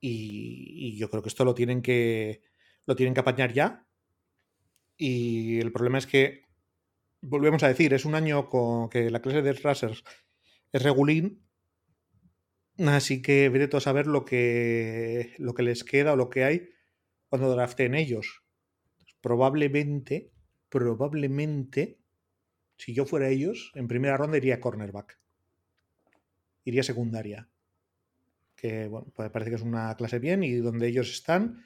Y, 0.01 0.97
yo 0.97 1.11
creo 1.11 1.23
que 1.23 1.29
esto 1.29 1.45
lo 1.45 1.55
tienen 1.55 1.83
que 1.83 2.43
lo 2.87 2.97
tienen 2.97 3.15
que 3.15 3.21
apañar 3.21 3.53
ya. 3.53 3.84
Y 4.97 5.61
el 5.61 5.73
problema 5.73 5.99
es 5.99 6.07
que, 6.07 6.45
volvemos 7.21 7.63
a 7.63 7.69
decir, 7.69 7.95
es 7.95 8.05
un 8.05 8.15
año 8.15 8.49
con 8.49 8.89
que 8.89 9.11
la 9.11 9.21
clase 9.21 9.43
de 9.43 9.53
Racers 9.53 10.05
es 10.73 10.83
regulín. 10.83 11.43
Así 12.79 13.23
que 13.23 13.49
veré 13.49 13.69
a 13.73 13.81
saber 13.81 14.07
lo 14.07 14.25
que, 14.25 15.35
lo 15.39 15.55
que 15.55 15.63
les 15.63 15.85
queda 15.85 16.13
o 16.13 16.17
lo 16.17 16.29
que 16.29 16.45
hay 16.45 16.69
cuando 17.29 17.51
draften 17.51 17.95
ellos. 17.95 18.43
Probablemente, 19.21 20.33
probablemente, 20.69 21.99
si 22.77 22.95
yo 22.95 23.07
fuera 23.07 23.29
ellos, 23.29 23.73
en 23.75 23.89
primera 23.89 24.17
ronda 24.17 24.37
iría 24.37 24.61
cornerback. 24.61 25.19
Iría 26.65 26.83
secundaria. 26.83 27.49
Que 28.57 28.89
bueno, 28.89 29.13
pues 29.15 29.31
parece 29.31 29.51
que 29.51 29.57
es 29.57 29.63
una 29.63 29.95
clase 29.97 30.19
bien 30.19 30.43
y 30.43 30.55
donde 30.57 30.89
ellos 30.89 31.11
están 31.11 31.65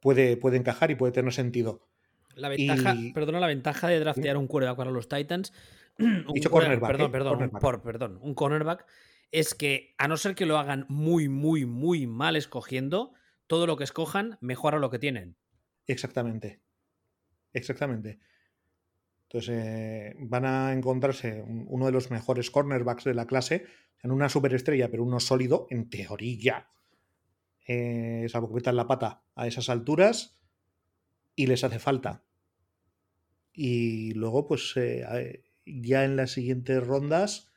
puede, 0.00 0.36
puede 0.36 0.56
encajar 0.56 0.90
y 0.90 0.94
puede 0.94 1.12
tener 1.12 1.32
sentido. 1.32 1.91
La 2.36 2.48
ventaja, 2.48 2.96
perdona, 3.14 3.40
la 3.40 3.46
ventaja 3.46 3.88
de 3.88 4.00
draftear 4.00 4.36
un 4.36 4.46
quarterback 4.46 4.76
para 4.76 4.90
los 4.90 5.08
Titans. 5.08 5.52
Un 5.98 6.24
Dicho 6.32 6.50
cornerback. 6.50 6.90
Perdón, 6.90 7.08
¿eh? 7.08 7.12
perdón, 7.12 7.50
Por, 7.60 7.82
perdón. 7.82 8.18
Un 8.22 8.34
cornerback 8.34 8.86
es 9.30 9.54
que, 9.54 9.94
a 9.98 10.08
no 10.08 10.16
ser 10.16 10.34
que 10.34 10.46
lo 10.46 10.58
hagan 10.58 10.86
muy, 10.88 11.28
muy, 11.28 11.66
muy 11.66 12.06
mal 12.06 12.36
escogiendo, 12.36 13.12
todo 13.46 13.66
lo 13.66 13.76
que 13.76 13.84
escojan 13.84 14.38
mejora 14.40 14.78
lo 14.78 14.90
que 14.90 14.98
tienen. 14.98 15.36
Exactamente. 15.86 16.60
Exactamente. 17.52 18.20
Entonces 19.24 19.50
eh, 19.50 20.14
van 20.18 20.44
a 20.44 20.72
encontrarse 20.72 21.42
uno 21.46 21.86
de 21.86 21.92
los 21.92 22.10
mejores 22.10 22.50
cornerbacks 22.50 23.04
de 23.04 23.14
la 23.14 23.26
clase, 23.26 23.66
en 24.02 24.10
una 24.10 24.28
superestrella, 24.28 24.90
pero 24.90 25.04
uno 25.04 25.20
sólido, 25.20 25.66
en 25.70 25.88
teoría. 25.88 26.68
Eh, 27.66 28.26
salvo 28.28 28.48
que 28.48 28.56
metan 28.56 28.76
la 28.76 28.86
pata 28.86 29.22
a 29.34 29.46
esas 29.46 29.68
alturas 29.68 30.41
y 31.34 31.46
les 31.46 31.64
hace 31.64 31.78
falta. 31.78 32.24
Y 33.52 34.12
luego, 34.14 34.46
pues 34.46 34.72
eh, 34.76 35.44
ya 35.66 36.04
en 36.04 36.16
las 36.16 36.32
siguientes 36.32 36.84
rondas, 36.86 37.52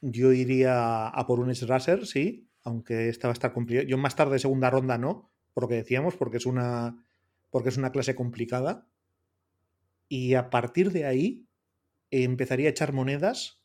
yo 0.00 0.32
iría 0.32 1.08
a 1.08 1.26
por 1.26 1.40
un 1.40 1.50
S-Racer, 1.50 2.06
sí, 2.06 2.48
aunque 2.62 3.08
esta 3.08 3.28
va 3.28 3.32
a 3.32 3.34
estar 3.34 3.52
complicada. 3.52 3.88
Yo 3.88 3.98
más 3.98 4.16
tarde, 4.16 4.38
segunda 4.38 4.70
ronda, 4.70 4.98
no, 4.98 5.30
por 5.52 5.64
lo 5.64 5.68
que 5.68 5.76
decíamos, 5.76 6.16
porque 6.16 6.36
es 6.36 6.46
una, 6.46 7.04
porque 7.50 7.68
es 7.68 7.76
una 7.76 7.92
clase 7.92 8.14
complicada. 8.14 8.88
Y 10.08 10.34
a 10.34 10.50
partir 10.50 10.92
de 10.92 11.06
ahí 11.06 11.46
empezaría 12.10 12.68
a 12.68 12.70
echar 12.70 12.92
monedas 12.92 13.64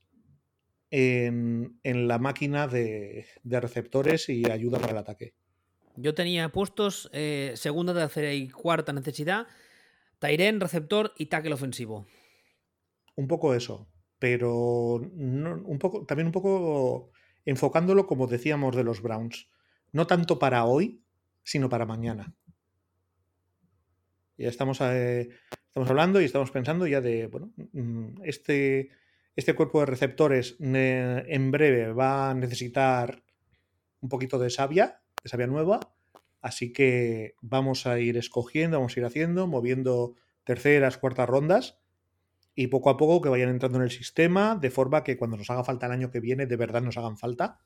en, 0.92 1.80
la 1.84 2.20
máquina 2.20 2.68
de, 2.68 3.26
receptores 3.44 4.30
y 4.30 4.50
ayuda 4.50 4.80
para 4.80 4.94
el 4.94 4.98
ataque. 4.98 5.34
Yo 6.02 6.16
tenía 6.16 6.50
puestos 6.50 7.10
eh, 7.12 7.54
segunda, 7.56 7.94
tercera 7.94 8.34
y 8.34 8.50
cuarta 8.50 8.94
necesidad, 8.94 9.48
Tairen, 10.20 10.62
receptor 10.62 11.14
y 11.18 11.26
tackle 11.26 11.54
ofensivo. 11.54 12.08
Un 13.16 13.28
poco 13.28 13.54
eso, 13.54 13.90
pero 14.18 14.96
un 14.96 15.78
poco, 15.80 16.06
también 16.06 16.28
un 16.28 16.32
poco 16.32 17.12
enfocándolo 17.46 18.08
como 18.08 18.28
decíamos 18.28 18.76
de 18.76 18.84
los 18.84 19.02
Browns, 19.02 19.50
no 19.92 20.08
tanto 20.08 20.40
para 20.40 20.64
hoy, 20.66 21.04
sino 21.44 21.68
para 21.68 21.86
mañana. 21.86 22.34
Ya 24.38 24.48
estamos, 24.48 24.80
eh, 24.80 25.30
estamos 25.68 25.90
hablando 25.90 26.22
y 26.22 26.26
estamos 26.26 26.52
pensando 26.52 26.88
ya 26.88 27.02
de, 27.02 27.28
bueno, 27.28 27.52
mm, 27.74 28.24
este, 28.24 28.90
este 29.36 29.54
cuerpo 29.54 29.82
de 29.82 29.88
receptores 29.88 30.56
en 30.60 31.52
breve 31.52 31.92
va 31.92 32.30
a 32.30 32.34
necesitar 32.34 33.22
un 34.00 34.08
poquito 34.08 34.40
de 34.40 34.50
savia, 34.50 35.02
de 35.24 35.30
savia 35.30 35.48
nueva, 35.48 35.80
así 36.42 36.72
que 36.74 37.36
vamos 37.42 37.86
a 37.86 38.00
ir 38.00 38.18
escogiendo, 38.18 38.78
vamos 38.78 38.96
a 38.96 39.00
ir 39.00 39.06
haciendo, 39.06 39.48
moviendo 39.48 40.16
terceras, 40.44 40.98
cuartas 40.98 41.30
rondas 41.30 41.80
y 42.56 42.68
poco 42.68 42.90
a 42.90 42.98
poco 42.98 43.22
que 43.22 43.30
vayan 43.30 43.50
entrando 43.50 43.78
en 43.78 43.86
el 43.86 43.92
sistema, 43.92 44.56
de 44.56 44.70
forma 44.70 45.04
que 45.04 45.18
cuando 45.18 45.38
nos 45.38 45.50
haga 45.50 45.64
falta 45.64 45.86
el 45.86 45.94
año 45.94 46.12
que 46.12 46.20
viene, 46.20 46.46
de 46.46 46.56
verdad 46.56 46.82
nos 46.82 46.98
hagan 46.98 47.18
falta, 47.18 47.60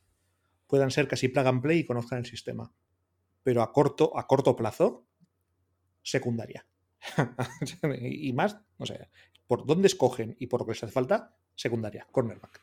puedan 0.67 0.91
ser 0.91 1.07
casi 1.07 1.29
plug 1.29 1.47
and 1.47 1.61
play 1.61 1.79
y 1.79 1.85
conozcan 1.85 2.19
el 2.19 2.25
sistema. 2.25 2.71
Pero 3.43 3.61
a 3.61 3.71
corto, 3.71 4.17
a 4.17 4.27
corto 4.27 4.55
plazo, 4.55 5.05
secundaria. 6.01 6.65
y 8.01 8.31
más, 8.33 8.59
no 8.77 8.85
sé, 8.85 9.09
por 9.47 9.65
dónde 9.65 9.87
escogen 9.87 10.35
y 10.39 10.47
por 10.47 10.61
lo 10.61 10.65
que 10.65 10.71
les 10.71 10.83
hace 10.83 10.93
falta, 10.93 11.35
secundaria, 11.55 12.07
cornerback. 12.11 12.61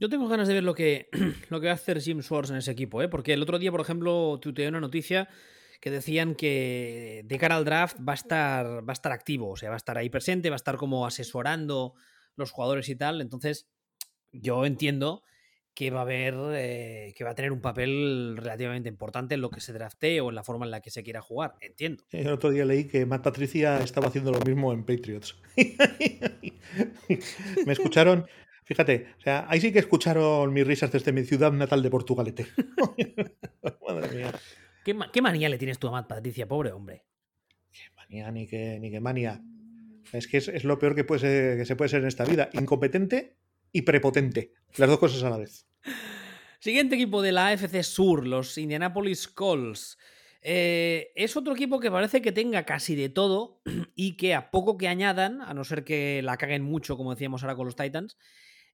Yo 0.00 0.08
tengo 0.08 0.28
ganas 0.28 0.48
de 0.48 0.54
ver 0.54 0.64
lo 0.64 0.74
que, 0.74 1.08
lo 1.50 1.60
que 1.60 1.66
va 1.66 1.72
a 1.72 1.76
hacer 1.76 2.00
Jim 2.00 2.22
Swords 2.22 2.50
en 2.50 2.56
ese 2.56 2.70
equipo, 2.70 3.02
¿eh? 3.02 3.08
porque 3.08 3.32
el 3.32 3.42
otro 3.42 3.58
día, 3.58 3.70
por 3.70 3.80
ejemplo, 3.80 4.38
tuiteé 4.40 4.68
una 4.68 4.80
noticia 4.80 5.28
que 5.80 5.90
decían 5.90 6.34
que 6.34 7.22
de 7.24 7.38
cara 7.38 7.56
al 7.56 7.64
draft 7.64 7.98
va 8.06 8.12
a 8.12 8.14
estar, 8.14 8.88
va 8.88 8.92
a 8.92 8.92
estar 8.92 9.12
activo, 9.12 9.50
o 9.50 9.56
sea, 9.56 9.68
va 9.68 9.76
a 9.76 9.76
estar 9.76 9.98
ahí 9.98 10.08
presente, 10.08 10.50
va 10.50 10.54
a 10.54 10.56
estar 10.56 10.76
como 10.76 11.06
asesorando 11.06 11.94
los 12.36 12.50
jugadores 12.50 12.88
y 12.88 12.96
tal. 12.96 13.20
Entonces, 13.20 13.68
yo 14.32 14.64
entiendo 14.64 15.22
que 15.74 15.90
va 15.90 16.00
a 16.00 16.02
haber, 16.02 16.34
eh, 16.52 17.12
que 17.16 17.24
va 17.24 17.30
a 17.30 17.34
tener 17.34 17.50
un 17.50 17.60
papel 17.60 18.36
relativamente 18.36 18.88
importante 18.88 19.34
en 19.34 19.40
lo 19.40 19.50
que 19.50 19.60
se 19.60 19.72
draftee 19.72 20.20
o 20.20 20.28
en 20.28 20.36
la 20.36 20.44
forma 20.44 20.64
en 20.64 20.70
la 20.70 20.80
que 20.80 20.90
se 20.90 21.02
quiera 21.02 21.20
jugar. 21.20 21.56
Entiendo. 21.60 22.04
El 22.10 22.28
otro 22.28 22.50
día 22.50 22.64
leí 22.64 22.84
que 22.84 23.04
Matt 23.06 23.24
Patricia 23.24 23.80
estaba 23.80 24.06
haciendo 24.06 24.30
lo 24.30 24.38
mismo 24.40 24.72
en 24.72 24.84
Patriots. 24.84 25.36
Me 27.66 27.72
escucharon, 27.72 28.26
fíjate, 28.64 29.14
o 29.18 29.20
sea, 29.20 29.46
ahí 29.48 29.60
sí 29.60 29.72
que 29.72 29.78
escucharon 29.78 30.52
mis 30.52 30.66
risas 30.66 30.90
desde 30.90 31.12
mi 31.12 31.24
ciudad 31.24 31.52
natal 31.52 31.82
de 31.82 31.90
Portugalete. 31.90 32.46
Madre 33.88 34.16
mía. 34.16 34.32
¿Qué, 34.84 35.22
manía 35.22 35.48
le 35.48 35.56
tienes 35.56 35.78
tú 35.78 35.88
a 35.88 35.92
Matt 35.92 36.08
Patricia, 36.08 36.46
pobre 36.46 36.72
hombre? 36.72 37.04
Qué 37.72 37.82
manía, 37.96 38.30
ni 38.30 38.46
qué, 38.46 38.78
ni 38.78 38.90
qué 38.90 39.00
manía. 39.00 39.42
Es 40.12 40.28
que 40.28 40.36
es, 40.36 40.64
lo 40.64 40.78
peor 40.78 40.94
que, 40.94 41.04
puede 41.04 41.56
que 41.56 41.64
se 41.64 41.74
puede 41.74 41.88
ser 41.88 42.02
en 42.02 42.08
esta 42.08 42.24
vida. 42.24 42.50
Incompetente 42.52 43.38
y 43.72 43.82
prepotente. 43.82 44.52
Las 44.76 44.90
dos 44.90 44.98
cosas 44.98 45.22
a 45.22 45.30
la 45.30 45.38
vez. 45.38 45.66
Siguiente 46.60 46.94
equipo 46.94 47.22
de 47.22 47.32
la 47.32 47.48
AFC 47.48 47.82
Sur, 47.82 48.26
los 48.26 48.56
Indianapolis 48.58 49.26
Colts. 49.28 49.98
Eh, 50.42 51.10
es 51.14 51.36
otro 51.38 51.54
equipo 51.54 51.80
que 51.80 51.90
parece 51.90 52.20
que 52.20 52.30
tenga 52.30 52.64
casi 52.64 52.94
de 52.94 53.08
todo 53.08 53.62
y 53.96 54.16
que 54.16 54.34
a 54.34 54.50
poco 54.50 54.76
que 54.76 54.88
añadan, 54.88 55.40
a 55.40 55.54
no 55.54 55.64
ser 55.64 55.84
que 55.84 56.20
la 56.22 56.36
caguen 56.36 56.62
mucho, 56.62 56.98
como 56.98 57.12
decíamos 57.14 57.42
ahora 57.42 57.56
con 57.56 57.64
los 57.64 57.76
Titans, 57.76 58.18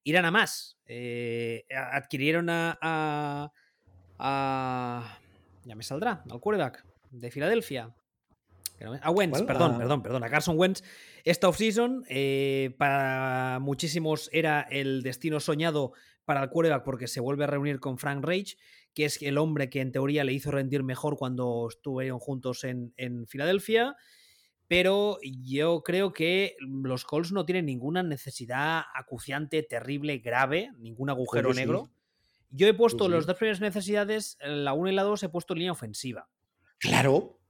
irán 0.04 0.24
a 0.24 0.30
más. 0.30 0.78
Eh, 0.86 1.64
adquirieron 1.70 2.48
a, 2.50 2.78
a, 4.18 5.18
Ya 5.64 5.74
me 5.74 5.82
saldrá, 5.82 6.22
al 6.28 6.40
quarterback 6.40 6.84
de 7.10 7.30
Filadelfia. 7.30 7.94
A 9.02 9.10
Wentz, 9.10 9.42
perdón, 9.42 9.76
perdón, 9.76 10.02
perdón, 10.02 10.24
a 10.24 10.30
Carson 10.30 10.58
Wentz. 10.58 10.82
Esta 11.24 11.48
offseason, 11.48 12.04
eh, 12.08 12.74
para 12.78 13.58
muchísimos 13.60 14.30
era 14.32 14.62
el 14.70 15.02
destino 15.02 15.38
soñado 15.38 15.92
para 16.24 16.42
el 16.42 16.48
quarterback 16.48 16.82
porque 16.84 17.06
se 17.06 17.20
vuelve 17.20 17.44
a 17.44 17.48
reunir 17.48 17.78
con 17.78 17.98
Frank 17.98 18.24
Reich, 18.24 18.56
que 18.94 19.04
es 19.04 19.20
el 19.20 19.36
hombre 19.36 19.68
que 19.68 19.82
en 19.82 19.92
teoría 19.92 20.24
le 20.24 20.32
hizo 20.32 20.50
rendir 20.50 20.82
mejor 20.82 21.18
cuando 21.18 21.66
estuvieron 21.68 22.18
juntos 22.18 22.64
en, 22.64 22.94
en 22.96 23.26
Filadelfia 23.26 23.96
pero 24.70 25.18
yo 25.24 25.82
creo 25.82 26.12
que 26.12 26.54
los 26.60 27.04
Colts 27.04 27.32
no 27.32 27.44
tienen 27.44 27.66
ninguna 27.66 28.04
necesidad 28.04 28.82
acuciante, 28.94 29.64
terrible, 29.64 30.18
grave, 30.18 30.70
ningún 30.78 31.10
agujero 31.10 31.52
negro. 31.52 31.90
Yo 32.50 32.68
he 32.68 32.74
puesto 32.74 33.08
las 33.08 33.26
dos 33.26 33.36
primeras 33.36 33.60
necesidades, 33.60 34.38
la 34.40 34.72
1 34.72 34.90
y 34.90 34.94
la 34.94 35.02
2 35.02 35.24
he 35.24 35.28
puesto 35.28 35.56
línea 35.56 35.72
ofensiva. 35.72 36.28
Claro. 36.78 37.40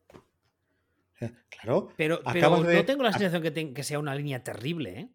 Claro. 1.51 1.91
Pero, 1.99 2.23
no 2.25 2.85
tengo 2.87 3.03
la 3.03 3.13
sensación 3.13 3.43
que, 3.43 3.75
que, 3.75 3.83
sea 3.83 3.99
una 3.99 4.15
línea 4.15 4.43
terrible, 4.43 5.01
¿eh? 5.01 5.11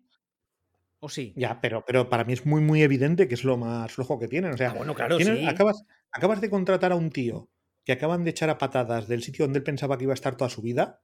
¿O 1.00 1.10
sí? 1.10 1.34
Ya, 1.36 1.60
pero, 1.60 1.84
pero 1.88 2.08
para 2.08 2.24
mí 2.24 2.34
es 2.34 2.46
muy, 2.46 2.62
muy 2.62 2.84
evidente 2.84 3.28
que 3.28 3.34
es 3.34 3.44
lo 3.44 3.58
más 3.58 3.92
flojo 3.92 4.20
que 4.20 4.28
tienen. 4.28 4.54
O 4.54 4.58
sea, 4.58 4.70
ah, 4.70 4.74
bueno, 4.76 4.94
claro, 4.94 5.20
sí. 5.20 5.44
acabas, 5.48 5.84
acabas 6.12 6.40
de 6.40 6.52
contratar 6.52 6.92
a 6.92 6.96
un 6.96 7.10
tío 7.10 7.50
que 7.84 7.94
acaban 7.94 8.24
de 8.24 8.30
echar 8.30 8.52
a 8.52 8.60
patadas 8.60 9.08
del 9.08 9.24
sitio 9.24 9.46
donde 9.46 9.58
él 9.58 9.64
pensaba 9.64 9.98
que 9.98 10.04
iba 10.04 10.14
a 10.14 10.22
estar 10.22 10.38
toda 10.38 10.52
su 10.52 10.62
vida 10.62 11.02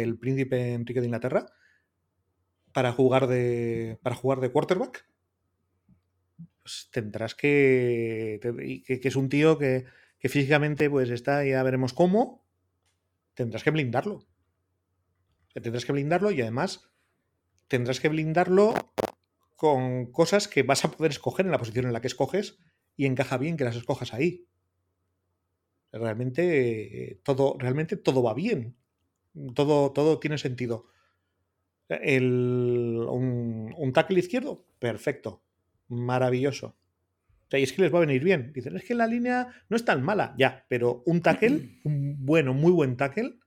el 0.00 0.18
príncipe 0.18 0.72
Enrique 0.72 1.00
de 1.00 1.06
Inglaterra 1.06 1.46
para 2.72 2.92
jugar 2.92 3.26
de, 3.26 3.98
para 4.02 4.16
jugar 4.16 4.40
de 4.40 4.50
quarterback, 4.50 5.06
pues 6.62 6.88
tendrás 6.90 7.34
que, 7.34 8.40
que, 8.86 9.08
es 9.08 9.16
un 9.16 9.28
tío 9.28 9.58
que, 9.58 9.84
físicamente 10.20 10.88
pues 10.88 11.10
está, 11.10 11.44
ya 11.44 11.62
veremos 11.62 11.92
cómo, 11.92 12.46
tendrás 13.34 13.62
que 13.62 13.70
blindarlo. 13.70 14.26
Tendrás 15.54 15.84
que 15.84 15.92
blindarlo 15.92 16.30
y 16.30 16.40
además 16.40 16.88
tendrás 17.68 18.00
que 18.00 18.08
blindarlo 18.08 18.74
con 19.56 20.10
cosas 20.10 20.48
que 20.48 20.62
vas 20.62 20.84
a 20.84 20.90
poder 20.90 21.12
escoger 21.12 21.44
en 21.44 21.52
la 21.52 21.58
posición 21.58 21.86
en 21.86 21.92
la 21.92 22.00
que 22.00 22.06
escoges 22.06 22.58
y 22.96 23.04
encaja 23.04 23.36
bien 23.36 23.56
que 23.56 23.64
las 23.64 23.76
escojas 23.76 24.14
ahí. 24.14 24.46
Realmente 25.92 27.20
todo, 27.22 27.56
realmente 27.58 27.96
todo 27.96 28.22
va 28.22 28.32
bien. 28.32 28.76
Todo, 29.54 29.92
todo 29.92 30.18
tiene 30.18 30.38
sentido. 30.38 30.86
El, 31.88 33.04
un, 33.08 33.74
un, 33.76 33.92
tackle 33.92 34.18
izquierdo, 34.18 34.64
perfecto. 34.78 35.42
Maravilloso. 35.88 36.76
y 37.50 37.62
es 37.62 37.72
que 37.72 37.82
les 37.82 37.92
va 37.92 37.98
a 37.98 38.06
venir 38.06 38.22
bien. 38.22 38.52
Dicen, 38.52 38.76
es 38.76 38.84
que 38.84 38.94
la 38.94 39.06
línea 39.06 39.48
no 39.68 39.76
es 39.76 39.84
tan 39.84 40.02
mala. 40.02 40.34
Ya, 40.38 40.64
pero 40.68 41.02
un 41.06 41.20
tackle, 41.20 41.80
un 41.84 42.24
bueno, 42.24 42.54
muy 42.54 42.72
buen 42.72 42.96
tackle, 42.96 43.38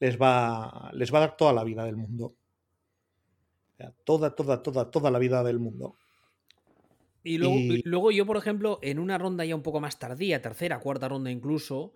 les 0.00 0.20
va, 0.20 0.90
les 0.94 1.12
va 1.12 1.18
a 1.18 1.20
dar 1.20 1.36
toda 1.36 1.52
la 1.52 1.64
vida 1.64 1.84
del 1.84 1.96
mundo. 1.96 2.34
toda, 4.04 4.34
toda, 4.34 4.62
toda, 4.62 4.90
toda 4.90 5.10
la 5.10 5.18
vida 5.18 5.42
del 5.42 5.58
mundo. 5.58 5.96
Y 7.22 7.38
luego, 7.38 7.56
y 7.56 7.82
luego, 7.84 8.10
yo, 8.12 8.24
por 8.24 8.36
ejemplo, 8.36 8.78
en 8.82 9.00
una 9.00 9.18
ronda 9.18 9.44
ya 9.44 9.56
un 9.56 9.62
poco 9.62 9.80
más 9.80 9.98
tardía, 9.98 10.40
tercera, 10.40 10.78
cuarta 10.78 11.08
ronda 11.08 11.28
incluso, 11.28 11.92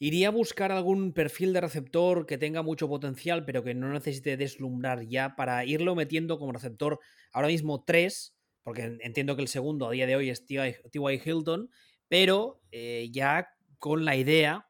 Iría 0.00 0.28
a 0.28 0.30
buscar 0.30 0.70
algún 0.70 1.12
perfil 1.12 1.52
de 1.52 1.60
receptor 1.60 2.24
que 2.26 2.38
tenga 2.38 2.62
mucho 2.62 2.88
potencial, 2.88 3.44
pero 3.44 3.64
que 3.64 3.74
no 3.74 3.92
necesite 3.92 4.36
deslumbrar 4.36 5.02
ya 5.06 5.34
para 5.34 5.64
irlo 5.64 5.96
metiendo 5.96 6.38
como 6.38 6.52
receptor 6.52 7.00
ahora 7.32 7.48
mismo 7.48 7.82
3, 7.84 8.36
porque 8.62 8.98
entiendo 9.00 9.34
que 9.34 9.42
el 9.42 9.48
segundo 9.48 9.88
a 9.88 9.90
día 9.90 10.06
de 10.06 10.14
hoy 10.14 10.30
es 10.30 10.46
T.Y. 10.46 11.20
Hilton, 11.24 11.70
pero 12.08 12.62
eh, 12.70 13.08
ya 13.10 13.48
con 13.78 14.04
la 14.04 14.14
idea 14.14 14.68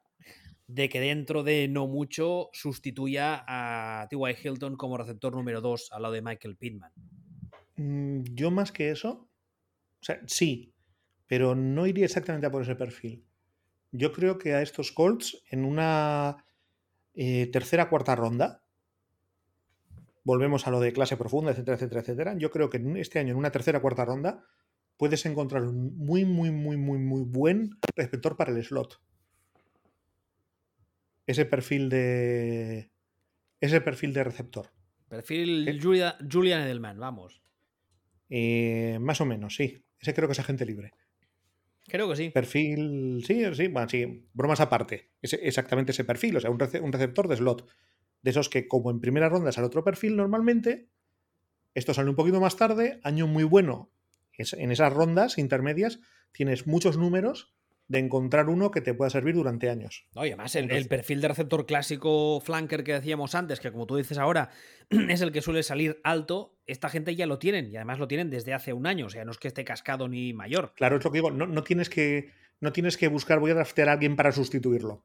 de 0.66 0.88
que 0.88 1.00
dentro 1.00 1.42
de 1.42 1.68
no 1.68 1.86
mucho 1.86 2.48
sustituya 2.52 3.44
a 3.46 4.06
T.Y. 4.08 4.36
Hilton 4.42 4.76
como 4.76 4.96
receptor 4.96 5.34
número 5.34 5.60
2 5.60 5.90
al 5.92 6.02
lado 6.02 6.14
de 6.14 6.22
Michael 6.22 6.56
Pittman. 6.56 6.92
Mm, 7.76 8.22
yo 8.34 8.50
más 8.50 8.72
que 8.72 8.90
eso, 8.90 9.30
o 10.00 10.04
sea, 10.04 10.20
sí, 10.26 10.74
pero 11.26 11.54
no 11.54 11.86
iría 11.86 12.06
exactamente 12.06 12.46
a 12.46 12.50
por 12.50 12.62
ese 12.62 12.76
perfil. 12.76 13.27
Yo 13.90 14.12
creo 14.12 14.38
que 14.38 14.54
a 14.54 14.62
estos 14.62 14.92
Colts 14.92 15.42
en 15.50 15.64
una 15.64 16.44
eh, 17.14 17.48
tercera 17.52 17.88
cuarta 17.88 18.14
ronda, 18.14 18.62
volvemos 20.24 20.66
a 20.66 20.70
lo 20.70 20.80
de 20.80 20.92
clase 20.92 21.16
profunda, 21.16 21.52
etcétera, 21.52 21.76
etcétera, 21.76 22.00
etcétera. 22.02 22.34
Yo 22.36 22.50
creo 22.50 22.68
que 22.68 22.82
este 22.96 23.18
año 23.18 23.32
en 23.32 23.38
una 23.38 23.50
tercera 23.50 23.80
cuarta 23.80 24.04
ronda 24.04 24.44
puedes 24.96 25.24
encontrar 25.24 25.62
un 25.62 25.96
muy, 25.96 26.24
muy, 26.24 26.50
muy, 26.50 26.76
muy, 26.76 26.98
muy 26.98 27.22
buen 27.22 27.70
receptor 27.96 28.36
para 28.36 28.52
el 28.52 28.62
slot. 28.62 29.00
Ese 31.26 31.44
perfil 31.44 31.88
de. 31.88 32.90
Ese 33.60 33.80
perfil 33.80 34.12
de 34.12 34.24
receptor. 34.24 34.70
Perfil 35.08 35.68
eh, 35.68 35.78
Julian 35.80 36.62
Edelman, 36.62 36.98
vamos. 36.98 37.42
Eh, 38.30 38.98
más 39.00 39.20
o 39.20 39.26
menos, 39.26 39.56
sí. 39.56 39.82
Ese 40.00 40.14
creo 40.14 40.28
que 40.28 40.32
es 40.32 40.40
agente 40.40 40.66
libre. 40.66 40.92
Creo 41.88 42.08
que 42.08 42.16
sí. 42.16 42.30
Perfil, 42.30 43.22
sí, 43.26 43.42
sí, 43.54 43.68
bueno, 43.68 43.88
sí, 43.88 44.28
bromas 44.32 44.60
aparte. 44.60 45.10
Es 45.22 45.32
exactamente 45.32 45.92
ese 45.92 46.04
perfil, 46.04 46.36
o 46.36 46.40
sea, 46.40 46.50
un, 46.50 46.58
receptor 46.92 47.28
de 47.28 47.36
slot. 47.36 47.66
De 48.22 48.30
esos 48.30 48.48
que, 48.48 48.68
como 48.68 48.90
en 48.90 49.00
primera 49.00 49.28
ronda 49.28 49.50
es 49.50 49.58
al 49.58 49.64
otro 49.64 49.84
perfil 49.84 50.16
normalmente, 50.16 50.88
esto 51.74 51.94
sale 51.94 52.10
un 52.10 52.16
poquito 52.16 52.40
más 52.40 52.56
tarde, 52.56 53.00
año 53.02 53.26
muy 53.26 53.44
bueno. 53.44 53.90
en 54.36 54.72
esas 54.72 54.92
rondas 54.92 55.38
intermedias 55.38 56.00
tienes 56.32 56.66
muchos 56.66 56.96
números 56.96 57.54
de 57.88 57.98
encontrar 57.98 58.48
uno 58.48 58.70
que 58.70 58.82
te 58.82 58.94
pueda 58.94 59.10
servir 59.10 59.34
durante 59.34 59.70
años. 59.70 60.06
Oye, 60.14 60.32
además, 60.32 60.54
el, 60.54 60.86
perfil 60.88 61.22
de 61.22 61.28
receptor 61.28 61.66
clásico 61.66 62.40
flanker 62.40 62.84
que 62.84 62.92
decíamos 62.92 63.34
antes, 63.34 63.60
que 63.60 63.72
como 63.72 63.86
tú 63.86 63.96
dices 63.96 64.18
ahora, 64.18 64.50
es 64.90 65.22
el 65.22 65.32
que 65.32 65.42
suele 65.42 65.62
salir 65.62 65.98
alto, 66.04 66.57
esta 66.68 66.88
gente 66.90 67.16
ya 67.16 67.26
lo 67.26 67.38
tienen, 67.38 67.70
y 67.72 67.76
además 67.76 67.98
lo 67.98 68.06
tienen 68.06 68.30
desde 68.30 68.54
hace 68.54 68.72
un 68.72 68.86
año, 68.86 69.06
o 69.06 69.10
sea, 69.10 69.24
no 69.24 69.32
es 69.32 69.38
que 69.38 69.48
esté 69.48 69.64
cascado 69.64 70.06
ni 70.06 70.32
mayor. 70.34 70.74
Claro, 70.76 70.98
es 70.98 71.04
lo 71.04 71.10
que 71.10 71.16
digo, 71.18 71.30
no, 71.30 71.62
tienes, 71.64 71.88
que, 71.88 72.30
no 72.60 72.72
tienes 72.72 72.96
que 72.96 73.08
buscar, 73.08 73.40
voy 73.40 73.50
a 73.50 73.54
draftear 73.54 73.88
a 73.88 73.92
alguien 73.92 74.16
para 74.16 74.30
sustituirlo. 74.32 75.02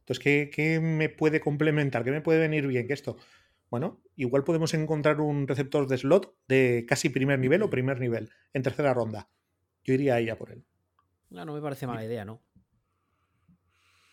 Entonces, 0.00 0.18
¿qué, 0.18 0.50
¿qué, 0.52 0.80
me 0.80 1.10
puede 1.10 1.40
complementar? 1.40 2.04
¿Qué 2.04 2.10
me 2.10 2.22
puede 2.22 2.40
venir 2.40 2.66
bien 2.66 2.86
que 2.86 2.94
esto? 2.94 3.18
Bueno, 3.70 4.02
igual 4.16 4.44
podemos 4.44 4.72
encontrar 4.74 5.20
un 5.20 5.46
receptor 5.46 5.86
de 5.86 5.98
slot 5.98 6.34
de 6.48 6.86
casi 6.88 7.10
primer 7.10 7.38
nivel 7.38 7.62
o 7.62 7.70
primer 7.70 8.00
nivel 8.00 8.30
en 8.52 8.62
tercera 8.62 8.94
ronda. 8.94 9.28
Yo 9.82 9.94
iría 9.94 10.14
ahí 10.14 10.30
a 10.30 10.38
por 10.38 10.52
él. 10.52 10.64
No, 11.30 11.44
no 11.44 11.54
me 11.54 11.60
parece 11.60 11.86
mala 11.86 12.04
idea, 12.04 12.24
¿no? 12.24 12.42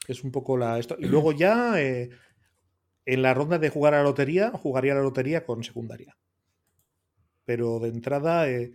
Es 0.08 0.24
un 0.24 0.32
poco 0.32 0.58
la. 0.58 0.78
Esto. 0.80 0.98
Y 1.00 1.06
luego 1.08 1.32
ya, 1.32 1.82
eh, 1.82 2.10
en 3.06 3.22
la 3.22 3.34
ronda 3.34 3.58
de 3.58 3.70
jugar 3.70 3.94
a 3.94 3.98
la 3.98 4.04
lotería, 4.04 4.52
jugaría 4.52 4.96
la 4.96 5.02
lotería 5.02 5.46
con 5.46 5.64
secundaria. 5.64 6.18
Pero 7.46 7.80
de 7.80 7.90
entrada, 7.90 8.50
eh, 8.50 8.72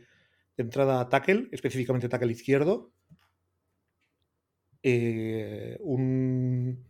de 0.56 0.62
entrada 0.62 1.08
tackle, 1.08 1.48
específicamente 1.52 2.08
tackle 2.08 2.32
izquierdo. 2.32 2.92
Eh, 4.82 5.78
un, 5.80 6.84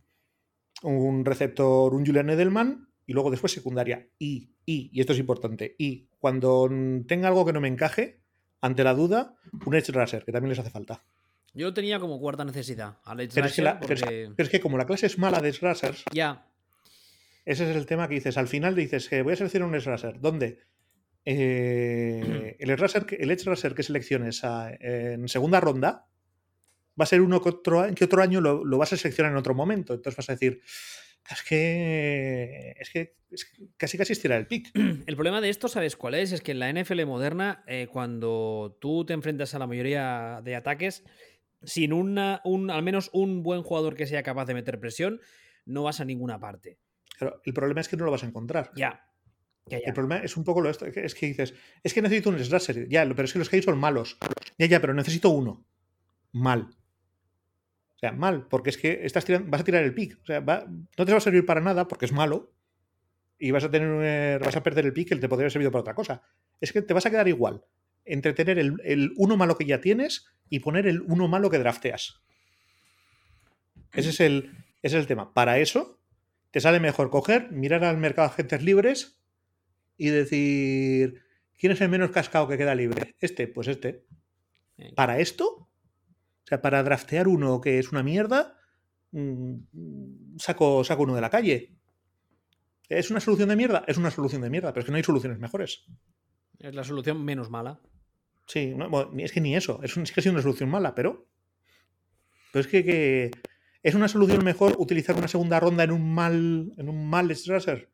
un 0.83 1.25
receptor, 1.25 1.95
un 1.95 2.05
Julian 2.05 2.31
Edelman, 2.31 2.89
y 3.07 3.13
luego 3.13 3.31
después 3.31 3.53
secundaria. 3.53 4.09
Y, 4.19 4.51
y, 4.65 4.91
y 4.93 5.01
esto 5.01 5.13
es 5.13 5.19
importante, 5.19 5.75
y 5.79 6.09
cuando 6.19 6.69
tenga 7.07 7.29
algo 7.29 7.45
que 7.45 7.53
no 7.53 7.61
me 7.61 7.69
encaje, 7.69 8.21
ante 8.61 8.83
la 8.85 8.95
duda, 8.95 9.37
un 9.65 9.75
edge 9.75 9.93
rusher, 9.93 10.25
que 10.25 10.33
también 10.33 10.51
les 10.51 10.59
hace 10.59 10.71
falta. 10.71 11.05
Yo 11.55 11.67
lo 11.67 11.75
tenía 11.75 11.99
como 11.99 12.21
cuarta 12.21 12.45
necesidad. 12.45 12.99
pero, 13.81 14.35
es 14.37 14.49
que 14.51 14.61
como 14.61 14.77
la 14.77 14.85
clase 14.85 15.07
es 15.07 15.19
mala 15.19 15.41
de 15.41 15.53
Srashers. 15.53 16.05
Ya. 16.13 16.47
Ese 17.47 17.71
es 17.71 17.77
el 17.77 17.87
tema 17.87 18.09
que 18.09 18.17
dices. 18.17 18.37
Al 18.37 18.49
final 18.49 18.75
dices 18.75 19.09
que 19.09 19.23
voy 19.23 19.33
a 19.33 19.37
seleccionar 19.37 19.69
un 19.69 19.81
Srasher. 19.81 20.21
¿Dónde? 20.21 20.59
Eh, 21.25 22.57
el, 22.59 22.77
Srasher, 22.77 23.07
el 23.19 23.31
Edge 23.31 23.45
Racer 23.45 23.75
que 23.75 23.83
selecciones 23.83 24.43
en 24.81 25.27
segunda 25.29 25.61
ronda 25.61 26.09
va 26.99 27.05
a 27.05 27.07
ser 27.07 27.21
uno 27.21 27.41
que 27.41 27.51
otro, 27.51 27.87
que 27.95 28.05
otro 28.05 28.23
año 28.23 28.41
lo, 28.41 28.79
vas 28.79 28.93
a 28.93 28.97
seleccionar 28.97 29.33
en 29.33 29.39
otro 29.39 29.55
momento. 29.55 29.95
Entonces 29.95 30.17
vas 30.17 30.29
a 30.29 30.33
decir, 30.33 30.61
es 31.31 31.43
que, 31.43 32.75
es 32.79 32.91
que, 32.91 33.15
casi 33.77 33.99
casi 33.99 34.13
estirar 34.13 34.39
el 34.39 34.47
pick. 34.47 34.71
El 35.07 35.15
problema 35.15 35.41
de 35.41 35.49
esto, 35.49 35.69
¿sabes 35.69 35.97
cuál 35.97 36.15
es? 36.15 36.33
Es 36.33 36.41
que 36.41 36.53
en 36.53 36.59
la 36.59 36.73
NFL 36.73 37.05
moderna, 37.05 37.65
eh, 37.67 37.89
cuando 37.91 38.77
tú 38.81 39.05
te 39.05 39.13
enfrentas 39.13 39.55
a 39.55 39.59
la 39.59 39.67
mayoría 39.67 40.41
de 40.43 40.57
ataques, 40.57 41.05
sin 41.63 41.93
una, 41.93 42.41
un, 42.45 42.71
al 42.71 42.83
menos 42.83 43.11
un 43.13 43.43
buen 43.43 43.63
jugador 43.63 43.95
que 43.95 44.07
sea 44.07 44.23
capaz 44.23 44.47
de 44.47 44.55
meter 44.55 44.79
presión, 44.79 45.21
no 45.65 45.83
vas 45.83 46.01
a 46.01 46.05
ninguna 46.05 46.39
parte. 46.39 46.79
Pero 47.19 47.41
el 47.45 47.53
problema 47.53 47.81
es 47.81 47.89
que 47.89 47.97
no 47.97 48.05
lo 48.05 48.11
vas 48.11 48.23
a 48.23 48.27
encontrar. 48.27 48.71
Ya. 48.77 49.11
El 49.69 49.93
problema 49.93 50.23
es 50.23 50.37
un 50.37 50.45
poco 50.45 50.61
lo 50.61 50.71
esto, 50.71 50.87
es 50.87 51.15
que 51.15 51.27
dices, 51.27 51.53
es 51.83 51.93
que 51.93 52.01
necesito 52.01 52.31
un 52.31 52.39
slasher, 52.39 52.89
ya, 52.89 53.05
pero 53.09 53.25
es 53.25 53.33
que 53.33 53.41
los 53.41 53.49
que 53.49 53.57
hay 53.57 53.63
son 53.63 53.79
malos. 53.79 54.17
Ya, 54.59 54.67
ya, 54.67 54.81
pero 54.81 54.95
necesito 54.95 55.31
uno. 55.31 55.67
Mal. 56.33 56.69
O 57.97 57.99
sea, 57.99 58.13
mal, 58.13 58.47
porque 58.49 58.71
es 58.71 58.79
que 58.79 59.05
estás 59.05 59.25
tirando, 59.25 59.51
vas 59.51 59.63
a 59.63 59.65
tirar 59.65 59.83
el 59.83 59.93
pick. 59.93 60.21
O 60.23 60.27
sea, 60.27 60.41
no 60.41 61.05
te 61.05 61.13
va 61.13 61.19
a 61.19 61.21
servir 61.21 61.45
para 61.45 61.61
nada 61.61 61.89
porque 61.89 62.05
es 62.05 62.13
malo. 62.13 62.53
Y 63.39 63.51
vas 63.51 63.65
a 63.65 63.71
tener 63.71 64.39
vas 64.41 64.57
a 64.57 64.63
perder 64.63 64.87
el 64.87 64.93
pick 64.93 65.09
que 65.09 65.17
te 65.17 65.29
podría 65.29 65.45
haber 65.45 65.53
servido 65.53 65.71
para 65.71 65.81
otra 65.81 65.95
cosa. 65.95 66.23
es 66.61 66.73
que 66.73 66.81
te 66.81 66.95
vas 66.95 67.05
a 67.05 67.11
quedar 67.11 67.29
igual 67.29 67.65
entre 68.05 68.33
tener 68.33 68.59
el, 68.59 68.81
el 68.85 69.13
uno 69.17 69.37
malo 69.37 69.59
que 69.59 69.67
ya 69.67 69.81
tienes 69.81 70.27
y 70.49 70.61
poner 70.61 70.87
el 70.87 71.03
uno 71.03 71.27
malo 71.27 71.51
que 71.51 71.59
drafteas. 71.59 72.23
Ese 73.93 74.11
es 74.11 74.21
el, 74.21 74.53
ese 74.83 74.97
es 74.97 75.01
el 75.01 75.07
tema. 75.07 75.35
Para 75.35 75.59
eso, 75.59 75.99
te 76.57 76.63
sale 76.63 76.81
mejor 76.81 77.11
coger, 77.11 77.53
mirar 77.53 77.85
al 77.85 77.99
mercado 77.99 78.29
de 78.29 78.33
agentes 78.33 78.63
libres 78.63 79.21
y 79.99 80.09
decir, 80.09 81.23
¿quién 81.59 81.73
es 81.73 81.83
el 81.83 81.91
menos 81.91 82.13
cascado 82.13 82.49
que 82.49 82.57
queda 82.57 82.75
libre? 82.75 83.15
Este, 83.21 83.47
pues 83.47 83.69
este. 83.69 84.07
Para 84.95 85.19
esto, 85.19 85.47
o 85.49 85.69
sea, 86.45 86.63
para 86.63 86.83
draftear 86.83 87.29
uno 87.29 87.61
que 87.61 87.79
es 87.79 87.93
una 87.93 88.03
mierda, 88.03 88.59
mm, 89.11 90.39
saco, 90.39 90.83
saco 90.83 91.03
uno 91.03 91.15
de 91.15 91.21
la 91.21 91.29
calle. 91.29 91.77
¿Es 92.89 93.11
una 93.11 93.21
solución 93.21 93.51
de 93.51 93.57
mierda? 93.57 93.85
Es 93.87 93.99
una 93.99 94.11
solución 94.11 94.41
de 94.41 94.49
mierda, 94.49 94.73
pero 94.73 94.81
es 94.81 94.87
que 94.87 94.93
no 94.93 94.97
hay 94.97 95.05
soluciones 95.05 95.39
mejores. 95.39 95.85
Es 96.59 96.75
la 96.75 96.85
solución 96.85 97.23
menos 97.23 97.51
mala. 97.51 97.83
Sí, 98.47 98.75
no, 98.75 99.13
es 99.19 99.33
que 99.33 99.43
ni 99.43 99.55
eso. 99.55 99.83
Es, 99.83 99.95
es 99.95 100.11
que 100.11 100.21
ha 100.21 100.23
sido 100.23 100.33
una 100.33 100.43
solución 100.43 100.71
mala, 100.71 100.95
pero. 100.95 101.29
Pero 102.51 102.61
es 102.63 102.67
que, 102.67 102.83
que 102.83 103.31
¿Es 103.87 103.95
una 103.95 104.09
solución 104.09 104.45
mejor 104.45 104.75
utilizar 104.79 105.15
una 105.15 105.29
segunda 105.29 105.61
ronda 105.61 105.85
en 105.85 105.93
un 105.93 106.13
mal, 106.13 106.73
en 106.77 106.89
un 106.89 107.09
mal 107.09 107.33
Strasser? 107.37 107.89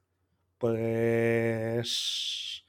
Pues. 0.56 2.64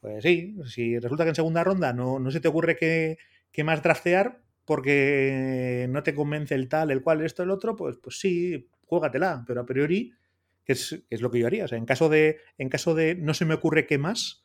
Pues 0.00 0.22
sí, 0.22 0.56
si 0.64 0.98
resulta 0.98 1.24
que 1.24 1.28
en 1.28 1.34
segunda 1.34 1.62
ronda 1.62 1.92
no, 1.92 2.18
no 2.18 2.30
se 2.30 2.40
te 2.40 2.48
ocurre 2.48 2.74
que, 2.74 3.18
que, 3.52 3.64
más 3.64 3.82
draftear 3.82 4.40
porque 4.64 5.86
no 5.90 6.02
te 6.02 6.14
convence 6.14 6.54
el 6.54 6.70
tal, 6.70 6.90
el 6.90 7.02
cual, 7.02 7.20
esto, 7.20 7.42
el 7.42 7.50
otro, 7.50 7.76
pues, 7.76 7.98
pues 8.02 8.18
sí, 8.18 8.66
juégatela, 8.86 9.44
pero 9.46 9.60
a 9.60 9.66
priori, 9.66 10.14
es, 10.64 11.04
es 11.10 11.20
lo 11.20 11.30
que 11.30 11.40
yo 11.40 11.46
haría. 11.46 11.66
O 11.66 11.68
sea, 11.68 11.76
en 11.76 11.84
caso 11.84 12.08
de, 12.08 12.38
en 12.56 12.70
caso 12.70 12.94
de 12.94 13.14
no 13.14 13.34
se 13.34 13.44
me 13.44 13.52
ocurre 13.52 13.86
qué 13.86 13.98
más, 13.98 14.42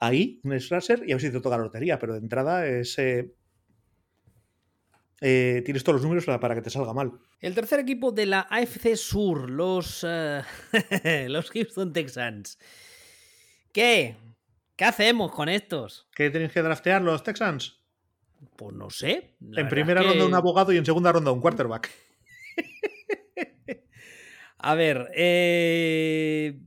ahí, 0.00 0.40
un 0.42 0.58
Strasser, 0.58 1.02
y 1.06 1.12
a 1.12 1.16
ver 1.16 1.20
si 1.20 1.30
te 1.30 1.42
toca 1.42 1.58
la 1.58 1.64
lotería, 1.64 1.98
pero 1.98 2.14
de 2.14 2.20
entrada 2.20 2.66
es. 2.66 2.98
Eh, 5.20 5.62
tienes 5.64 5.82
todos 5.82 5.96
los 5.96 6.02
números 6.02 6.26
para, 6.26 6.54
que 6.54 6.62
te 6.62 6.70
salga 6.70 6.92
mal. 6.92 7.12
El 7.40 7.54
tercer 7.54 7.80
equipo 7.80 8.12
de 8.12 8.26
la 8.26 8.46
AFC 8.50 8.94
Sur, 8.94 9.50
los, 9.50 10.04
uh, 10.04 10.42
los 11.28 11.50
Houston 11.50 11.92
Texans. 11.92 12.58
¿Qué? 13.72 14.16
¿Qué 14.76 14.84
hacemos 14.84 15.32
con 15.32 15.48
estos? 15.48 16.08
¿Qué 16.14 16.30
tenéis 16.30 16.52
que 16.52 16.62
draftear 16.62 17.02
los 17.02 17.24
Texans? 17.24 17.80
Pues 18.56 18.76
no 18.76 18.90
sé. 18.90 19.34
En 19.56 19.68
primera 19.68 20.02
ronda 20.02 20.24
un 20.24 20.34
abogado 20.34 20.72
y 20.72 20.76
en 20.76 20.86
segunda 20.86 21.10
ronda 21.10 21.32
un 21.32 21.40
quarterback. 21.40 21.90
A 24.58 24.74
ver, 24.74 25.10
eh, 25.14 26.58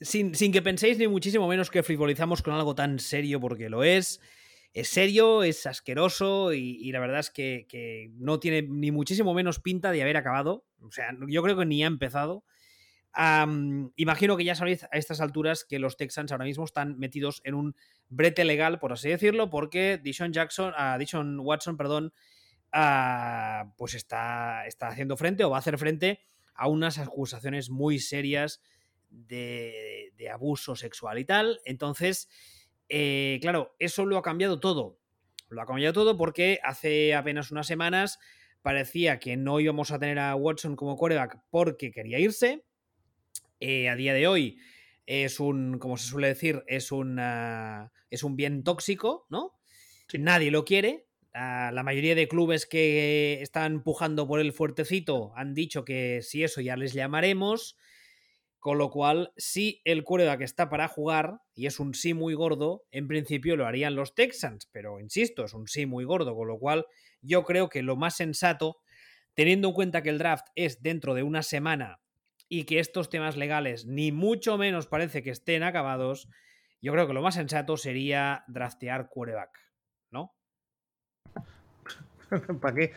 sin, 0.00 0.34
sin, 0.34 0.52
que 0.52 0.62
penséis 0.62 0.98
ni 0.98 1.08
muchísimo 1.08 1.48
menos 1.48 1.70
que 1.70 1.82
frivolizamos 1.82 2.42
con 2.42 2.54
algo 2.54 2.74
tan 2.74 2.98
serio 2.98 3.40
porque 3.40 3.68
lo 3.68 3.84
es 3.84 4.20
es 4.72 4.88
serio, 4.88 5.42
es 5.42 5.66
asqueroso 5.66 6.52
y, 6.52 6.90
la 6.92 7.00
verdad 7.00 7.20
es 7.20 7.30
que, 7.30 8.10
no 8.14 8.38
tiene 8.38 8.62
ni 8.62 8.90
muchísimo 8.90 9.34
menos 9.34 9.58
pinta 9.58 9.90
de 9.90 10.02
haber 10.02 10.16
acabado. 10.16 10.64
O 10.80 10.92
sea, 10.92 11.10
yo 11.28 11.42
creo 11.42 11.56
que 11.56 11.66
ni 11.66 11.82
ha 11.82 11.88
empezado. 11.88 12.44
imagino 13.96 14.36
que 14.36 14.44
ya 14.44 14.54
sabéis 14.54 14.84
a 14.84 14.96
estas 14.96 15.20
alturas 15.20 15.64
que 15.64 15.80
los 15.80 15.96
Texans 15.96 16.30
ahora 16.30 16.44
mismo 16.44 16.64
están 16.64 16.98
metidos 16.98 17.40
en 17.44 17.54
un 17.54 17.74
brete 18.08 18.44
legal, 18.44 18.78
por 18.78 18.92
así 18.92 19.08
decirlo, 19.08 19.50
porque 19.50 19.98
Dishon 20.02 20.32
Jackson, 20.32 20.72
uh, 20.72 21.42
Watson, 21.42 21.76
perdón, 21.76 22.12
uh, 22.72 23.72
pues 23.76 23.94
está, 23.94 24.66
está 24.66 24.88
haciendo 24.88 25.16
frente 25.16 25.44
o 25.44 25.50
va 25.50 25.56
a 25.56 25.60
hacer 25.60 25.78
frente 25.78 26.20
a 26.54 26.68
unas 26.68 26.98
acusaciones 26.98 27.70
muy 27.70 27.98
serias 27.98 28.62
de, 29.08 30.12
de 30.16 30.30
abuso 30.30 30.76
sexual 30.76 31.18
y 31.18 31.24
tal. 31.24 31.58
Entonces, 31.64 32.28
eh, 32.90 33.38
claro, 33.40 33.74
eso 33.78 34.04
lo 34.04 34.18
ha 34.18 34.22
cambiado 34.22 34.58
todo. 34.58 34.98
Lo 35.48 35.62
ha 35.62 35.66
cambiado 35.66 35.92
todo 35.92 36.16
porque 36.16 36.58
hace 36.62 37.14
apenas 37.14 37.50
unas 37.50 37.66
semanas 37.66 38.18
parecía 38.62 39.18
que 39.18 39.36
no 39.36 39.60
íbamos 39.60 39.92
a 39.92 39.98
tener 39.98 40.18
a 40.18 40.34
Watson 40.34 40.76
como 40.76 40.96
quarterback 40.96 41.40
porque 41.50 41.92
quería 41.92 42.18
irse. 42.18 42.64
Eh, 43.60 43.88
a 43.88 43.94
día 43.94 44.12
de 44.12 44.26
hoy 44.26 44.58
es 45.06 45.38
un, 45.38 45.78
como 45.78 45.96
se 45.96 46.08
suele 46.08 46.28
decir, 46.28 46.64
es 46.66 46.92
un, 46.92 47.20
es 48.10 48.22
un 48.22 48.36
bien 48.36 48.64
tóxico, 48.64 49.26
¿no? 49.30 49.58
Nadie 50.18 50.50
lo 50.50 50.64
quiere. 50.64 51.06
la 51.32 51.82
mayoría 51.84 52.16
de 52.16 52.26
clubes 52.26 52.66
que 52.66 53.38
están 53.40 53.72
empujando 53.74 54.26
por 54.26 54.40
el 54.40 54.52
fuertecito 54.52 55.32
han 55.36 55.54
dicho 55.54 55.84
que 55.84 56.22
si 56.22 56.42
eso 56.42 56.60
ya 56.60 56.76
les 56.76 56.92
llamaremos. 56.92 57.76
Con 58.60 58.76
lo 58.76 58.90
cual, 58.90 59.32
si 59.38 59.80
el 59.84 60.04
que 60.04 60.44
está 60.44 60.68
para 60.68 60.86
jugar, 60.86 61.40
y 61.54 61.64
es 61.64 61.80
un 61.80 61.94
sí 61.94 62.12
muy 62.12 62.34
gordo, 62.34 62.84
en 62.90 63.08
principio 63.08 63.56
lo 63.56 63.66
harían 63.66 63.94
los 63.94 64.14
Texans, 64.14 64.68
pero 64.70 65.00
insisto, 65.00 65.46
es 65.46 65.54
un 65.54 65.66
sí 65.66 65.86
muy 65.86 66.04
gordo, 66.04 66.36
con 66.36 66.46
lo 66.46 66.58
cual 66.58 66.84
yo 67.22 67.42
creo 67.44 67.70
que 67.70 67.82
lo 67.82 67.96
más 67.96 68.16
sensato, 68.16 68.76
teniendo 69.34 69.68
en 69.68 69.74
cuenta 69.74 70.02
que 70.02 70.10
el 70.10 70.18
draft 70.18 70.46
es 70.56 70.82
dentro 70.82 71.14
de 71.14 71.22
una 71.22 71.42
semana 71.42 72.00
y 72.50 72.64
que 72.64 72.80
estos 72.80 73.08
temas 73.08 73.38
legales 73.38 73.86
ni 73.86 74.12
mucho 74.12 74.58
menos 74.58 74.86
parece 74.86 75.22
que 75.22 75.30
estén 75.30 75.62
acabados, 75.62 76.28
yo 76.82 76.92
creo 76.92 77.06
que 77.06 77.14
lo 77.14 77.22
más 77.22 77.36
sensato 77.36 77.78
sería 77.78 78.44
draftear 78.46 79.08
quarterback, 79.08 79.58
¿no? 80.10 80.34
¿Para 82.60 82.74
qué? 82.74 82.92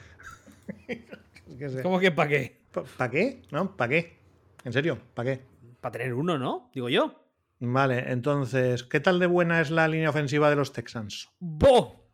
¿Cómo 1.84 2.00
que 2.02 2.12
para 2.12 2.30
qué? 2.30 2.62
¿Para 2.98 3.12
qué? 3.12 3.42
¿No? 3.50 3.78
¿Para 3.78 3.90
qué? 3.90 4.20
¿En 4.66 4.74
serio? 4.74 5.00
¿Para 5.14 5.36
qué? 5.36 5.53
Para 5.84 6.00
tener 6.00 6.14
uno, 6.14 6.40
¿no? 6.40 6.72
Digo 6.74 6.90
yo. 6.90 7.28
Vale, 7.60 8.12
entonces, 8.12 8.84
¿qué 8.84 9.00
tal 9.00 9.20
de 9.20 9.28
buena 9.28 9.62
es 9.62 9.70
la 9.70 9.88
línea 9.88 10.10
ofensiva 10.10 10.50
de 10.50 10.56
los 10.56 10.72
Texans? 10.72 11.30
¡Bo! 11.40 12.10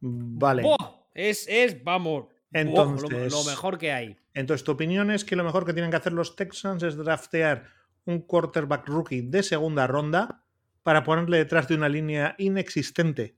Vale. 0.00 0.62
¡Bo! 0.62 1.08
Es, 1.14 1.48
es, 1.48 1.82
vamos. 1.82 2.26
Entonces, 2.52 3.32
lo, 3.32 3.44
mejor 3.44 3.78
que 3.78 3.92
hay. 3.92 4.16
Entonces, 4.34 4.62
tu 4.62 4.72
opinión 4.72 5.10
es 5.10 5.24
que 5.24 5.36
lo 5.36 5.44
mejor 5.44 5.64
que 5.64 5.72
tienen 5.72 5.90
que 5.90 5.96
hacer 5.96 6.12
los 6.12 6.36
Texans 6.36 6.82
es 6.82 6.96
draftear 6.96 7.66
un 8.04 8.20
quarterback 8.20 8.86
rookie 8.86 9.22
de 9.22 9.42
segunda 9.42 9.86
ronda 9.86 10.44
para 10.82 11.02
ponerle 11.02 11.38
detrás 11.38 11.66
de 11.68 11.74
una 11.74 11.88
línea 11.88 12.34
inexistente. 12.38 13.36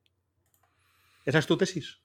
¿Esa 1.24 1.38
es 1.38 1.46
tu 1.46 1.56
tesis? 1.56 2.00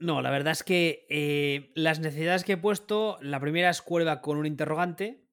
No, 0.00 0.20
la 0.20 0.30
verdad 0.30 0.52
es 0.52 0.64
que 0.64 1.06
eh, 1.08 1.70
las 1.74 2.00
necesidades 2.00 2.42
que 2.42 2.54
he 2.54 2.56
puesto, 2.56 3.18
la 3.20 3.38
primera 3.40 3.70
es 3.70 3.82
cuerda 3.82 4.20
con 4.20 4.36
un 4.36 4.46
interrogante, 4.46 5.25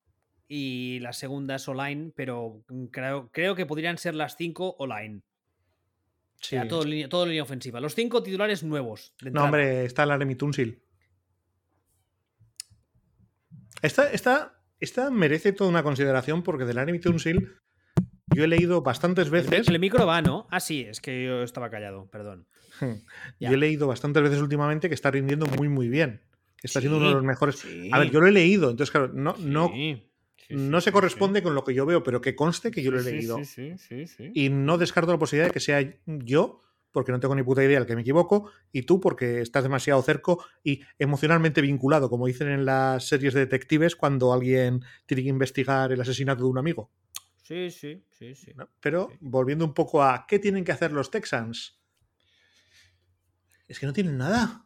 y 0.48 1.00
la 1.00 1.14
segunda 1.14 1.56
es 1.56 1.68
online, 1.68 2.12
pero 2.16 2.64
mm, 2.68 2.86
creo, 2.86 3.30
creo 3.32 3.56
que 3.56 3.66
podrían 3.66 3.98
ser 3.98 4.16
las 4.16 4.36
cinco 4.36 4.76
online. 4.80 5.22
Sí. 6.40 6.56
O 6.56 6.60
sea, 6.60 6.68
todo 6.68 6.84
línea, 6.84 7.08
todo 7.08 7.26
línea 7.26 7.44
ofensiva. 7.44 7.80
Los 7.80 7.96
cinco 7.96 8.22
titulares 8.22 8.64
nuevos. 8.64 9.14
no, 9.22 9.46
hombre, 9.46 9.86
está 9.86 10.06
la 10.06 10.18
Remy 10.18 10.36
Tunsil. 10.36 10.82
Esta, 13.82 14.12
esta, 14.12 14.62
esta, 14.80 15.10
merece 15.10 15.54
toda 15.54 15.70
una 15.70 15.84
consideración 15.84 16.44
porque 16.44 16.66
de 16.66 16.74
la 16.74 16.86
Remy 16.86 17.00
Tunsil 17.00 17.56
yo 18.34 18.44
he 18.44 18.48
leído 18.48 18.82
bastantes 18.82 19.30
veces. 19.30 19.68
El, 19.68 19.80
micro 19.80 20.06
va, 20.06 20.22
¿no? 20.22 20.48
Ah, 20.52 20.60
sí, 20.60 20.82
es 20.82 21.00
que 21.02 21.26
yo 21.26 21.44
estaba 21.44 21.70
callado, 21.70 22.08
perdón. 22.10 22.48
yo 23.40 23.50
he 23.50 23.58
leído 23.58 23.88
bastantes 23.88 24.24
veces 24.24 24.42
últimamente 24.42 24.90
que 24.90 24.96
está 24.96 25.12
rindiendo 25.12 25.46
muy, 25.46 25.70
muy 25.70 25.88
bien. 25.88 26.22
Que 26.58 26.68
está 26.68 26.80
siendo 26.80 26.98
uno 26.98 27.10
de 27.10 27.16
los 27.16 27.24
mejores. 27.24 27.66
A 27.92 28.00
ver, 28.00 28.12
yo 28.12 28.22
lo 28.22 28.28
he 28.28 28.32
leído, 28.32 28.70
entonces, 28.70 28.92
claro, 28.92 29.12
no, 29.14 29.36
no, 29.40 29.72
no 30.50 30.82
se 30.82 30.92
corresponde 30.92 31.44
con 31.44 31.56
lo 31.56 31.64
que 31.64 31.74
yo 31.74 31.86
veo, 31.86 32.04
pero 32.04 32.22
que 32.22 32.36
conste 32.36 32.72
que 32.72 32.82
yo 32.82 32.92
lo 32.92 33.00
he 33.00 33.04
leído. 33.04 33.40
Y 34.34 34.50
no 34.50 34.78
descarto 34.78 35.12
la 35.12 35.20
posibilidad 35.20 35.50
de 35.50 35.54
que 35.54 35.60
sea 35.60 35.82
yo, 36.06 36.62
porque 36.92 37.12
no 37.12 37.20
tengo 37.20 37.36
ni 37.36 37.44
puta 37.44 37.64
idea 37.64 37.80
del 37.80 37.88
que 37.88 37.96
me 37.96 38.02
equivoco, 38.02 38.52
y 38.72 38.84
tú 38.84 39.00
porque 39.00 39.42
estás 39.42 39.64
demasiado 39.64 40.02
cerca 40.02 40.34
y 40.64 40.82
emocionalmente 41.00 41.62
vinculado, 41.62 42.10
como 42.10 42.28
dicen 42.28 42.50
en 42.50 42.66
las 42.66 43.08
series 43.08 43.34
de 43.34 43.42
detectives 43.42 43.96
cuando 43.96 44.32
alguien 44.32 44.82
tiene 45.06 45.24
que 45.24 45.30
investigar 45.30 45.92
el 45.92 46.00
asesinato 46.00 46.44
de 46.44 46.50
un 46.50 46.58
amigo. 46.60 46.92
Sí, 47.42 47.72
sí, 47.72 48.06
sí, 48.10 48.36
sí. 48.36 48.54
Pero 48.80 49.12
volviendo 49.20 49.66
un 49.66 49.74
poco 49.74 50.02
a 50.04 50.26
qué 50.28 50.40
tienen 50.40 50.64
que 50.64 50.72
hacer 50.72 50.92
los 50.94 51.12
Texans. 51.12 51.80
Es 53.68 53.80
que 53.80 53.86
no 53.86 53.94
tienen 53.94 54.18
nada. 54.18 54.66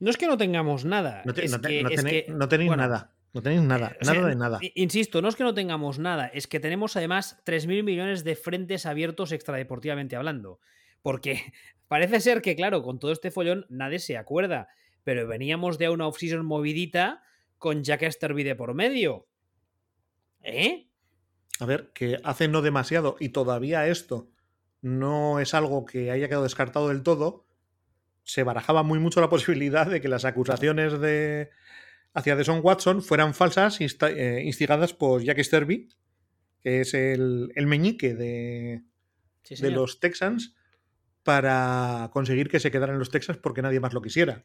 No 0.00 0.10
es 0.10 0.16
que 0.16 0.26
no 0.26 0.38
tengamos 0.38 0.84
nada. 0.84 1.22
No, 1.26 1.34
no 1.34 2.48
tenéis 2.48 2.76
nada. 2.76 3.14
No 3.32 3.42
tenéis 3.42 3.62
nada, 3.62 3.96
eh, 4.00 4.04
nada 4.04 4.26
de 4.26 4.36
nada. 4.36 4.58
Insisto, 4.74 5.22
no 5.22 5.28
es 5.28 5.36
que 5.36 5.44
no 5.44 5.54
tengamos 5.54 5.98
nada, 5.98 6.26
es 6.26 6.46
que 6.46 6.58
tenemos 6.58 6.96
además 6.96 7.40
3.000 7.44 7.84
millones 7.84 8.24
de 8.24 8.34
frentes 8.34 8.86
abiertos 8.86 9.32
extradeportivamente 9.32 10.16
hablando. 10.16 10.58
Porque 11.02 11.52
parece 11.88 12.20
ser 12.20 12.42
que, 12.42 12.56
claro, 12.56 12.82
con 12.82 12.98
todo 12.98 13.12
este 13.12 13.30
follón 13.30 13.66
nadie 13.68 13.98
se 13.98 14.16
acuerda, 14.16 14.68
pero 15.04 15.26
veníamos 15.26 15.78
de 15.78 15.88
una 15.88 16.08
off-season 16.08 16.44
movidita 16.44 17.22
con 17.58 17.84
Jack 17.84 18.02
Esterby 18.02 18.42
de 18.42 18.56
por 18.56 18.74
medio. 18.74 19.28
¿Eh? 20.42 20.88
A 21.60 21.66
ver, 21.66 21.90
que 21.92 22.18
hace 22.24 22.48
no 22.48 22.62
demasiado 22.62 23.16
y 23.20 23.28
todavía 23.28 23.86
esto 23.86 24.30
no 24.80 25.40
es 25.40 25.52
algo 25.54 25.84
que 25.84 26.10
haya 26.10 26.26
quedado 26.26 26.44
descartado 26.44 26.88
del 26.88 27.02
todo, 27.02 27.46
se 28.24 28.42
barajaba 28.42 28.82
muy 28.82 28.98
mucho 28.98 29.20
la 29.20 29.28
posibilidad 29.30 29.86
de 29.86 30.00
que 30.00 30.08
las 30.08 30.24
acusaciones 30.24 30.98
de 31.00 31.50
hacia 32.14 32.36
Deson 32.36 32.60
Watson 32.62 33.02
fueran 33.02 33.34
falsas, 33.34 33.78
eh, 33.80 34.42
instigadas 34.44 34.92
por 34.94 35.22
Jack 35.22 35.42
Sterby, 35.42 35.88
que 36.60 36.80
es 36.80 36.94
el, 36.94 37.52
el 37.54 37.66
meñique 37.66 38.14
de, 38.14 38.82
de 39.48 39.70
los 39.70 40.00
Texans, 40.00 40.54
para 41.22 42.10
conseguir 42.12 42.48
que 42.48 42.60
se 42.60 42.70
quedaran 42.70 42.98
los 42.98 43.10
Texans 43.10 43.38
porque 43.38 43.62
nadie 43.62 43.80
más 43.80 43.92
lo 43.92 44.02
quisiera. 44.02 44.44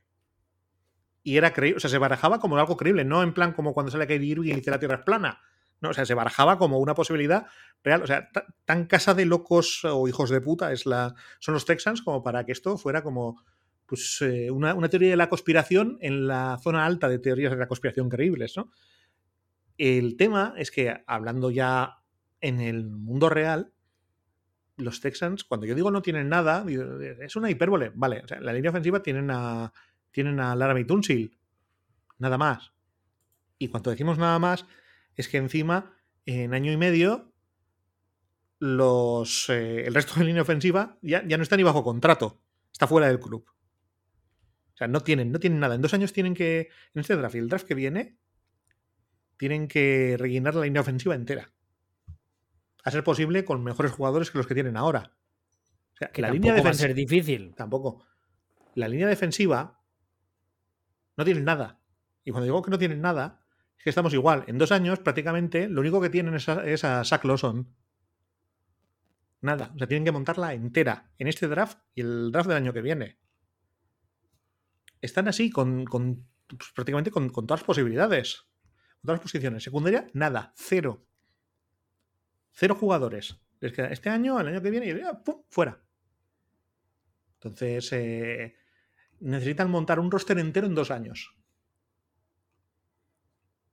Y 1.24 1.38
era 1.38 1.54
creíble, 1.54 1.78
o 1.78 1.80
sea, 1.80 1.90
se 1.90 1.98
barajaba 1.98 2.40
como 2.40 2.58
algo 2.58 2.78
creíble, 2.78 3.04
no 3.04 3.24
en 3.24 3.34
plan 3.34 3.54
como 3.54 3.74
cuando 3.74 3.92
sale 3.92 4.08
Kyrie 4.08 4.32
Irving 4.34 4.52
y 4.52 4.56
dice 4.56 4.72
la 4.72 4.80
Tierra 4.80 4.98
es 4.98 5.04
plana. 5.04 5.42
No, 5.82 5.90
o 5.90 5.94
sea, 5.94 6.06
se 6.06 6.14
barajaba 6.14 6.58
como 6.58 6.80
una 6.80 6.94
posibilidad 6.94 7.48
real. 7.84 8.02
O 8.02 8.08
sea, 8.08 8.30
tan 8.64 8.86
casa 8.86 9.14
de 9.14 9.26
locos 9.26 9.84
o 9.84 10.08
hijos 10.08 10.30
de 10.30 10.40
puta 10.40 10.72
es 10.72 10.86
la, 10.86 11.16
son 11.40 11.54
los 11.54 11.66
Texans 11.66 12.02
como 12.02 12.24
para 12.24 12.46
que 12.46 12.54
esto 12.54 12.78
fuera 12.78 13.04
como 13.04 13.44
pues, 13.86 14.22
eh, 14.22 14.50
una, 14.52 14.90
teoría 14.90 15.12
de 15.12 15.18
la 15.18 15.30
conspiración 15.30 15.98
en 16.02 16.28
la 16.28 16.58
zona 16.62 16.86
alta 16.86 17.08
de 17.08 17.20
teorías 17.20 17.52
de 17.52 17.58
la 17.58 17.68
conspiración 17.68 18.10
creíbles, 18.10 18.56
¿no? 18.58 18.72
El 19.78 20.16
tema 20.16 20.54
es 20.58 20.72
que, 20.72 21.04
hablando 21.06 21.52
ya 21.52 22.00
en 22.42 22.62
el 22.62 22.90
mundo 22.90 23.30
real, 23.30 23.74
los 24.78 25.02
Texans, 25.02 25.44
cuando 25.44 25.66
yo 25.66 25.76
digo 25.76 25.92
no 25.92 26.02
tienen 26.02 26.30
nada, 26.30 26.66
es 27.22 27.36
una 27.36 27.50
hipérbole. 27.50 27.92
Vale, 27.94 28.22
o 28.24 28.28
sea, 28.28 28.40
la 28.40 28.54
línea 28.54 28.72
ofensiva 28.72 29.02
tienen 29.02 29.30
a, 29.32 29.72
tienen 30.12 30.40
a 30.40 30.56
Laramie 30.56 30.86
Tunsil, 30.86 31.38
nada 32.20 32.38
más. 32.38 32.74
Y 33.58 33.68
cuando 33.68 33.92
decimos 33.92 34.18
nada 34.18 34.40
más, 34.40 34.66
es 35.16 35.28
que 35.28 35.38
encima, 35.38 35.94
en 36.26 36.54
año 36.54 36.72
y 36.72 36.78
medio, 36.78 37.34
los, 38.60 39.50
eh, 39.50 39.86
el 39.86 39.94
resto 39.94 40.14
de 40.14 40.22
la 40.22 40.26
línea 40.28 40.42
ofensiva 40.42 40.98
ya, 41.02 41.26
ya 41.26 41.38
no 41.38 41.44
está 41.44 41.58
ni 41.58 41.64
bajo 41.64 41.84
contrato, 41.84 42.42
está 42.72 42.88
fuera 42.88 43.08
del 43.08 43.20
club. 43.20 43.46
O 44.76 44.78
sea, 44.78 44.88
no 44.88 45.00
tienen, 45.00 45.32
no 45.32 45.40
tienen 45.40 45.60
nada. 45.60 45.76
En 45.76 45.82
dos 45.82 45.94
años 45.94 46.14
tienen 46.14 46.34
que, 46.34 46.70
en 46.94 47.02
este 47.02 47.16
draft 47.16 47.36
y 47.36 47.40
el 47.40 47.50
draft 47.50 47.66
que 47.66 47.76
viene, 47.76 48.18
tienen 49.38 49.68
que 49.68 50.16
rellenar 50.20 50.56
la 50.56 50.66
línea 50.66 50.82
ofensiva 50.82 51.16
entera 51.16 51.56
a 52.86 52.92
ser 52.92 53.04
posible 53.04 53.44
con 53.44 53.64
mejores 53.64 53.92
jugadores 53.92 54.32
que 54.32 54.38
los 54.38 54.48
que 54.48 54.54
tienen 54.54 54.78
ahora. 54.78 55.12
O 55.96 55.98
sea, 55.98 56.12
que 56.12 56.22
la 56.22 56.30
línea 56.30 56.54
defensiva. 56.54 56.70
Va 56.70 56.76
a 56.76 56.88
ser 56.88 56.94
difícil. 56.94 57.56
Tampoco. 57.56 58.06
La 58.76 58.88
línea 58.88 59.08
defensiva 59.08 59.82
no 61.18 61.26
tienen 61.26 61.46
nada. 61.46 61.80
Y 62.24 62.32
cuando 62.32 62.46
digo 62.46 62.62
que 62.62 62.70
no 62.70 62.78
tienen 62.78 63.02
nada, 63.02 63.42
es 63.76 63.84
que 63.84 63.90
estamos 63.90 64.14
igual. 64.14 64.44
En 64.48 64.60
dos 64.60 64.72
años, 64.72 65.00
prácticamente, 65.00 65.68
lo 65.68 65.82
único 65.82 66.00
que 66.00 66.12
tienen 66.12 66.36
es 66.36 66.48
a, 66.48 66.64
es 66.64 66.84
a 66.84 67.04
Zach 67.04 67.26
Lawson. 67.26 67.74
Nada. 69.42 69.72
O 69.74 69.78
sea, 69.80 69.88
tienen 69.88 70.06
que 70.06 70.12
montarla 70.12 70.54
entera 70.54 71.10
en 71.18 71.28
este 71.28 71.48
draft 71.48 71.80
y 71.96 72.02
el 72.02 72.32
draft 72.32 72.50
del 72.50 72.58
año 72.58 72.74
que 72.74 72.82
viene. 72.82 73.18
Están 75.06 75.28
así 75.28 75.50
con, 75.50 75.86
pues, 75.86 76.72
prácticamente 76.74 77.12
con, 77.12 77.30
con 77.30 77.48
todas 77.48 77.62
las 77.62 77.68
posibilidades. 77.68 78.48
Con 78.94 79.02
todas 79.04 79.20
las 79.20 79.24
posiciones. 79.24 79.64
Secundaria, 79.64 80.08
nada. 80.14 80.54
Cero. 80.56 81.06
Cero 82.52 82.76
jugadores. 82.76 83.40
Este 83.62 84.10
año, 84.10 84.40
el 84.40 84.48
año 84.48 84.62
que 84.62 84.70
viene, 84.70 84.88
y 84.88 85.24
¡pum! 85.24 85.44
fuera. 85.50 85.82
Entonces, 87.36 87.92
eh, 87.94 88.56
necesitan 89.20 89.70
montar 89.70 90.00
un 90.00 90.12
roster 90.12 90.38
entero 90.40 90.68
en 90.68 90.76
dos 90.76 90.92
años. 90.92 91.36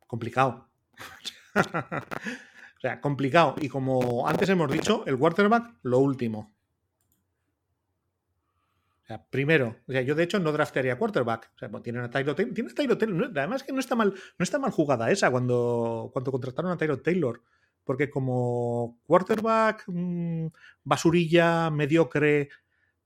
Complicado. 0.07 0.69
o 1.55 2.81
sea, 2.81 3.01
complicado. 3.01 3.55
Y 3.61 3.69
como 3.69 4.29
antes 4.29 4.49
hemos 4.49 4.71
dicho, 4.71 5.05
el 5.07 5.19
quarterback, 5.19 5.79
lo 5.83 5.99
último. 5.99 6.52
O 9.03 9.07
sea, 9.07 9.24
primero, 9.29 9.77
o 9.89 9.93
sea, 9.93 10.03
yo 10.03 10.15
de 10.15 10.23
hecho 10.23 10.39
no 10.39 10.53
draftearía 10.53 10.97
quarterback. 10.97 11.51
O 11.55 11.59
sea, 11.59 11.69
pues 11.69 11.83
tienen 11.83 12.03
a 12.03 12.11
Tyler 12.11 12.35
Taylor. 12.35 12.55
Tiene 12.55 12.70
a 12.70 12.74
Tyler 12.74 12.97
Taylor. 12.97 13.33
Además 13.37 13.62
que 13.62 13.73
no 13.73 13.81
está 13.81 13.97
mal, 13.97 14.15
no 14.39 14.43
está 14.43 14.59
mal 14.59 14.70
jugada 14.70 15.11
esa 15.11 15.31
cuando, 15.31 16.11
cuando 16.12 16.31
contrataron 16.31 16.70
a 16.70 16.77
Tyler 16.77 16.99
Taylor 16.99 17.43
porque 17.85 18.11
como 18.11 19.01
quarterback 19.07 19.85
mm, 19.87 20.47
basurilla, 20.85 21.70
mediocre, 21.70 22.49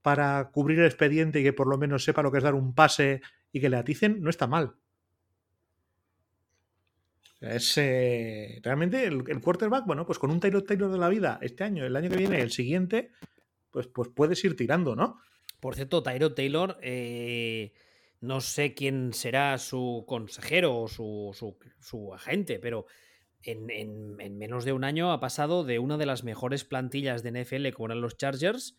para 0.02 0.50
cubrir 0.50 0.78
el 0.80 0.86
expediente 0.86 1.40
y 1.40 1.42
que 1.42 1.52
por 1.52 1.66
lo 1.66 1.78
menos 1.78 2.04
sepa 2.04 2.22
lo 2.22 2.30
que 2.30 2.38
es 2.38 2.44
dar 2.44 2.54
un 2.54 2.74
pase 2.74 3.22
y 3.52 3.60
que 3.60 3.68
le 3.68 3.76
aticen, 3.76 4.20
no 4.22 4.30
está 4.30 4.46
mal. 4.46 4.76
Es 7.40 7.76
eh, 7.76 8.60
realmente 8.62 9.04
el, 9.04 9.24
quarterback, 9.40 9.84
bueno, 9.84 10.06
pues 10.06 10.18
con 10.18 10.30
un 10.30 10.40
Taylor 10.40 10.62
Taylor 10.62 10.90
de 10.90 10.98
la 10.98 11.08
vida 11.08 11.38
este 11.42 11.64
año, 11.64 11.84
el 11.84 11.96
año 11.96 12.08
que 12.08 12.16
viene, 12.16 12.40
el 12.40 12.50
siguiente, 12.50 13.10
pues, 13.70 13.88
pues 13.88 14.08
puedes 14.08 14.42
ir 14.44 14.56
tirando, 14.56 14.96
¿no? 14.96 15.20
Por 15.60 15.74
cierto, 15.74 16.02
Tyro 16.02 16.34
Taylor, 16.34 16.78
eh, 16.82 17.72
no 18.20 18.40
sé 18.40 18.74
quién 18.74 19.12
será 19.12 19.58
su 19.58 20.04
consejero 20.06 20.78
o 20.78 20.88
su, 20.88 21.30
su, 21.34 21.56
su 21.80 22.14
agente, 22.14 22.58
pero 22.58 22.86
en, 23.42 24.16
menos 24.36 24.64
de 24.64 24.72
un 24.72 24.84
año 24.84 25.12
ha 25.12 25.20
pasado 25.20 25.64
de 25.64 25.78
una 25.78 25.96
de 25.96 26.06
las 26.06 26.24
mejores 26.24 26.64
plantillas 26.64 27.22
de 27.22 27.42
NFL 27.42 27.70
como 27.70 27.86
eran 27.86 28.00
los 28.00 28.16
Chargers 28.16 28.78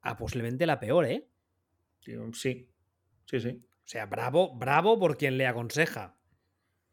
a 0.00 0.16
posiblemente 0.16 0.66
la 0.66 0.78
peor, 0.78 1.06
¿eh? 1.06 1.28
Sí, 2.00 2.14
sí, 3.26 3.40
sí. 3.40 3.48
O 3.48 3.90
sea, 3.90 4.06
bravo, 4.06 4.54
bravo 4.56 4.98
por 4.98 5.16
quien 5.16 5.36
le 5.38 5.46
aconseja. 5.46 6.16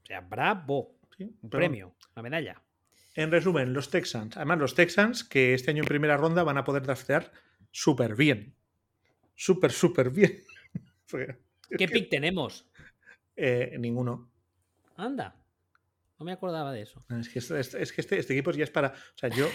O 0.02 0.06
sea, 0.06 0.22
bravo. 0.22 0.98
un 1.20 1.50
premio, 1.50 1.96
una 2.16 2.24
medalla. 2.24 2.64
En 3.16 3.32
resumen, 3.32 3.74
los 3.74 3.90
Texans. 3.90 4.36
Además, 4.36 4.60
los 4.60 4.76
Texans 4.76 5.24
que 5.24 5.54
este 5.54 5.72
año 5.72 5.84
en 5.84 5.88
primera 5.88 6.18
ronda 6.18 6.44
van 6.44 6.58
a 6.58 6.64
poder 6.64 6.84
draftear 6.84 7.32
súper 7.72 8.16
bien. 8.16 8.56
Súper, 9.36 9.72
súper 9.72 10.10
bien. 10.10 10.44
¿Qué 11.78 11.88
pick 11.88 12.10
tenemos? 12.10 12.68
Eh, 13.36 13.76
ninguno. 13.80 14.32
Anda. 14.96 15.36
No 16.18 16.26
me 16.26 16.32
acordaba 16.32 16.72
de 16.72 16.82
eso. 16.82 17.04
Es 17.20 17.30
que, 17.30 17.40
este, 17.40 17.60
es, 17.60 17.92
que 17.92 18.02
este, 18.02 18.20
este, 18.20 18.34
equipo 18.34 18.52
ya 18.52 18.64
es 18.64 18.72
para. 18.72 18.90
O 18.90 19.18
sea, 19.18 19.30
yo 19.30 19.48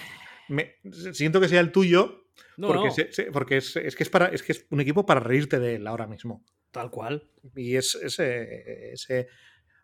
me, 0.48 0.76
siento 1.12 1.40
que 1.40 1.48
sea 1.48 1.60
el 1.60 1.72
tuyo. 1.72 2.26
porque, 2.58 3.08
porque 3.32 3.56
es, 3.56 3.72
que 3.72 4.02
es 4.02 4.10
para. 4.10 4.26
Es 4.26 4.42
que 4.42 4.52
es 4.52 4.66
un 4.70 4.80
equipo 4.80 5.06
para 5.06 5.20
reírte 5.20 5.58
de 5.58 5.76
él 5.76 5.86
ahora 5.86 6.06
mismo. 6.06 6.44
Tal 6.70 6.90
cual. 6.90 7.30
Y 7.56 7.76
es 7.76 7.94
ese, 7.94 8.92
ese. 8.92 9.28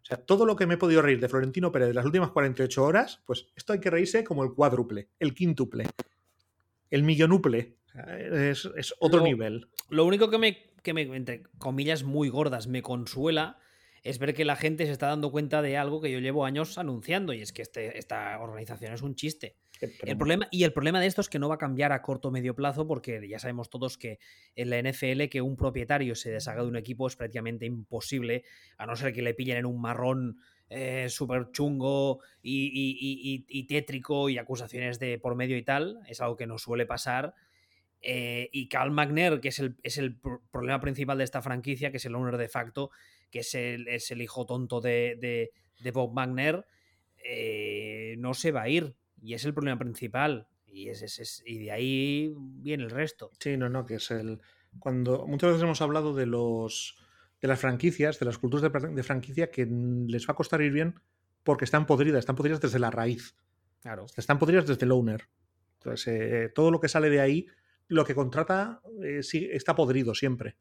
O 0.03 0.05
sea, 0.05 0.19
todo 0.19 0.47
lo 0.47 0.55
que 0.55 0.67
me 0.67 0.75
he 0.75 0.79
podido 0.79 1.03
reír 1.03 1.19
de 1.19 1.29
Florentino 1.29 1.73
Pérez 1.73 1.89
de 1.89 1.95
las 1.95 2.05
últimas 2.05 2.31
48 2.31 2.85
horas, 2.85 3.23
pues 3.27 3.49
esto 3.57 3.73
hay 3.73 3.81
que 3.81 3.91
reírse 3.91 4.23
como 4.23 4.45
el 4.45 4.53
cuádruple, 4.53 5.09
el 5.19 5.35
quíntuple, 5.35 5.87
el 6.91 7.03
millonuple. 7.03 7.79
Es, 8.19 8.69
es, 8.77 8.95
otro 8.99 9.21
nivel. 9.21 9.69
Lo 9.89 10.05
único 10.05 10.31
que 10.31 10.39
me, 10.39 10.59
que 10.83 10.93
me, 10.93 11.03
entre 11.03 11.43
comillas 11.59 12.03
muy 12.03 12.29
gordas, 12.29 12.67
me 12.67 12.83
consuela 12.83 13.59
es 14.03 14.19
ver 14.21 14.35
que 14.35 14.45
la 14.45 14.55
gente 14.55 14.87
se 14.87 14.93
está 14.93 15.09
dando 15.09 15.33
cuenta 15.33 15.63
de 15.63 15.77
algo 15.77 16.01
que 16.01 16.13
yo 16.13 16.21
llevo 16.21 16.45
años 16.45 16.79
anunciando 16.79 17.33
y 17.33 17.43
es 17.43 17.53
que 17.53 17.63
este, 17.63 17.99
esta 17.99 18.39
organización 18.39 18.93
es 18.93 19.03
un 19.03 19.17
chiste. 19.17 19.57
El 19.81 20.17
problema, 20.17 20.47
y 20.51 20.65
el 20.65 20.73
problema 20.73 21.01
de 21.01 21.07
esto 21.07 21.21
es 21.21 21.29
que 21.29 21.39
no 21.39 21.49
va 21.49 21.57
a 21.57 21.59
cambiar 21.59 21.93
a 21.93 22.03
corto 22.03 22.29
o 22.29 22.31
medio 22.31 22.55
plazo 22.55 22.87
porque 22.87 23.27
ya 23.29 23.39
sabemos 23.39 23.69
todos 23.69 23.99
que 23.99 24.19
en 24.55 24.71
la 24.71 24.81
NFL 24.81 25.25
que 25.29 25.43
un 25.43 25.57
propietario 25.57 26.15
se 26.15 26.31
deshaga 26.31 26.63
de 26.63 26.69
un 26.69 26.77
equipo 26.77 27.07
es 27.07 27.17
prácticamente 27.17 27.67
imposible, 27.67 28.45
a 28.79 28.87
no 28.87 28.97
ser 28.97 29.13
que 29.13 29.23
le 29.23 29.35
pillen 29.35 29.59
en 29.59 29.67
un 29.67 29.81
marrón 29.81 30.39
eh, 30.69 31.09
súper 31.09 31.51
chungo 31.53 32.21
y, 32.43 33.67
tétrico 33.69 34.29
y 34.29 34.39
acusaciones 34.39 34.99
de 34.99 35.19
por 35.19 35.35
medio 35.35 35.57
y 35.57 35.63
tal. 35.63 36.01
Es 36.09 36.21
algo 36.21 36.37
que 36.37 36.47
no 36.47 36.59
suele 36.59 36.87
pasar. 36.87 37.35
Eh, 38.01 38.49
y 38.53 38.69
Carl 38.69 38.91
Magner, 38.91 39.41
que 39.41 39.49
es 39.49 39.59
el, 39.59 39.77
es 39.83 39.99
el 39.99 40.19
problema 40.51 40.81
principal 40.81 41.19
de 41.19 41.25
esta 41.25 41.43
franquicia, 41.43 41.91
que 41.91 41.97
es 41.97 42.05
el 42.05 42.15
owner 42.15 42.37
de 42.37 42.49
facto, 42.49 42.91
que 43.31 43.41
es 43.41 43.55
el, 43.55 43.89
es 43.89 44.11
el 44.11 44.23
hijo 44.23 44.47
tonto 44.47 44.81
de, 44.81 45.51
Bob 45.93 46.15
Wagner, 46.15 46.67
eh, 47.25 48.15
no 48.19 48.35
se 48.35 48.53
va 48.53 48.63
a 48.63 48.69
ir. 48.69 48.95
Y 49.21 49.35
es 49.35 49.45
el 49.45 49.55
problema 49.55 49.79
principal. 49.79 50.49
Y, 50.67 50.89
es, 50.89 51.43
y 51.47 51.59
de 51.59 51.73
ahí 51.73 52.33
viene 52.37 52.85
el 52.85 52.91
resto. 52.91 53.31
Sí, 53.41 53.57
no, 53.57 53.69
no, 53.69 53.87
que 53.87 53.95
es 53.95 54.11
el. 54.11 54.41
Cuando 54.79 55.27
muchas 55.27 55.51
veces 55.51 55.63
hemos 55.63 55.81
hablado 55.81 56.15
de 56.15 56.27
los 56.27 56.97
de 57.41 57.49
las 57.49 57.61
franquicias, 57.61 58.19
de 58.19 58.27
las 58.27 58.39
culturas 58.39 58.71
de, 58.73 59.03
franquicia, 59.03 59.51
que 59.51 59.67
les 59.67 60.27
va 60.29 60.33
a 60.33 60.37
costar 60.37 60.63
ir 60.63 60.73
bien 60.73 61.01
porque 61.43 61.65
están 61.65 61.87
podridas, 61.87 62.21
están 62.21 62.37
podridas 62.37 62.61
desde 62.61 62.79
la 62.79 62.91
raíz. 62.91 63.37
Claro. 63.81 64.07
Están 64.17 64.39
podridas 64.39 64.67
desde 64.67 64.85
el 64.85 64.93
owner. 64.93 65.29
Entonces, 65.79 66.07
eh, 66.09 66.53
todo 66.55 66.71
lo 66.71 66.81
que 66.81 66.89
sale 66.89 67.11
de 67.11 67.21
ahí, 67.21 67.47
lo 67.89 68.05
que 68.05 68.15
contrata, 68.15 68.81
eh, 69.03 69.23
sí, 69.23 69.49
está 69.53 69.75
podrido 69.75 70.15
siempre. 70.15 70.57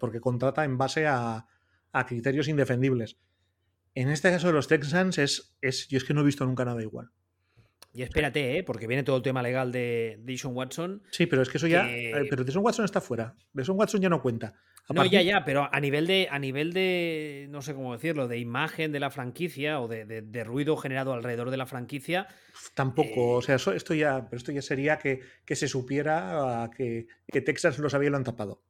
porque 0.00 0.20
contrata 0.20 0.64
en 0.64 0.76
base 0.76 1.06
a, 1.06 1.46
a 1.92 2.06
criterios 2.06 2.48
indefendibles. 2.48 3.18
En 3.94 4.08
este 4.08 4.30
caso 4.30 4.48
de 4.48 4.52
los 4.52 4.68
Texans 4.68 5.18
es, 5.18 5.56
es, 5.60 5.88
yo 5.88 5.98
es 5.98 6.04
que 6.04 6.14
no 6.14 6.20
he 6.20 6.24
visto 6.24 6.44
nunca 6.44 6.64
nada 6.64 6.82
igual. 6.82 7.10
Y 7.92 8.02
espérate, 8.02 8.58
¿eh? 8.58 8.62
porque 8.62 8.86
viene 8.86 9.02
todo 9.02 9.16
el 9.16 9.22
tema 9.22 9.42
legal 9.42 9.72
de 9.72 10.20
Dishon 10.22 10.54
Watson. 10.54 11.02
Sí, 11.10 11.26
pero 11.26 11.42
es 11.42 11.48
que 11.48 11.56
eso 11.56 11.66
ya. 11.66 11.90
Eh, 11.90 12.26
pero 12.28 12.44
Dishon 12.44 12.64
Watson 12.64 12.84
está 12.84 13.00
fuera. 13.00 13.34
Dishon 13.52 13.76
Watson 13.78 14.00
ya 14.00 14.08
no 14.08 14.22
cuenta. 14.22 14.54
No, 14.94 15.04
ya, 15.04 15.22
ya, 15.22 15.44
pero 15.44 15.68
a 15.72 15.80
nivel 15.80 16.06
de. 16.06 16.28
A 16.30 16.38
nivel 16.38 16.72
de. 16.72 17.46
No 17.50 17.62
sé 17.62 17.74
cómo 17.74 17.92
decirlo, 17.92 18.28
de 18.28 18.38
imagen 18.38 18.92
de 18.92 19.00
la 19.00 19.10
franquicia 19.10 19.80
o 19.80 19.88
de, 19.88 20.44
ruido 20.44 20.76
generado 20.76 21.12
alrededor 21.12 21.50
de 21.50 21.56
la 21.56 21.66
franquicia. 21.66 22.28
Tampoco. 22.74 23.36
o 23.36 23.42
sea, 23.42 23.56
eso, 23.56 23.72
esto 23.72 23.94
ya. 23.94 24.24
Pero 24.28 24.38
esto 24.38 24.52
ya 24.52 24.62
sería 24.62 24.98
que, 24.98 25.20
que 25.44 25.56
se 25.56 25.68
supiera 25.68 26.70
que, 26.76 27.06
que 27.26 27.40
Texas 27.40 27.78
lo 27.78 27.90
sabía 27.90 28.08
y 28.08 28.10
lo 28.10 28.16
han 28.16 28.24
tapado. 28.24 28.62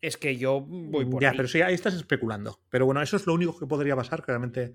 Es 0.00 0.16
que 0.16 0.36
yo 0.36 0.60
voy 0.60 1.04
por 1.04 1.22
ya, 1.22 1.32
pero 1.36 1.46
sí, 1.46 1.62
ahí 1.62 1.74
estás 1.74 1.94
especulando. 1.94 2.60
Pero 2.70 2.86
bueno, 2.86 3.00
eso 3.00 3.16
es 3.16 3.24
lo 3.24 3.34
único 3.34 3.56
que 3.56 3.66
podría 3.66 3.94
pasar, 3.94 4.20
que 4.20 4.32
realmente 4.32 4.74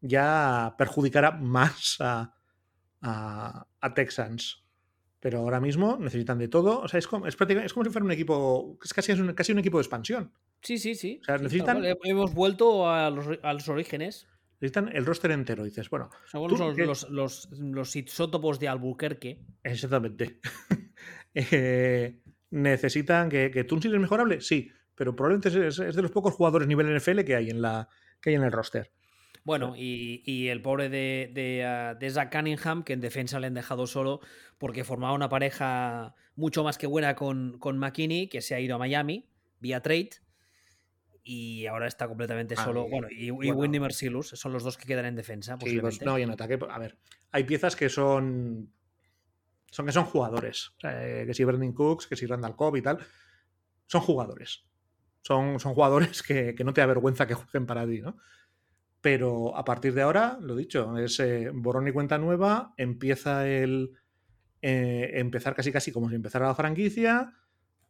ya 0.00 0.74
perjudicará 0.76 1.30
más 1.30 1.96
a, 2.00 2.34
a, 3.00 3.94
Texans. 3.94 4.64
Pero 5.20 5.38
ahora 5.40 5.60
mismo 5.60 5.96
necesitan 6.00 6.38
de 6.38 6.48
todo. 6.48 6.80
O 6.80 6.88
sea, 6.88 6.98
es 6.98 7.08
como, 7.08 7.26
es 7.26 7.36
es 7.40 7.72
como 7.72 7.84
si 7.84 7.90
fuera 7.90 8.04
un 8.04 8.12
equipo. 8.12 8.78
Es 8.84 8.94
casi, 8.94 9.12
es 9.12 9.18
un, 9.18 9.32
casi 9.34 9.52
un 9.52 9.58
equipo 9.58 9.78
de 9.78 9.82
expansión. 9.82 10.32
Sí, 10.62 10.78
sí, 10.78 10.94
sí. 10.94 11.18
O 11.22 11.24
sea, 11.24 11.38
necesitan. 11.38 11.82
Hemos 12.04 12.34
vuelto 12.34 12.88
a 12.88 13.10
los, 13.10 13.26
a 13.42 13.52
los 13.52 13.68
orígenes. 13.68 14.28
Necesitan 14.60 14.94
el 14.94 15.04
roster 15.04 15.32
entero. 15.32 15.64
Dices, 15.64 15.90
bueno. 15.90 16.10
Son 16.26 16.48
los, 16.76 17.08
los, 17.10 17.50
los, 17.50 17.96
isótopos 17.96 18.60
de 18.60 18.68
Albuquerque. 18.68 19.40
Exactamente. 19.64 20.40
eh, 21.34 22.20
necesitan 22.50 23.28
que, 23.28 23.50
que 23.50 23.64
Tunsil 23.64 23.94
es 23.94 24.00
mejorable, 24.00 24.40
sí, 24.40 24.70
pero 24.94 25.14
probablemente 25.14 25.68
es, 25.68 25.76
de 25.76 26.02
los 26.02 26.10
pocos 26.10 26.34
jugadores 26.34 26.66
nivel 26.66 26.94
NFL 26.96 27.20
que 27.20 27.36
hay 27.36 27.50
en, 27.50 27.62
la, 27.62 27.88
que 28.20 28.30
hay 28.30 28.36
en 28.36 28.42
el 28.42 28.52
roster. 28.52 28.92
Bueno, 29.48 29.72
y, 29.74 30.48
el 30.48 30.60
pobre 30.60 30.90
de, 30.90 31.30
de, 31.32 32.06
uh, 32.06 32.10
Zach 32.10 32.30
Cunningham, 32.30 32.82
que 32.82 32.92
en 32.92 33.00
defensa 33.00 33.40
le 33.40 33.46
han 33.46 33.54
dejado 33.54 33.86
solo 33.86 34.20
porque 34.58 34.84
formaba 34.84 35.14
una 35.14 35.30
pareja 35.30 36.14
mucho 36.36 36.62
más 36.62 36.76
que 36.76 36.86
buena 36.86 37.14
con, 37.14 37.58
con 37.58 37.78
McKinney, 37.78 38.28
que 38.28 38.42
se 38.42 38.54
ha 38.54 38.60
ido 38.60 38.74
a 38.74 38.78
Miami 38.78 39.26
vía 39.58 39.80
trade. 39.80 40.10
Y 41.24 41.64
ahora 41.64 41.86
está 41.86 42.06
completamente 42.08 42.56
ah, 42.58 42.64
solo. 42.64 42.90
bueno, 42.90 43.08
y, 43.10 43.30
Windy 43.30 43.80
Mercilus 43.80 44.28
son 44.28 44.52
los 44.52 44.64
dos 44.64 44.76
que 44.76 44.86
quedan 44.86 45.06
en 45.06 45.16
defensa. 45.16 45.56
Sí, 45.64 45.80
pues, 45.80 46.02
no, 46.02 46.18
y 46.18 46.22
en 46.24 46.30
ataque. 46.30 46.58
A 46.68 46.78
ver, 46.78 46.98
hay 47.32 47.44
piezas 47.44 47.74
que 47.74 47.88
son 47.88 48.70
son 49.70 49.86
que 49.86 49.92
son 49.92 50.04
jugadores. 50.04 50.72
Eh, 50.82 51.24
que 51.26 51.32
si 51.32 51.44
Brendan 51.44 51.72
Cooks, 51.72 52.06
que 52.06 52.16
si 52.16 52.26
Randall 52.26 52.54
Cobb 52.54 52.76
y 52.76 52.82
tal. 52.82 52.98
Son 53.86 54.02
jugadores. 54.02 54.66
Son, 55.22 55.58
son 55.58 55.72
jugadores 55.72 56.22
que, 56.22 56.54
no 56.62 56.74
te 56.74 56.82
da 56.82 56.86
vergüenza 56.86 57.26
que 57.26 57.32
jueguen 57.32 57.64
para 57.64 57.86
ti, 57.86 58.02
¿no? 58.02 58.18
Pero 59.00 59.56
a 59.56 59.64
partir 59.64 59.94
de 59.94 60.02
ahora, 60.02 60.38
lo 60.40 60.56
dicho, 60.56 60.98
es 60.98 61.20
eh, 61.20 61.52
y 61.52 61.92
cuenta 61.92 62.18
nueva. 62.18 62.74
Empieza 62.76 63.48
el. 63.48 63.92
Eh, 64.60 65.12
empezar 65.14 65.54
casi 65.54 65.70
casi 65.70 65.92
como 65.92 66.08
si 66.08 66.16
empezara 66.16 66.46
la 66.46 66.54
franquicia. 66.54 67.32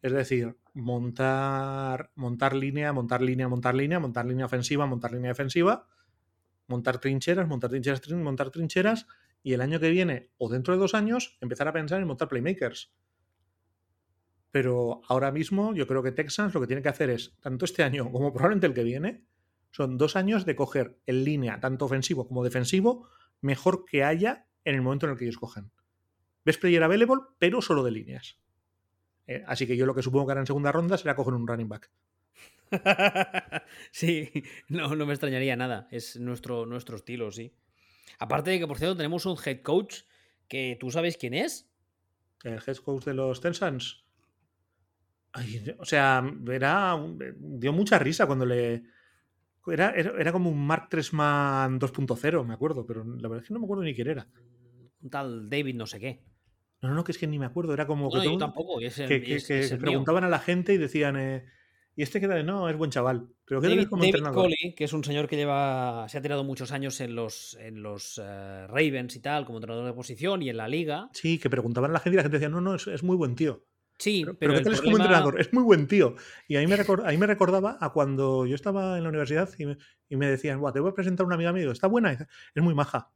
Es 0.03 0.13
decir, 0.13 0.57
montar, 0.75 2.11
montar 2.15 2.55
línea, 2.55 2.93
montar 2.93 3.23
línea, 3.23 3.49
montar 3.49 3.75
línea, 3.75 3.99
montar 3.99 4.27
línea 4.27 4.47
ofensiva, 4.47 4.87
montar 4.87 5.13
línea 5.13 5.31
defensiva, 5.31 5.89
montar 6.69 6.99
trincheras, 6.99 7.49
montar 7.49 7.71
trincheras, 7.71 8.09
montar 8.13 8.51
trincheras 8.51 9.07
y 9.43 9.55
el 9.55 9.61
año 9.61 9.81
que 9.81 9.91
viene 9.91 10.31
o 10.39 10.49
dentro 10.49 10.75
de 10.75 10.81
dos 10.81 10.95
años 10.95 11.37
empezar 11.41 11.69
a 11.69 11.73
pensar 11.73 12.01
en 12.01 12.07
montar 12.07 12.29
playmakers. 12.29 12.93
Pero 14.51 15.03
ahora 15.09 15.33
mismo 15.33 15.75
yo 15.75 15.87
creo 15.87 16.03
que 16.03 16.13
Texans 16.13 16.55
lo 16.55 16.61
que 16.61 16.67
tiene 16.67 16.83
que 16.83 16.89
hacer 16.89 17.11
es, 17.11 17.37
tanto 17.41 17.65
este 17.65 17.83
año 17.83 18.11
como 18.11 18.33
probablemente 18.33 18.67
el 18.67 18.75
que 18.75 18.85
viene, 18.85 19.25
son 19.71 19.99
dos 19.99 20.17
años 20.17 20.45
de 20.45 20.57
coger 20.57 20.99
en 21.07 21.25
línea, 21.25 21.61
tanto 21.61 21.85
ofensivo 21.85 22.27
como 22.27 22.45
defensivo, 22.45 23.09
mejor 23.41 23.85
que 23.85 24.05
haya 24.05 24.47
en 24.65 24.75
el 24.75 24.83
momento 24.83 25.07
en 25.07 25.13
el 25.13 25.19
que 25.19 25.25
ellos 25.25 25.39
cogen. 25.39 25.71
Best 26.45 26.61
player 26.61 26.83
available, 26.83 27.23
pero 27.39 27.63
solo 27.63 27.83
de 27.83 27.91
líneas. 27.91 28.39
Eh, 29.27 29.45
así 29.47 29.67
que 29.67 29.77
yo 29.77 29.87
lo 29.87 29.95
que 29.95 30.03
supongo 30.03 30.27
que 30.27 30.33
hará 30.33 30.41
en 30.41 30.47
segunda 30.47 30.73
ronda 30.73 30.97
será 30.97 31.15
coger 31.15 31.35
un 31.35 31.47
running 31.47 31.69
back. 31.69 31.91
sí, 33.91 34.31
no, 34.69 34.95
no 34.95 35.07
me 35.07 35.13
extrañaría 35.13 35.57
nada. 35.57 35.89
Es 35.91 36.19
nuestro, 36.19 36.67
nuestro 36.67 36.97
estilo, 36.97 37.31
sí. 37.31 37.55
Aparte 38.19 38.51
de 38.51 38.59
que, 38.59 38.67
por 38.67 38.79
cierto, 38.79 38.97
tenemos 38.97 39.27
un 39.27 39.37
head 39.45 39.63
coach 39.63 40.03
que 40.49 40.77
tú 40.81 40.91
sabes 40.91 41.17
quién 41.17 41.35
es. 41.35 41.71
El 42.43 42.61
head 42.67 42.77
coach 42.79 43.05
de 43.05 43.15
los 43.15 43.41
Tensans. 43.41 44.05
o 45.79 45.85
sea, 45.85 46.25
era, 46.51 46.97
dio 47.37 47.73
mucha 47.73 47.99
risa 47.99 48.27
cuando 48.27 48.47
le. 48.47 48.85
Era, 49.71 49.91
era, 49.93 50.33
como 50.33 50.51
un 50.51 50.67
Mark 50.67 50.89
Tresman 50.89 51.81
2.0, 51.81 52.45
me 52.45 52.55
acuerdo, 52.55 52.87
pero 52.87 53.05
la 53.05 53.29
verdad 53.29 53.43
es 53.43 53.49
que 53.49 53.55
no 53.55 53.61
me 53.61 53.67
acuerdo 53.67 53.85
ni 53.85 53.95
quién 53.95 54.09
era. 54.09 54.29
Un 55.01 55.11
tal 55.11 55.49
David 55.49 55.75
no 55.75 55.87
sé 55.87 56.01
qué. 56.01 56.23
No, 56.81 56.95
no, 56.95 57.05
que 57.05 57.13
es 57.13 57.19
que 57.19 57.27
ni 57.27 57.39
me 57.39 57.47
acuerdo. 57.47 57.73
Era 57.75 57.87
como 57.87 58.11
que, 58.11 58.25
yo 58.25 58.39
tampoco. 58.39 58.79
que, 58.79 59.77
preguntaban 59.81 60.25
a 60.25 60.29
la 60.29 60.39
gente 60.39 60.75
y 60.75 60.79
decían, 60.79 61.17
eh, 61.17 61.45
y 61.99 62.03
este 62.03 62.21
de 62.21 62.45
no, 62.45 62.69
es 62.69 62.77
buen 62.77 62.93
chaval. 62.93 63.27
Pero 63.45 63.61
David, 63.61 63.89
Coley, 63.89 64.75
que 64.77 64.85
es 64.85 64.93
un 64.93 65.03
señor 65.03 65.27
que 65.27 65.35
lleva, 65.35 66.07
se 66.09 66.17
ha 66.17 66.23
tirado 66.23 66.45
muchos 66.45 66.71
años 66.71 67.01
en 67.01 67.17
los, 67.17 67.57
en 67.59 67.83
los 67.83 68.19
eh, 68.23 68.67
Ravens 68.69 69.17
y 69.17 69.21
tal, 69.21 69.45
como 69.45 69.59
entrenador 69.59 69.85
de 69.85 69.93
posición 69.93 70.41
y 70.41 70.49
en 70.49 70.59
la 70.59 70.69
liga. 70.69 71.11
Sí, 71.13 71.41
que 71.41 71.51
preguntaban 71.51 71.91
a 71.91 71.95
la 71.95 71.99
gente 71.99 72.15
y 72.15 72.19
la 72.19 72.23
gente 72.23 72.37
decía, 72.39 72.51
no, 72.51 72.61
no, 72.61 72.77
es, 72.77 73.03
muy 73.03 73.17
buen 73.17 73.35
tío. 73.35 73.65
Sí, 73.99 74.25
pero, 74.39 74.55
¿qué 74.55 74.61
tal 74.61 74.75
es 74.75 74.81
como 74.81 74.97
entrenador? 74.97 75.41
Es 75.41 75.53
muy 75.53 75.63
buen 75.63 75.89
tío. 75.89 76.15
Y 76.47 76.57
ahí 76.57 76.67
me, 76.67 76.77
ahí 77.05 77.19
me 77.19 77.27
recordaba 77.27 77.79
a 77.81 77.93
cuando 77.93 78.47
yo 78.47 78.55
estaba 78.55 78.97
en 78.97 79.03
la 79.03 79.09
universidad 79.09 79.51
y 79.59 79.67
me, 79.67 79.79
y 80.09 80.17
me 80.17 80.29
decían, 80.29 80.61
te 80.73 80.81
voy 80.81 80.91
a 80.91 80.95
presentar 80.95 81.25
a 81.25 81.27
una 81.27 81.35
amiga 81.35 81.53
mía. 81.53 81.71
Está 81.71 81.89
buena, 81.89 82.13
es 82.13 82.63
muy 82.63 82.75
maja. 82.75 83.11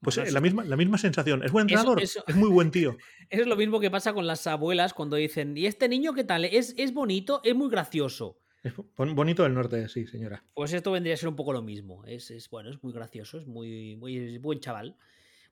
Pues 0.00 0.18
eh, 0.18 0.30
la, 0.30 0.40
misma, 0.40 0.64
la 0.64 0.76
misma 0.76 0.98
sensación. 0.98 1.42
¿Es 1.42 1.52
buen 1.52 1.62
entrenador? 1.62 2.02
Es 2.02 2.36
muy 2.36 2.48
buen 2.48 2.70
tío. 2.72 2.96
Eso 3.30 3.42
es 3.42 3.48
lo 3.48 3.56
mismo 3.56 3.80
que 3.80 3.90
pasa 3.90 4.12
con 4.12 4.26
las 4.26 4.46
abuelas 4.46 4.94
cuando 4.94 5.16
dicen, 5.16 5.56
¿y 5.56 5.66
este 5.66 5.88
niño 5.88 6.12
qué 6.12 6.24
tal? 6.24 6.44
¿Es, 6.44 6.74
es 6.76 6.92
bonito? 6.92 7.40
¿Es 7.44 7.54
muy 7.54 7.70
gracioso? 7.70 8.38
Es 8.62 8.74
bonito 8.96 9.44
del 9.44 9.54
norte, 9.54 9.88
sí, 9.88 10.06
señora. 10.06 10.44
Pues 10.54 10.72
esto 10.72 10.90
vendría 10.90 11.14
a 11.14 11.16
ser 11.16 11.28
un 11.28 11.36
poco 11.36 11.52
lo 11.52 11.62
mismo. 11.62 12.04
Es, 12.04 12.30
es 12.30 12.50
bueno, 12.50 12.70
es 12.70 12.82
muy 12.82 12.92
gracioso, 12.92 13.38
es 13.38 13.46
muy, 13.46 13.96
muy 13.96 14.38
buen 14.38 14.60
chaval. 14.60 14.96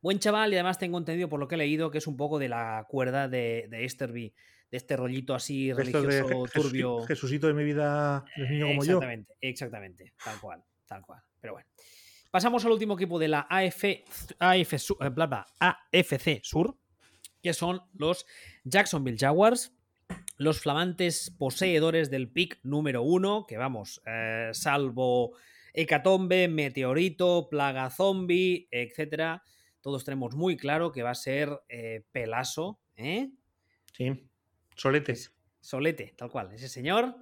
Buen 0.04 0.18
chaval, 0.18 0.52
y 0.52 0.56
además 0.56 0.78
tengo 0.78 0.98
entendido 0.98 1.30
por 1.30 1.40
lo 1.40 1.48
que 1.48 1.54
he 1.54 1.56
leído 1.56 1.90
que 1.90 1.96
es 1.96 2.06
un 2.06 2.18
poco 2.18 2.38
de 2.38 2.50
la 2.50 2.84
cuerda 2.90 3.26
de, 3.26 3.68
de 3.70 3.86
Esterby, 3.86 4.34
de 4.70 4.76
este 4.76 4.98
rollito 4.98 5.34
así 5.34 5.72
religioso, 5.72 6.44
turbio. 6.52 7.06
Jesucito 7.06 7.46
de 7.46 7.54
mi 7.54 7.64
vida, 7.64 8.22
es 8.36 8.50
niño 8.50 8.66
como 8.66 8.84
yo. 8.84 8.98
Exactamente, 8.98 9.34
exactamente, 9.40 10.12
tal 10.22 10.40
cual, 10.40 10.62
tal 10.84 11.00
cual. 11.06 11.22
Pero 11.40 11.54
bueno. 11.54 11.66
Pasamos 12.30 12.62
al 12.66 12.72
último 12.72 12.96
equipo 12.96 13.18
de 13.18 13.28
la 13.28 13.46
AF, 13.48 13.84
AF, 14.40 14.74
eh, 14.74 15.44
AFC 15.58 16.40
Sur, 16.42 16.76
que 17.42 17.54
son 17.54 17.80
los 17.94 18.26
Jacksonville 18.64 19.16
Jaguars, 19.18 19.72
los 20.36 20.60
flamantes 20.60 21.34
poseedores 21.38 22.10
del 22.10 22.30
pick 22.30 22.60
número 22.62 23.00
uno, 23.00 23.46
que 23.48 23.56
vamos, 23.56 24.02
eh, 24.04 24.50
salvo 24.52 25.34
hecatombe, 25.72 26.48
meteorito, 26.48 27.48
plaga 27.48 27.88
zombie, 27.88 28.68
etcétera, 28.70 29.42
todos 29.84 30.02
tenemos 30.02 30.34
muy 30.34 30.56
claro 30.56 30.92
que 30.92 31.02
va 31.02 31.10
a 31.10 31.14
ser 31.14 31.60
eh, 31.68 32.06
Pelaso, 32.10 32.80
¿eh? 32.96 33.28
Sí, 33.92 34.30
Solete. 34.74 35.14
Solete, 35.60 36.14
tal 36.16 36.30
cual, 36.30 36.50
ese 36.54 36.70
señor 36.70 37.14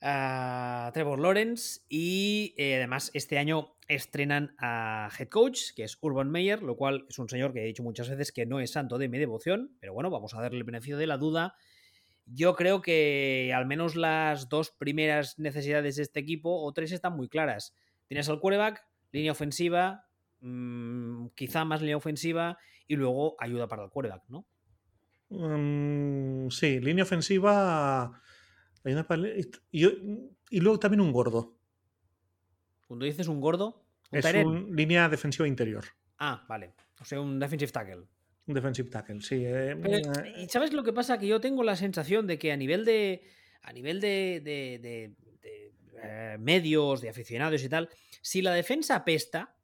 a 0.00 0.90
Trevor 0.94 1.20
Lawrence 1.20 1.82
y 1.90 2.54
eh, 2.56 2.76
además 2.76 3.10
este 3.12 3.36
año 3.36 3.76
estrenan 3.86 4.54
a 4.58 5.10
head 5.18 5.28
coach, 5.28 5.74
que 5.76 5.84
es 5.84 5.98
Urban 6.00 6.30
Meyer, 6.30 6.62
lo 6.62 6.74
cual 6.74 7.04
es 7.10 7.18
un 7.18 7.28
señor 7.28 7.52
que 7.52 7.60
he 7.60 7.66
dicho 7.66 7.82
muchas 7.82 8.08
veces 8.08 8.32
que 8.32 8.46
no 8.46 8.58
es 8.58 8.72
santo 8.72 8.96
de 8.96 9.08
mi 9.08 9.18
devoción, 9.18 9.76
pero 9.78 9.92
bueno, 9.92 10.08
vamos 10.08 10.32
a 10.32 10.40
darle 10.40 10.56
el 10.56 10.64
beneficio 10.64 10.96
de 10.96 11.06
la 11.06 11.18
duda. 11.18 11.54
Yo 12.24 12.56
creo 12.56 12.80
que 12.80 13.52
al 13.54 13.66
menos 13.66 13.94
las 13.94 14.48
dos 14.48 14.70
primeras 14.70 15.38
necesidades 15.38 15.96
de 15.96 16.02
este 16.02 16.20
equipo, 16.20 16.64
o 16.64 16.72
tres, 16.72 16.92
están 16.92 17.14
muy 17.14 17.28
claras. 17.28 17.76
Tienes 18.06 18.30
al 18.30 18.40
quarterback, 18.40 18.86
línea 19.10 19.32
ofensiva, 19.32 20.06
mm, 20.42 21.28
quizá 21.34 21.64
más 21.64 21.80
línea 21.80 21.96
ofensiva 21.96 22.58
y 22.86 22.96
luego 22.96 23.36
ayuda 23.38 23.66
para 23.68 23.84
el 23.84 23.90
quarterback, 23.90 24.24
¿no? 24.28 24.46
Mm, 25.30 26.50
sí, 26.50 26.78
línea 26.80 27.04
ofensiva 27.04 28.20
y, 29.70 30.60
luego 30.60 30.78
también 30.78 31.00
un 31.00 31.12
gordo. 31.12 31.56
Cuando 32.86 33.06
dices 33.06 33.28
un 33.28 33.40
gordo, 33.40 33.84
es 34.10 34.24
una 34.24 34.60
línea 34.70 35.08
defensiva 35.08 35.48
interior. 35.48 35.84
Ah, 36.18 36.44
vale. 36.48 36.74
O 37.00 37.04
sea, 37.04 37.20
un 37.20 37.38
defensive 37.38 37.72
tackle. 37.72 38.04
Un 38.46 38.54
defensive 38.54 38.90
tackle, 38.90 39.20
sí. 39.20 39.42
Eh, 39.46 40.02
¿Y 40.36 40.48
sabes 40.48 40.72
lo 40.72 40.82
que 40.82 40.92
pasa? 40.92 41.18
Que 41.18 41.26
yo 41.26 41.40
tengo 41.40 41.62
la 41.62 41.76
sensación 41.76 42.26
de 42.26 42.38
que 42.38 42.52
a 42.52 42.56
nivel 42.56 42.84
de. 42.84 43.22
A 43.62 43.72
nivel 43.72 44.00
de. 44.00 44.42
Eh, 46.04 46.36
medios, 46.40 47.00
de 47.00 47.08
aficionados 47.08 47.62
y 47.62 47.68
tal, 47.68 47.88
si 48.20 48.42
la 48.42 48.52
defensa 48.52 48.96
apesta, 48.96 49.54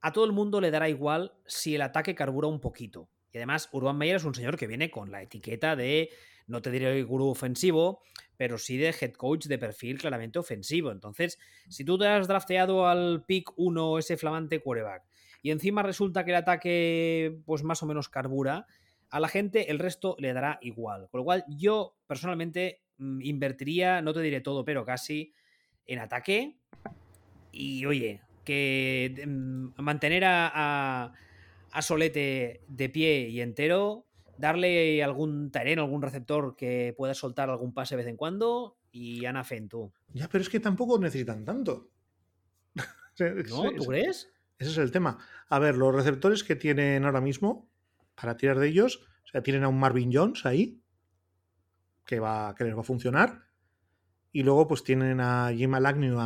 a 0.00 0.12
todo 0.12 0.24
el 0.24 0.32
mundo 0.32 0.60
le 0.60 0.70
dará 0.70 0.88
igual 0.88 1.34
si 1.46 1.74
el 1.74 1.82
ataque 1.82 2.14
carbura 2.14 2.48
un 2.48 2.60
poquito. 2.60 3.08
Y 3.32 3.38
además, 3.38 3.68
Urban 3.72 3.98
Meyer 3.98 4.16
es 4.16 4.24
un 4.24 4.34
señor 4.34 4.56
que 4.56 4.66
viene 4.66 4.90
con 4.90 5.10
la 5.10 5.22
etiqueta 5.22 5.76
de 5.76 6.10
no 6.46 6.62
te 6.62 6.70
diré 6.70 7.02
gurú 7.02 7.28
ofensivo, 7.28 8.00
pero 8.36 8.58
sí 8.58 8.76
de 8.76 8.94
head 8.98 9.12
coach 9.12 9.46
de 9.46 9.58
perfil 9.58 9.98
claramente 9.98 10.38
ofensivo. 10.38 10.90
Entonces, 10.90 11.38
si 11.68 11.84
tú 11.84 11.98
te 11.98 12.06
has 12.06 12.28
drafteado 12.28 12.86
al 12.86 13.24
pick 13.26 13.50
1 13.56 13.98
ese 13.98 14.16
flamante 14.16 14.60
quarterback 14.60 15.04
y 15.42 15.50
encima 15.50 15.82
resulta 15.82 16.24
que 16.24 16.30
el 16.30 16.36
ataque 16.36 17.40
pues 17.44 17.62
más 17.62 17.82
o 17.82 17.86
menos 17.86 18.08
carbura, 18.08 18.66
a 19.10 19.20
la 19.20 19.28
gente 19.28 19.70
el 19.70 19.78
resto 19.78 20.16
le 20.18 20.32
dará 20.32 20.58
igual. 20.62 21.08
Con 21.10 21.18
lo 21.18 21.24
cual 21.24 21.44
yo 21.48 21.96
personalmente 22.06 22.82
mm, 22.98 23.20
invertiría, 23.22 24.02
no 24.02 24.12
te 24.12 24.20
diré 24.20 24.40
todo, 24.40 24.64
pero 24.64 24.84
casi 24.84 25.32
en 25.86 25.98
ataque. 25.98 26.56
Y 27.52 27.86
oye, 27.86 28.20
que 28.46 29.24
mm, 29.26 29.82
mantener 29.82 30.24
a, 30.24 31.12
a 31.70 31.82
Solete 31.82 32.62
de 32.68 32.88
pie 32.88 33.28
y 33.28 33.42
entero 33.42 34.06
darle 34.38 35.02
algún 35.02 35.50
terreno, 35.50 35.82
algún 35.82 36.02
receptor 36.02 36.56
que 36.56 36.94
pueda 36.96 37.14
soltar 37.14 37.50
algún 37.50 37.72
pase 37.72 37.94
de 37.94 38.02
vez 38.02 38.10
en 38.10 38.16
cuando 38.16 38.78
y 38.92 39.24
Ana 39.24 39.44
Fentu. 39.44 39.92
Ya, 40.12 40.28
pero 40.28 40.42
es 40.42 40.48
que 40.48 40.60
tampoco 40.60 40.98
necesitan 40.98 41.44
tanto. 41.44 41.90
¿No? 43.50 43.72
¿Tú 43.72 43.84
crees? 43.84 44.30
Ese 44.58 44.70
es 44.70 44.78
el 44.78 44.90
tema. 44.90 45.18
A 45.48 45.58
ver, 45.58 45.76
los 45.76 45.94
receptores 45.94 46.44
que 46.44 46.56
tienen 46.56 47.04
ahora 47.04 47.20
mismo, 47.20 47.68
para 48.14 48.36
tirar 48.36 48.58
de 48.58 48.68
ellos, 48.68 49.06
o 49.24 49.28
sea, 49.28 49.42
tienen 49.42 49.64
a 49.64 49.68
un 49.68 49.78
Marvin 49.78 50.10
Jones 50.12 50.46
ahí, 50.46 50.80
que, 52.04 52.20
va, 52.20 52.54
que 52.54 52.64
les 52.64 52.74
va 52.74 52.80
a 52.80 52.84
funcionar. 52.84 53.44
Y 54.32 54.42
luego, 54.42 54.66
pues 54.66 54.82
tienen 54.82 55.20
a 55.20 55.50
Jim 55.54 55.74
Agnew, 55.74 56.18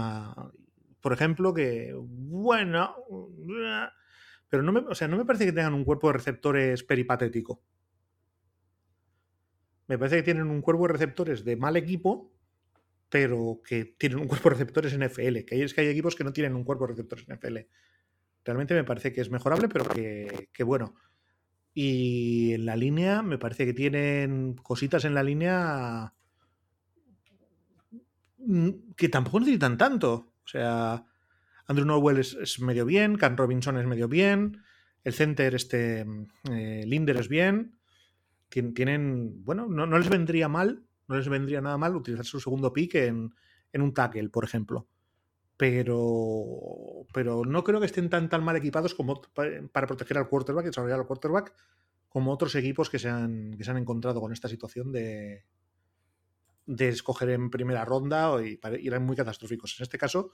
por 1.01 1.13
ejemplo, 1.13 1.55
que, 1.55 1.95
bueno, 1.97 2.97
pero 4.49 4.63
no 4.63 4.73
me, 4.73 4.81
o 4.81 4.95
sea, 4.95 5.09
no 5.09 5.17
me 5.17 5.25
parece 5.25 5.47
que 5.47 5.53
tengan 5.53 5.75
un 5.75 5.85
cuerpo 5.85 6.09
de 6.09 6.15
receptores 6.15 6.83
peripatético. 6.83 7.63
Me 9.87 9.99
parece 9.99 10.17
que 10.17 10.23
tienen 10.23 10.49
un 10.49 10.61
cuerpo 10.61 10.87
de 10.87 10.93
receptores 10.93 11.45
de 11.45 11.57
mal 11.57 11.77
equipo, 11.77 12.33
pero 13.09 13.61
que 13.65 13.85
tienen 13.85 14.19
un 14.19 14.29
cuerpo 14.29 14.49
de 14.49 14.55
receptores 14.55 14.93
en 14.93 15.03
FL. 15.03 15.45
Que 15.45 15.55
hay, 15.55 15.63
es 15.63 15.75
que 15.75 15.81
hay 15.81 15.89
equipos 15.89 16.15
que 16.15 16.25
no 16.25 16.33
tienen 16.33 16.55
un 16.55 16.65
cuerpo 16.65 16.87
de 16.87 16.93
receptores 16.93 17.29
en 17.29 17.35
FL. 17.35 17.69
Realmente 18.45 18.75
me 18.75 18.85
parece 18.85 19.13
que 19.13 19.21
es 19.21 19.31
mejorable, 19.31 19.69
pero 19.69 19.89
que, 19.89 20.49
que 20.53 20.65
bueno. 20.65 20.95
Y 21.75 22.53
en 22.53 22.67
la 22.67 22.77
línea, 22.77 23.23
me 23.23 23.39
parece 23.39 23.67
que 23.67 23.75
tienen 23.75 24.55
cositas 24.55 25.05
en 25.05 25.15
la 25.15 25.23
línea 25.23 26.13
mm, 28.39 28.71
que 28.97 29.09
tampoco 29.09 29.41
necesitan 29.41 29.79
tanto. 29.79 30.30
O 30.51 30.59
sea, 30.59 31.05
Andrew 31.67 31.87
Norwell 31.87 32.19
es, 32.19 32.59
medio 32.59 32.85
bien, 32.85 33.17
Can 33.17 33.37
Robinson 33.37 33.79
es 33.79 33.87
medio 33.87 34.09
bien, 34.09 34.63
el 35.05 35.15
center, 35.15 35.55
este 35.55 36.05
eh, 36.51 36.83
Linder 36.87 37.17
es 37.19 37.29
bien. 37.29 37.79
tienen, 38.49 39.45
bueno, 39.45 39.69
no, 39.69 39.87
les 39.87 40.09
vendría 40.09 40.49
mal, 40.49 40.83
no 41.07 41.17
les 41.17 41.29
vendría 41.29 41.61
nada 41.61 41.79
mal 41.79 41.95
utilizar 41.95 42.27
su 42.27 42.41
segundo 42.41 42.73
pick 42.73 42.97
en, 42.97 43.33
en 43.73 43.83
un 43.83 43.95
tackle, 43.95 44.29
por 44.29 44.45
ejemplo 44.45 44.89
pero, 45.57 47.07
pero 47.13 47.45
no 47.45 47.63
creo 47.63 47.81
que 47.81 47.87
estén 47.87 48.09
tan, 48.09 48.31
tan 48.31 48.43
mal 48.43 48.57
equipados 48.57 48.95
como 48.95 49.21
para 49.35 49.87
proteger 49.87 50.17
al 50.17 50.27
quarterback 50.27 50.65
y 50.65 50.69
desarrollar 50.69 51.01
al 51.01 51.07
quarterback 51.07 51.55
como 52.09 52.33
otros 52.33 52.55
equipos 52.55 52.89
que 52.89 52.99
se 52.99 53.11
han, 53.11 53.55
que 53.59 53.63
se 53.63 53.71
han 53.71 53.77
encontrado 53.77 54.23
con 54.23 54.33
esta 54.33 54.49
situación 54.49 54.91
de, 54.91 55.45
de 56.67 56.89
escoger 56.89 57.31
en 57.31 57.51
primera 57.51 57.85
ronda 57.85 58.37
y, 58.43 58.59
eran 58.87 59.05
muy 59.05 59.17
catastróficos. 59.17 59.77
En 59.79 59.85
este 59.85 59.99
caso, 59.99 60.33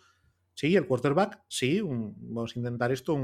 sí, 0.55 0.77
el 0.77 0.87
quarterback, 0.87 1.43
sí, 1.49 1.81
vamos 1.83 2.55
a 2.55 2.59
intentar 2.59 2.93
esto, 2.93 3.19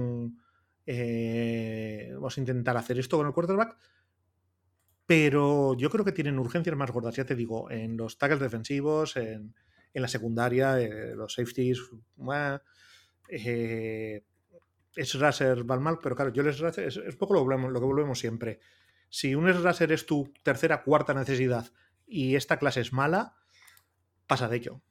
eh, 0.87 2.11
vamos 2.15 2.37
a 2.37 2.41
intentar 2.41 2.77
hacer 2.77 2.99
esto 2.99 3.17
con 3.17 3.27
el 3.27 3.33
quarterback, 3.33 3.77
pero 5.07 5.77
yo 5.77 5.91
creo 5.91 6.05
que 6.05 6.13
tienen 6.13 6.39
urgencias 6.39 6.77
más 6.77 6.91
gordas, 6.91 7.17
ya 7.17 7.25
te 7.25 7.35
digo, 7.35 7.71
en 7.71 7.97
los 7.97 8.19
tackles 8.19 8.41
defensivos, 8.41 9.17
en, 9.17 9.55
en 9.93 10.03
la 10.03 10.09
secundaria, 10.09 10.81
eh, 10.81 11.15
los 11.15 11.35
safeties, 11.35 11.81
eh, 13.29 14.25
es 14.95 15.19
Raser 15.19 15.65
mal, 15.65 15.99
pero 16.03 16.15
claro, 16.15 16.33
yo 16.33 16.43
les 16.43 16.61
es, 16.61 16.97
es, 16.97 17.17
poco 17.17 17.35
lo, 17.35 17.45
lo, 17.45 17.81
que 17.81 17.87
volvemos 17.87 18.19
siempre. 18.19 18.61
Si 19.09 19.35
un 19.35 19.47
Raser 19.63 19.93
es 19.93 20.07
tu 20.07 20.33
tercera, 20.43 20.83
cuarta 20.83 21.15
necesidad 21.15 21.71
y 22.13 22.37
esta 22.37 22.59
clase 22.59 22.81
es 22.81 22.93
mala, 22.93 23.37
pasa 24.27 24.49
de 24.49 24.57
ello. 24.57 24.83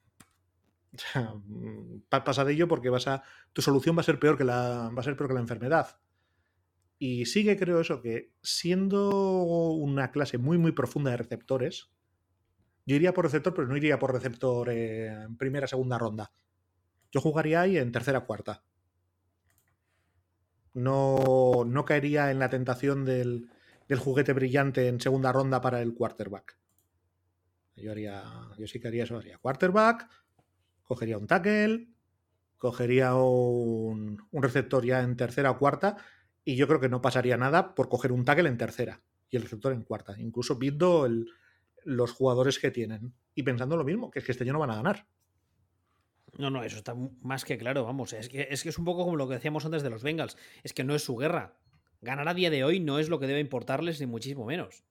pasa 2.08 2.44
de 2.44 2.52
ello 2.52 2.68
porque 2.68 2.90
tu 3.52 3.62
solución 3.62 3.96
va 3.96 4.00
a 4.00 4.04
ser 4.04 4.18
peor 4.18 4.36
que 4.36 4.44
la, 4.44 4.90
que 4.94 5.34
enfermedad. 5.40 6.00
Y 6.98 7.26
sigue, 7.26 7.56
creo 7.56 7.80
eso, 7.80 8.00
que 8.00 8.32
siendo 8.42 9.10
una 9.72 10.10
clase 10.10 10.38
muy, 10.38 10.58
muy 10.58 10.72
profunda 10.72 11.10
de 11.10 11.16
receptores, 11.16 11.90
yo 12.86 12.96
iría 12.96 13.14
por 13.14 13.24
receptor, 13.24 13.54
pero 13.54 13.68
no 13.68 13.76
iría 13.76 13.98
por 13.98 14.12
receptor 14.12 14.68
en 14.70 15.36
primera, 15.36 15.66
segunda 15.66 15.98
ronda. 15.98 16.32
Yo 17.12 17.20
jugaría 17.20 17.60
ahí 17.60 17.76
en 17.76 17.92
tercera, 17.92 18.20
cuarta. 18.20 18.64
No, 20.74 21.64
no 21.66 21.84
caería 21.84 22.30
en 22.30 22.38
la 22.38 22.50
tentación 22.50 23.04
del, 23.04 23.50
juguete 23.98 24.32
brillante 24.32 24.88
en 24.88 25.00
segunda 25.00 25.32
ronda 25.32 25.60
para 25.60 25.82
el 25.82 25.94
quarterback. 25.94 26.56
Yo 27.76 27.90
haría, 27.90 28.22
yo 28.58 28.66
sí 28.66 28.80
que 28.80 28.88
haría 28.88 29.04
eso, 29.04 29.16
haría 29.16 29.38
quarterback, 29.38 30.08
cogería 30.82 31.18
un 31.18 31.26
tackle, 31.26 31.88
cogería 32.58 33.14
un, 33.14 34.22
un, 34.30 34.42
receptor 34.42 34.84
ya 34.84 35.02
en 35.02 35.16
tercera 35.16 35.50
o 35.50 35.58
cuarta, 35.58 35.96
y 36.44 36.56
yo 36.56 36.68
creo 36.68 36.80
que 36.80 36.88
no 36.88 37.00
pasaría 37.00 37.36
nada 37.36 37.74
por 37.74 37.88
coger 37.88 38.12
un 38.12 38.24
tackle 38.24 38.48
en 38.48 38.58
tercera 38.58 39.00
y 39.30 39.36
el 39.36 39.42
receptor 39.42 39.72
en 39.72 39.82
cuarta. 39.82 40.14
Incluso 40.18 40.56
viendo 40.56 41.06
el, 41.06 41.26
los 41.84 42.12
jugadores 42.12 42.58
que 42.58 42.70
tienen. 42.70 43.14
Y 43.34 43.42
pensando 43.42 43.76
lo 43.76 43.84
mismo, 43.84 44.10
que 44.10 44.18
es 44.18 44.24
que 44.24 44.32
este 44.32 44.44
año 44.44 44.52
no 44.52 44.58
van 44.58 44.70
a 44.70 44.76
ganar. 44.76 45.06
No, 46.38 46.50
no, 46.50 46.62
eso 46.64 46.76
está 46.76 46.94
más 47.20 47.44
que 47.44 47.58
claro, 47.58 47.84
vamos. 47.84 48.12
Es 48.12 48.28
que, 48.28 48.48
es 48.50 48.62
que 48.62 48.70
es 48.70 48.78
un 48.78 48.84
poco 48.84 49.04
como 49.04 49.16
lo 49.16 49.28
que 49.28 49.34
decíamos 49.34 49.64
antes 49.64 49.82
de 49.82 49.90
los 49.90 50.02
Bengals. 50.02 50.36
Es 50.62 50.72
que 50.72 50.84
no 50.84 50.94
es 50.94 51.02
su 51.02 51.16
guerra. 51.16 51.56
Ganar 52.00 52.28
a 52.28 52.34
día 52.34 52.50
de 52.50 52.64
hoy 52.64 52.80
no 52.80 52.98
es 52.98 53.08
lo 53.08 53.18
que 53.18 53.26
debe 53.26 53.40
importarles, 53.40 54.00
ni 54.00 54.06
muchísimo 54.06 54.44
menos. 54.44 54.84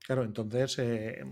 Claro, 0.00 0.24
entonces. 0.24 0.78
Eh, 0.78 1.24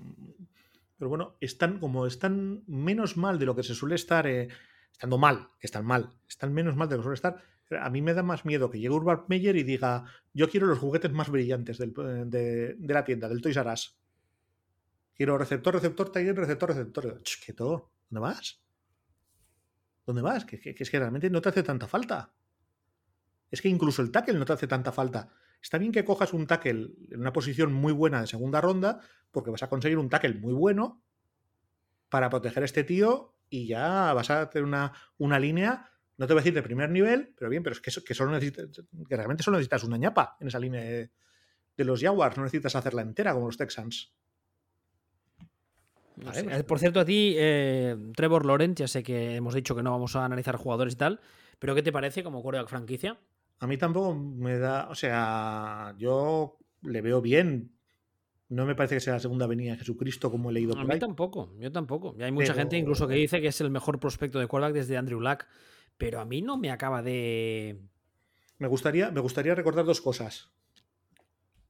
pero 1.03 1.09
bueno, 1.09 1.37
están 1.41 1.81
como 1.81 2.07
están 2.07 2.63
menos 2.69 3.17
mal 3.17 3.37
de 3.41 3.45
lo 3.45 3.57
que 3.57 3.65
se 3.65 3.75
suele 3.75 3.97
estar. 3.97 4.25
Eh, 4.29 4.47
estando 4.93 5.19
mal, 5.19 5.49
que 5.59 5.67
están 5.67 5.85
mal. 5.85 6.13
Están 6.29 6.53
menos 6.55 6.77
mal 6.77 6.89
de 6.89 6.95
lo 6.95 7.01
que 7.01 7.07
suele 7.07 7.15
estar. 7.17 7.43
A 7.81 7.91
mí 7.91 8.01
me 8.01 8.15
da 8.15 8.23
más 8.23 8.45
miedo 8.45 8.71
que 8.71 8.79
llegue 8.79 8.95
Urban 8.95 9.25
Meyer 9.27 9.57
y 9.57 9.65
diga: 9.65 10.05
Yo 10.33 10.49
quiero 10.49 10.69
los 10.69 10.79
juguetes 10.79 11.11
más 11.11 11.29
brillantes 11.29 11.79
del, 11.79 11.93
de, 11.93 12.77
la 12.79 13.05
tienda, 13.05 13.29
del 13.29 13.41
Toys 13.41 13.57
R 13.57 13.73
Us. 13.73 13.99
Quiero 15.13 15.37
receptor, 15.37 15.75
receptor, 15.75 16.13
taller, 16.13 16.37
receptor, 16.37 16.69
receptor. 16.69 17.21
¿Qué 17.45 17.53
todo? 17.53 17.91
¿Dónde 18.09 18.21
vas? 18.21 18.63
¿Dónde 20.07 20.23
vas? 20.23 20.45
Que, 20.45 20.77
es 20.79 20.89
que 20.89 20.99
realmente 21.01 21.29
no 21.31 21.43
te 21.43 21.49
hace 21.49 21.65
tanta 21.65 21.89
falta. 21.89 22.33
Es 23.51 23.61
que 23.61 23.69
incluso 23.69 24.03
el 24.03 24.13
tackle 24.13 24.39
no 24.39 24.45
te 24.45 24.53
hace 24.53 24.69
tanta 24.69 24.93
falta. 24.93 25.33
Está 25.63 25.79
bien 25.79 25.93
que 25.93 26.05
cojas 26.05 26.33
un 26.33 26.47
tackle 26.47 26.91
en 27.11 27.21
una 27.21 27.33
posición 27.33 27.73
muy 27.73 27.93
buena 27.93 28.21
de 28.21 28.27
segunda 28.27 28.61
ronda, 28.61 29.01
porque 29.31 29.51
vas 29.51 29.63
a 29.63 29.69
conseguir 29.69 29.99
un 29.99 30.09
tackle 30.09 30.35
muy 30.35 30.53
bueno 30.53 31.03
para 32.09 32.29
proteger 32.29 32.63
a 32.65 32.67
este 32.67 32.85
tío 32.85 33.35
y 33.49 33.67
ya 33.69 34.13
vas 34.13 34.31
a 34.31 34.51
tener 34.51 34.65
una, 34.65 34.93
una 35.19 35.39
línea, 35.39 35.91
no 36.19 36.27
te 36.27 36.33
voy 36.33 36.41
a 36.41 36.43
decir 36.43 36.55
de 36.55 36.63
primer 36.63 36.91
nivel, 36.91 37.33
pero 37.39 37.49
bien, 37.49 37.63
pero 37.63 37.75
es 37.75 37.81
que, 37.81 37.93
que, 38.03 38.15
solo 38.15 38.33
necesitas, 38.33 38.83
que 39.09 39.17
realmente 39.17 39.43
solo 39.43 39.57
necesitas 39.57 39.85
una 39.85 39.97
ñapa 39.97 40.37
en 40.41 40.49
esa 40.49 40.59
línea 40.59 40.83
de, 40.83 41.11
de 41.77 41.85
los 41.85 42.01
Jaguars, 42.01 42.37
no 42.37 42.43
necesitas 42.43 42.75
hacerla 42.77 43.03
entera 43.03 43.33
como 43.33 43.47
los 43.47 43.57
Texans. 43.57 44.13
Eh, 46.35 46.65
por 46.65 46.79
cierto, 46.79 47.01
a 47.01 47.05
ti, 47.05 47.35
eh, 47.37 47.97
Trevor 48.15 48.47
Lawrence, 48.47 48.83
ya 48.83 48.89
sé 48.89 49.03
que 49.03 49.37
hemos 49.37 49.55
dicho 49.55 49.75
que 49.75 49.83
no 49.83 49.91
vamos 49.91 50.15
a 50.17 50.25
analizar 50.25 50.57
jugadores 50.57 50.95
y 50.95 50.97
tal, 50.97 51.21
pero 51.59 51.75
¿qué 51.75 51.83
te 51.83 51.93
parece 51.93 52.23
como 52.23 52.43
quarterback 52.43 52.69
franquicia? 52.69 53.19
A 53.63 53.69
mí 53.69 53.77
tampoco 53.77 54.17
me 54.17 54.59
da, 54.59 54.89
o 54.91 54.97
sea, 54.97 55.95
yo 55.97 56.59
le 56.83 57.01
veo 57.01 57.21
bien. 57.21 57.71
No 58.49 58.67
me 58.67 58.75
parece 58.75 58.97
que 58.97 59.01
sea 59.01 59.13
la 59.13 59.21
segunda 59.21 59.47
venida 59.47 59.71
de 59.71 59.79
Jesucristo 59.79 60.33
como 60.33 60.51
he 60.51 60.53
leído 60.53 60.75
por 60.75 60.83
A 60.83 60.85
mí 60.85 60.99
tampoco, 60.99 61.55
yo 61.61 61.71
tampoco. 61.71 62.17
Y 62.19 62.25
hay 62.25 62.33
mucha 62.33 62.55
gente 62.55 62.77
incluso 62.77 63.07
que 63.07 63.15
dice 63.15 63.41
que 63.41 63.47
es 63.47 63.61
el 63.61 63.71
mejor 63.71 64.01
prospecto 64.01 64.41
de 64.41 64.49
quarterback 64.49 64.75
desde 64.75 64.97
Andrew 64.97 65.21
Luck, 65.21 65.45
pero 65.97 66.19
a 66.19 66.25
mí 66.25 66.43
no 66.43 66.57
me 66.57 66.73
acaba 66.73 67.03
de... 67.03 67.81
Me 68.59 68.67
gustaría, 68.67 69.13
me 69.13 69.21
gustaría 69.21 69.55
recordar 69.55 69.85
dos 69.85 70.01
cosas. 70.01 70.51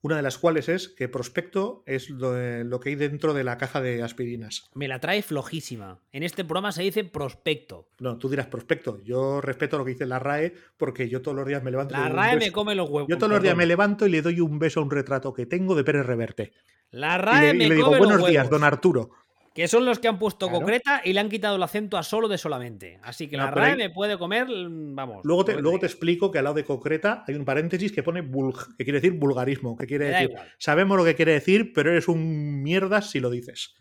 Una 0.03 0.17
de 0.17 0.23
las 0.23 0.37
cuales 0.37 0.69
es 0.69 0.89
que 0.89 1.09
prospecto 1.09 1.85
es 1.87 2.11
lo, 2.11 2.81
que 2.81 2.89
hay 2.89 2.95
dentro 2.97 3.35
de 3.35 3.45
la 3.45 3.57
caja 3.57 3.81
de 3.81 4.03
aspirinas. 4.03 4.69
Me 4.75 4.89
la 4.89 4.99
trae 4.99 5.23
flojísima. 5.23 6.01
En 6.11 6.25
este 6.25 6.45
programa 6.45 6.73
se 6.73 6.83
dice 6.83 7.05
prospecto. 7.05 7.89
No, 8.01 8.19
tú 8.19 8.29
dirás 8.29 8.49
prospecto. 8.49 9.01
Yo 9.05 9.41
respeto 9.41 9.79
lo 9.79 9.85
que 9.85 9.93
dice 9.93 10.07
la 10.07 10.19
RAE 10.19 10.55
porque 10.77 11.09
yo 11.09 11.23
todos 11.23 11.37
los 11.37 11.47
días 11.47 11.63
me 11.63 11.71
levanto. 11.71 11.95
La 11.95 12.09
RAE 12.09 12.37
me 12.37 12.51
come 12.51 12.75
los 12.75 12.91
huevos. 12.91 13.09
Yo 13.09 13.17
todos 13.17 13.31
los 13.31 13.43
días 13.43 13.57
me 13.57 13.65
levanto 13.65 14.05
y 14.05 14.11
le 14.11 14.23
doy 14.23 14.41
un 14.41 14.59
beso 14.59 14.81
a 14.81 14.83
un 14.83 14.91
retrato 14.91 15.33
que 15.33 15.47
tengo 15.47 15.77
de 15.77 15.85
Pérez 15.85 16.05
Reverte. 16.05 16.53
La 16.91 17.17
RAE 17.17 17.55
me 17.55 17.67
y 17.67 17.69
le 17.69 17.77
digo, 17.77 17.97
buenos 17.97 18.27
días, 18.27 18.51
don 18.51 18.65
Arturo. 18.65 19.11
Que 19.55 19.69
son 19.69 19.85
los 19.85 19.99
que 19.99 20.09
han 20.09 20.19
puesto 20.19 20.51
concreta 20.51 21.03
y 21.05 21.13
le 21.13 21.21
han 21.21 21.29
quitado 21.29 21.57
el 21.57 21.63
acento 21.63 21.99
a 21.99 22.03
solo 22.03 22.27
de 22.27 22.39
solamente. 22.39 22.99
Así 23.03 23.29
que 23.29 23.37
la 23.37 23.51
RAE 23.51 23.77
me 23.77 23.91
puede 23.91 24.17
comer, 24.17 24.47
vamos. 24.49 25.21
Luego 25.25 25.45
te, 25.45 25.61
luego 25.61 25.79
te 25.79 25.87
explico 25.87 26.31
que 26.31 26.39
al 26.39 26.45
lado 26.45 26.57
de 26.57 26.65
concreta 26.65 27.23
hay 27.27 27.35
un 27.35 27.45
paréntesis 27.45 27.93
que 27.93 28.03
pone 28.03 28.23
que 28.23 28.85
quiere 28.85 29.01
decir 29.01 29.19
vulgarismo, 29.19 29.77
que 29.77 29.87
quiere 29.87 30.07
decir. 30.07 30.31
Sabemos 30.59 30.97
lo 30.97 31.05
que 31.05 31.15
quiere 31.15 31.33
decir, 31.33 31.73
pero 31.75 31.91
eres 31.91 32.09
un 32.09 32.63
mierda 32.63 33.03
si 33.03 33.21
lo 33.21 33.29
dices. 33.29 33.75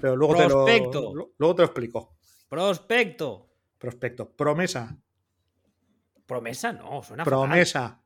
Pero 0.00 0.16
luego 0.16 0.34
te 0.34 0.48
lo, 0.48 1.32
luego 1.38 1.54
te 1.54 1.62
lo 1.62 1.66
explico. 1.66 2.16
Prospecto. 2.48 3.50
Prospecto. 3.76 4.34
Promesa. 4.34 4.96
Promesa 6.26 6.72
no, 6.72 7.02
suena 7.02 7.24
Promesa. 7.24 8.02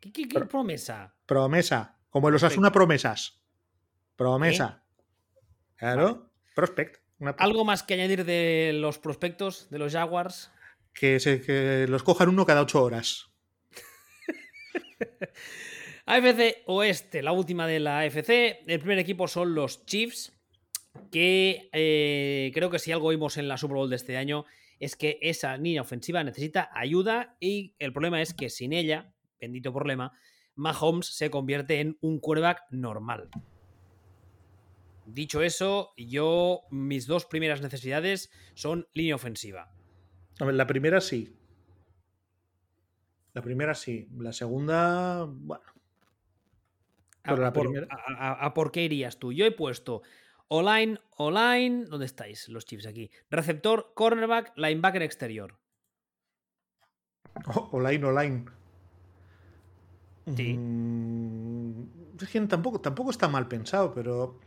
¿Qué, 0.00 0.12
qué, 0.12 0.26
promesa? 0.40 1.14
Promesa. 1.24 1.98
Como 2.10 2.30
los 2.30 2.42
Asuna 2.42 2.70
promesas. 2.70 3.40
Promesa. 4.16 4.84
Claro. 5.76 6.33
Prospect. 6.54 7.00
¿Algo 7.38 7.64
más 7.64 7.82
que 7.82 7.94
añadir 7.94 8.24
de 8.24 8.72
los 8.74 8.98
prospectos 8.98 9.70
de 9.70 9.78
los 9.78 9.92
Jaguars? 9.92 10.50
Que, 10.92 11.20
se, 11.20 11.40
que 11.40 11.86
los 11.88 12.02
cojan 12.02 12.28
uno 12.28 12.46
cada 12.46 12.62
ocho 12.62 12.82
horas. 12.82 13.30
AFC 16.06 16.62
Oeste, 16.66 17.22
la 17.22 17.32
última 17.32 17.66
de 17.66 17.80
la 17.80 18.00
AFC. 18.00 18.62
El 18.66 18.78
primer 18.78 18.98
equipo 18.98 19.26
son 19.26 19.54
los 19.54 19.86
Chiefs, 19.86 20.32
que 21.10 21.68
eh, 21.72 22.50
creo 22.54 22.70
que 22.70 22.78
si 22.78 22.92
algo 22.92 23.08
vimos 23.08 23.36
en 23.36 23.48
la 23.48 23.56
Super 23.56 23.76
Bowl 23.76 23.90
de 23.90 23.96
este 23.96 24.16
año 24.16 24.44
es 24.80 24.96
que 24.96 25.18
esa 25.22 25.56
línea 25.56 25.82
ofensiva 25.82 26.22
necesita 26.24 26.68
ayuda 26.74 27.36
y 27.40 27.74
el 27.78 27.92
problema 27.92 28.20
es 28.20 28.34
que 28.34 28.50
sin 28.50 28.72
ella, 28.72 29.12
bendito 29.40 29.72
problema, 29.72 30.12
Mahomes 30.56 31.06
se 31.06 31.30
convierte 31.30 31.80
en 31.80 31.96
un 32.00 32.18
quarterback 32.20 32.62
normal. 32.70 33.30
Dicho 35.06 35.42
eso, 35.42 35.92
yo 35.96 36.62
mis 36.70 37.06
dos 37.06 37.26
primeras 37.26 37.60
necesidades 37.60 38.30
son 38.54 38.88
línea 38.94 39.14
ofensiva. 39.14 39.70
A 40.40 40.44
ver, 40.44 40.54
la 40.54 40.66
primera 40.66 41.00
sí. 41.00 41.36
La 43.34 43.42
primera 43.42 43.74
sí. 43.74 44.08
La 44.18 44.32
segunda, 44.32 45.24
bueno. 45.28 45.64
a, 47.24 47.52
por, 47.52 47.88
a, 48.18 48.54
por, 48.54 48.72
qué 48.72 48.84
irías 48.84 49.18
tú? 49.18 49.32
Yo 49.32 49.44
he 49.44 49.50
puesto 49.50 50.02
online, 50.48 50.98
online. 51.16 51.84
¿Dónde 51.86 52.06
estáis 52.06 52.48
los 52.48 52.64
chips 52.64 52.86
aquí? 52.86 53.10
Receptor, 53.30 53.92
cornerback, 53.94 54.52
linebacker 54.56 55.02
exterior. 55.02 55.58
online, 57.72 58.04
online. 58.04 58.44
Sí. 60.34 60.56
Mm, 60.56 61.88
es 62.20 62.28
que 62.28 62.40
tampoco, 62.42 62.80
tampoco 62.80 63.10
está 63.10 63.28
mal 63.28 63.46
pensado, 63.46 63.92
pero 63.92 64.40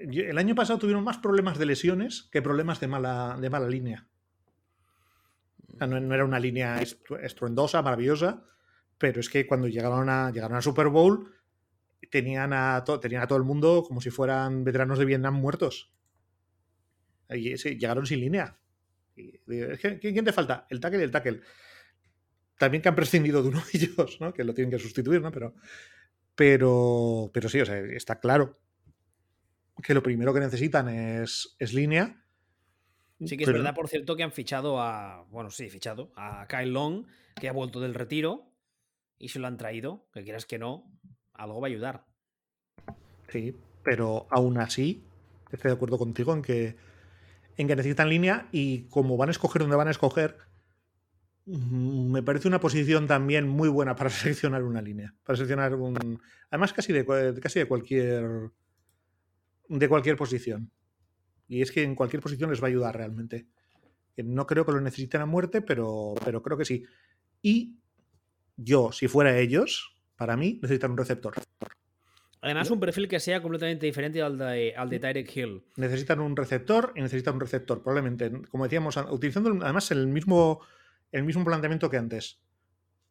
el 0.00 0.38
año 0.38 0.54
pasado 0.54 0.78
tuvieron 0.78 1.04
más 1.04 1.18
problemas 1.18 1.58
de 1.58 1.66
lesiones 1.66 2.28
que 2.30 2.42
problemas 2.42 2.80
de 2.80 2.88
mala, 2.88 3.36
de 3.40 3.50
mala 3.50 3.68
línea. 3.68 4.06
no, 5.80 6.14
era 6.14 6.24
una 6.24 6.40
línea 6.40 6.80
estruendosa, 7.22 7.82
maravillosa, 7.82 8.44
pero 8.98 9.20
es 9.20 9.28
que 9.28 9.46
cuando 9.46 9.68
llegaron 9.68 10.08
a, 10.08 10.62
Super 10.62 10.88
Bowl 10.88 11.32
tenían 12.10 12.52
a, 12.52 12.84
tenían 13.00 13.22
a 13.22 13.26
todo 13.26 13.38
el 13.38 13.44
mundo 13.44 13.84
como 13.86 14.00
si 14.00 14.10
fueran 14.10 14.64
veteranos 14.64 14.98
de 14.98 15.04
Vietnam 15.04 15.34
muertos. 15.34 15.92
Y 17.28 17.56
llegaron 17.56 18.06
sin 18.06 18.20
línea. 18.20 18.58
¿Quién 19.14 20.24
te 20.24 20.32
falta? 20.32 20.66
El 20.68 20.80
tackle 20.80 21.00
y 21.00 21.04
el 21.04 21.10
tackle. 21.10 21.40
También 22.58 22.82
que 22.82 22.88
han 22.88 22.94
prescindido 22.94 23.42
de 23.42 23.48
uno 23.48 23.60
de 23.60 23.70
ellos, 23.78 24.20
¿no? 24.20 24.32
que 24.32 24.44
lo 24.44 24.54
tienen 24.54 24.70
que 24.70 24.78
sustituir, 24.78 25.20
¿no? 25.20 25.32
pero, 25.32 25.54
pero, 26.34 27.30
pero 27.32 27.48
sí, 27.48 27.60
o 27.60 27.66
sea, 27.66 27.78
está 27.78 28.20
claro 28.20 28.61
que 29.80 29.94
lo 29.94 30.02
primero 30.02 30.34
que 30.34 30.40
necesitan 30.40 30.88
es, 30.88 31.56
es 31.58 31.72
línea. 31.72 32.22
Sí 33.24 33.36
que 33.36 33.44
es 33.44 33.52
verdad, 33.52 33.74
por 33.74 33.88
cierto, 33.88 34.16
que 34.16 34.22
han 34.22 34.32
fichado 34.32 34.80
a. 34.80 35.24
Bueno, 35.30 35.50
sí, 35.50 35.68
fichado 35.70 36.12
a 36.16 36.46
Kyle 36.48 36.72
Long, 36.72 37.06
que 37.40 37.48
ha 37.48 37.52
vuelto 37.52 37.80
del 37.80 37.94
retiro 37.94 38.50
y 39.18 39.28
se 39.28 39.38
lo 39.38 39.46
han 39.46 39.56
traído. 39.56 40.06
Que 40.12 40.24
quieras 40.24 40.44
que 40.44 40.58
no, 40.58 40.90
algo 41.34 41.60
va 41.60 41.68
a 41.68 41.70
ayudar. 41.70 42.04
Sí, 43.28 43.56
pero 43.84 44.26
aún 44.30 44.58
así, 44.58 45.04
estoy 45.50 45.70
de 45.70 45.76
acuerdo 45.76 45.98
contigo 45.98 46.34
en 46.34 46.42
que, 46.42 46.76
en 47.56 47.68
que 47.68 47.76
necesitan 47.76 48.08
línea 48.08 48.48
y 48.52 48.88
como 48.88 49.16
van 49.16 49.28
a 49.28 49.32
escoger 49.32 49.62
donde 49.62 49.76
van 49.76 49.88
a 49.88 49.92
escoger, 49.92 50.36
mm, 51.46 52.10
me 52.10 52.22
parece 52.22 52.48
una 52.48 52.60
posición 52.60 53.06
también 53.06 53.48
muy 53.48 53.68
buena 53.68 53.94
para 53.94 54.10
seleccionar 54.10 54.64
una 54.64 54.82
línea. 54.82 55.14
Para 55.24 55.36
seleccionar 55.36 55.74
un. 55.76 56.20
Además, 56.50 56.72
casi 56.72 56.92
de, 56.92 57.06
casi 57.40 57.60
de 57.60 57.66
cualquier 57.66 58.50
de 59.78 59.88
cualquier 59.88 60.16
posición. 60.16 60.70
Y 61.48 61.62
es 61.62 61.72
que 61.72 61.82
en 61.82 61.94
cualquier 61.94 62.22
posición 62.22 62.50
les 62.50 62.62
va 62.62 62.66
a 62.66 62.70
ayudar 62.70 62.96
realmente. 62.96 63.46
No 64.16 64.46
creo 64.46 64.64
que 64.66 64.72
lo 64.72 64.80
necesiten 64.80 65.22
a 65.22 65.26
muerte, 65.26 65.62
pero, 65.62 66.14
pero 66.24 66.42
creo 66.42 66.58
que 66.58 66.64
sí. 66.64 66.84
Y 67.40 67.78
yo, 68.56 68.92
si 68.92 69.08
fuera 69.08 69.38
ellos, 69.38 69.96
para 70.16 70.36
mí, 70.36 70.58
necesitan 70.62 70.92
un 70.92 70.98
receptor. 70.98 71.34
Además, 72.42 72.70
un 72.70 72.80
perfil 72.80 73.08
que 73.08 73.20
sea 73.20 73.40
completamente 73.40 73.86
diferente 73.86 74.20
al 74.20 74.36
de, 74.36 74.74
al 74.76 74.90
de 74.90 74.98
Tyreek 74.98 75.36
Hill. 75.36 75.64
Necesitan 75.76 76.20
un 76.20 76.36
receptor 76.36 76.92
y 76.96 77.00
necesitan 77.00 77.34
un 77.34 77.40
receptor. 77.40 77.82
Probablemente, 77.82 78.30
como 78.50 78.64
decíamos, 78.64 78.96
utilizando 79.10 79.50
además 79.62 79.90
el 79.92 80.08
mismo, 80.08 80.60
el 81.12 81.22
mismo 81.22 81.44
planteamiento 81.44 81.88
que 81.88 81.98
antes. 81.98 82.42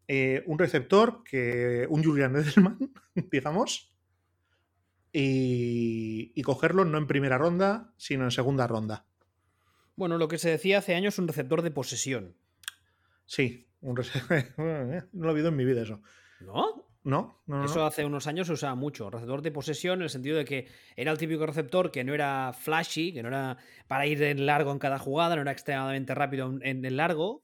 Eh, 0.07 0.43
un 0.47 0.59
receptor 0.59 1.23
que 1.23 1.87
un 1.89 2.03
Julian 2.03 2.35
Edelman, 2.35 2.77
digamos, 3.31 3.95
y, 5.13 6.41
cogerlo 6.43 6.85
no 6.85 6.97
en 6.97 7.07
primera 7.07 7.37
ronda, 7.37 7.93
sino 7.97 8.23
en 8.23 8.31
segunda 8.31 8.67
ronda. 8.67 9.05
Bueno, 9.95 10.17
lo 10.17 10.27
que 10.27 10.37
se 10.37 10.49
decía 10.49 10.79
hace 10.79 10.95
años 10.95 11.15
es 11.15 11.19
un 11.19 11.27
receptor 11.27 11.61
de 11.61 11.71
posesión. 11.71 12.35
Sí, 13.25 13.67
un 13.81 13.95
no 14.57 15.25
lo 15.25 15.29
he 15.29 15.33
oído 15.33 15.49
en 15.49 15.55
mi 15.55 15.65
vida 15.65 15.83
eso. 15.83 16.01
¿No? 16.39 16.87
No, 17.03 17.41
no, 17.47 17.65
Eso 17.65 17.83
hace 17.83 18.05
unos 18.05 18.27
años 18.27 18.45
se 18.45 18.53
usaba 18.53 18.75
mucho. 18.75 19.09
Receptor 19.09 19.41
de 19.41 19.51
posesión 19.51 19.99
en 19.99 20.03
el 20.03 20.09
sentido 20.11 20.37
de 20.37 20.45
que 20.45 20.67
era 20.95 21.11
el 21.11 21.17
típico 21.17 21.47
receptor 21.47 21.89
que 21.89 22.03
no 22.03 22.13
era 22.13 22.53
flashy, 22.53 23.11
que 23.11 23.23
no 23.23 23.29
era 23.29 23.57
para 23.87 24.05
ir 24.05 24.21
en 24.21 24.45
largo 24.45 24.71
en 24.71 24.77
cada 24.77 24.99
jugada, 24.99 25.35
no 25.35 25.41
era 25.41 25.51
extremadamente 25.51 26.13
rápido 26.13 26.59
en 26.61 26.85
el 26.85 26.97
largo, 26.97 27.43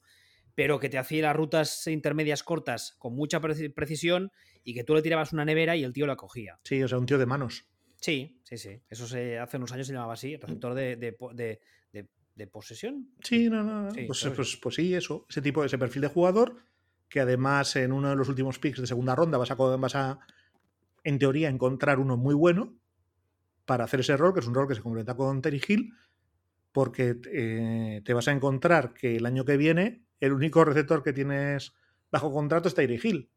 pero 0.58 0.80
que 0.80 0.90
te 0.90 0.98
hacía 0.98 1.22
las 1.22 1.36
rutas 1.36 1.86
intermedias 1.86 2.42
cortas 2.42 2.96
con 2.98 3.14
mucha 3.14 3.40
precisión 3.40 4.32
y 4.64 4.74
que 4.74 4.84
tú 4.84 4.96
le 4.96 5.04
tirabas 5.04 5.32
una 5.32 5.46
nevera 5.46 5.76
y 5.76 5.84
el 5.84 5.94
tío 5.94 6.08
la 6.08 6.16
cogía. 6.16 6.58
Sí, 6.64 6.82
o 6.82 6.88
sea, 6.88 6.98
un 6.98 7.06
tío 7.06 7.20
de 7.20 7.28
manos. 7.28 7.68
Sí, 8.02 8.42
sí, 8.44 8.58
sí. 8.58 8.82
Eso 8.90 9.06
se, 9.06 9.38
hace 9.38 9.58
unos 9.58 9.72
años 9.72 9.86
se 9.86 9.94
llamaba 9.94 10.14
así, 10.14 10.36
receptor 10.36 10.74
de, 10.74 10.96
de, 10.96 12.48
posesión. 12.48 13.12
Sí, 13.22 13.52
no, 13.52 13.62
no. 13.62 13.90
pues, 14.08 14.28
pues, 14.36 14.58
pues, 14.58 14.74
sí, 14.74 14.96
eso. 14.96 15.28
Ese 15.30 15.44
tipo, 15.44 15.64
ese 15.64 15.78
perfil 15.78 16.02
de 16.02 16.08
jugador, 16.08 16.56
que 17.08 17.20
además 17.20 17.76
en 17.76 17.92
uno 17.92 18.10
de 18.10 18.16
los 18.16 18.28
últimos 18.28 18.58
picks 18.58 18.82
de 18.82 18.88
segunda 18.88 19.14
ronda 19.14 19.38
vas 19.38 19.52
a, 19.52 19.54
vas 19.54 19.96
a 19.96 20.20
en 21.04 21.20
teoría, 21.20 21.50
encontrar 21.50 22.00
uno 22.00 22.18
muy 22.18 22.34
bueno 22.34 22.74
para 23.66 23.84
hacer 23.84 24.00
ese 24.00 24.18
rol, 24.18 24.34
que 24.34 24.40
es 24.40 24.48
un 24.48 24.56
rol 24.56 24.68
que 24.68 24.74
se 24.74 24.82
complementa 24.82 25.16
con 25.16 25.40
Terry 25.40 25.62
Hill, 25.68 25.94
porque 26.72 27.18
eh, 27.32 28.02
te 28.04 28.14
vas 28.16 28.28
a 28.28 28.32
encontrar 28.32 28.96
que 28.96 29.18
el 29.18 29.28
año 29.28 29.46
que 29.46 29.56
viene 29.58 30.07
el 30.20 30.34
único 30.34 30.64
receptor 30.66 31.04
que 31.04 31.14
tienes 31.14 31.74
bajo 32.12 32.32
contrato 32.32 32.68
es 32.68 32.76
Terry 32.76 33.00
Hill. 33.02 33.30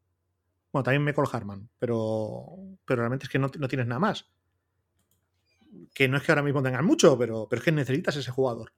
Bueno, 0.71 0.83
también 0.83 1.03
Michael 1.03 1.27
Harman, 1.31 1.69
pero, 1.79 2.57
pero 2.85 3.01
realmente 3.01 3.25
es 3.25 3.29
que 3.29 3.39
no, 3.39 3.49
tienes 3.49 3.87
nada 3.87 3.99
más. 3.99 4.29
Que 5.93 6.07
no 6.07 6.17
es 6.17 6.23
que 6.23 6.31
ahora 6.31 6.43
mismo 6.43 6.63
tengan 6.63 6.85
mucho, 6.85 7.17
pero, 7.17 7.47
pero 7.49 7.59
es 7.59 7.65
que 7.65 7.71
necesitas 7.71 8.15
ese 8.15 8.31
jugador. 8.31 8.73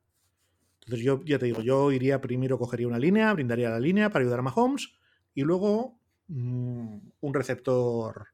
Entonces 0.82 1.06
yo 1.06 1.24
ya 1.24 1.40
te 1.40 1.46
digo, 1.46 1.62
yo 1.62 1.92
iría 1.92 2.20
primero, 2.20 2.58
cogería 2.58 2.88
una 2.88 3.00
línea, 3.00 3.32
brindaría 3.34 3.70
la 3.70 3.80
línea 3.80 4.10
para 4.10 4.24
ayudar 4.24 4.40
a 4.40 4.44
Mahomes 4.44 4.94
y 5.34 5.44
luego 5.44 6.00
mm, 6.28 6.98
un 7.22 7.34
receptor 7.34 8.28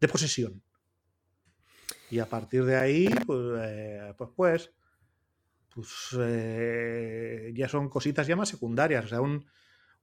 de 0.00 0.08
posesión. 0.08 0.62
Y 2.10 2.18
a 2.18 2.26
partir 2.26 2.64
de 2.64 2.76
ahí, 2.76 3.08
pues, 3.26 3.40
eh, 3.62 4.14
pues, 4.18 4.30
pues, 4.36 4.72
pues 5.74 6.16
eh, 6.18 7.52
ya 7.54 7.68
son 7.68 7.88
cositas 7.88 8.26
ya 8.26 8.36
más 8.36 8.48
secundarias. 8.48 9.06
O 9.06 9.08
sea, 9.08 9.20
un, 9.20 9.46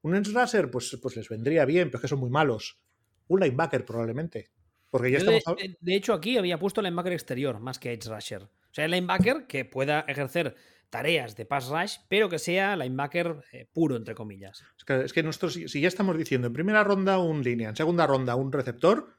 un 0.01 0.15
edge 0.15 0.33
rusher, 0.33 0.69
pues, 0.69 0.97
pues 1.01 1.15
les 1.15 1.29
vendría 1.29 1.65
bien, 1.65 1.89
pero 1.89 1.97
es 1.97 2.01
que 2.01 2.07
son 2.07 2.19
muy 2.19 2.29
malos. 2.29 2.81
Un 3.27 3.41
linebacker, 3.41 3.85
probablemente. 3.85 4.51
Porque 4.89 5.11
ya 5.11 5.19
estamos... 5.19 5.43
de, 5.79 5.95
hecho, 5.95 6.13
aquí 6.13 6.37
había 6.37 6.57
puesto 6.57 6.81
linebacker 6.81 7.13
exterior 7.13 7.59
más 7.59 7.77
que 7.77 7.93
edge 7.93 8.07
rusher. 8.07 8.43
O 8.43 8.73
sea, 8.73 8.85
el 8.85 8.91
linebacker 8.91 9.45
que 9.47 9.65
pueda 9.65 10.01
ejercer 10.07 10.55
tareas 10.89 11.35
de 11.35 11.45
pass 11.45 11.69
rush, 11.69 11.97
pero 12.07 12.29
que 12.29 12.39
sea 12.39 12.75
linebacker 12.75 13.43
eh, 13.51 13.67
puro, 13.71 13.95
entre 13.95 14.15
comillas. 14.15 14.63
Es 14.77 14.83
que, 14.83 15.01
es 15.01 15.13
que 15.13 15.21
nosotros, 15.23 15.53
si 15.53 15.81
ya 15.81 15.87
estamos 15.87 16.17
diciendo 16.17 16.47
en 16.47 16.53
primera 16.53 16.83
ronda 16.83 17.19
un 17.19 17.43
línea, 17.43 17.69
en 17.69 17.75
segunda 17.75 18.07
ronda 18.07 18.35
un 18.35 18.51
receptor, 18.51 19.15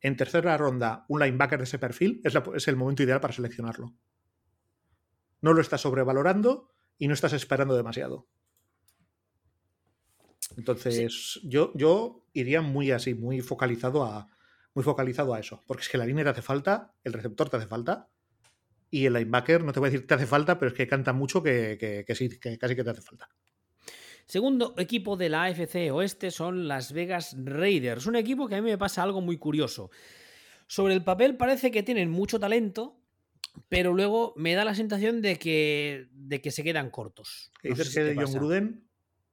en 0.00 0.16
tercera 0.16 0.56
ronda 0.56 1.04
un 1.08 1.20
linebacker 1.20 1.58
de 1.58 1.64
ese 1.64 1.78
perfil, 1.78 2.20
es, 2.24 2.34
es 2.54 2.68
el 2.68 2.76
momento 2.76 3.02
ideal 3.02 3.20
para 3.20 3.34
seleccionarlo. 3.34 3.94
No 5.40 5.52
lo 5.52 5.60
estás 5.60 5.82
sobrevalorando 5.82 6.70
y 6.98 7.08
no 7.08 7.14
estás 7.14 7.32
esperando 7.32 7.76
demasiado. 7.76 8.26
Entonces, 10.56 11.40
yo, 11.44 11.72
yo 11.74 12.24
iría 12.32 12.62
muy 12.62 12.90
así, 12.90 13.14
muy 13.14 13.40
focalizado 13.40 14.04
a 14.04 14.28
muy 14.76 14.84
focalizado 14.84 15.32
a 15.32 15.40
eso. 15.40 15.64
Porque 15.66 15.82
es 15.82 15.88
que 15.88 15.96
la 15.96 16.04
línea 16.04 16.22
te 16.22 16.30
hace 16.30 16.42
falta, 16.42 16.92
el 17.02 17.14
receptor 17.14 17.48
te 17.48 17.56
hace 17.56 17.66
falta, 17.66 18.10
y 18.90 19.06
el 19.06 19.14
linebacker, 19.14 19.64
no 19.64 19.72
te 19.72 19.80
voy 19.80 19.88
a 19.88 19.90
decir 19.90 20.06
te 20.06 20.14
hace 20.14 20.26
falta, 20.26 20.58
pero 20.58 20.70
es 20.70 20.76
que 20.76 20.86
canta 20.86 21.14
mucho 21.14 21.42
que, 21.42 22.04
sí, 22.14 22.38
que 22.38 22.58
casi 22.58 22.76
que 22.76 22.84
te 22.84 22.90
hace 22.90 23.00
falta. 23.00 23.30
Segundo 24.26 24.74
equipo 24.76 25.16
de 25.16 25.30
la 25.30 25.44
AFC 25.44 25.90
Oeste 25.92 26.30
son 26.30 26.68
Las 26.68 26.92
Vegas 26.92 27.34
Raiders. 27.42 28.06
Un 28.06 28.16
equipo 28.16 28.48
que 28.48 28.56
a 28.56 28.60
mí 28.60 28.68
me 28.68 28.76
pasa 28.76 29.02
algo 29.02 29.22
muy 29.22 29.38
curioso. 29.38 29.90
Sobre 30.66 30.92
el 30.92 31.02
papel 31.02 31.36
parece 31.38 31.70
que 31.70 31.82
tienen 31.82 32.10
mucho 32.10 32.38
talento, 32.38 33.00
pero 33.68 33.94
luego 33.94 34.32
me 34.36 34.54
da 34.54 34.64
la 34.64 34.74
sensación 34.74 35.22
de 35.22 35.38
que, 35.38 36.08
de 36.12 36.40
que 36.40 36.50
se 36.50 36.62
quedan 36.62 36.90
cortos. 36.90 37.52
¿Qué 37.60 37.70
dices 37.70 37.94
que 37.94 38.04
de 38.04 38.14
John 38.14 38.32
Gruden? 38.32 38.88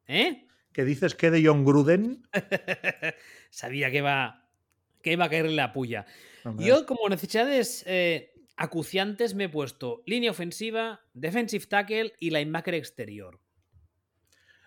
¿Eh? 0.08 0.48
¿Qué 0.72 0.86
dices 0.86 1.16
que 1.16 1.32
de 1.32 1.45
John 1.45 1.66
Gruden? 1.66 2.28
Sabía 3.50 3.91
que 3.91 3.98
iba, 3.98 4.50
que 5.02 5.14
iba 5.14 5.26
a 5.26 5.30
caerle 5.30 5.56
la 5.56 5.72
puya. 5.72 6.06
Yo, 6.58 6.86
como 6.86 7.08
necesidades 7.08 7.84
eh, 7.88 8.34
acuciantes, 8.58 9.36
me 9.36 9.45
he 9.45 9.50
puesto 9.50 10.04
línea 10.06 10.32
ofensiva, 10.32 11.02
defensive 11.14 11.66
tackle 11.68 12.14
y 12.20 12.32
linebacker 12.32 12.74
exterior. 12.74 13.40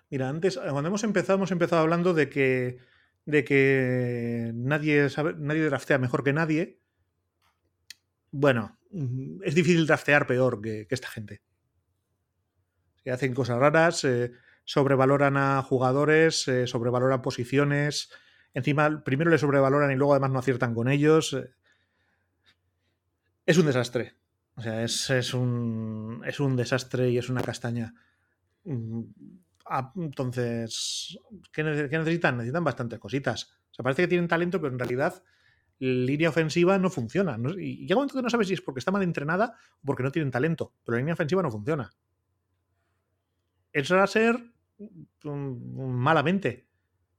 Mira, 0.09 0.29
antes, 0.29 0.57
cuando 0.57 0.87
hemos 0.87 1.05
empezado, 1.05 1.37
hemos 1.37 1.51
empezado 1.51 1.83
hablando 1.83 2.15
de 2.15 2.29
que, 2.29 2.79
de 3.25 3.45
que 3.45 4.53
nadie, 4.55 5.11
sabe, 5.11 5.35
nadie 5.37 5.65
draftea 5.65 5.99
mejor 5.99 6.23
que 6.23 6.33
nadie. 6.33 6.81
Bueno, 8.31 8.76
es 9.45 9.55
difícil 9.55 9.87
draftear 9.87 10.27
peor 10.27 10.61
que, 10.61 10.87
esta 10.89 11.09
gente. 11.09 11.43
hacen 13.11 13.35
cosas 13.35 13.59
raras, 13.59 14.05
eh, 14.05 14.33
sobrevaloran 14.65 15.37
a 15.37 15.63
jugadores, 15.63 16.49
eh, 16.49 16.67
sobrevaloran 16.67 17.23
posiciones. 17.23 18.11
Encima, 18.55 19.05
primero 19.05 19.31
le 19.31 19.39
sobrevaloran 19.39 19.91
y 19.93 19.97
luego 19.97 20.13
además 20.13 20.31
no 20.31 20.39
aciertan 20.39 20.75
con 20.75 20.89
ellos. 20.89 21.37
Es 23.45 23.59
un 23.59 23.67
desastre. 23.67 24.17
O 24.57 24.63
sea, 24.63 24.83
es, 24.83 25.35
un, 25.35 26.23
es 26.25 26.41
un 26.41 26.57
desastre 26.57 27.11
y 27.11 27.19
es 27.19 27.29
una 27.29 27.43
castaña. 27.43 27.95
Mm, 28.65 29.03
entonces, 29.97 31.19
¿qué, 31.53 31.63
necesitan? 31.63 32.39
Necesitan 32.39 32.65
bastantes 32.65 32.99
cositas. 32.99 33.45
O 33.71 33.75
sea, 33.75 33.83
parece 33.83 34.03
que 34.03 34.09
tienen 34.09 34.29
talento, 34.29 34.61
pero 34.61 34.73
en 34.73 34.79
realidad 34.79 35.23
línea 35.79 36.29
ofensiva 36.29 36.79
no 36.79 36.91
funciona. 36.91 37.39
Y 37.59 37.87
llega 37.87 37.97
un 37.97 38.01
momento 38.01 38.15
que 38.17 38.23
no 38.23 38.31
sabes 38.31 38.49
si 38.49 38.55
es 38.55 38.61
porque 38.61 38.79
está 38.79 38.91
mal 38.91 39.03
entrenada 39.03 39.55
o 39.81 39.87
porque 39.87 40.03
no 40.03 40.13
tienen 40.13 40.31
talento, 40.31 40.73
pero 40.85 40.97
la 40.97 41.01
línea 41.01 41.15
ofensiva 41.15 41.43
no 41.43 41.51
funciona. 41.51 41.93
Es 43.73 43.89
ser 43.89 44.53
mm, 44.79 45.91
malamente. 45.99 46.67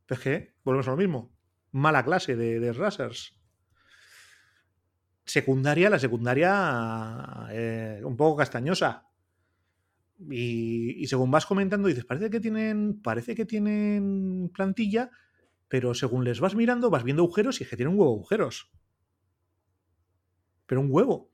Pero 0.06 0.18
es 0.18 0.24
que 0.24 0.56
volvemos 0.64 0.88
a 0.88 0.92
lo 0.92 0.98
mismo. 0.98 1.32
Mala 1.72 2.04
clase 2.04 2.36
de, 2.36 2.60
de. 2.60 3.12
Secundaria, 5.26 5.90
la 5.90 6.00
secundaria 6.00 7.48
eh, 7.52 8.02
un 8.04 8.16
poco 8.16 8.38
castañosa. 8.38 9.04
Y, 10.32 11.04
y, 11.04 11.08
según 11.08 11.30
vas 11.30 11.46
comentando, 11.46 11.90
dices, 11.90 12.06
parece 12.06 12.30
que 12.30 12.40
tienen. 12.40 13.02
Parece 13.04 13.36
que 13.36 13.46
tienen 13.46 14.50
plantilla, 14.52 15.12
pero 15.68 15.94
según 15.94 16.24
les 16.24 16.40
vas 16.40 16.56
mirando, 16.56 16.90
vas 16.90 17.04
viendo 17.04 17.24
agujeros 17.24 17.60
y 17.60 17.64
es 17.64 17.70
que 17.70 17.76
tienen 17.76 17.94
un 17.94 18.00
huevo 18.00 18.14
agujeros. 18.14 18.72
Pero 20.66 20.82
un 20.82 20.88
huevo. 20.92 21.32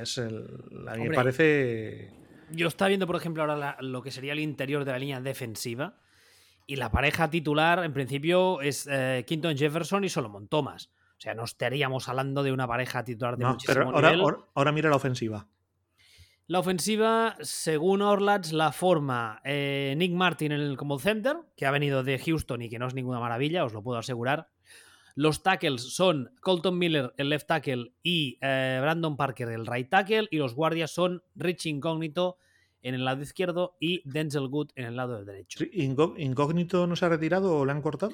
Es 0.00 0.18
el. 0.18 0.46
A 0.88 0.96
mí 0.96 1.08
me 1.08 1.14
parece. 1.14 2.12
Yo 2.50 2.66
estaba 2.66 2.88
viendo, 2.88 3.06
por 3.06 3.16
ejemplo, 3.16 3.42
ahora 3.42 3.76
lo 3.80 4.02
que 4.02 4.10
sería 4.10 4.32
el 4.32 4.40
interior 4.40 4.84
de 4.84 4.92
la 4.92 4.98
línea 4.98 5.20
defensiva. 5.20 6.00
Y 6.66 6.76
la 6.76 6.90
pareja 6.90 7.28
titular, 7.30 7.84
en 7.84 7.92
principio, 7.92 8.60
es 8.60 8.88
eh, 8.90 9.24
Quinton 9.26 9.56
Jefferson 9.56 10.04
y 10.04 10.08
Solomon 10.08 10.48
Thomas. 10.48 10.90
O 11.18 11.20
sea, 11.20 11.34
no 11.34 11.44
estaríamos 11.44 12.08
hablando 12.08 12.42
de 12.42 12.52
una 12.52 12.66
pareja 12.66 13.04
titular 13.04 13.36
de 13.36 13.44
no, 13.44 13.50
muchísimo 13.50 13.92
pero 13.92 13.96
ahora, 13.96 14.38
Ahora, 14.54 14.72
mira 14.72 14.88
la 14.88 14.96
ofensiva. 14.96 15.48
La 16.50 16.58
ofensiva, 16.58 17.36
según 17.42 18.02
Orlats, 18.02 18.52
la 18.52 18.72
forma 18.72 19.40
eh, 19.44 19.94
Nick 19.96 20.10
Martin 20.10 20.50
en 20.50 20.60
el, 20.60 20.76
como 20.76 20.98
center, 20.98 21.36
que 21.56 21.64
ha 21.64 21.70
venido 21.70 22.02
de 22.02 22.18
Houston 22.18 22.60
y 22.62 22.68
que 22.68 22.80
no 22.80 22.88
es 22.88 22.94
ninguna 22.94 23.20
maravilla, 23.20 23.64
os 23.64 23.72
lo 23.72 23.84
puedo 23.84 24.00
asegurar. 24.00 24.48
Los 25.14 25.44
tackles 25.44 25.80
son 25.94 26.32
Colton 26.40 26.76
Miller, 26.76 27.14
el 27.18 27.28
left 27.28 27.46
tackle, 27.46 27.92
y 28.02 28.36
eh, 28.40 28.80
Brandon 28.82 29.16
Parker, 29.16 29.48
el 29.48 29.64
right 29.64 29.88
tackle. 29.88 30.26
Y 30.32 30.38
los 30.38 30.56
guardias 30.56 30.90
son 30.90 31.22
Rich 31.36 31.66
Incógnito 31.66 32.36
en 32.82 32.96
el 32.96 33.04
lado 33.04 33.22
izquierdo 33.22 33.76
y 33.78 34.02
Denzel 34.04 34.48
Good 34.48 34.70
en 34.74 34.86
el 34.86 34.96
lado 34.96 35.24
derecho. 35.24 35.64
¿Incógnito 35.72 36.84
no 36.88 36.96
se 36.96 37.04
ha 37.04 37.10
retirado 37.10 37.58
o 37.58 37.64
le 37.64 37.70
han 37.70 37.80
cortado? 37.80 38.12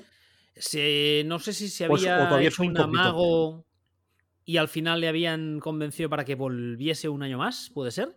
no 1.24 1.38
sé 1.38 1.54
si 1.54 1.68
se 1.68 1.86
había 1.86 2.38
hecho 2.42 2.62
un 2.64 2.76
amago 2.76 3.64
y 4.44 4.58
al 4.58 4.68
final 4.68 5.00
le 5.00 5.08
habían 5.08 5.58
convencido 5.58 6.10
para 6.10 6.26
que 6.26 6.34
volviese 6.34 7.08
un 7.08 7.22
año 7.22 7.38
más, 7.38 7.70
¿puede 7.72 7.90
ser? 7.90 8.14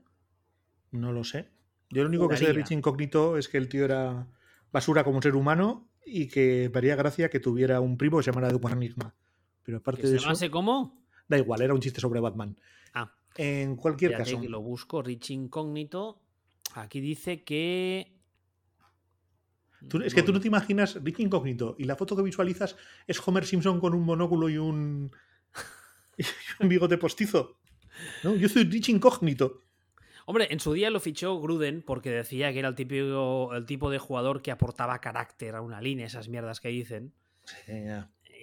No 0.92 1.12
lo 1.12 1.24
sé. 1.24 1.50
Yo 1.90 2.04
lo 2.04 2.10
único 2.10 2.28
que 2.28 2.38
sé 2.38 2.46
de 2.46 2.54
Rich 2.54 2.72
Incógnito 2.72 3.38
es 3.38 3.50
que 3.50 3.58
el 3.58 3.68
tío 3.68 3.86
era 3.86 4.28
basura 4.72 5.04
como 5.04 5.22
ser 5.22 5.36
humano 5.36 5.90
y 6.06 6.28
que 6.28 6.70
daría 6.70 6.96
gracia 6.96 7.30
que 7.30 7.40
tuviera 7.40 7.82
un 7.82 7.98
primo 7.98 8.18
que 8.18 8.24
se 8.24 8.32
llamara. 8.32 8.50
Pero 9.64 9.78
aparte 9.78 10.04
de 10.04 10.20
se 10.20 10.32
eso. 10.32 10.52
cómo? 10.52 11.06
Da 11.28 11.38
igual, 11.38 11.62
era 11.62 11.74
un 11.74 11.80
chiste 11.80 12.02
sobre 12.02 12.20
Batman. 12.20 12.58
Ah. 12.94 13.14
En 13.36 13.76
cualquier 13.76 14.18
caso. 14.18 14.42
lo 14.42 14.62
busco, 14.62 15.02
Rich 15.02 15.32
Incógnito. 15.32 16.22
Aquí 16.76 17.00
dice 17.00 17.44
que. 17.44 18.16
es 20.04 20.14
que 20.14 20.24
tú 20.24 20.34
no 20.34 20.40
te 20.40 20.48
imaginas 20.48 21.02
Rich 21.04 21.20
Incógnito 21.20 21.76
y 21.78 21.86
la 21.86 21.96
foto 21.96 22.16
que 22.16 22.24
visualizas 22.24 22.76
es 23.08 23.28
Homer 23.28 23.46
Simpson 23.46 23.80
con 23.80 23.94
un 23.94 24.04
monóculo 24.04 24.50
y 24.50 24.58
un, 24.58 25.12
y 26.18 26.24
un 26.60 26.70
bigote 26.70 26.98
postizo. 26.98 27.58
No, 28.24 28.36
yo 28.36 28.48
soy 28.50 28.64
Rich 28.64 28.90
Incógnito. 28.90 29.62
Hombre, 30.30 30.48
en 30.52 30.60
su 30.60 30.74
día 30.74 30.92
lo 30.92 31.00
fichó 31.00 31.42
Gruden 31.42 31.82
porque 31.82 32.12
decía 32.12 32.54
que 32.54 32.60
era 32.60 32.68
el, 32.68 32.76
típico, 32.76 33.50
el 33.56 33.66
tipo 33.66 33.90
de 33.90 33.98
jugador 33.98 34.44
que 34.44 34.52
aportaba 34.52 35.02
carácter 35.02 35.56
a 35.56 35.62
una 35.62 35.82
línea, 35.82 36.06
esas 36.06 36.30
mierdas 36.30 36.60
que 36.60 36.70
dicen. 36.70 37.14
Sí, 37.46 37.74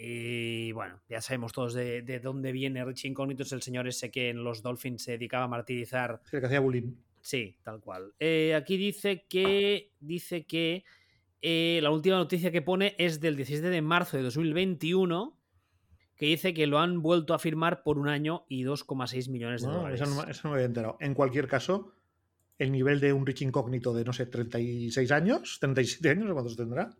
Y 0.03 0.73
bueno, 0.73 0.99
ya 1.09 1.21
sabemos 1.21 1.53
todos 1.53 1.75
de, 1.75 2.03
dónde 2.21 2.51
viene 2.51 2.85
Rich 2.85 3.05
Incógnito, 3.05 3.45
es 3.45 3.53
el 3.53 3.63
señor 3.63 3.87
ese 3.87 4.11
que 4.11 4.31
en 4.31 4.43
los 4.43 4.63
Dolphins 4.63 5.01
se 5.01 5.13
dedicaba 5.13 5.45
a 5.45 5.47
martirizar. 5.47 6.21
Sí, 6.29 6.41
que 6.41 6.47
hacía 6.47 6.59
bullying. 6.59 6.93
Sí, 7.21 7.57
tal 7.63 7.79
cual. 7.79 8.15
Eh, 8.19 8.57
aquí 8.57 8.77
dice 8.77 9.25
que. 9.29 9.93
Dice 10.01 10.45
que. 10.45 10.83
Eh, 11.41 11.79
la 11.85 11.93
última 11.93 12.17
noticia 12.17 12.51
que 12.51 12.63
pone 12.63 12.97
es 12.99 13.21
del 13.21 13.37
17 13.37 13.69
de 13.71 13.81
marzo 13.81 14.17
de 14.17 14.25
2021 14.25 15.36
que 16.17 16.27
dice 16.27 16.55
que 16.55 16.67
lo 16.67 16.79
han 16.79 17.03
vuelto 17.03 17.35
a 17.35 17.39
firmar 17.39 17.83
por 17.83 17.99
un 17.99 18.09
año 18.09 18.47
y 18.49 18.65
2,6 18.65 19.29
millones 19.31 19.63
de 19.63 19.69
dólares. 19.69 20.01
Eso 20.01 20.11
no, 20.45 20.51
me 20.51 20.57
había 20.57 20.67
enterado. 20.67 20.97
En 21.01 21.15
cualquier 21.15 21.47
caso, 21.47 21.93
el 22.59 22.73
nivel 22.73 23.01
de 23.01 23.13
un 23.13 23.27
Rich 23.27 23.43
Incógnito 23.43 23.93
de, 23.93 24.05
no 24.05 24.13
sé, 24.13 24.27
36 24.27 25.11
años, 25.13 25.59
37 25.61 26.09
años, 26.09 26.33
¿cuántos 26.33 26.57
tendrá? 26.57 26.91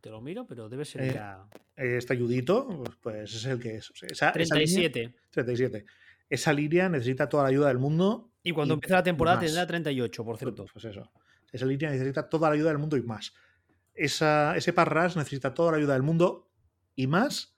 Te 0.00 0.10
lo 0.10 0.20
miro, 0.20 0.46
pero 0.46 0.68
debe 0.68 0.84
ser 0.84 1.02
eh, 1.02 1.12
ya. 1.14 1.46
Este 1.74 2.12
ayudito, 2.12 2.84
pues 3.00 3.34
es 3.34 3.44
el 3.46 3.58
que 3.58 3.76
es. 3.76 3.90
37. 4.32 5.14
37. 5.30 5.84
Esa 6.28 6.52
línea 6.52 6.88
necesita 6.90 7.28
toda 7.28 7.44
la 7.44 7.48
ayuda 7.48 7.68
del 7.68 7.78
mundo. 7.78 8.30
Y 8.42 8.52
cuando 8.52 8.74
empiece 8.74 8.94
la 8.94 9.02
temporada 9.02 9.40
tendrá 9.40 9.66
38, 9.66 10.24
por 10.24 10.36
cierto. 10.36 10.66
Pues 10.70 10.84
eso. 10.84 11.10
Esa 11.50 11.64
línea 11.64 11.90
necesita 11.90 12.28
toda 12.28 12.50
la 12.50 12.54
ayuda 12.54 12.68
del 12.68 12.78
mundo 12.78 12.98
y 12.98 13.02
más. 13.02 13.32
Esa, 13.94 14.56
ese 14.56 14.74
Parras 14.74 15.16
necesita 15.16 15.54
toda 15.54 15.72
la 15.72 15.78
ayuda 15.78 15.94
del 15.94 16.02
mundo 16.02 16.50
y 16.94 17.06
más 17.06 17.57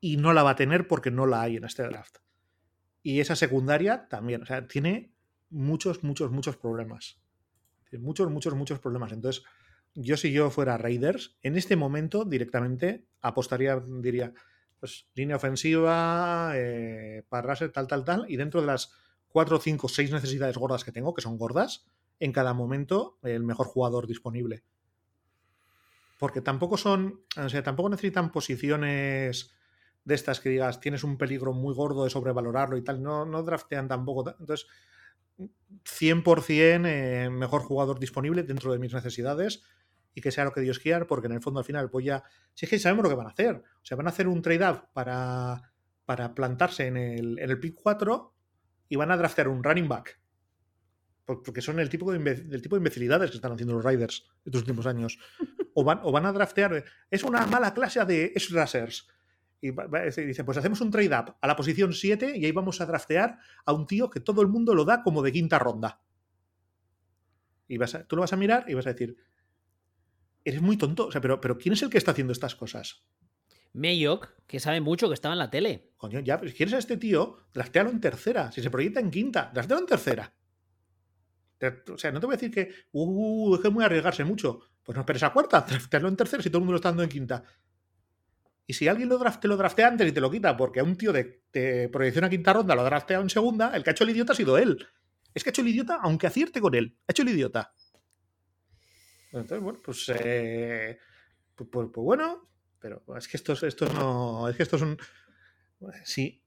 y 0.00 0.16
no 0.16 0.32
la 0.32 0.42
va 0.42 0.50
a 0.50 0.56
tener 0.56 0.86
porque 0.86 1.10
no 1.10 1.26
la 1.26 1.42
hay 1.42 1.56
en 1.56 1.64
este 1.64 1.82
draft. 1.82 2.18
Y 3.02 3.20
esa 3.20 3.36
secundaria 3.36 4.08
también, 4.08 4.42
o 4.42 4.46
sea, 4.46 4.66
tiene 4.66 5.12
muchos, 5.50 6.02
muchos, 6.02 6.30
muchos 6.30 6.56
problemas. 6.56 7.20
Muchos, 7.92 8.30
muchos, 8.30 8.54
muchos 8.54 8.78
problemas. 8.80 9.12
Entonces, 9.12 9.44
yo 9.94 10.16
si 10.16 10.32
yo 10.32 10.50
fuera 10.50 10.76
Raiders, 10.76 11.38
en 11.42 11.56
este 11.56 11.76
momento 11.76 12.24
directamente 12.24 13.06
apostaría, 13.20 13.80
diría, 13.80 14.32
pues 14.78 15.08
línea 15.14 15.36
ofensiva, 15.36 16.52
eh, 16.54 17.24
para 17.28 17.54
tal, 17.54 17.86
tal, 17.86 18.04
tal, 18.04 18.26
y 18.28 18.36
dentro 18.36 18.60
de 18.60 18.66
las 18.66 18.92
cuatro, 19.28 19.58
cinco, 19.58 19.88
seis 19.88 20.10
necesidades 20.12 20.56
gordas 20.58 20.84
que 20.84 20.92
tengo, 20.92 21.14
que 21.14 21.22
son 21.22 21.38
gordas, 21.38 21.86
en 22.20 22.32
cada 22.32 22.54
momento 22.54 23.18
el 23.22 23.42
mejor 23.44 23.66
jugador 23.66 24.06
disponible. 24.06 24.64
Porque 26.18 26.40
tampoco 26.40 26.76
son, 26.76 27.22
o 27.36 27.48
sea, 27.48 27.62
tampoco 27.62 27.90
necesitan 27.90 28.32
posiciones 28.32 29.55
de 30.06 30.14
estas 30.14 30.38
que 30.40 30.48
digas, 30.48 30.80
tienes 30.80 31.02
un 31.02 31.18
peligro 31.18 31.52
muy 31.52 31.74
gordo 31.74 32.04
de 32.04 32.10
sobrevalorarlo 32.10 32.76
y 32.76 32.82
tal, 32.82 33.02
no, 33.02 33.26
no 33.26 33.42
draftean 33.42 33.88
tampoco. 33.88 34.36
Entonces, 34.38 34.68
100% 35.36 36.86
eh, 36.86 37.28
mejor 37.28 37.62
jugador 37.62 37.98
disponible 37.98 38.44
dentro 38.44 38.72
de 38.72 38.78
mis 38.78 38.94
necesidades 38.94 39.64
y 40.14 40.20
que 40.20 40.30
sea 40.30 40.44
lo 40.44 40.52
que 40.52 40.60
Dios 40.60 40.78
quiera, 40.78 41.04
porque 41.08 41.26
en 41.26 41.32
el 41.32 41.42
fondo 41.42 41.58
al 41.58 41.66
final, 41.66 41.90
pues 41.90 42.06
ya, 42.06 42.22
si 42.54 42.66
es 42.66 42.70
que 42.70 42.78
sabemos 42.78 43.02
lo 43.02 43.10
que 43.10 43.16
van 43.16 43.26
a 43.26 43.30
hacer. 43.30 43.56
O 43.56 43.84
sea, 43.84 43.96
van 43.96 44.06
a 44.06 44.10
hacer 44.10 44.28
un 44.28 44.42
trade-up 44.42 44.84
para, 44.92 45.72
para 46.04 46.36
plantarse 46.36 46.86
en 46.86 46.96
el, 46.96 47.38
en 47.40 47.50
el 47.50 47.58
pick 47.58 47.74
4 47.74 48.32
y 48.88 48.96
van 48.96 49.10
a 49.10 49.16
draftear 49.16 49.48
un 49.48 49.64
running 49.64 49.88
back. 49.88 50.20
Porque 51.24 51.60
son 51.60 51.80
el 51.80 51.88
tipo 51.88 52.12
de 52.12 52.60
tipo 52.60 52.76
de 52.76 52.78
imbecilidades 52.78 53.30
que 53.30 53.36
están 53.36 53.50
haciendo 53.50 53.74
los 53.74 53.84
Riders 53.84 54.30
estos 54.44 54.60
últimos 54.60 54.86
años. 54.86 55.18
O 55.74 55.82
van, 55.82 55.98
o 56.04 56.12
van 56.12 56.24
a 56.26 56.32
draftear. 56.32 56.84
Es 57.10 57.24
una 57.24 57.44
mala 57.46 57.74
clase 57.74 58.04
de 58.04 58.32
S-Racers 58.36 59.08
y 59.60 59.70
dice, 59.70 60.44
pues 60.44 60.58
hacemos 60.58 60.80
un 60.80 60.90
trade-up 60.90 61.36
a 61.40 61.46
la 61.46 61.56
posición 61.56 61.92
7 61.92 62.36
y 62.36 62.44
ahí 62.44 62.52
vamos 62.52 62.80
a 62.80 62.86
draftear 62.86 63.38
a 63.64 63.72
un 63.72 63.86
tío 63.86 64.10
que 64.10 64.20
todo 64.20 64.42
el 64.42 64.48
mundo 64.48 64.74
lo 64.74 64.84
da 64.84 65.02
como 65.02 65.22
de 65.22 65.32
quinta 65.32 65.58
ronda. 65.58 66.02
Y 67.68 67.78
vas 67.78 67.98
tú 68.06 68.16
lo 68.16 68.20
vas 68.20 68.32
a 68.32 68.36
mirar 68.36 68.64
y 68.68 68.74
vas 68.74 68.86
a 68.86 68.92
decir, 68.92 69.16
eres 70.44 70.62
muy 70.62 70.76
tonto, 70.76 71.06
o 71.06 71.12
sea, 71.12 71.20
pero, 71.20 71.40
pero 71.40 71.58
¿quién 71.58 71.72
es 71.72 71.82
el 71.82 71.90
que 71.90 71.98
está 71.98 72.12
haciendo 72.12 72.32
estas 72.32 72.54
cosas? 72.54 73.04
Mayok, 73.76 74.30
que 74.46 74.60
sabe 74.60 74.80
mucho 74.80 75.08
que 75.08 75.14
estaba 75.14 75.34
en 75.34 75.38
la 75.38 75.50
tele. 75.50 75.92
Coño, 75.96 76.20
ya, 76.20 76.38
si 76.38 76.52
quieres 76.52 76.74
a 76.74 76.78
este 76.78 76.96
tío, 76.96 77.36
draftealo 77.52 77.90
en 77.90 78.00
tercera. 78.00 78.50
Si 78.50 78.62
se 78.62 78.70
proyecta 78.70 79.00
en 79.00 79.10
quinta, 79.10 79.50
draftealo 79.52 79.82
en 79.82 79.86
tercera. 79.86 80.34
O 81.92 81.98
sea, 81.98 82.10
no 82.10 82.20
te 82.20 82.26
voy 82.26 82.34
a 82.34 82.38
decir 82.38 82.50
que, 82.50 82.72
uh, 82.92 83.54
es 83.54 83.60
que 83.60 83.70
muy 83.70 83.84
arriesgarse 83.84 84.24
mucho. 84.24 84.60
Pues 84.82 84.96
no 84.96 85.02
esperes 85.02 85.22
a 85.24 85.32
cuarta, 85.32 85.60
draftealo 85.68 86.08
en 86.08 86.16
tercera 86.16 86.42
si 86.42 86.48
todo 86.48 86.58
el 86.58 86.62
mundo 86.62 86.72
lo 86.72 86.76
está 86.76 86.88
dando 86.88 87.02
en 87.02 87.08
quinta. 87.10 87.42
Y 88.66 88.74
si 88.74 88.88
alguien 88.88 89.08
lo 89.08 89.18
te 89.18 89.48
lo 89.48 89.56
draftea 89.56 89.88
antes 89.88 90.08
y 90.08 90.12
te 90.12 90.20
lo 90.20 90.30
quita 90.30 90.56
porque 90.56 90.80
a 90.80 90.84
un 90.84 90.96
tío 90.96 91.12
de, 91.12 91.88
proyección 91.92 92.24
a 92.24 92.30
quinta 92.30 92.52
ronda 92.52 92.74
lo 92.74 92.82
ha 92.82 92.84
drafteado 92.84 93.22
en 93.22 93.30
segunda, 93.30 93.76
el 93.76 93.84
que 93.84 93.90
ha 93.90 93.92
hecho 93.92 94.04
el 94.04 94.10
idiota 94.10 94.32
ha 94.32 94.36
sido 94.36 94.58
él. 94.58 94.86
Es 95.32 95.44
que 95.44 95.50
ha 95.50 95.52
hecho 95.52 95.62
el 95.62 95.68
idiota 95.68 96.00
aunque 96.02 96.26
acierte 96.26 96.60
con 96.60 96.74
él. 96.74 96.96
Ha 97.06 97.12
hecho 97.12 97.22
el 97.22 97.28
idiota. 97.28 97.72
Entonces, 99.32 99.60
bueno, 99.60 99.78
pues, 99.84 100.12
eh, 100.14 100.98
pues, 101.54 101.68
pues, 101.70 101.88
pues, 101.92 102.04
bueno, 102.04 102.48
pero 102.80 103.02
es 103.16 103.28
que 103.28 103.36
estos, 103.36 103.62
estos 103.62 103.92
no. 103.94 104.48
Es 104.48 104.56
que 104.56 104.62
estos. 104.62 104.82
Sí, 106.04 106.42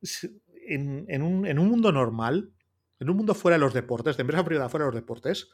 en, 0.67 1.21
un, 1.21 1.45
en 1.45 1.59
un 1.59 1.67
mundo 1.67 1.91
normal, 1.91 2.51
en 2.99 3.09
un 3.09 3.17
mundo 3.17 3.33
fuera 3.33 3.57
de 3.57 3.61
los 3.61 3.73
deportes, 3.73 4.17
de 4.17 4.21
empresa 4.21 4.43
privada 4.43 4.69
fuera 4.69 4.85
de 4.85 4.91
los 4.91 5.01
deportes, 5.01 5.49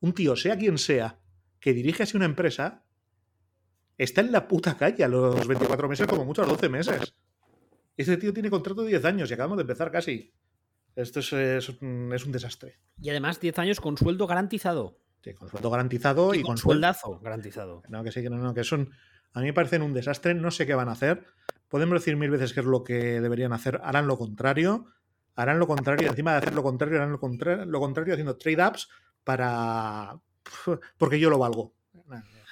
un 0.00 0.14
tío, 0.14 0.36
sea 0.36 0.56
quien 0.56 0.78
sea, 0.78 1.20
que 1.60 1.72
dirige 1.72 2.02
así 2.02 2.16
una 2.16 2.26
empresa, 2.26 2.84
está 4.04 4.22
en 4.22 4.32
la 4.32 4.48
puta 4.48 4.76
calle 4.76 5.04
a 5.04 5.08
los 5.08 5.46
24 5.46 5.88
meses, 5.88 6.06
como 6.06 6.24
mucho 6.24 6.42
a 6.42 6.46
los 6.46 6.54
12 6.54 6.68
meses. 6.68 7.14
Este 7.96 8.16
tío 8.16 8.32
tiene 8.32 8.48
contrato 8.48 8.82
de 8.82 8.88
10 8.88 9.04
años 9.04 9.30
y 9.30 9.34
acabamos 9.34 9.58
de 9.58 9.62
empezar 9.62 9.90
casi. 9.90 10.32
Esto 10.96 11.20
es, 11.20 11.68
un, 11.82 12.32
desastre. 12.32 12.78
Y 13.00 13.10
además 13.10 13.40
10 13.40 13.58
años 13.58 13.80
con 13.80 13.98
sueldo 13.98 14.26
garantizado. 14.26 14.98
Sí, 15.22 15.34
con 15.34 15.48
sueldo 15.48 15.68
garantizado 15.68 16.34
y, 16.34 16.42
con, 16.42 16.56
sueldazo 16.56 17.20
garantizado. 17.20 17.82
No, 17.88 18.02
que 18.02 18.10
sí, 18.10 18.22
que 18.22 18.30
no, 18.30 18.38
no, 18.38 18.54
que 18.54 18.64
son. 18.64 18.90
A 19.34 19.40
mí 19.40 19.46
me 19.46 19.52
parecen 19.52 19.82
un 19.82 19.92
desastre, 19.92 20.34
no 20.34 20.50
sé 20.50 20.66
qué 20.66 20.74
van 20.74 20.88
a 20.88 20.92
hacer. 20.92 21.26
Podemos 21.68 22.00
decir 22.00 22.16
mil 22.16 22.30
veces 22.30 22.54
que 22.54 22.60
es 22.60 22.66
lo 22.66 22.82
que 22.82 23.20
deberían 23.20 23.52
hacer, 23.52 23.80
harán 23.84 24.06
lo 24.06 24.16
contrario. 24.16 24.86
Harán 25.36 25.58
lo 25.58 25.66
contrario, 25.66 26.06
y 26.06 26.10
encima 26.10 26.32
de 26.32 26.38
hacer 26.38 26.54
lo 26.54 26.62
contrario, 26.62 26.96
harán 26.96 27.12
lo, 27.12 27.66
lo 27.66 27.80
contrario 27.80 28.14
haciendo 28.14 28.36
trade-ups 28.36 28.88
para. 29.24 30.18
porque 30.98 31.20
yo 31.20 31.28
lo 31.28 31.38
valgo. 31.38 31.74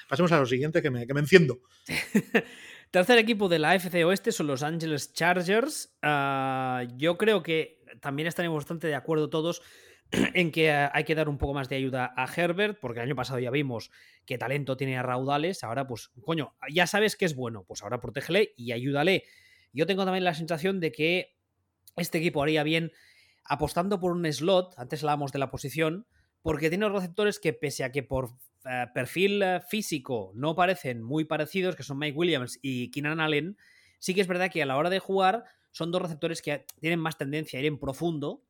Pasemos 0.09 0.33
a 0.33 0.41
lo 0.41 0.47
siguiente 0.47 0.83
que 0.83 0.91
me, 0.91 1.07
que 1.07 1.15
me 1.15 1.21
enciendo. 1.21 1.61
Tercer 2.91 3.19
equipo 3.19 3.51
de 3.51 3.59
la 3.59 3.75
FC 3.75 4.05
Oeste 4.05 4.33
son 4.33 4.47
los 4.47 4.63
Angeles 4.63 5.13
Chargers. 5.13 5.95
Ah, 6.01 6.85
yo 6.97 7.19
creo 7.19 7.43
que 7.43 7.83
también 8.01 8.27
estaremos 8.27 8.57
bastante 8.57 8.87
de 8.87 8.95
acuerdo 8.95 9.29
todos 9.29 9.61
en 10.11 10.51
que 10.51 10.71
hay 10.71 11.05
que 11.05 11.15
dar 11.15 11.29
un 11.29 11.37
poco 11.37 11.53
más 11.53 11.69
de 11.69 11.77
ayuda 11.77 12.15
a 12.17 12.25
Herbert, 12.25 12.79
porque 12.81 13.01
el 13.01 13.07
año 13.07 13.15
pasado 13.17 13.39
ya 13.39 13.51
vimos 13.51 13.91
que 14.25 14.39
talento 14.39 14.79
tiene 14.79 14.97
a 14.97 15.03
raudales. 15.03 15.63
Ahora, 15.65 15.87
pues, 15.87 16.11
coño, 16.23 16.57
ya 16.73 16.87
sabes 16.87 17.15
que 17.15 17.27
es 17.27 17.35
bueno, 17.35 17.65
pues 17.69 17.83
ahora 17.83 18.01
protégele 18.01 18.55
y 18.57 18.73
ayúdale. 18.73 19.25
Yo 19.75 19.87
tengo 19.87 20.07
también 20.07 20.25
la 20.25 20.35
sensación 20.35 20.81
de 20.81 20.93
que 20.93 21.37
este 21.97 22.19
equipo 22.19 22.43
haría 22.43 22.63
bien 22.63 22.93
apostando 23.45 24.01
por 24.01 24.13
un 24.13 24.31
slot, 24.33 24.75
antes 24.79 25.03
hablábamos 25.03 25.33
de 25.33 25.39
la 25.39 25.51
posición, 25.51 26.07
porque 26.43 26.71
tiene 26.71 26.89
receptores 26.89 27.39
que 27.39 27.53
pese 27.53 27.85
a 27.85 27.93
que 27.93 28.03
por 28.03 28.31
eh, 28.65 28.87
perfil 28.93 29.43
eh, 29.43 29.61
físico 29.61 30.33
no 30.35 30.55
parecen 30.55 31.03
muy 31.03 31.25
parecidos, 31.25 31.77
que 31.77 31.83
son 31.83 31.99
Mike 31.99 32.17
Williams 32.17 32.59
y 32.63 32.91
Keenan 32.91 33.21
Allen, 33.21 33.57
sí 33.99 34.15
que 34.15 34.21
es 34.21 34.27
verdad 34.27 34.51
que 34.51 34.63
a 34.63 34.67
la 34.67 34.77
hora 34.77 34.91
de 34.91 34.99
jugar 34.99 35.45
son 35.71 35.91
dos 35.91 36.03
receptores 36.03 36.43
que 36.43 36.65
tienen 36.81 37.01
más 37.01 37.19
tendencia 37.19 37.59
a 37.59 37.61
ir 37.61 37.67
en 37.67 37.79
profundo 37.79 38.43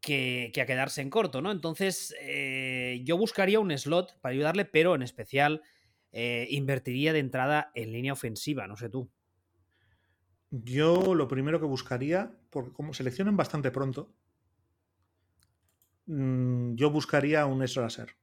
que, 0.00 0.52
a 0.60 0.66
quedarse 0.66 1.02
en 1.02 1.10
corto, 1.10 1.42
¿no? 1.42 1.52
Entonces, 1.52 2.14
eh, 2.20 3.00
yo 3.04 3.16
buscaría 3.18 3.60
un 3.60 3.76
slot 3.76 4.18
para 4.20 4.32
ayudarle, 4.32 4.64
pero 4.64 4.94
en 4.94 5.02
especial 5.02 5.62
invertiría 6.10 7.12
de 7.12 7.18
entrada 7.18 7.70
en 7.74 7.92
línea 7.92 8.14
ofensiva, 8.14 8.66
no 8.66 8.76
sé 8.76 8.88
tú. 8.88 9.10
Yo 10.50 11.14
lo 11.14 11.28
primero 11.28 11.60
que 11.60 11.66
buscaría, 11.66 12.32
porque 12.50 12.72
como 12.72 12.94
seleccionan 12.94 13.36
bastante 13.36 13.70
pronto, 13.70 14.14
mm, 16.06 16.74
yo 16.74 16.90
buscaría 16.90 17.44
un 17.44 17.62
Esraser. 17.62 18.16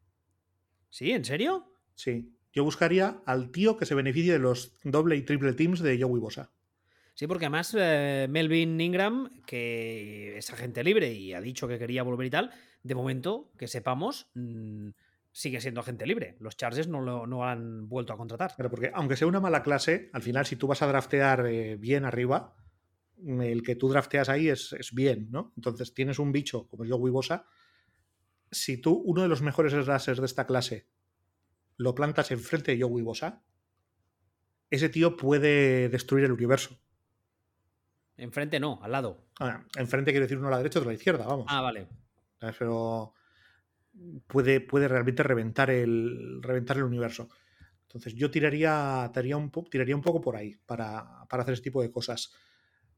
¿Sí? 0.95 1.11
¿En 1.11 1.25
serio? 1.25 1.65
Sí. 1.93 2.31
Yo 2.53 2.63
buscaría 2.63 3.21
al 3.25 3.51
tío 3.51 3.75
que 3.75 3.85
se 3.85 3.95
beneficie 3.95 4.31
de 4.31 4.39
los 4.39 4.79
doble 4.85 5.17
y 5.17 5.23
triple 5.23 5.51
teams 5.51 5.81
de 5.81 6.01
Joey 6.01 6.21
Bosa. 6.21 6.53
Sí, 7.15 7.27
porque 7.27 7.47
además 7.47 7.75
eh, 7.77 8.27
Melvin 8.29 8.79
Ingram, 8.79 9.41
que 9.45 10.37
es 10.37 10.49
agente 10.53 10.85
libre 10.85 11.11
y 11.11 11.33
ha 11.33 11.41
dicho 11.41 11.67
que 11.67 11.77
quería 11.77 12.01
volver 12.03 12.27
y 12.27 12.29
tal, 12.29 12.51
de 12.81 12.95
momento, 12.95 13.51
que 13.57 13.67
sepamos, 13.67 14.29
mm, 14.35 14.91
sigue 15.33 15.59
siendo 15.59 15.81
agente 15.81 16.05
libre. 16.05 16.37
Los 16.39 16.55
Chargers 16.55 16.87
no 16.87 17.01
lo 17.01 17.27
no 17.27 17.43
han 17.43 17.89
vuelto 17.89 18.13
a 18.13 18.17
contratar. 18.17 18.53
Pero 18.55 18.69
porque 18.69 18.91
aunque 18.93 19.17
sea 19.17 19.27
una 19.27 19.41
mala 19.41 19.63
clase, 19.63 20.09
al 20.13 20.21
final 20.21 20.45
si 20.45 20.55
tú 20.55 20.65
vas 20.65 20.81
a 20.81 20.87
draftear 20.87 21.45
eh, 21.45 21.75
bien 21.75 22.05
arriba, 22.05 22.55
el 23.17 23.63
que 23.63 23.75
tú 23.75 23.89
drafteas 23.89 24.29
ahí 24.29 24.47
es, 24.47 24.73
bien, 24.93 25.27
¿no? 25.29 25.51
Entonces 25.57 25.93
tienes 25.93 26.19
un 26.19 26.31
bicho 26.31 26.69
como 26.69 26.85
Joey 26.87 27.11
Bosa 27.11 27.47
si 28.55 28.77
tú, 28.77 28.93
uno 29.05 29.21
de 29.21 29.27
los 29.27 29.41
mejores 29.41 29.73
slashers 29.73 30.19
de 30.19 30.25
esta 30.25 30.47
clase, 30.47 30.87
lo 31.77 31.93
plantas 31.93 32.31
enfrente 32.31 32.75
de 32.75 32.81
Joey 32.81 33.03
Bosa, 33.03 33.43
ese 34.69 34.89
tío 34.89 35.17
puede 35.17 35.89
destruir 35.89 36.25
el 36.25 36.31
universo. 36.31 36.79
Enfrente 38.17 38.59
no, 38.59 38.79
al 38.81 38.93
lado. 38.93 39.27
Ah, 39.41 39.65
enfrente 39.75 40.11
quiero 40.11 40.25
decir 40.25 40.37
uno 40.37 40.47
a 40.47 40.51
la 40.51 40.57
derecha, 40.57 40.79
otro 40.79 40.89
a 40.89 40.93
la 40.93 40.97
izquierda, 40.97 41.25
vamos. 41.25 41.47
Ah, 41.49 41.61
vale. 41.61 41.87
Pero 42.39 43.13
puede, 44.25 44.61
puede 44.61 44.87
realmente 44.87 45.21
reventar 45.21 45.69
el, 45.69 46.41
reventar 46.41 46.77
el 46.77 46.83
universo. 46.83 47.27
Entonces 47.83 48.15
yo 48.15 48.31
tiraría, 48.31 49.09
tiraría, 49.13 49.35
un, 49.35 49.51
tiraría 49.69 49.95
un 49.95 50.01
poco 50.01 50.21
por 50.21 50.37
ahí 50.37 50.55
para, 50.65 51.25
para 51.29 51.43
hacer 51.43 51.55
ese 51.55 51.63
tipo 51.63 51.81
de 51.81 51.91
cosas. 51.91 52.33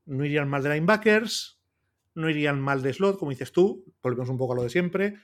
No 0.06 0.24
irían 0.24 0.48
mal 0.48 0.62
de 0.62 0.70
linebackers, 0.70 1.60
no 2.14 2.30
irían 2.30 2.62
mal 2.62 2.84
de 2.84 2.94
slot, 2.94 3.18
como 3.18 3.32
dices 3.32 3.52
tú, 3.52 3.86
volvemos 4.04 4.30
un 4.30 4.38
poco 4.38 4.54
a 4.54 4.58
lo 4.58 4.64
de 4.64 4.70
siempre 4.70 5.18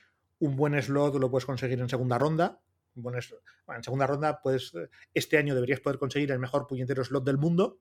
un 0.44 0.56
buen 0.56 0.80
slot 0.80 1.16
lo 1.16 1.30
puedes 1.30 1.46
conseguir 1.46 1.80
en 1.80 1.88
segunda 1.88 2.18
ronda. 2.18 2.60
en 2.96 3.82
segunda 3.82 4.06
ronda, 4.06 4.40
pues 4.42 4.72
este 5.12 5.38
año 5.38 5.54
deberías 5.54 5.80
poder 5.80 5.98
conseguir 5.98 6.30
el 6.30 6.38
mejor 6.38 6.66
puñetero 6.66 7.04
slot 7.04 7.24
del 7.24 7.38
mundo. 7.38 7.80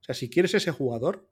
O 0.00 0.04
sea, 0.04 0.14
si 0.14 0.30
quieres 0.30 0.54
ese 0.54 0.72
jugador, 0.72 1.28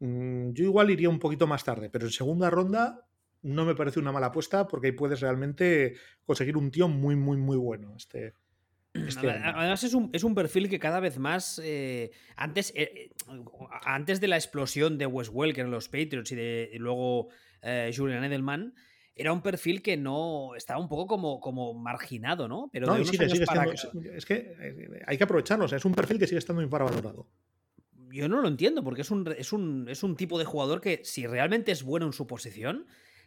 mm, 0.00 0.52
yo 0.52 0.64
igual 0.64 0.90
iría 0.90 1.08
un 1.08 1.18
poquito 1.18 1.46
más 1.46 1.64
tarde, 1.64 1.90
pero 1.90 2.06
en 2.06 2.12
segunda 2.12 2.50
ronda 2.50 3.08
no 3.42 3.64
me 3.64 3.74
parece 3.74 4.00
una 4.00 4.12
mala 4.12 4.26
apuesta 4.26 4.66
porque 4.66 4.88
ahí 4.88 4.92
puedes 4.92 5.20
realmente 5.20 5.94
conseguir 6.24 6.56
un 6.56 6.70
tío 6.70 6.88
muy, 6.88 7.16
muy, 7.16 7.36
muy 7.36 7.56
bueno. 7.56 7.94
Este, 7.96 8.34
este 8.94 9.30
Además 9.30 9.84
es 9.84 10.24
un, 10.24 10.34
perfil 10.34 10.68
que 10.68 10.78
cada 10.78 11.00
vez 11.00 11.18
más, 11.18 11.60
eh, 11.62 12.10
antes, 12.36 12.72
eh, 12.74 13.10
antes 13.84 14.20
de 14.20 14.28
la 14.28 14.36
explosión 14.36 14.98
de 14.98 15.06
Wes 15.06 15.28
Welker 15.28 15.64
en 15.64 15.70
los 15.70 15.88
Patriots 15.88 16.32
y 16.32 16.36
de 16.36 16.70
luego 16.78 17.28
eh, 17.62 17.92
Julian 17.94 18.24
Edelman, 18.24 18.74
era 19.18 19.32
un 19.32 19.42
perfil 19.42 19.82
que 19.82 19.96
no 19.96 20.54
estaba 20.54 20.80
un 20.80 20.88
poco 20.88 21.08
como, 21.08 21.40
como 21.40 21.74
marginado, 21.74 22.46
¿no? 22.46 22.70
Pero 22.72 22.94
es 22.96 23.10
que 24.24 24.36
eh, 24.36 25.02
hay 25.06 25.18
que 25.18 25.24
aprovecharlo, 25.24 25.66
es 25.66 25.84
un 25.84 25.92
perfil 25.92 26.20
que 26.20 26.26
sigue 26.28 26.38
estando 26.38 26.62
infravalorado. 26.62 27.26
Yo 28.10 28.28
no 28.28 28.40
lo 28.40 28.48
entiendo, 28.48 28.84
porque 28.84 29.02
es 29.02 29.10
un, 29.10 29.34
es, 29.36 29.52
un, 29.52 29.88
es 29.88 30.04
un 30.04 30.16
tipo 30.16 30.38
de 30.38 30.44
jugador 30.44 30.80
que, 30.80 31.00
si 31.04 31.26
realmente 31.26 31.72
es 31.72 31.82
bueno 31.82 32.06
en 32.06 32.12
su 32.12 32.28
posición, 32.28 32.86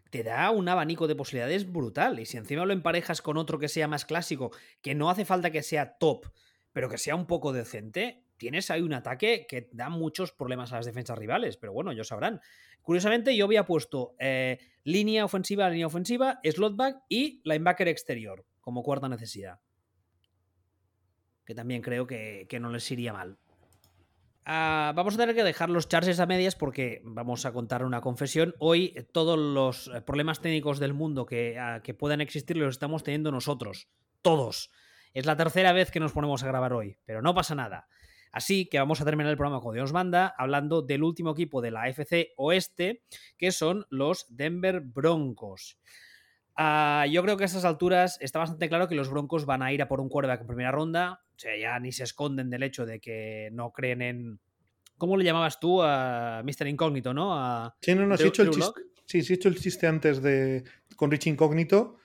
te 0.10 0.24
da 0.24 0.50
un 0.50 0.68
abanico 0.70 1.08
de 1.08 1.16
posibilidades 1.16 1.72
brutal. 1.72 2.20
Y 2.20 2.26
si 2.26 2.38
encima 2.38 2.66
lo 2.66 2.74
emparejas 2.74 3.22
con 3.22 3.38
otro 3.38 3.60
que 3.60 3.68
sea 3.68 3.88
más 3.88 4.06
clásico, 4.06 4.52
que 4.82 4.96
no 4.96 5.10
hace 5.10 5.26
falta 5.26 5.52
que 5.52 5.62
sea 5.62 5.98
top, 5.98 6.28
pero 6.72 6.90
que 6.90 6.98
sea 6.98 7.16
un 7.16 7.28
poco 7.28 7.52
decente, 7.52 8.24
tienes 8.38 8.72
ahí 8.72 8.82
un 8.82 8.94
ataque 8.94 9.46
que 9.48 9.70
da 9.74 9.90
muchos 9.90 10.32
problemas 10.32 10.72
a 10.72 10.78
las 10.78 10.86
defensas 10.86 11.18
rivales. 11.18 11.58
Pero 11.58 11.74
bueno, 11.74 11.92
ellos 11.92 12.08
sabrán. 12.08 12.42
Curiosamente, 12.82 13.36
yo 13.36 13.46
había 13.46 13.66
puesto 13.66 14.16
eh, 14.20 14.58
línea 14.84 15.26
ofensiva, 15.26 15.70
línea 15.70 15.88
ofensiva, 15.88 16.40
slotback 16.44 17.02
y 17.10 17.42
linebacker 17.44 17.88
exterior 17.88 18.46
como 18.60 18.84
cuarta 18.84 19.10
necesidad. 19.10 19.60
Que 21.46 21.56
también 21.56 21.82
creo 21.82 22.08
que, 22.08 22.48
no 22.62 22.70
les 22.70 22.90
iría 22.92 23.14
mal. 23.14 23.38
Ah, 24.46 24.94
vamos 24.96 25.16
a 25.16 25.18
tener 25.18 25.36
que 25.36 25.44
dejar 25.44 25.70
los 25.70 25.88
charges 25.88 26.20
a 26.20 26.26
medias 26.26 26.56
porque 26.56 27.02
vamos 27.04 27.46
a 27.46 27.52
contar 27.52 27.86
una 27.86 28.02
confesión. 28.02 28.56
Hoy 28.60 28.94
eh, 28.96 29.04
todos 29.04 29.38
los 29.38 29.88
eh, 29.88 30.02
problemas 30.02 30.42
técnicos 30.42 30.80
del 30.80 30.94
mundo 30.94 31.26
que, 31.26 31.60
ah, 31.60 31.82
que 31.84 31.94
puedan 31.94 32.22
existir 32.22 32.58
los 32.58 32.76
estamos 32.76 33.04
teniendo 33.04 33.32
nosotros. 33.32 33.88
Todos. 34.22 34.72
Es 35.14 35.26
la 35.26 35.36
tercera 35.36 35.74
vez 35.74 35.92
que 35.92 36.00
nos 36.00 36.14
ponemos 36.14 36.42
a 36.42 36.48
grabar 36.48 36.74
hoy, 36.74 36.98
pero 37.06 37.22
no 37.22 37.36
pasa 37.36 37.54
nada. 37.54 37.88
Así 38.32 38.68
que 38.68 38.80
vamos 38.80 39.02
a 39.02 39.06
terminar 39.06 39.32
el 39.32 39.38
programa 39.38 39.62
con 39.62 39.74
Dios 39.74 39.92
Manda 39.92 40.34
hablando 40.38 40.82
del 40.82 41.04
último 41.04 41.32
equipo 41.32 41.62
de 41.62 41.72
la 41.72 41.90
FC 41.90 42.34
Oeste, 42.38 43.04
que 43.38 43.52
son 43.52 43.86
los 43.90 44.26
Denver 44.30 44.82
Broncos. 44.82 45.78
Ah, 46.56 47.06
yo 47.10 47.24
creo 47.24 47.38
que 47.38 47.44
a 47.44 47.46
estas 47.46 47.66
alturas 47.66 48.18
está 48.22 48.40
bastante 48.40 48.70
claro 48.70 48.88
que 48.88 48.96
los 48.96 49.10
Broncos 49.10 49.46
van 49.46 49.62
a 49.62 49.74
ir 49.74 49.82
a 49.82 49.88
por 49.88 50.00
un 50.00 50.10
quarterback 50.10 50.42
en 50.42 50.48
primera 50.48 50.72
ronda. 50.72 51.22
O 51.36 51.40
sea, 51.40 51.58
ya 51.58 51.80
ni 51.80 51.92
se 51.92 52.04
esconden 52.04 52.50
del 52.50 52.64
hecho 52.64 52.86
de 52.86 53.00
que 53.00 53.50
no 53.52 53.72
creen 53.72 54.02
en. 54.02 54.40
¿Cómo 54.98 55.18
le 55.18 55.24
llamabas 55.24 55.60
tú 55.60 55.82
a 55.82 56.44
Mr. 56.44 56.68
Incógnito, 56.68 57.14
no? 57.14 57.74
sí, 57.82 57.96
no, 57.96 58.06
no, 58.06 58.16
he 58.16 58.28
hecho 58.28 58.44
el 58.44 58.52
chiste. 58.52 58.82
Sí, 59.06 59.24
sí, 59.24 59.34
he 59.34 59.36
hecho 59.36 59.50
el 59.50 59.58
chiste 59.58 59.88
antes 59.88 60.22
de. 60.22 60.64
con 60.96 61.10
Rich 61.10 61.28
Incógnito 61.28 61.98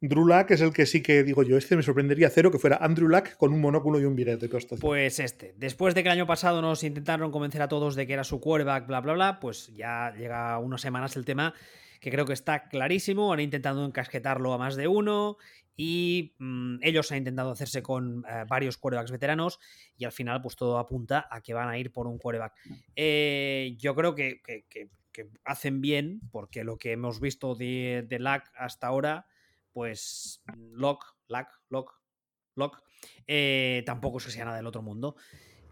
Drew 0.00 0.26
Luck 0.26 0.50
es 0.52 0.60
el 0.60 0.72
que 0.72 0.86
sí 0.86 1.02
que 1.02 1.24
digo 1.24 1.42
yo, 1.42 1.56
este 1.56 1.74
me 1.74 1.82
sorprendería 1.82 2.30
cero 2.30 2.52
que 2.52 2.58
fuera 2.58 2.76
Andrew 2.80 3.08
Luck 3.08 3.36
con 3.36 3.52
un 3.52 3.60
monóculo 3.60 3.98
y 4.00 4.04
un 4.04 4.14
biret 4.14 4.40
de 4.40 4.48
costas. 4.48 4.78
Pues 4.78 5.18
este. 5.18 5.54
Después 5.56 5.94
de 5.94 6.02
que 6.02 6.08
el 6.08 6.12
año 6.12 6.26
pasado 6.26 6.62
nos 6.62 6.84
intentaron 6.84 7.32
convencer 7.32 7.62
a 7.62 7.68
todos 7.68 7.96
de 7.96 8.06
que 8.06 8.12
era 8.12 8.22
su 8.22 8.40
quarterback, 8.40 8.86
bla, 8.86 9.00
bla, 9.00 9.14
bla, 9.14 9.40
pues 9.40 9.74
ya 9.74 10.14
llega 10.16 10.56
unas 10.58 10.80
semanas 10.80 11.16
el 11.16 11.24
tema 11.24 11.52
que 12.00 12.12
creo 12.12 12.26
que 12.26 12.32
está 12.32 12.68
clarísimo. 12.68 13.32
Han 13.32 13.40
intentado 13.40 13.84
encasquetarlo 13.84 14.52
a 14.52 14.58
más 14.58 14.76
de 14.76 14.86
uno 14.86 15.36
y 15.76 16.36
mm, 16.38 16.76
ellos 16.82 17.10
han 17.10 17.18
intentado 17.18 17.50
hacerse 17.50 17.82
con 17.82 18.24
eh, 18.28 18.44
varios 18.48 18.78
quarterbacks 18.78 19.10
veteranos 19.10 19.58
y 19.96 20.04
al 20.04 20.12
final 20.12 20.40
pues 20.40 20.54
todo 20.54 20.78
apunta 20.78 21.26
a 21.28 21.40
que 21.40 21.54
van 21.54 21.68
a 21.68 21.76
ir 21.76 21.90
por 21.90 22.06
un 22.06 22.18
quarterback. 22.18 22.54
Eh, 22.94 23.74
yo 23.78 23.96
creo 23.96 24.14
que, 24.14 24.40
hacen 25.44 25.80
bien 25.80 26.20
porque 26.30 26.62
lo 26.62 26.78
que 26.78 26.92
hemos 26.92 27.20
visto 27.20 27.56
de, 27.56 28.04
de 28.08 28.20
Luck 28.20 28.44
hasta 28.54 28.86
ahora 28.86 29.26
pues 29.72 30.42
Lock, 30.72 31.04
Lock, 31.28 31.48
Lock, 31.68 31.92
Lock, 32.54 32.82
eh, 33.26 33.82
tampoco 33.86 34.18
es 34.18 34.26
que 34.26 34.30
sea 34.30 34.44
nada 34.44 34.56
del 34.56 34.66
otro 34.66 34.82
mundo. 34.82 35.16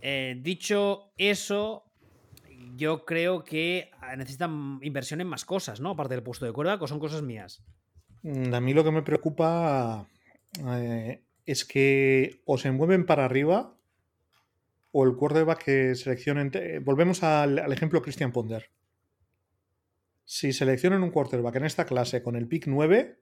Eh, 0.01 0.37
dicho 0.41 1.13
eso, 1.17 1.85
yo 2.77 3.05
creo 3.05 3.45
que 3.45 3.91
necesitan 4.17 4.79
inversión 4.83 5.21
en 5.21 5.27
más 5.27 5.45
cosas, 5.45 5.81
¿no? 5.81 5.91
Aparte 5.91 6.15
del 6.15 6.23
puesto 6.23 6.45
de 6.45 6.53
cuerda, 6.53 6.79
o 6.81 6.87
son 6.87 7.01
cosas 7.01 7.23
mías. 7.23 7.65
Mm, 8.23 8.55
a 8.55 8.61
mí 8.61 8.75
lo 8.75 8.85
que 8.85 8.91
me 8.91 9.03
preocupa 9.03 10.09
eh, 10.67 11.23
es 11.45 11.65
que 11.65 12.43
o 12.45 12.59
se 12.59 12.73
mueven 12.73 13.07
para 13.07 13.25
arriba 13.25 13.77
o 14.93 15.05
el 15.05 15.15
quarterback 15.15 15.65
que 15.65 15.95
seleccionen. 15.95 16.51
Volvemos 16.83 17.23
al, 17.23 17.73
ejemplo 17.73 18.03
Christian 18.03 18.33
Ponder. 18.33 18.71
Si 20.25 20.53
seleccionan 20.53 21.03
un 21.03 21.11
quarterback 21.11 21.57
en 21.57 21.65
esta 21.67 21.85
clase 21.85 22.23
con 22.23 22.35
el 22.35 22.49
pick 22.49 22.67
9, 22.67 23.21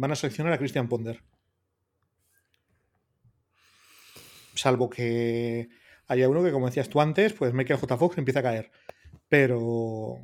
van 0.00 0.12
a 0.12 0.16
seleccionar 0.16 0.54
a 0.54 0.58
Christian 0.58 0.88
Ponder. 0.88 1.22
Salvo 4.54 4.88
que 4.88 5.68
haya 6.06 6.28
uno 6.28 6.42
que, 6.42 6.52
como 6.52 6.66
decías 6.66 6.88
tú 6.88 7.02
antes, 7.02 7.34
pues 7.34 7.52
Michael 7.52 7.78
J. 7.78 7.96
Fox 7.98 8.16
empieza 8.16 8.40
a 8.40 8.44
caer. 8.44 8.70
Pero, 9.28 10.16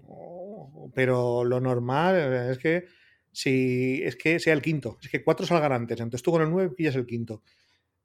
pero 0.94 1.44
lo 1.44 1.60
normal 1.60 2.16
es 2.50 2.58
que 2.58 2.86
si 3.30 4.00
es 4.02 4.16
que 4.16 4.40
sea 4.40 4.54
el 4.54 4.62
quinto, 4.62 4.96
es 5.02 5.10
que 5.10 5.22
cuatro 5.22 5.44
salgan 5.46 5.72
antes, 5.72 6.00
entonces 6.00 6.22
tú 6.22 6.30
con 6.30 6.40
el 6.40 6.50
9 6.50 6.74
pillas 6.74 6.96
el 6.96 7.06
quinto. 7.06 7.42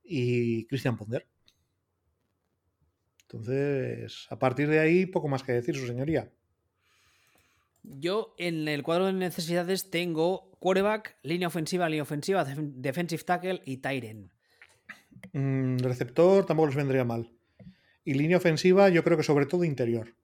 Y 0.03 0.65
Christian 0.67 0.97
Ponder. 0.97 1.25
Entonces, 3.21 4.27
a 4.29 4.37
partir 4.37 4.67
de 4.67 4.79
ahí, 4.79 5.05
poco 5.05 5.29
más 5.29 5.41
que 5.41 5.53
decir, 5.53 5.77
su 5.77 5.87
señoría. 5.87 6.29
Yo 7.83 8.35
en 8.37 8.67
el 8.67 8.83
cuadro 8.83 9.07
de 9.07 9.13
necesidades 9.13 9.89
tengo 9.89 10.51
quarterback, 10.59 11.17
línea 11.23 11.47
ofensiva, 11.47 11.89
línea 11.89 12.03
ofensiva, 12.03 12.45
defensive 12.45 13.23
tackle 13.23 13.61
y 13.65 13.77
Tyren. 13.77 14.31
Mm, 15.33 15.77
receptor 15.77 16.45
tampoco 16.45 16.67
les 16.67 16.75
vendría 16.75 17.03
mal. 17.03 17.31
Y 18.03 18.13
línea 18.13 18.37
ofensiva, 18.37 18.89
yo 18.89 19.03
creo 19.03 19.17
que 19.17 19.23
sobre 19.23 19.45
todo 19.45 19.63
interior. 19.63 20.15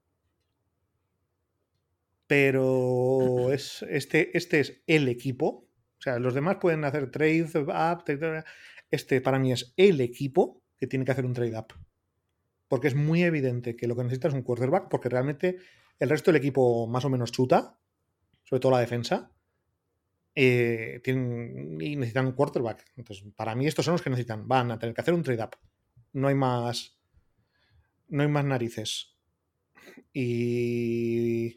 Pero 2.27 3.51
es, 3.51 3.83
este, 3.89 4.37
este 4.37 4.59
es 4.59 4.81
el 4.87 5.07
equipo. 5.07 5.67
O 5.99 6.01
sea, 6.01 6.19
los 6.19 6.33
demás 6.33 6.57
pueden 6.57 6.83
hacer 6.85 7.09
trade 7.09 7.49
up. 7.55 8.03
Este 8.91 9.21
para 9.21 9.39
mí 9.39 9.51
es 9.51 9.73
el 9.77 9.99
equipo 10.01 10.61
que 10.77 10.87
tiene 10.87 11.05
que 11.05 11.11
hacer 11.11 11.25
un 11.25 11.33
trade 11.33 11.57
up. 11.57 11.73
Porque 12.67 12.87
es 12.87 12.95
muy 12.95 13.23
evidente 13.23 13.75
que 13.75 13.87
lo 13.87 13.95
que 13.95 14.03
necesita 14.03 14.27
es 14.27 14.33
un 14.33 14.43
quarterback, 14.43 14.89
porque 14.89 15.09
realmente 15.09 15.57
el 15.99 16.09
resto 16.09 16.31
del 16.31 16.39
equipo 16.39 16.87
más 16.87 17.05
o 17.05 17.09
menos 17.09 17.31
chuta, 17.31 17.79
sobre 18.43 18.59
todo 18.59 18.71
la 18.73 18.79
defensa, 18.79 19.31
eh, 20.35 21.01
tienen, 21.03 21.77
y 21.81 21.95
necesitan 21.95 22.27
un 22.27 22.33
quarterback. 22.33 22.85
Entonces, 22.95 23.25
para 23.35 23.55
mí 23.55 23.67
estos 23.67 23.85
son 23.85 23.93
los 23.93 24.01
que 24.01 24.09
necesitan. 24.09 24.47
Van 24.47 24.71
a 24.71 24.77
tener 24.77 24.93
que 24.93 25.01
hacer 25.01 25.13
un 25.13 25.23
trade 25.23 25.43
up. 25.43 25.57
No 26.13 26.27
hay 26.27 26.35
más 26.35 26.97
no 28.09 28.23
hay 28.23 28.29
más 28.29 28.45
narices. 28.45 29.15
Y 30.13 31.53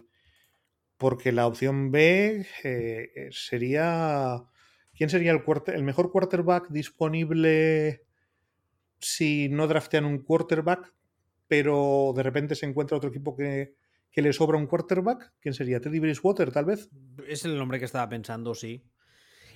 porque 0.97 1.33
la 1.33 1.47
opción 1.47 1.91
B 1.91 2.47
eh, 2.65 3.29
sería... 3.31 4.45
¿Quién 4.95 5.09
sería 5.09 5.33
el, 5.33 5.43
el 5.67 5.83
mejor 5.83 6.13
quarterback 6.13 6.69
disponible 6.69 8.05
si 8.99 9.49
no 9.49 9.67
draftean 9.67 10.05
un 10.05 10.19
quarterback, 10.19 10.93
pero 11.49 12.13
de 12.15 12.23
repente 12.23 12.55
se 12.55 12.67
encuentra 12.67 12.99
otro 12.99 13.09
equipo 13.09 13.35
que, 13.35 13.75
que 14.11 14.23
le 14.23 14.33
sobra 14.33 14.59
un 14.59 14.67
quarterback? 14.67 15.33
¿Quién 15.41 15.55
sería? 15.55 15.81
¿Teddy 15.81 15.99
Bridgewater, 15.99 16.51
tal 16.53 16.65
vez? 16.65 16.91
Es 17.27 17.45
el 17.45 17.57
nombre 17.57 17.79
que 17.79 17.85
estaba 17.85 18.09
pensando, 18.09 18.55
sí. 18.55 18.85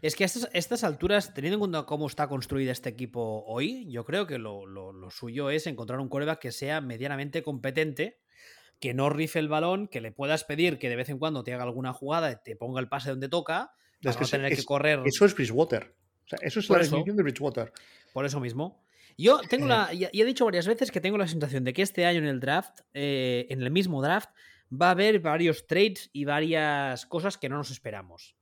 Es 0.03 0.17
que 0.17 0.25
a 0.25 0.27
estas, 0.27 0.85
alturas, 0.85 1.33
teniendo 1.33 1.55
en 1.55 1.61
cuenta 1.61 1.87
cómo 1.87 2.07
está 2.07 2.29
construido 2.29 2.71
este 2.71 2.91
equipo 2.91 3.43
hoy, 3.47 3.91
yo 3.91 4.05
creo 4.05 4.27
que 4.27 4.39
lo, 4.39 4.67
suyo 5.11 5.49
es 5.49 5.67
encontrar 5.67 5.99
un 5.99 6.11
quarterback 6.11 6.41
que 6.41 6.53
sea 6.53 6.83
medianamente 6.83 7.43
competente, 7.43 8.21
que 8.81 8.93
no 8.93 9.09
rife 9.09 9.39
el 9.39 9.49
balón, 9.49 9.89
que 9.89 10.03
le 10.03 10.13
puedas 10.13 10.45
pedir 10.45 10.79
que 10.79 10.91
de 10.91 10.97
vez 10.97 11.09
en 11.09 11.19
cuando 11.19 11.43
te 11.43 11.55
haga 11.55 11.63
alguna 11.63 11.95
jugada, 11.95 12.43
te 12.43 12.55
ponga 12.55 12.81
el 12.81 12.89
pase 12.89 13.09
donde 13.09 13.31
toca, 13.31 13.73
es 14.03 14.17
que 14.17 14.27
tener 14.27 14.55
que 14.55 14.65
correr. 14.65 15.01
Eso 15.07 15.25
es 15.25 15.35
Bridgewater. 15.35 15.95
eso 16.43 16.61
es 16.61 16.69
la 16.69 16.79
definición 16.81 17.17
de 17.17 17.23
Bridgewater. 17.23 17.73
Por 18.13 18.27
eso 18.27 18.41
mismo. 18.41 18.84
Yo 19.17 19.41
tengo 19.49 19.67
la. 19.67 19.91
Y 19.93 20.21
he 20.21 20.25
dicho 20.25 20.45
varias 20.45 20.67
veces 20.67 20.91
que 20.91 21.01
tengo 21.01 21.19
la 21.19 21.27
sensación 21.27 21.65
de 21.65 21.73
que 21.73 21.83
este 21.83 22.07
año 22.07 22.19
en 22.19 22.27
el 22.27 22.41
draft, 22.41 22.81
eh, 22.93 23.47
en 23.51 23.63
el 23.63 23.71
mismo 23.71 24.03
draft, 24.03 24.31
va 24.71 24.89
a 24.89 24.91
haber 24.91 25.21
varios 25.21 25.67
trades 25.67 26.11
y 26.13 26.25
varias 26.25 27.07
cosas 27.07 27.39
que 27.39 27.49
no 27.49 27.57
nos 27.57 27.71
esperamos. 27.71 28.37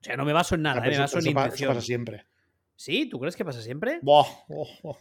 O 0.00 0.04
sea, 0.04 0.16
no 0.16 0.24
me 0.24 0.32
baso 0.32 0.54
en 0.54 0.62
nada, 0.62 0.80
ah, 0.82 0.86
eh, 0.86 0.90
me 0.90 0.98
baso 0.98 1.18
en 1.18 1.28
eso, 1.28 1.44
eso 1.46 1.66
pasa 1.66 1.80
siempre. 1.80 2.26
¿Sí? 2.76 3.06
¿Tú 3.06 3.18
crees 3.18 3.36
que 3.36 3.44
pasa 3.44 3.60
siempre? 3.60 4.00
Oh, 4.06 4.26
oh. 4.48 4.98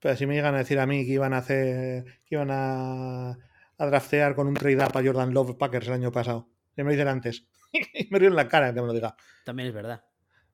Pero 0.00 0.16
si 0.16 0.26
me 0.26 0.34
llegan 0.34 0.54
a 0.54 0.58
decir 0.58 0.78
a 0.78 0.86
mí 0.86 1.04
que 1.04 1.12
iban 1.12 1.34
a 1.34 1.38
hacer. 1.38 2.04
que 2.24 2.34
iban 2.34 2.50
a, 2.50 3.30
a 3.30 3.86
draftear 3.86 4.34
con 4.34 4.48
un 4.48 4.54
trade 4.54 4.76
up 4.76 4.96
a 4.96 5.02
Jordan 5.02 5.32
Love 5.32 5.56
Packers 5.56 5.86
el 5.88 5.94
año 5.94 6.12
pasado. 6.12 6.48
Ya 6.76 6.84
me 6.84 6.90
lo 6.90 6.92
dicen 6.92 7.08
antes. 7.08 7.46
me 8.10 8.18
río 8.18 8.28
en 8.28 8.36
la 8.36 8.48
cara 8.48 8.72
que 8.72 8.80
me 8.80 8.86
lo 8.86 8.92
diga. 8.92 9.16
También 9.44 9.68
es 9.68 9.74
verdad. 9.74 10.04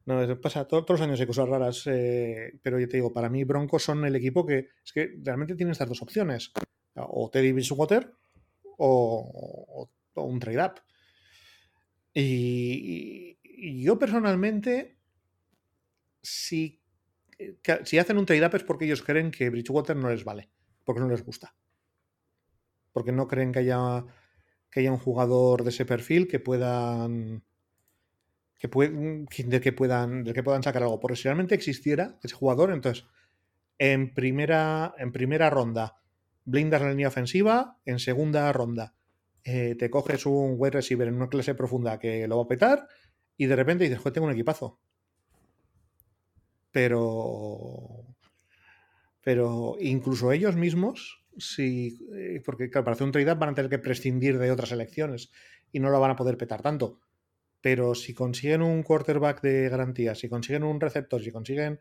No, 0.06 0.40
pasa 0.40 0.66
todos, 0.66 0.88
los 0.88 1.00
años 1.00 1.18
hay 1.18 1.26
cosas 1.26 1.48
raras, 1.48 1.86
eh, 1.86 2.58
pero 2.62 2.78
yo 2.78 2.88
te 2.88 2.98
digo, 2.98 3.12
para 3.12 3.30
mí 3.30 3.44
Broncos 3.44 3.84
son 3.84 4.04
el 4.04 4.14
equipo 4.16 4.44
que 4.44 4.68
es 4.84 4.92
que 4.92 5.14
realmente 5.22 5.54
tiene 5.54 5.72
estas 5.72 5.88
dos 5.88 6.02
opciones, 6.02 6.52
o 6.94 7.30
Teddy 7.30 7.52
Bridgewater 7.52 8.12
o, 8.78 9.88
o 10.14 10.22
un 10.22 10.38
trade 10.38 10.64
up. 10.64 10.80
Y, 12.14 13.82
yo 13.82 13.98
personalmente, 13.98 14.96
si, 16.22 16.80
eh, 17.38 17.58
si 17.84 17.98
hacen 17.98 18.18
un 18.18 18.26
trade-up 18.26 18.54
es 18.54 18.62
porque 18.62 18.84
ellos 18.84 19.02
creen 19.02 19.30
que 19.30 19.50
Bridgewater 19.50 19.96
no 19.96 20.10
les 20.10 20.24
vale, 20.24 20.50
porque 20.84 21.00
no 21.00 21.08
les 21.08 21.24
gusta. 21.24 21.54
Porque 22.92 23.10
no 23.10 23.26
creen 23.26 23.52
que 23.52 23.60
haya, 23.60 24.04
que 24.70 24.80
haya 24.80 24.92
un 24.92 24.98
jugador 24.98 25.64
de 25.64 25.70
ese 25.70 25.84
perfil 25.84 26.28
que 26.28 26.38
puedan 26.38 27.42
que, 28.70 29.44
de 29.44 29.60
que 29.60 29.72
puedan 29.72 30.24
de 30.24 30.32
que 30.32 30.42
puedan 30.42 30.62
sacar 30.62 30.82
algo. 30.82 31.00
Porque 31.00 31.16
si 31.16 31.24
realmente 31.24 31.54
existiera 31.54 32.18
ese 32.22 32.34
jugador, 32.34 32.72
entonces 32.72 33.06
en 33.78 34.14
primera, 34.14 34.94
en 34.98 35.12
primera 35.12 35.50
ronda 35.50 36.00
blindas 36.44 36.82
la 36.82 36.90
línea 36.90 37.08
ofensiva, 37.08 37.78
en 37.84 37.98
segunda 37.98 38.52
ronda 38.52 38.94
eh, 39.44 39.74
te 39.78 39.90
coges 39.90 40.26
un 40.26 40.54
wide 40.56 40.72
receiver 40.72 41.08
en 41.08 41.14
una 41.14 41.28
clase 41.28 41.54
profunda 41.54 41.98
que 41.98 42.26
lo 42.26 42.38
va 42.38 42.44
a 42.44 42.48
petar 42.48 42.88
y 43.36 43.46
de 43.46 43.56
repente 43.56 43.84
dices, 43.84 43.98
joder, 43.98 44.12
tengo 44.14 44.26
un 44.26 44.32
equipazo. 44.32 44.78
Pero. 46.70 48.04
Pero 49.22 49.76
incluso 49.80 50.32
ellos 50.32 50.54
mismos, 50.54 51.24
si, 51.38 51.98
eh, 52.14 52.42
porque 52.44 52.68
claro, 52.68 52.84
para 52.84 52.94
hacer 52.94 53.06
un 53.06 53.12
trade 53.12 53.32
up 53.32 53.38
van 53.38 53.50
a 53.50 53.54
tener 53.54 53.70
que 53.70 53.78
prescindir 53.78 54.38
de 54.38 54.50
otras 54.50 54.70
elecciones 54.70 55.30
y 55.72 55.80
no 55.80 55.88
lo 55.88 55.98
van 55.98 56.10
a 56.10 56.16
poder 56.16 56.36
petar 56.36 56.60
tanto. 56.60 57.00
Pero 57.64 57.94
si 57.94 58.12
consiguen 58.12 58.60
un 58.60 58.82
quarterback 58.82 59.40
de 59.40 59.70
garantía, 59.70 60.14
si 60.14 60.28
consiguen 60.28 60.64
un 60.64 60.78
receptor, 60.78 61.22
si 61.22 61.32
consiguen 61.32 61.78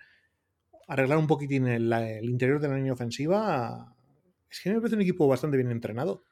arreglar 0.87 1.17
un 1.17 1.27
poquitín 1.27 1.67
el, 1.67 1.91
el 1.91 2.29
interior 2.29 2.61
de 2.61 2.69
la 2.69 2.77
línea 2.77 2.93
ofensiva, 2.93 3.93
es 4.49 4.61
que 4.61 4.69
me 4.69 4.77
parece 4.77 4.95
un 4.95 5.01
equipo 5.01 5.27
bastante 5.27 5.57
bien 5.57 5.71
entrenado. 5.71 6.23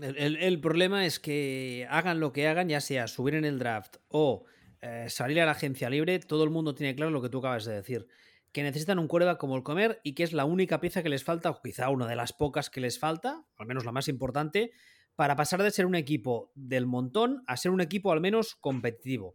El, 0.00 0.60
problema 0.62 1.04
es 1.04 1.20
que 1.20 1.86
hagan 1.90 2.20
lo 2.20 2.32
que 2.32 2.48
hagan, 2.48 2.70
ya 2.70 2.80
sea 2.80 3.06
subir 3.06 3.34
en 3.34 3.44
el 3.44 3.58
draft 3.58 3.96
o 4.08 4.46
eh, 4.80 5.04
salir 5.10 5.42
a 5.42 5.44
la 5.44 5.52
agencia 5.52 5.90
libre, 5.90 6.18
todo 6.18 6.42
el 6.42 6.48
mundo 6.48 6.74
tiene 6.74 6.94
claro 6.94 7.10
lo 7.10 7.20
que 7.20 7.28
tú 7.28 7.40
acabas 7.40 7.66
de 7.66 7.74
decir. 7.74 8.08
Que 8.52 8.62
necesitan 8.62 8.98
un 8.98 9.08
quarterback 9.08 9.36
como 9.36 9.56
el 9.56 9.62
comer 9.62 10.00
y 10.04 10.14
que 10.14 10.22
es 10.22 10.32
la 10.32 10.46
única 10.46 10.80
pieza 10.80 11.02
que 11.02 11.10
les 11.10 11.22
falta, 11.22 11.50
o 11.50 11.60
quizá 11.60 11.90
una 11.90 12.06
de 12.06 12.16
las 12.16 12.32
pocas 12.32 12.70
que 12.70 12.80
les 12.80 12.98
falta, 12.98 13.44
al 13.58 13.66
menos 13.66 13.84
la 13.84 13.92
más 13.92 14.08
importante, 14.08 14.72
para 15.18 15.34
pasar 15.34 15.60
de 15.64 15.72
ser 15.72 15.84
un 15.84 15.96
equipo 15.96 16.52
del 16.54 16.86
montón 16.86 17.42
a 17.48 17.56
ser 17.56 17.72
un 17.72 17.80
equipo 17.80 18.12
al 18.12 18.20
menos 18.20 18.54
competitivo. 18.54 19.34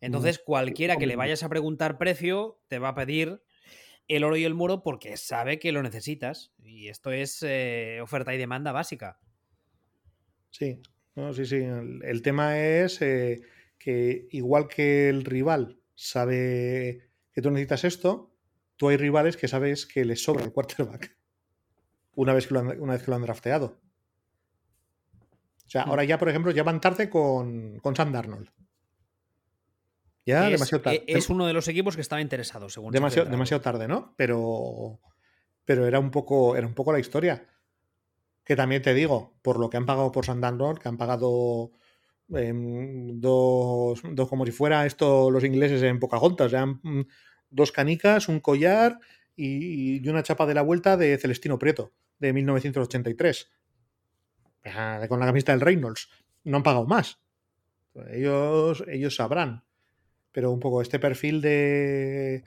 Entonces, 0.00 0.38
cualquiera 0.38 0.96
que 0.96 1.06
le 1.06 1.14
vayas 1.14 1.42
a 1.42 1.50
preguntar 1.50 1.98
precio 1.98 2.58
te 2.68 2.78
va 2.78 2.88
a 2.88 2.94
pedir 2.94 3.42
el 4.08 4.24
oro 4.24 4.38
y 4.38 4.44
el 4.44 4.54
muro 4.54 4.82
porque 4.82 5.18
sabe 5.18 5.58
que 5.58 5.72
lo 5.72 5.82
necesitas. 5.82 6.54
Y 6.58 6.88
esto 6.88 7.12
es 7.12 7.42
eh, 7.42 7.98
oferta 8.02 8.34
y 8.34 8.38
demanda 8.38 8.72
básica. 8.72 9.20
Sí, 10.48 10.80
sí, 11.34 11.44
sí. 11.44 11.56
El, 11.56 12.22
tema 12.22 12.58
es 12.58 13.02
eh, 13.02 13.42
que 13.78 14.26
igual 14.30 14.68
que 14.68 15.10
el 15.10 15.26
rival 15.26 15.82
sabe 15.94 17.10
que 17.30 17.42
tú 17.42 17.50
necesitas 17.50 17.84
esto, 17.84 18.34
tú 18.76 18.88
hay 18.88 18.96
rivales 18.96 19.36
que 19.36 19.48
sabes 19.48 19.84
que 19.84 20.06
les 20.06 20.24
sobra 20.24 20.44
el 20.44 20.52
quarterback 20.52 21.14
una 22.14 22.32
vez 22.32 22.46
que 22.46 22.54
lo 22.54 22.60
han, 22.60 22.80
una 22.80 22.94
vez 22.94 23.02
que 23.02 23.10
lo 23.10 23.16
han 23.16 23.22
drafteado. 23.22 23.83
O 25.66 25.70
sea, 25.70 25.82
ahora 25.82 26.04
ya, 26.04 26.18
por 26.18 26.28
ejemplo, 26.28 26.52
ya 26.52 26.62
van 26.62 26.80
tarde 26.80 27.08
con, 27.08 27.78
con 27.80 27.96
Sam 27.96 28.12
Darnold. 28.12 28.50
Ya 30.26 30.48
demasiado 30.48 30.82
tarde. 30.82 31.04
Es 31.06 31.28
uno 31.28 31.46
de 31.46 31.52
los 31.52 31.68
equipos 31.68 31.96
que 31.96 32.00
estaba 32.00 32.20
interesado, 32.20 32.68
según. 32.68 32.92
Demasiado, 32.92 33.30
demasiado 33.30 33.60
tarde, 33.60 33.88
¿no? 33.88 34.14
Pero, 34.16 35.00
pero 35.64 35.86
era 35.86 35.98
un 35.98 36.10
poco, 36.10 36.56
era 36.56 36.66
un 36.66 36.74
poco 36.74 36.92
la 36.92 36.98
historia. 36.98 37.46
Que 38.44 38.56
también 38.56 38.82
te 38.82 38.94
digo, 38.94 39.38
por 39.42 39.58
lo 39.58 39.70
que 39.70 39.76
han 39.76 39.86
pagado 39.86 40.12
por 40.12 40.26
Santander, 40.26 40.78
que 40.78 40.88
han 40.88 40.98
pagado 40.98 41.72
em, 42.30 43.20
dos, 43.20 44.02
dos, 44.02 44.28
como 44.28 44.44
si 44.44 44.52
fuera 44.52 44.86
esto 44.86 45.30
los 45.30 45.44
ingleses 45.44 45.82
en 45.82 45.98
Pocahontas, 45.98 46.48
o 46.48 46.50
sea, 46.50 46.66
dos 47.50 47.72
canicas, 47.72 48.28
un 48.28 48.40
collar 48.40 48.98
y, 49.36 50.06
una 50.08 50.22
chapa 50.22 50.46
de 50.46 50.54
la 50.54 50.62
vuelta 50.62 50.96
de 50.96 51.16
Celestino 51.18 51.58
Prieto, 51.58 51.92
de 52.18 52.32
1983. 52.32 53.50
Con 55.08 55.20
la 55.20 55.26
camiseta 55.26 55.52
del 55.52 55.60
Reynolds. 55.60 56.08
No 56.44 56.58
han 56.58 56.62
pagado 56.62 56.86
más. 56.86 57.20
Ellos, 58.10 58.84
ellos 58.88 59.14
sabrán. 59.16 59.64
Pero 60.32 60.50
un 60.50 60.60
poco 60.60 60.82
este 60.82 60.98
perfil 60.98 61.40
de, 61.40 62.44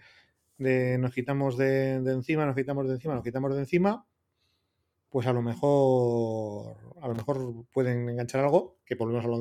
de 0.57 0.97
nos 0.97 1.13
quitamos 1.13 1.57
de, 1.57 1.95
encima, 1.95 2.45
nos 2.45 2.55
quitamos 2.55 2.87
de 2.87 2.95
encima, 2.95 3.13
nos 3.13 3.23
quitamos 3.23 3.53
de 3.53 3.59
encima, 3.59 4.05
pues 5.09 5.25
a 5.25 5.31
lo 5.31 5.41
mejor 5.41 6.75
a 7.01 7.07
lo 7.07 7.15
mejor 7.15 7.65
pueden 7.71 8.09
enganchar 8.09 8.43
algo, 8.43 8.79
que 8.83 8.95
volvemos 8.95 9.23
a 9.23 9.27
lo 9.29 9.39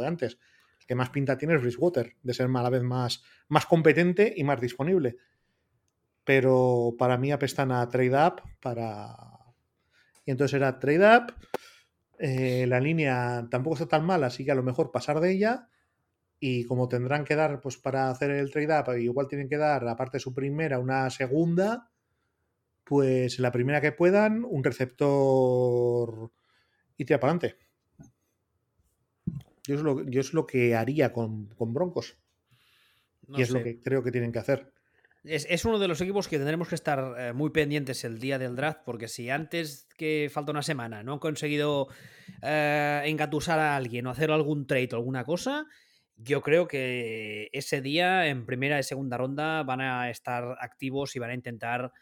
de, 0.00 0.06
antes. 0.06 0.38
El 0.80 0.86
que 0.86 0.94
más 0.94 1.08
pinta 1.08 1.38
tiene 1.38 1.54
es 1.54 1.62
Bridgewater, 1.62 2.16
de 2.22 2.34
ser 2.34 2.46
a 2.54 2.62
la 2.62 2.70
vez 2.70 2.82
más, 2.82 3.22
más 3.48 3.64
competente 3.64 4.34
y 4.36 4.44
más 4.44 4.60
disponible 4.60 5.16
pero 6.24 6.94
para 6.96 7.18
mí 7.18 7.32
apestan 7.32 7.72
a 7.72 7.88
trade 7.88 8.26
up 8.26 8.42
para... 8.60 9.29
Y 10.24 10.30
entonces 10.30 10.54
era 10.54 10.78
trade 10.78 11.16
up, 11.16 11.34
eh, 12.18 12.66
la 12.66 12.80
línea 12.80 13.46
tampoco 13.50 13.74
está 13.76 13.88
tan 13.88 14.04
mal, 14.04 14.22
así 14.24 14.44
que 14.44 14.50
a 14.50 14.54
lo 14.54 14.62
mejor 14.62 14.90
pasar 14.90 15.20
de 15.20 15.32
ella 15.32 15.68
y 16.38 16.64
como 16.64 16.88
tendrán 16.88 17.24
que 17.24 17.36
dar, 17.36 17.60
pues 17.60 17.76
para 17.76 18.10
hacer 18.10 18.30
el 18.30 18.50
trade 18.50 18.80
up, 18.80 18.98
igual 18.98 19.28
tienen 19.28 19.48
que 19.48 19.56
dar, 19.56 19.86
aparte 19.88 20.16
de 20.16 20.20
su 20.20 20.34
primera, 20.34 20.78
una 20.78 21.08
segunda, 21.10 21.90
pues 22.84 23.38
la 23.38 23.52
primera 23.52 23.80
que 23.80 23.92
puedan, 23.92 24.44
un 24.44 24.64
receptor 24.64 26.30
y 26.96 27.04
tira 27.04 27.20
para 27.20 27.32
adelante. 27.32 27.58
Yo 29.66 29.74
es 29.74 29.82
lo, 29.82 30.02
yo 30.08 30.20
es 30.20 30.34
lo 30.34 30.46
que 30.46 30.74
haría 30.74 31.12
con, 31.12 31.48
Broncos. 31.58 32.18
y 33.28 33.42
es 33.42 33.50
lo 33.50 33.62
que 33.62 33.80
creo 33.80 34.02
que 34.02 34.10
tienen 34.10 34.32
que 34.32 34.40
hacer. 34.40 34.72
Es, 35.22 35.64
uno 35.66 35.78
de 35.78 35.86
los 35.86 36.00
equipos 36.00 36.28
que 36.28 36.38
tendremos 36.38 36.68
que 36.68 36.74
estar 36.74 37.14
eh, 37.18 37.32
muy 37.34 37.50
pendientes 37.50 38.04
el 38.04 38.18
día 38.18 38.38
del 38.38 38.56
draft, 38.56 38.80
porque 38.86 39.06
si 39.06 39.28
antes 39.28 39.86
que 39.98 40.30
falta 40.32 40.50
una 40.50 40.62
semana 40.62 41.02
no 41.02 41.12
han 41.12 41.18
conseguido 41.18 41.88
eh, 42.42 43.02
engatusar 43.04 43.58
a 43.58 43.76
alguien 43.76 44.06
o 44.06 44.10
hacer 44.10 44.30
algún 44.30 44.66
trade 44.66 44.88
o 44.92 44.96
alguna 44.96 45.24
cosa, 45.24 45.66
yo 46.16 46.40
creo 46.40 46.66
que 46.66 47.50
ese 47.52 47.82
día 47.82 48.28
en 48.28 48.46
primera 48.46 48.78
y 48.78 48.82
segunda 48.82 49.18
ronda 49.18 49.62
van 49.62 49.82
a 49.82 50.08
estar 50.08 50.56
activos 50.58 51.14
y 51.16 51.18
van 51.18 51.30
a 51.30 51.34
intentar 51.34 51.92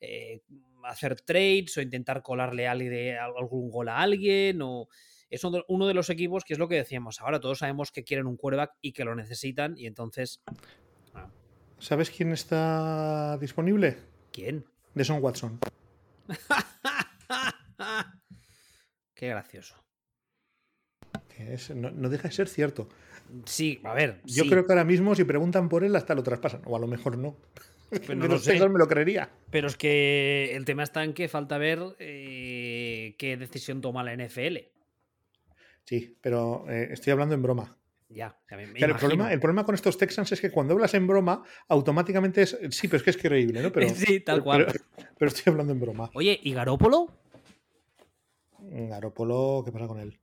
eh, 0.00 0.42
hacer 0.84 1.20
trades 1.22 1.76
o 1.76 1.80
intentar 1.80 2.22
colarle 2.22 2.68
algún 2.68 3.68
gol 3.68 3.88
a 3.88 3.98
alguien 3.98 4.60
o 4.62 4.88
es 5.28 5.42
uno 5.44 5.86
de 5.86 5.94
los 5.94 6.08
equipos 6.08 6.44
que 6.44 6.54
es 6.54 6.58
lo 6.58 6.68
que 6.68 6.76
decíamos 6.76 7.20
ahora 7.20 7.38
todos 7.38 7.58
sabemos 7.58 7.92
que 7.92 8.02
quieren 8.02 8.26
un 8.26 8.36
quarterback 8.36 8.72
y 8.80 8.92
que 8.92 9.04
lo 9.04 9.14
necesitan 9.14 9.76
y 9.76 9.86
entonces 9.86 10.42
¿Sabes 11.80 12.10
quién 12.10 12.32
está 12.32 13.38
disponible? 13.38 13.96
¿Quién? 14.32 14.66
Deson 14.94 15.22
Watson. 15.22 15.58
Qué 19.14 19.28
gracioso. 19.28 19.76
no, 21.74 22.08
deja 22.10 22.28
de 22.28 22.34
ser 22.34 22.48
cierto. 22.48 22.86
Sí, 23.46 23.80
a 23.84 23.94
ver. 23.94 24.20
Yo 24.24 24.44
creo 24.44 24.66
que 24.66 24.72
ahora 24.72 24.84
mismo, 24.84 25.14
si 25.14 25.24
preguntan 25.24 25.70
por 25.70 25.82
él, 25.82 25.96
hasta 25.96 26.14
lo 26.14 26.22
traspasan. 26.22 26.60
O 26.66 26.76
a 26.76 26.78
lo 26.78 26.86
mejor 26.86 27.16
no. 27.16 27.38
Pero 27.90 28.14
no 28.28 28.38
sé. 28.38 28.68
me 28.68 28.78
lo 28.78 28.86
creería. 28.86 29.30
Pero 29.50 29.68
es 29.68 29.76
que 29.76 30.54
el 30.54 30.66
tema 30.66 30.82
está 30.82 31.02
en 31.02 31.14
que 31.14 31.28
falta 31.28 31.56
ver 31.56 31.80
eh, 31.98 33.14
qué 33.16 33.38
decisión 33.38 33.80
toma 33.80 34.04
la 34.04 34.14
NFL. 34.14 34.58
Sí, 35.84 36.18
pero 36.20 36.66
eh, 36.68 36.88
estoy 36.92 37.12
hablando 37.12 37.34
en 37.34 37.42
broma. 37.42 37.79
Ya, 38.12 38.36
el, 38.48 38.96
problema, 38.96 39.32
el 39.32 39.38
problema 39.38 39.64
con 39.64 39.76
estos 39.76 39.96
Texans 39.96 40.32
es 40.32 40.40
que 40.40 40.50
cuando 40.50 40.74
hablas 40.74 40.94
en 40.94 41.06
broma, 41.06 41.44
automáticamente 41.68 42.42
es. 42.42 42.58
Sí, 42.70 42.88
pero 42.88 42.96
es 42.96 43.02
que 43.04 43.10
es 43.10 43.16
creíble, 43.16 43.62
¿no? 43.62 43.70
Pero, 43.72 43.88
sí, 43.90 44.18
tal 44.18 44.42
cual. 44.42 44.66
Pero, 45.16 45.28
estoy 45.28 45.52
hablando 45.52 45.72
en 45.72 45.80
broma. 45.80 46.10
Oye, 46.14 46.40
¿y 46.42 46.52
Garópolo? 46.52 47.08
Garópolo, 48.58 49.62
¿qué 49.64 49.70
pasa 49.70 49.86
con 49.86 50.00
él? 50.00 50.18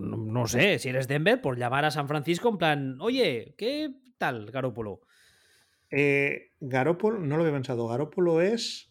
No, 0.00 0.48
sé, 0.48 0.80
si 0.80 0.88
eres 0.88 1.06
Denver, 1.06 1.40
por 1.40 1.56
llamar 1.56 1.84
a 1.84 1.92
San 1.92 2.08
Francisco 2.08 2.48
en 2.48 2.58
plan, 2.58 3.00
oye, 3.00 3.54
¿qué 3.56 3.92
tal 4.18 4.50
Garópolo? 4.50 5.02
Eh, 5.90 6.54
Garópolo, 6.58 7.20
no 7.20 7.36
lo 7.36 7.42
había 7.42 7.54
pensado. 7.54 7.86
Garópolo 7.86 8.40
es. 8.40 8.90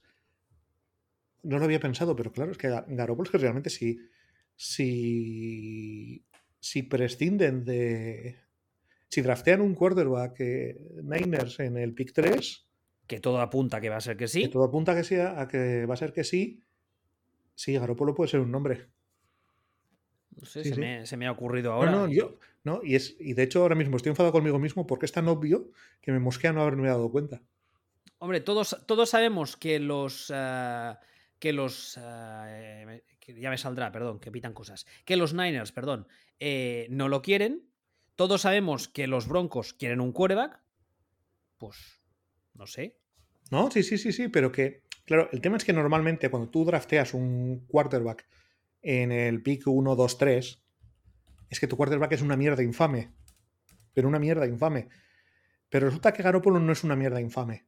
No 1.43 1.59
lo 1.59 1.65
había 1.65 1.81
pensado, 1.81 2.15
pero 2.15 2.31
claro, 2.31 2.51
es 2.51 2.57
que 2.57 2.69
Garópolo 2.69 3.25
es 3.25 3.31
que 3.31 3.37
realmente 3.39 3.69
sí. 3.69 3.99
Si 4.55 6.24
si 6.65 6.81
prescinden 6.81 7.63
de. 7.63 8.39
Si 9.07 9.21
draftean 9.21 9.61
un 9.61 9.75
quarterback 9.75 10.35
eh, 10.39 10.75
Niners 11.03 11.59
en 11.59 11.77
el 11.77 11.93
pick 11.93 12.11
3. 12.11 12.65
Que 13.05 13.19
todo 13.19 13.39
apunta 13.39 13.79
que 13.79 13.89
va 13.89 13.97
a 13.97 14.01
ser 14.01 14.17
que 14.17 14.27
sí. 14.27 14.41
Que 14.41 14.47
todo 14.47 14.63
apunta 14.63 14.95
que 14.95 15.03
sea, 15.03 15.39
a 15.39 15.47
que 15.47 15.85
va 15.85 15.93
a 15.93 15.97
ser 15.97 16.11
que 16.11 16.23
sí. 16.23 16.63
Sí, 17.53 17.73
Garoppolo 17.73 18.15
puede 18.15 18.31
ser 18.31 18.39
un 18.39 18.49
nombre. 18.49 18.87
No 20.31 20.45
sé, 20.47 20.63
se, 21.05 21.17
Me, 21.17 21.27
ha 21.27 21.31
ocurrido 21.31 21.71
ahora. 21.71 21.91
No, 21.91 22.07
no, 22.07 22.11
yo, 22.11 22.39
no 22.63 22.81
y, 22.83 22.95
es, 22.95 23.15
y 23.19 23.33
de 23.33 23.43
hecho 23.43 23.61
ahora 23.61 23.75
mismo 23.75 23.97
estoy 23.97 24.09
enfadado 24.09 24.33
conmigo 24.33 24.57
mismo 24.57 24.87
porque 24.87 25.05
es 25.05 25.11
tan 25.11 25.27
obvio 25.27 25.69
que 26.01 26.11
me 26.11 26.19
mosquea 26.19 26.51
no 26.51 26.63
haberme 26.63 26.87
dado 26.87 27.11
cuenta. 27.11 27.43
Hombre, 28.17 28.41
todos, 28.41 28.83
todos 28.87 29.07
sabemos 29.07 29.55
que 29.55 29.79
los. 29.79 30.33
Eh, 30.35 30.95
que 31.37 31.53
los. 31.53 31.99
Eh, 32.01 33.03
ya 33.27 33.49
me 33.51 33.57
saldrá, 33.57 33.91
perdón, 33.91 34.19
que 34.19 34.31
pitan 34.31 34.53
cosas. 34.53 34.87
Que 35.05 35.15
los 35.15 35.33
Niners, 35.35 35.71
perdón, 35.71 36.07
eh, 36.39 36.87
no 36.89 37.09
lo 37.09 37.21
quieren. 37.21 37.63
Todos 38.15 38.41
sabemos 38.41 38.87
que 38.87 39.07
los 39.07 39.27
Broncos 39.27 39.73
quieren 39.73 40.01
un 40.01 40.11
quarterback. 40.11 40.61
Pues, 41.57 41.77
no 42.53 42.67
sé. 42.67 42.97
No, 43.51 43.69
sí, 43.71 43.83
sí, 43.83 43.97
sí, 43.97 44.11
sí, 44.11 44.27
pero 44.27 44.51
que, 44.51 44.83
claro, 45.05 45.29
el 45.31 45.41
tema 45.41 45.57
es 45.57 45.65
que 45.65 45.73
normalmente 45.73 46.29
cuando 46.29 46.49
tú 46.49 46.65
drafteas 46.65 47.13
un 47.13 47.65
quarterback 47.67 48.27
en 48.81 49.11
el 49.11 49.41
pick 49.41 49.67
1, 49.67 49.95
2, 49.95 50.17
3, 50.17 50.63
es 51.49 51.59
que 51.59 51.67
tu 51.67 51.77
quarterback 51.77 52.13
es 52.13 52.21
una 52.21 52.37
mierda 52.37 52.63
infame. 52.63 53.11
Pero 53.93 54.07
una 54.07 54.19
mierda 54.19 54.47
infame. 54.47 54.89
Pero 55.69 55.87
resulta 55.87 56.13
que 56.13 56.23
Garoppolo 56.23 56.59
no 56.59 56.71
es 56.71 56.83
una 56.83 56.95
mierda 56.95 57.21
infame. 57.21 57.65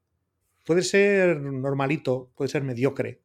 Puede 0.65 0.81
ser 0.81 1.39
normalito, 1.39 2.31
puede 2.35 2.49
ser 2.49 2.64
mediocre, 2.64 3.22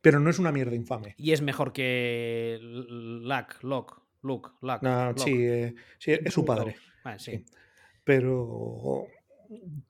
pero 0.00 0.18
no 0.18 0.28
es 0.28 0.38
una 0.38 0.50
mierda 0.50 0.74
infame. 0.74 1.14
Y 1.18 1.32
es 1.32 1.40
mejor 1.40 1.72
que 1.72 2.58
Luck, 2.60 3.62
Lock, 3.62 3.99
Luke, 4.22 4.50
Luck. 4.62 4.80
Sí, 5.16 5.46
eh, 5.46 5.74
sí, 5.98 6.12
es 6.12 6.32
su 6.32 6.44
padre. 6.44 6.76
sí. 7.18 7.44
Pero 8.04 9.06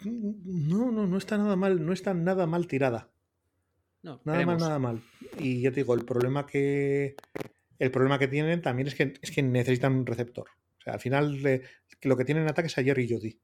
no, 0.04 0.90
no, 0.90 1.06
no 1.06 1.18
está 1.18 1.38
nada 1.38 1.56
mal, 1.56 1.84
no 1.84 1.92
está 1.92 2.14
nada 2.14 2.46
mal 2.46 2.66
tirada. 2.66 3.08
No, 4.02 4.20
nada 4.24 4.46
mal, 4.46 4.58
nada 4.58 4.78
mal. 4.78 5.02
Y 5.38 5.60
ya 5.60 5.70
te 5.70 5.76
digo, 5.76 5.94
el 5.94 6.04
problema 6.04 6.46
que 6.46 7.16
el 7.78 7.90
problema 7.90 8.18
que 8.18 8.28
tienen 8.28 8.62
también 8.62 8.88
es 8.88 8.94
que, 8.94 9.14
es 9.20 9.30
que 9.30 9.42
necesitan 9.42 9.94
un 9.94 10.06
receptor. 10.06 10.48
O 10.78 10.82
sea, 10.82 10.94
al 10.94 11.00
final 11.00 11.38
lo 12.02 12.16
que 12.16 12.24
tienen 12.24 12.44
en 12.44 12.50
ataque 12.50 12.68
es 12.68 12.78
a 12.78 12.82
Jerry 12.82 13.08
Judy. 13.08 13.38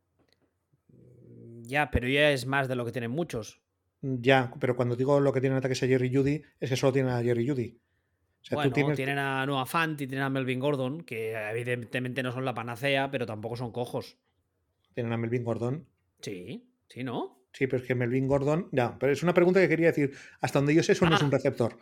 Ya, 1.62 1.90
pero 1.90 2.08
ya 2.08 2.30
es 2.30 2.46
más 2.46 2.68
de 2.68 2.76
lo 2.76 2.84
que 2.84 2.92
tienen 2.92 3.10
muchos. 3.10 3.60
Ya, 4.00 4.52
pero 4.60 4.76
cuando 4.76 4.96
digo 4.96 5.20
lo 5.20 5.32
que 5.32 5.40
tienen 5.40 5.56
en 5.56 5.58
ataque 5.58 5.74
es 5.74 5.82
a 5.82 5.86
Jerry 5.86 6.14
Judy, 6.14 6.42
es 6.60 6.70
que 6.70 6.76
solo 6.76 6.92
tienen 6.92 7.12
a 7.12 7.22
Jerry 7.22 7.46
Judy 7.46 7.80
bueno, 8.50 8.94
tienen 8.94 9.18
a 9.18 9.44
Noah 9.46 9.66
Fant 9.66 10.00
y 10.00 10.06
tienen 10.06 10.24
a 10.24 10.30
Melvin 10.30 10.60
Gordon, 10.60 11.02
que 11.02 11.32
evidentemente 11.32 12.22
no 12.22 12.32
son 12.32 12.44
la 12.44 12.54
panacea, 12.54 13.10
pero 13.10 13.26
tampoco 13.26 13.56
son 13.56 13.72
cojos. 13.72 14.18
¿Tienen 14.94 15.12
a 15.12 15.16
Melvin 15.16 15.44
Gordon? 15.44 15.86
Sí, 16.20 16.70
sí, 16.88 17.04
¿no? 17.04 17.46
Sí, 17.52 17.66
pero 17.66 17.82
es 17.82 17.88
que 17.88 17.94
Melvin 17.94 18.28
Gordon. 18.28 18.68
Ya, 18.72 18.96
pero 18.98 19.12
es 19.12 19.22
una 19.22 19.34
pregunta 19.34 19.60
que 19.60 19.68
quería 19.68 19.88
decir. 19.88 20.14
Hasta 20.40 20.58
donde 20.58 20.74
yo 20.74 20.82
sé, 20.82 20.92
eso 20.92 21.08
no 21.08 21.16
es 21.16 21.22
un 21.22 21.30
receptor. 21.32 21.78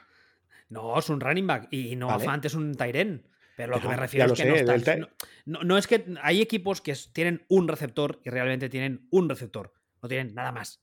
No, 0.69 0.99
es 0.99 1.09
un 1.09 1.21
running 1.21 1.47
back. 1.47 1.69
Y 1.71 1.97
Noah 1.97 2.19
Fant 2.19 2.45
es 2.45 2.55
un 2.55 2.75
Tyren. 2.75 3.29
Pero 3.57 3.75
lo 3.75 3.81
que 3.81 3.89
me 3.89 3.97
refiero 3.97 4.33
es 4.33 4.41
que 4.41 5.07
no, 5.47 5.63
no, 5.63 5.79
es 5.79 5.87
que 5.87 6.05
hay 6.23 6.41
equipos 6.41 6.81
que 6.81 6.95
tienen 7.13 7.45
un 7.49 7.69
receptor 7.69 8.21
y 8.25 8.31
realmente 8.31 8.69
tienen 8.69 9.07
un 9.11 9.29
receptor. 9.29 9.73
No 10.03 10.09
tienen 10.09 10.35
nada 10.35 10.51
más. 10.51 10.83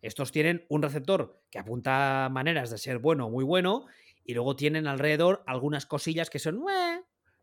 Estos 0.00 0.30
tienen 0.30 0.64
un 0.68 0.82
receptor 0.82 1.42
que 1.50 1.58
apunta 1.58 2.28
maneras 2.30 2.70
de 2.70 2.78
ser 2.78 2.98
bueno 2.98 3.26
o 3.26 3.30
muy 3.30 3.42
bueno 3.42 3.86
y 4.24 4.34
luego 4.34 4.56
tienen 4.56 4.86
alrededor 4.86 5.42
algunas 5.46 5.86
cosillas 5.86 6.30
que 6.30 6.38
son... 6.38 6.62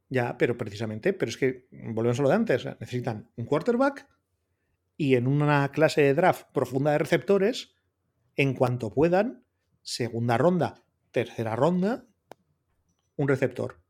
Ya, 0.09 0.37
pero 0.37 0.57
precisamente, 0.57 1.13
pero 1.13 1.29
es 1.29 1.37
que 1.37 1.67
volvemos 1.71 2.19
a 2.19 2.23
lo 2.23 2.29
de 2.29 2.35
antes, 2.35 2.65
necesitan 2.79 3.31
un 3.35 3.45
quarterback 3.45 4.07
y 4.97 5.15
en 5.15 5.27
una 5.27 5.71
clase 5.71 6.01
de 6.01 6.13
draft 6.13 6.47
profunda 6.53 6.91
de 6.91 6.97
receptores, 6.97 7.75
en 8.35 8.53
cuanto 8.53 8.93
puedan, 8.93 9.45
segunda 9.81 10.37
ronda, 10.37 10.83
tercera 11.11 11.55
ronda, 11.55 12.07
un 13.15 13.27
receptor. 13.27 13.81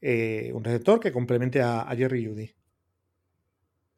Eh, 0.00 0.50
un 0.54 0.64
receptor 0.64 1.00
que 1.00 1.12
complemente 1.12 1.60
a, 1.60 1.82
a 1.82 1.96
Jerry 1.96 2.26
Judy. 2.26 2.54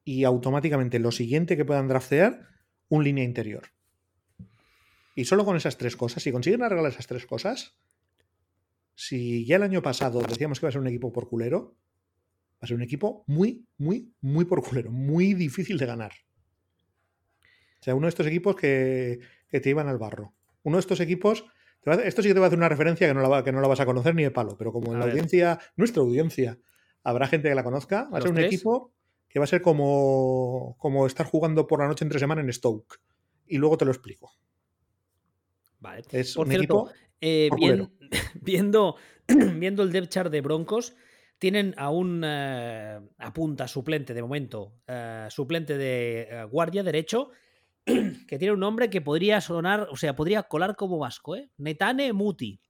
Y 0.04 0.24
automáticamente 0.24 0.98
lo 0.98 1.12
siguiente 1.12 1.56
que 1.56 1.64
puedan 1.64 1.88
draftear, 1.88 2.46
un 2.88 3.04
línea 3.04 3.24
interior. 3.24 3.64
Y 5.18 5.24
solo 5.24 5.44
con 5.44 5.56
esas 5.56 5.76
tres 5.76 5.96
cosas, 5.96 6.22
si 6.22 6.30
consiguen 6.30 6.62
arreglar 6.62 6.92
esas 6.92 7.08
tres 7.08 7.26
cosas, 7.26 7.74
si 8.94 9.44
ya 9.44 9.56
el 9.56 9.64
año 9.64 9.82
pasado 9.82 10.20
decíamos 10.20 10.60
que 10.60 10.66
iba 10.66 10.68
a 10.68 10.72
ser 10.72 10.80
un 10.80 10.86
equipo 10.86 11.12
por 11.12 11.28
culero, 11.28 11.74
va 12.52 12.60
a 12.60 12.66
ser 12.68 12.76
un 12.76 12.84
equipo 12.84 13.24
muy, 13.26 13.66
muy, 13.78 14.12
muy 14.20 14.44
por 14.44 14.62
culero, 14.62 14.92
muy 14.92 15.34
difícil 15.34 15.76
de 15.76 15.86
ganar. 15.86 16.12
O 17.80 17.82
sea, 17.82 17.96
uno 17.96 18.06
de 18.06 18.10
estos 18.10 18.28
equipos 18.28 18.54
que, 18.54 19.18
que 19.48 19.58
te 19.58 19.70
iban 19.70 19.88
al 19.88 19.98
barro. 19.98 20.34
Uno 20.62 20.76
de 20.76 20.82
estos 20.82 21.00
equipos 21.00 21.46
esto 22.04 22.22
sí 22.22 22.28
que 22.28 22.34
te 22.34 22.38
voy 22.38 22.44
a 22.44 22.46
hacer 22.46 22.58
una 22.58 22.68
referencia 22.68 23.08
que 23.08 23.14
no 23.14 23.28
la, 23.28 23.42
que 23.42 23.50
no 23.50 23.60
la 23.60 23.66
vas 23.66 23.80
a 23.80 23.86
conocer 23.86 24.14
ni 24.14 24.22
de 24.22 24.30
palo, 24.30 24.56
pero 24.56 24.70
como 24.72 24.92
en 24.92 25.00
la 25.00 25.06
audiencia, 25.06 25.58
nuestra 25.74 26.00
audiencia, 26.00 26.60
habrá 27.02 27.26
gente 27.26 27.48
que 27.48 27.56
la 27.56 27.64
conozca, 27.64 28.08
va 28.14 28.18
a 28.18 28.20
ser 28.20 28.30
un 28.30 28.38
equipo 28.38 28.92
que 29.28 29.40
va 29.40 29.46
a 29.46 29.48
ser 29.48 29.62
como, 29.62 30.76
como 30.78 31.08
estar 31.08 31.26
jugando 31.26 31.66
por 31.66 31.80
la 31.80 31.88
noche 31.88 32.04
entre 32.04 32.20
semana 32.20 32.40
en 32.40 32.52
Stoke. 32.52 33.00
Y 33.48 33.58
luego 33.58 33.76
te 33.76 33.84
lo 33.84 33.90
explico. 33.90 34.30
Vale. 35.80 36.02
Es 36.10 36.36
un 36.36 36.50
equipo 36.52 36.90
eh, 37.20 37.50
viendo, 38.40 38.96
viendo 39.26 39.82
el 39.82 39.92
depth 39.92 40.08
chart 40.08 40.32
de 40.32 40.40
Broncos, 40.40 40.94
tienen 41.38 41.74
a 41.76 41.90
un 41.90 42.22
eh, 42.24 43.00
apunta 43.18 43.68
suplente 43.68 44.14
de 44.14 44.22
momento, 44.22 44.74
eh, 44.86 45.28
suplente 45.30 45.78
de 45.78 46.46
guardia 46.50 46.82
derecho, 46.82 47.30
que 47.84 48.38
tiene 48.38 48.52
un 48.52 48.60
nombre 48.60 48.90
que 48.90 49.00
podría 49.00 49.40
sonar, 49.40 49.88
o 49.90 49.96
sea, 49.96 50.16
podría 50.16 50.44
colar 50.44 50.76
como 50.76 50.98
vasco, 50.98 51.36
¿eh? 51.36 51.50
Netane 51.58 52.12
Muti. 52.12 52.60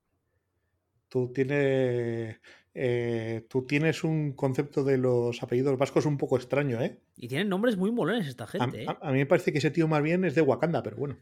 Tú 1.08 1.32
tienes, 1.32 2.38
eh, 2.74 3.46
tú 3.48 3.64
tienes 3.64 4.04
un 4.04 4.34
concepto 4.34 4.84
de 4.84 4.98
los 4.98 5.42
apellidos 5.42 5.78
vascos 5.78 6.04
un 6.04 6.18
poco 6.18 6.36
extraño, 6.36 6.82
¿eh? 6.82 6.98
Y 7.16 7.28
tienen 7.28 7.48
nombres 7.48 7.78
muy 7.78 7.90
molones 7.90 8.28
esta 8.28 8.46
gente, 8.46 8.84
a, 8.86 8.98
a, 9.00 9.12
mí 9.12 9.18
me 9.18 9.26
parece 9.26 9.50
que 9.50 9.58
ese 9.58 9.70
tío 9.70 9.88
más 9.88 10.02
bien 10.02 10.24
es 10.26 10.34
de 10.34 10.42
Wakanda, 10.42 10.82
pero 10.82 10.98
bueno. 10.98 11.16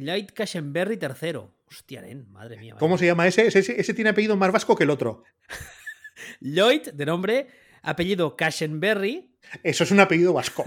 Light 0.00 0.32
Cashenberry 0.32 0.98
III. 1.00 1.40
Hostia, 1.66 2.02
madre 2.30 2.56
mía. 2.56 2.74
¿Cómo 2.78 2.98
se 2.98 3.06
llama 3.06 3.26
ese? 3.26 3.46
ese? 3.46 3.94
tiene 3.94 4.10
apellido 4.10 4.36
más 4.36 4.50
vasco 4.52 4.76
que 4.76 4.84
el 4.84 4.90
otro. 4.90 5.24
Lloyd, 6.40 6.88
de 6.92 7.06
nombre, 7.06 7.46
apellido 7.82 8.36
Cashenberry. 8.36 9.30
Eso 9.62 9.84
es 9.84 9.90
un 9.90 10.00
apellido 10.00 10.32
vasco. 10.32 10.64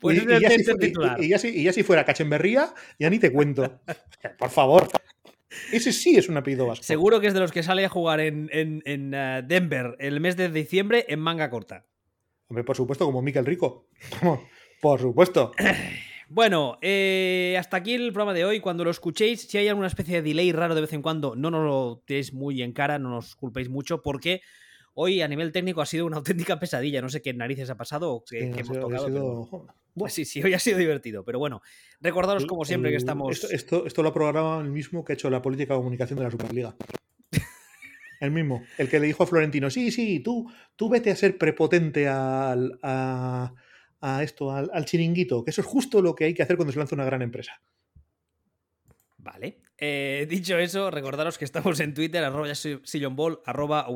Pues 0.00 0.22
y, 0.22 1.62
ya 1.64 1.72
si, 1.72 1.82
fuera 1.82 2.04
Cachemberría, 2.04 2.74
ya 2.98 3.08
ni 3.08 3.18
te 3.18 3.32
cuento. 3.32 3.80
Por 4.38 4.50
favor. 4.50 4.88
Ese 5.72 5.92
sí 5.92 6.16
es 6.16 6.28
un 6.28 6.36
apellido 6.36 6.66
vasco. 6.66 6.84
Seguro 6.84 7.20
que 7.20 7.28
es 7.28 7.34
de 7.34 7.40
los 7.40 7.52
que 7.52 7.62
sale 7.62 7.84
a 7.84 7.88
jugar 7.88 8.20
en, 8.20 8.50
eh, 8.52 9.42
Denver 9.46 9.96
el 9.98 10.20
mes 10.20 10.36
de 10.36 10.50
diciembre 10.50 11.06
en 11.08 11.20
manga 11.20 11.48
corta. 11.48 11.86
Hombre, 12.48 12.62
por 12.62 12.76
supuesto, 12.76 13.04
como 13.04 13.22
Miquel 13.22 13.46
Rico. 13.46 13.88
por 14.80 15.00
supuesto. 15.00 15.52
Bueno, 16.28 16.78
eh, 16.82 17.56
hasta 17.58 17.76
aquí 17.76 17.94
el 17.94 18.12
programa 18.12 18.34
de 18.34 18.44
hoy. 18.44 18.60
Cuando 18.60 18.84
lo 18.84 18.90
escuchéis, 18.90 19.42
si 19.42 19.58
hay 19.58 19.68
alguna 19.68 19.86
especie 19.86 20.16
de 20.16 20.22
delay 20.22 20.50
raro 20.52 20.74
de 20.74 20.80
vez 20.80 20.92
en 20.92 21.02
cuando, 21.02 21.36
no 21.36 21.50
nos 21.50 21.64
lo 21.64 22.02
tenéis 22.04 22.32
muy 22.32 22.62
en 22.62 22.72
cara, 22.72 22.98
no 22.98 23.10
nos 23.10 23.36
culpéis 23.36 23.68
mucho, 23.68 24.02
porque 24.02 24.40
hoy 24.94 25.22
a 25.22 25.28
nivel 25.28 25.52
técnico 25.52 25.80
ha 25.80 25.86
sido 25.86 26.04
una 26.04 26.16
auténtica 26.18 26.58
pesadilla. 26.58 27.00
No 27.00 27.08
sé 27.08 27.22
qué 27.22 27.32
narices 27.32 27.70
ha 27.70 27.76
pasado 27.76 28.12
o 28.12 28.24
qué, 28.24 28.50
hemos 28.56 28.78
tocado. 28.78 29.66
Pues 29.94 30.12
sí, 30.14 30.24
sí, 30.24 30.42
hoy 30.42 30.52
ha 30.52 30.58
sido 30.58 30.78
divertido, 30.78 31.24
pero 31.24 31.38
bueno, 31.38 31.62
recordaros 32.00 32.44
como 32.46 32.64
siempre 32.64 32.90
que 32.90 32.96
estamos... 32.96 33.44
Esto, 33.50 33.86
esto, 33.86 34.02
lo 34.02 34.08
ha 34.08 34.14
programado 34.14 34.60
el 34.60 34.70
mismo 34.70 35.04
que 35.04 35.12
ha 35.12 35.14
hecho 35.14 35.30
la 35.30 35.42
política 35.42 35.74
de 35.74 35.78
comunicación 35.78 36.18
de 36.18 36.24
la 36.24 36.30
Superliga. 36.32 36.74
el 38.20 38.32
mismo, 38.32 38.64
el 38.78 38.88
que 38.88 38.98
le 38.98 39.06
dijo 39.06 39.22
a 39.22 39.26
Florentino, 39.26 39.70
sí, 39.70 39.92
sí, 39.92 40.20
tú, 40.20 40.50
tú 40.74 40.88
vete 40.88 41.12
a 41.12 41.16
ser 41.16 41.38
prepotente 41.38 42.08
al, 42.08 42.78
a, 42.82 43.54
esto, 44.22 44.50
al, 44.50 44.70
al 44.72 44.84
chiringuito, 44.84 45.44
que 45.44 45.50
eso 45.50 45.60
es 45.60 45.66
justo 45.66 46.02
lo 46.02 46.14
que 46.14 46.24
hay 46.24 46.34
que 46.34 46.42
hacer 46.42 46.56
cuando 46.56 46.72
se 46.72 46.78
lanza 46.78 46.94
una 46.94 47.04
gran 47.04 47.22
empresa. 47.22 47.60
Vale. 49.26 49.58
Eh, 49.78 50.26
dicho 50.30 50.56
eso, 50.56 50.90
recordaros 50.90 51.36
que 51.36 51.44
estamos 51.44 51.80
en 51.80 51.94
Twitter, 51.94 52.22
arroba 52.24 52.54
sillonball, 52.54 53.40
arroba 53.44 53.86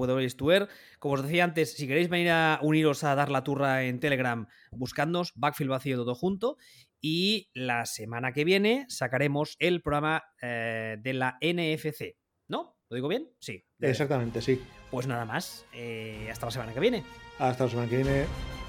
Como 0.98 1.14
os 1.14 1.22
decía 1.22 1.44
antes, 1.44 1.74
si 1.74 1.86
queréis 1.86 2.08
venir 2.08 2.30
a 2.30 2.58
uniros 2.62 3.04
a 3.04 3.14
dar 3.14 3.30
la 3.30 3.44
turra 3.44 3.84
en 3.84 4.00
Telegram, 4.00 4.46
buscadnos, 4.72 5.32
Backfield 5.36 5.70
vacío 5.70 5.96
todo 5.96 6.14
junto. 6.14 6.56
Y 7.00 7.48
la 7.54 7.86
semana 7.86 8.32
que 8.32 8.44
viene 8.44 8.86
sacaremos 8.88 9.56
el 9.58 9.82
programa 9.82 10.24
eh, 10.42 10.96
de 11.00 11.14
la 11.14 11.38
NFC. 11.40 12.16
¿No? 12.48 12.76
¿Lo 12.88 12.96
digo 12.96 13.08
bien? 13.08 13.30
Sí. 13.38 13.64
Exactamente, 13.78 14.42
sí. 14.42 14.60
Pues 14.90 15.06
nada 15.06 15.24
más. 15.24 15.64
Eh, 15.72 16.28
hasta 16.30 16.46
la 16.46 16.52
semana 16.52 16.74
que 16.74 16.80
viene. 16.80 17.04
Hasta 17.38 17.64
la 17.64 17.70
semana 17.70 17.88
que 17.88 17.96
viene. 17.96 18.59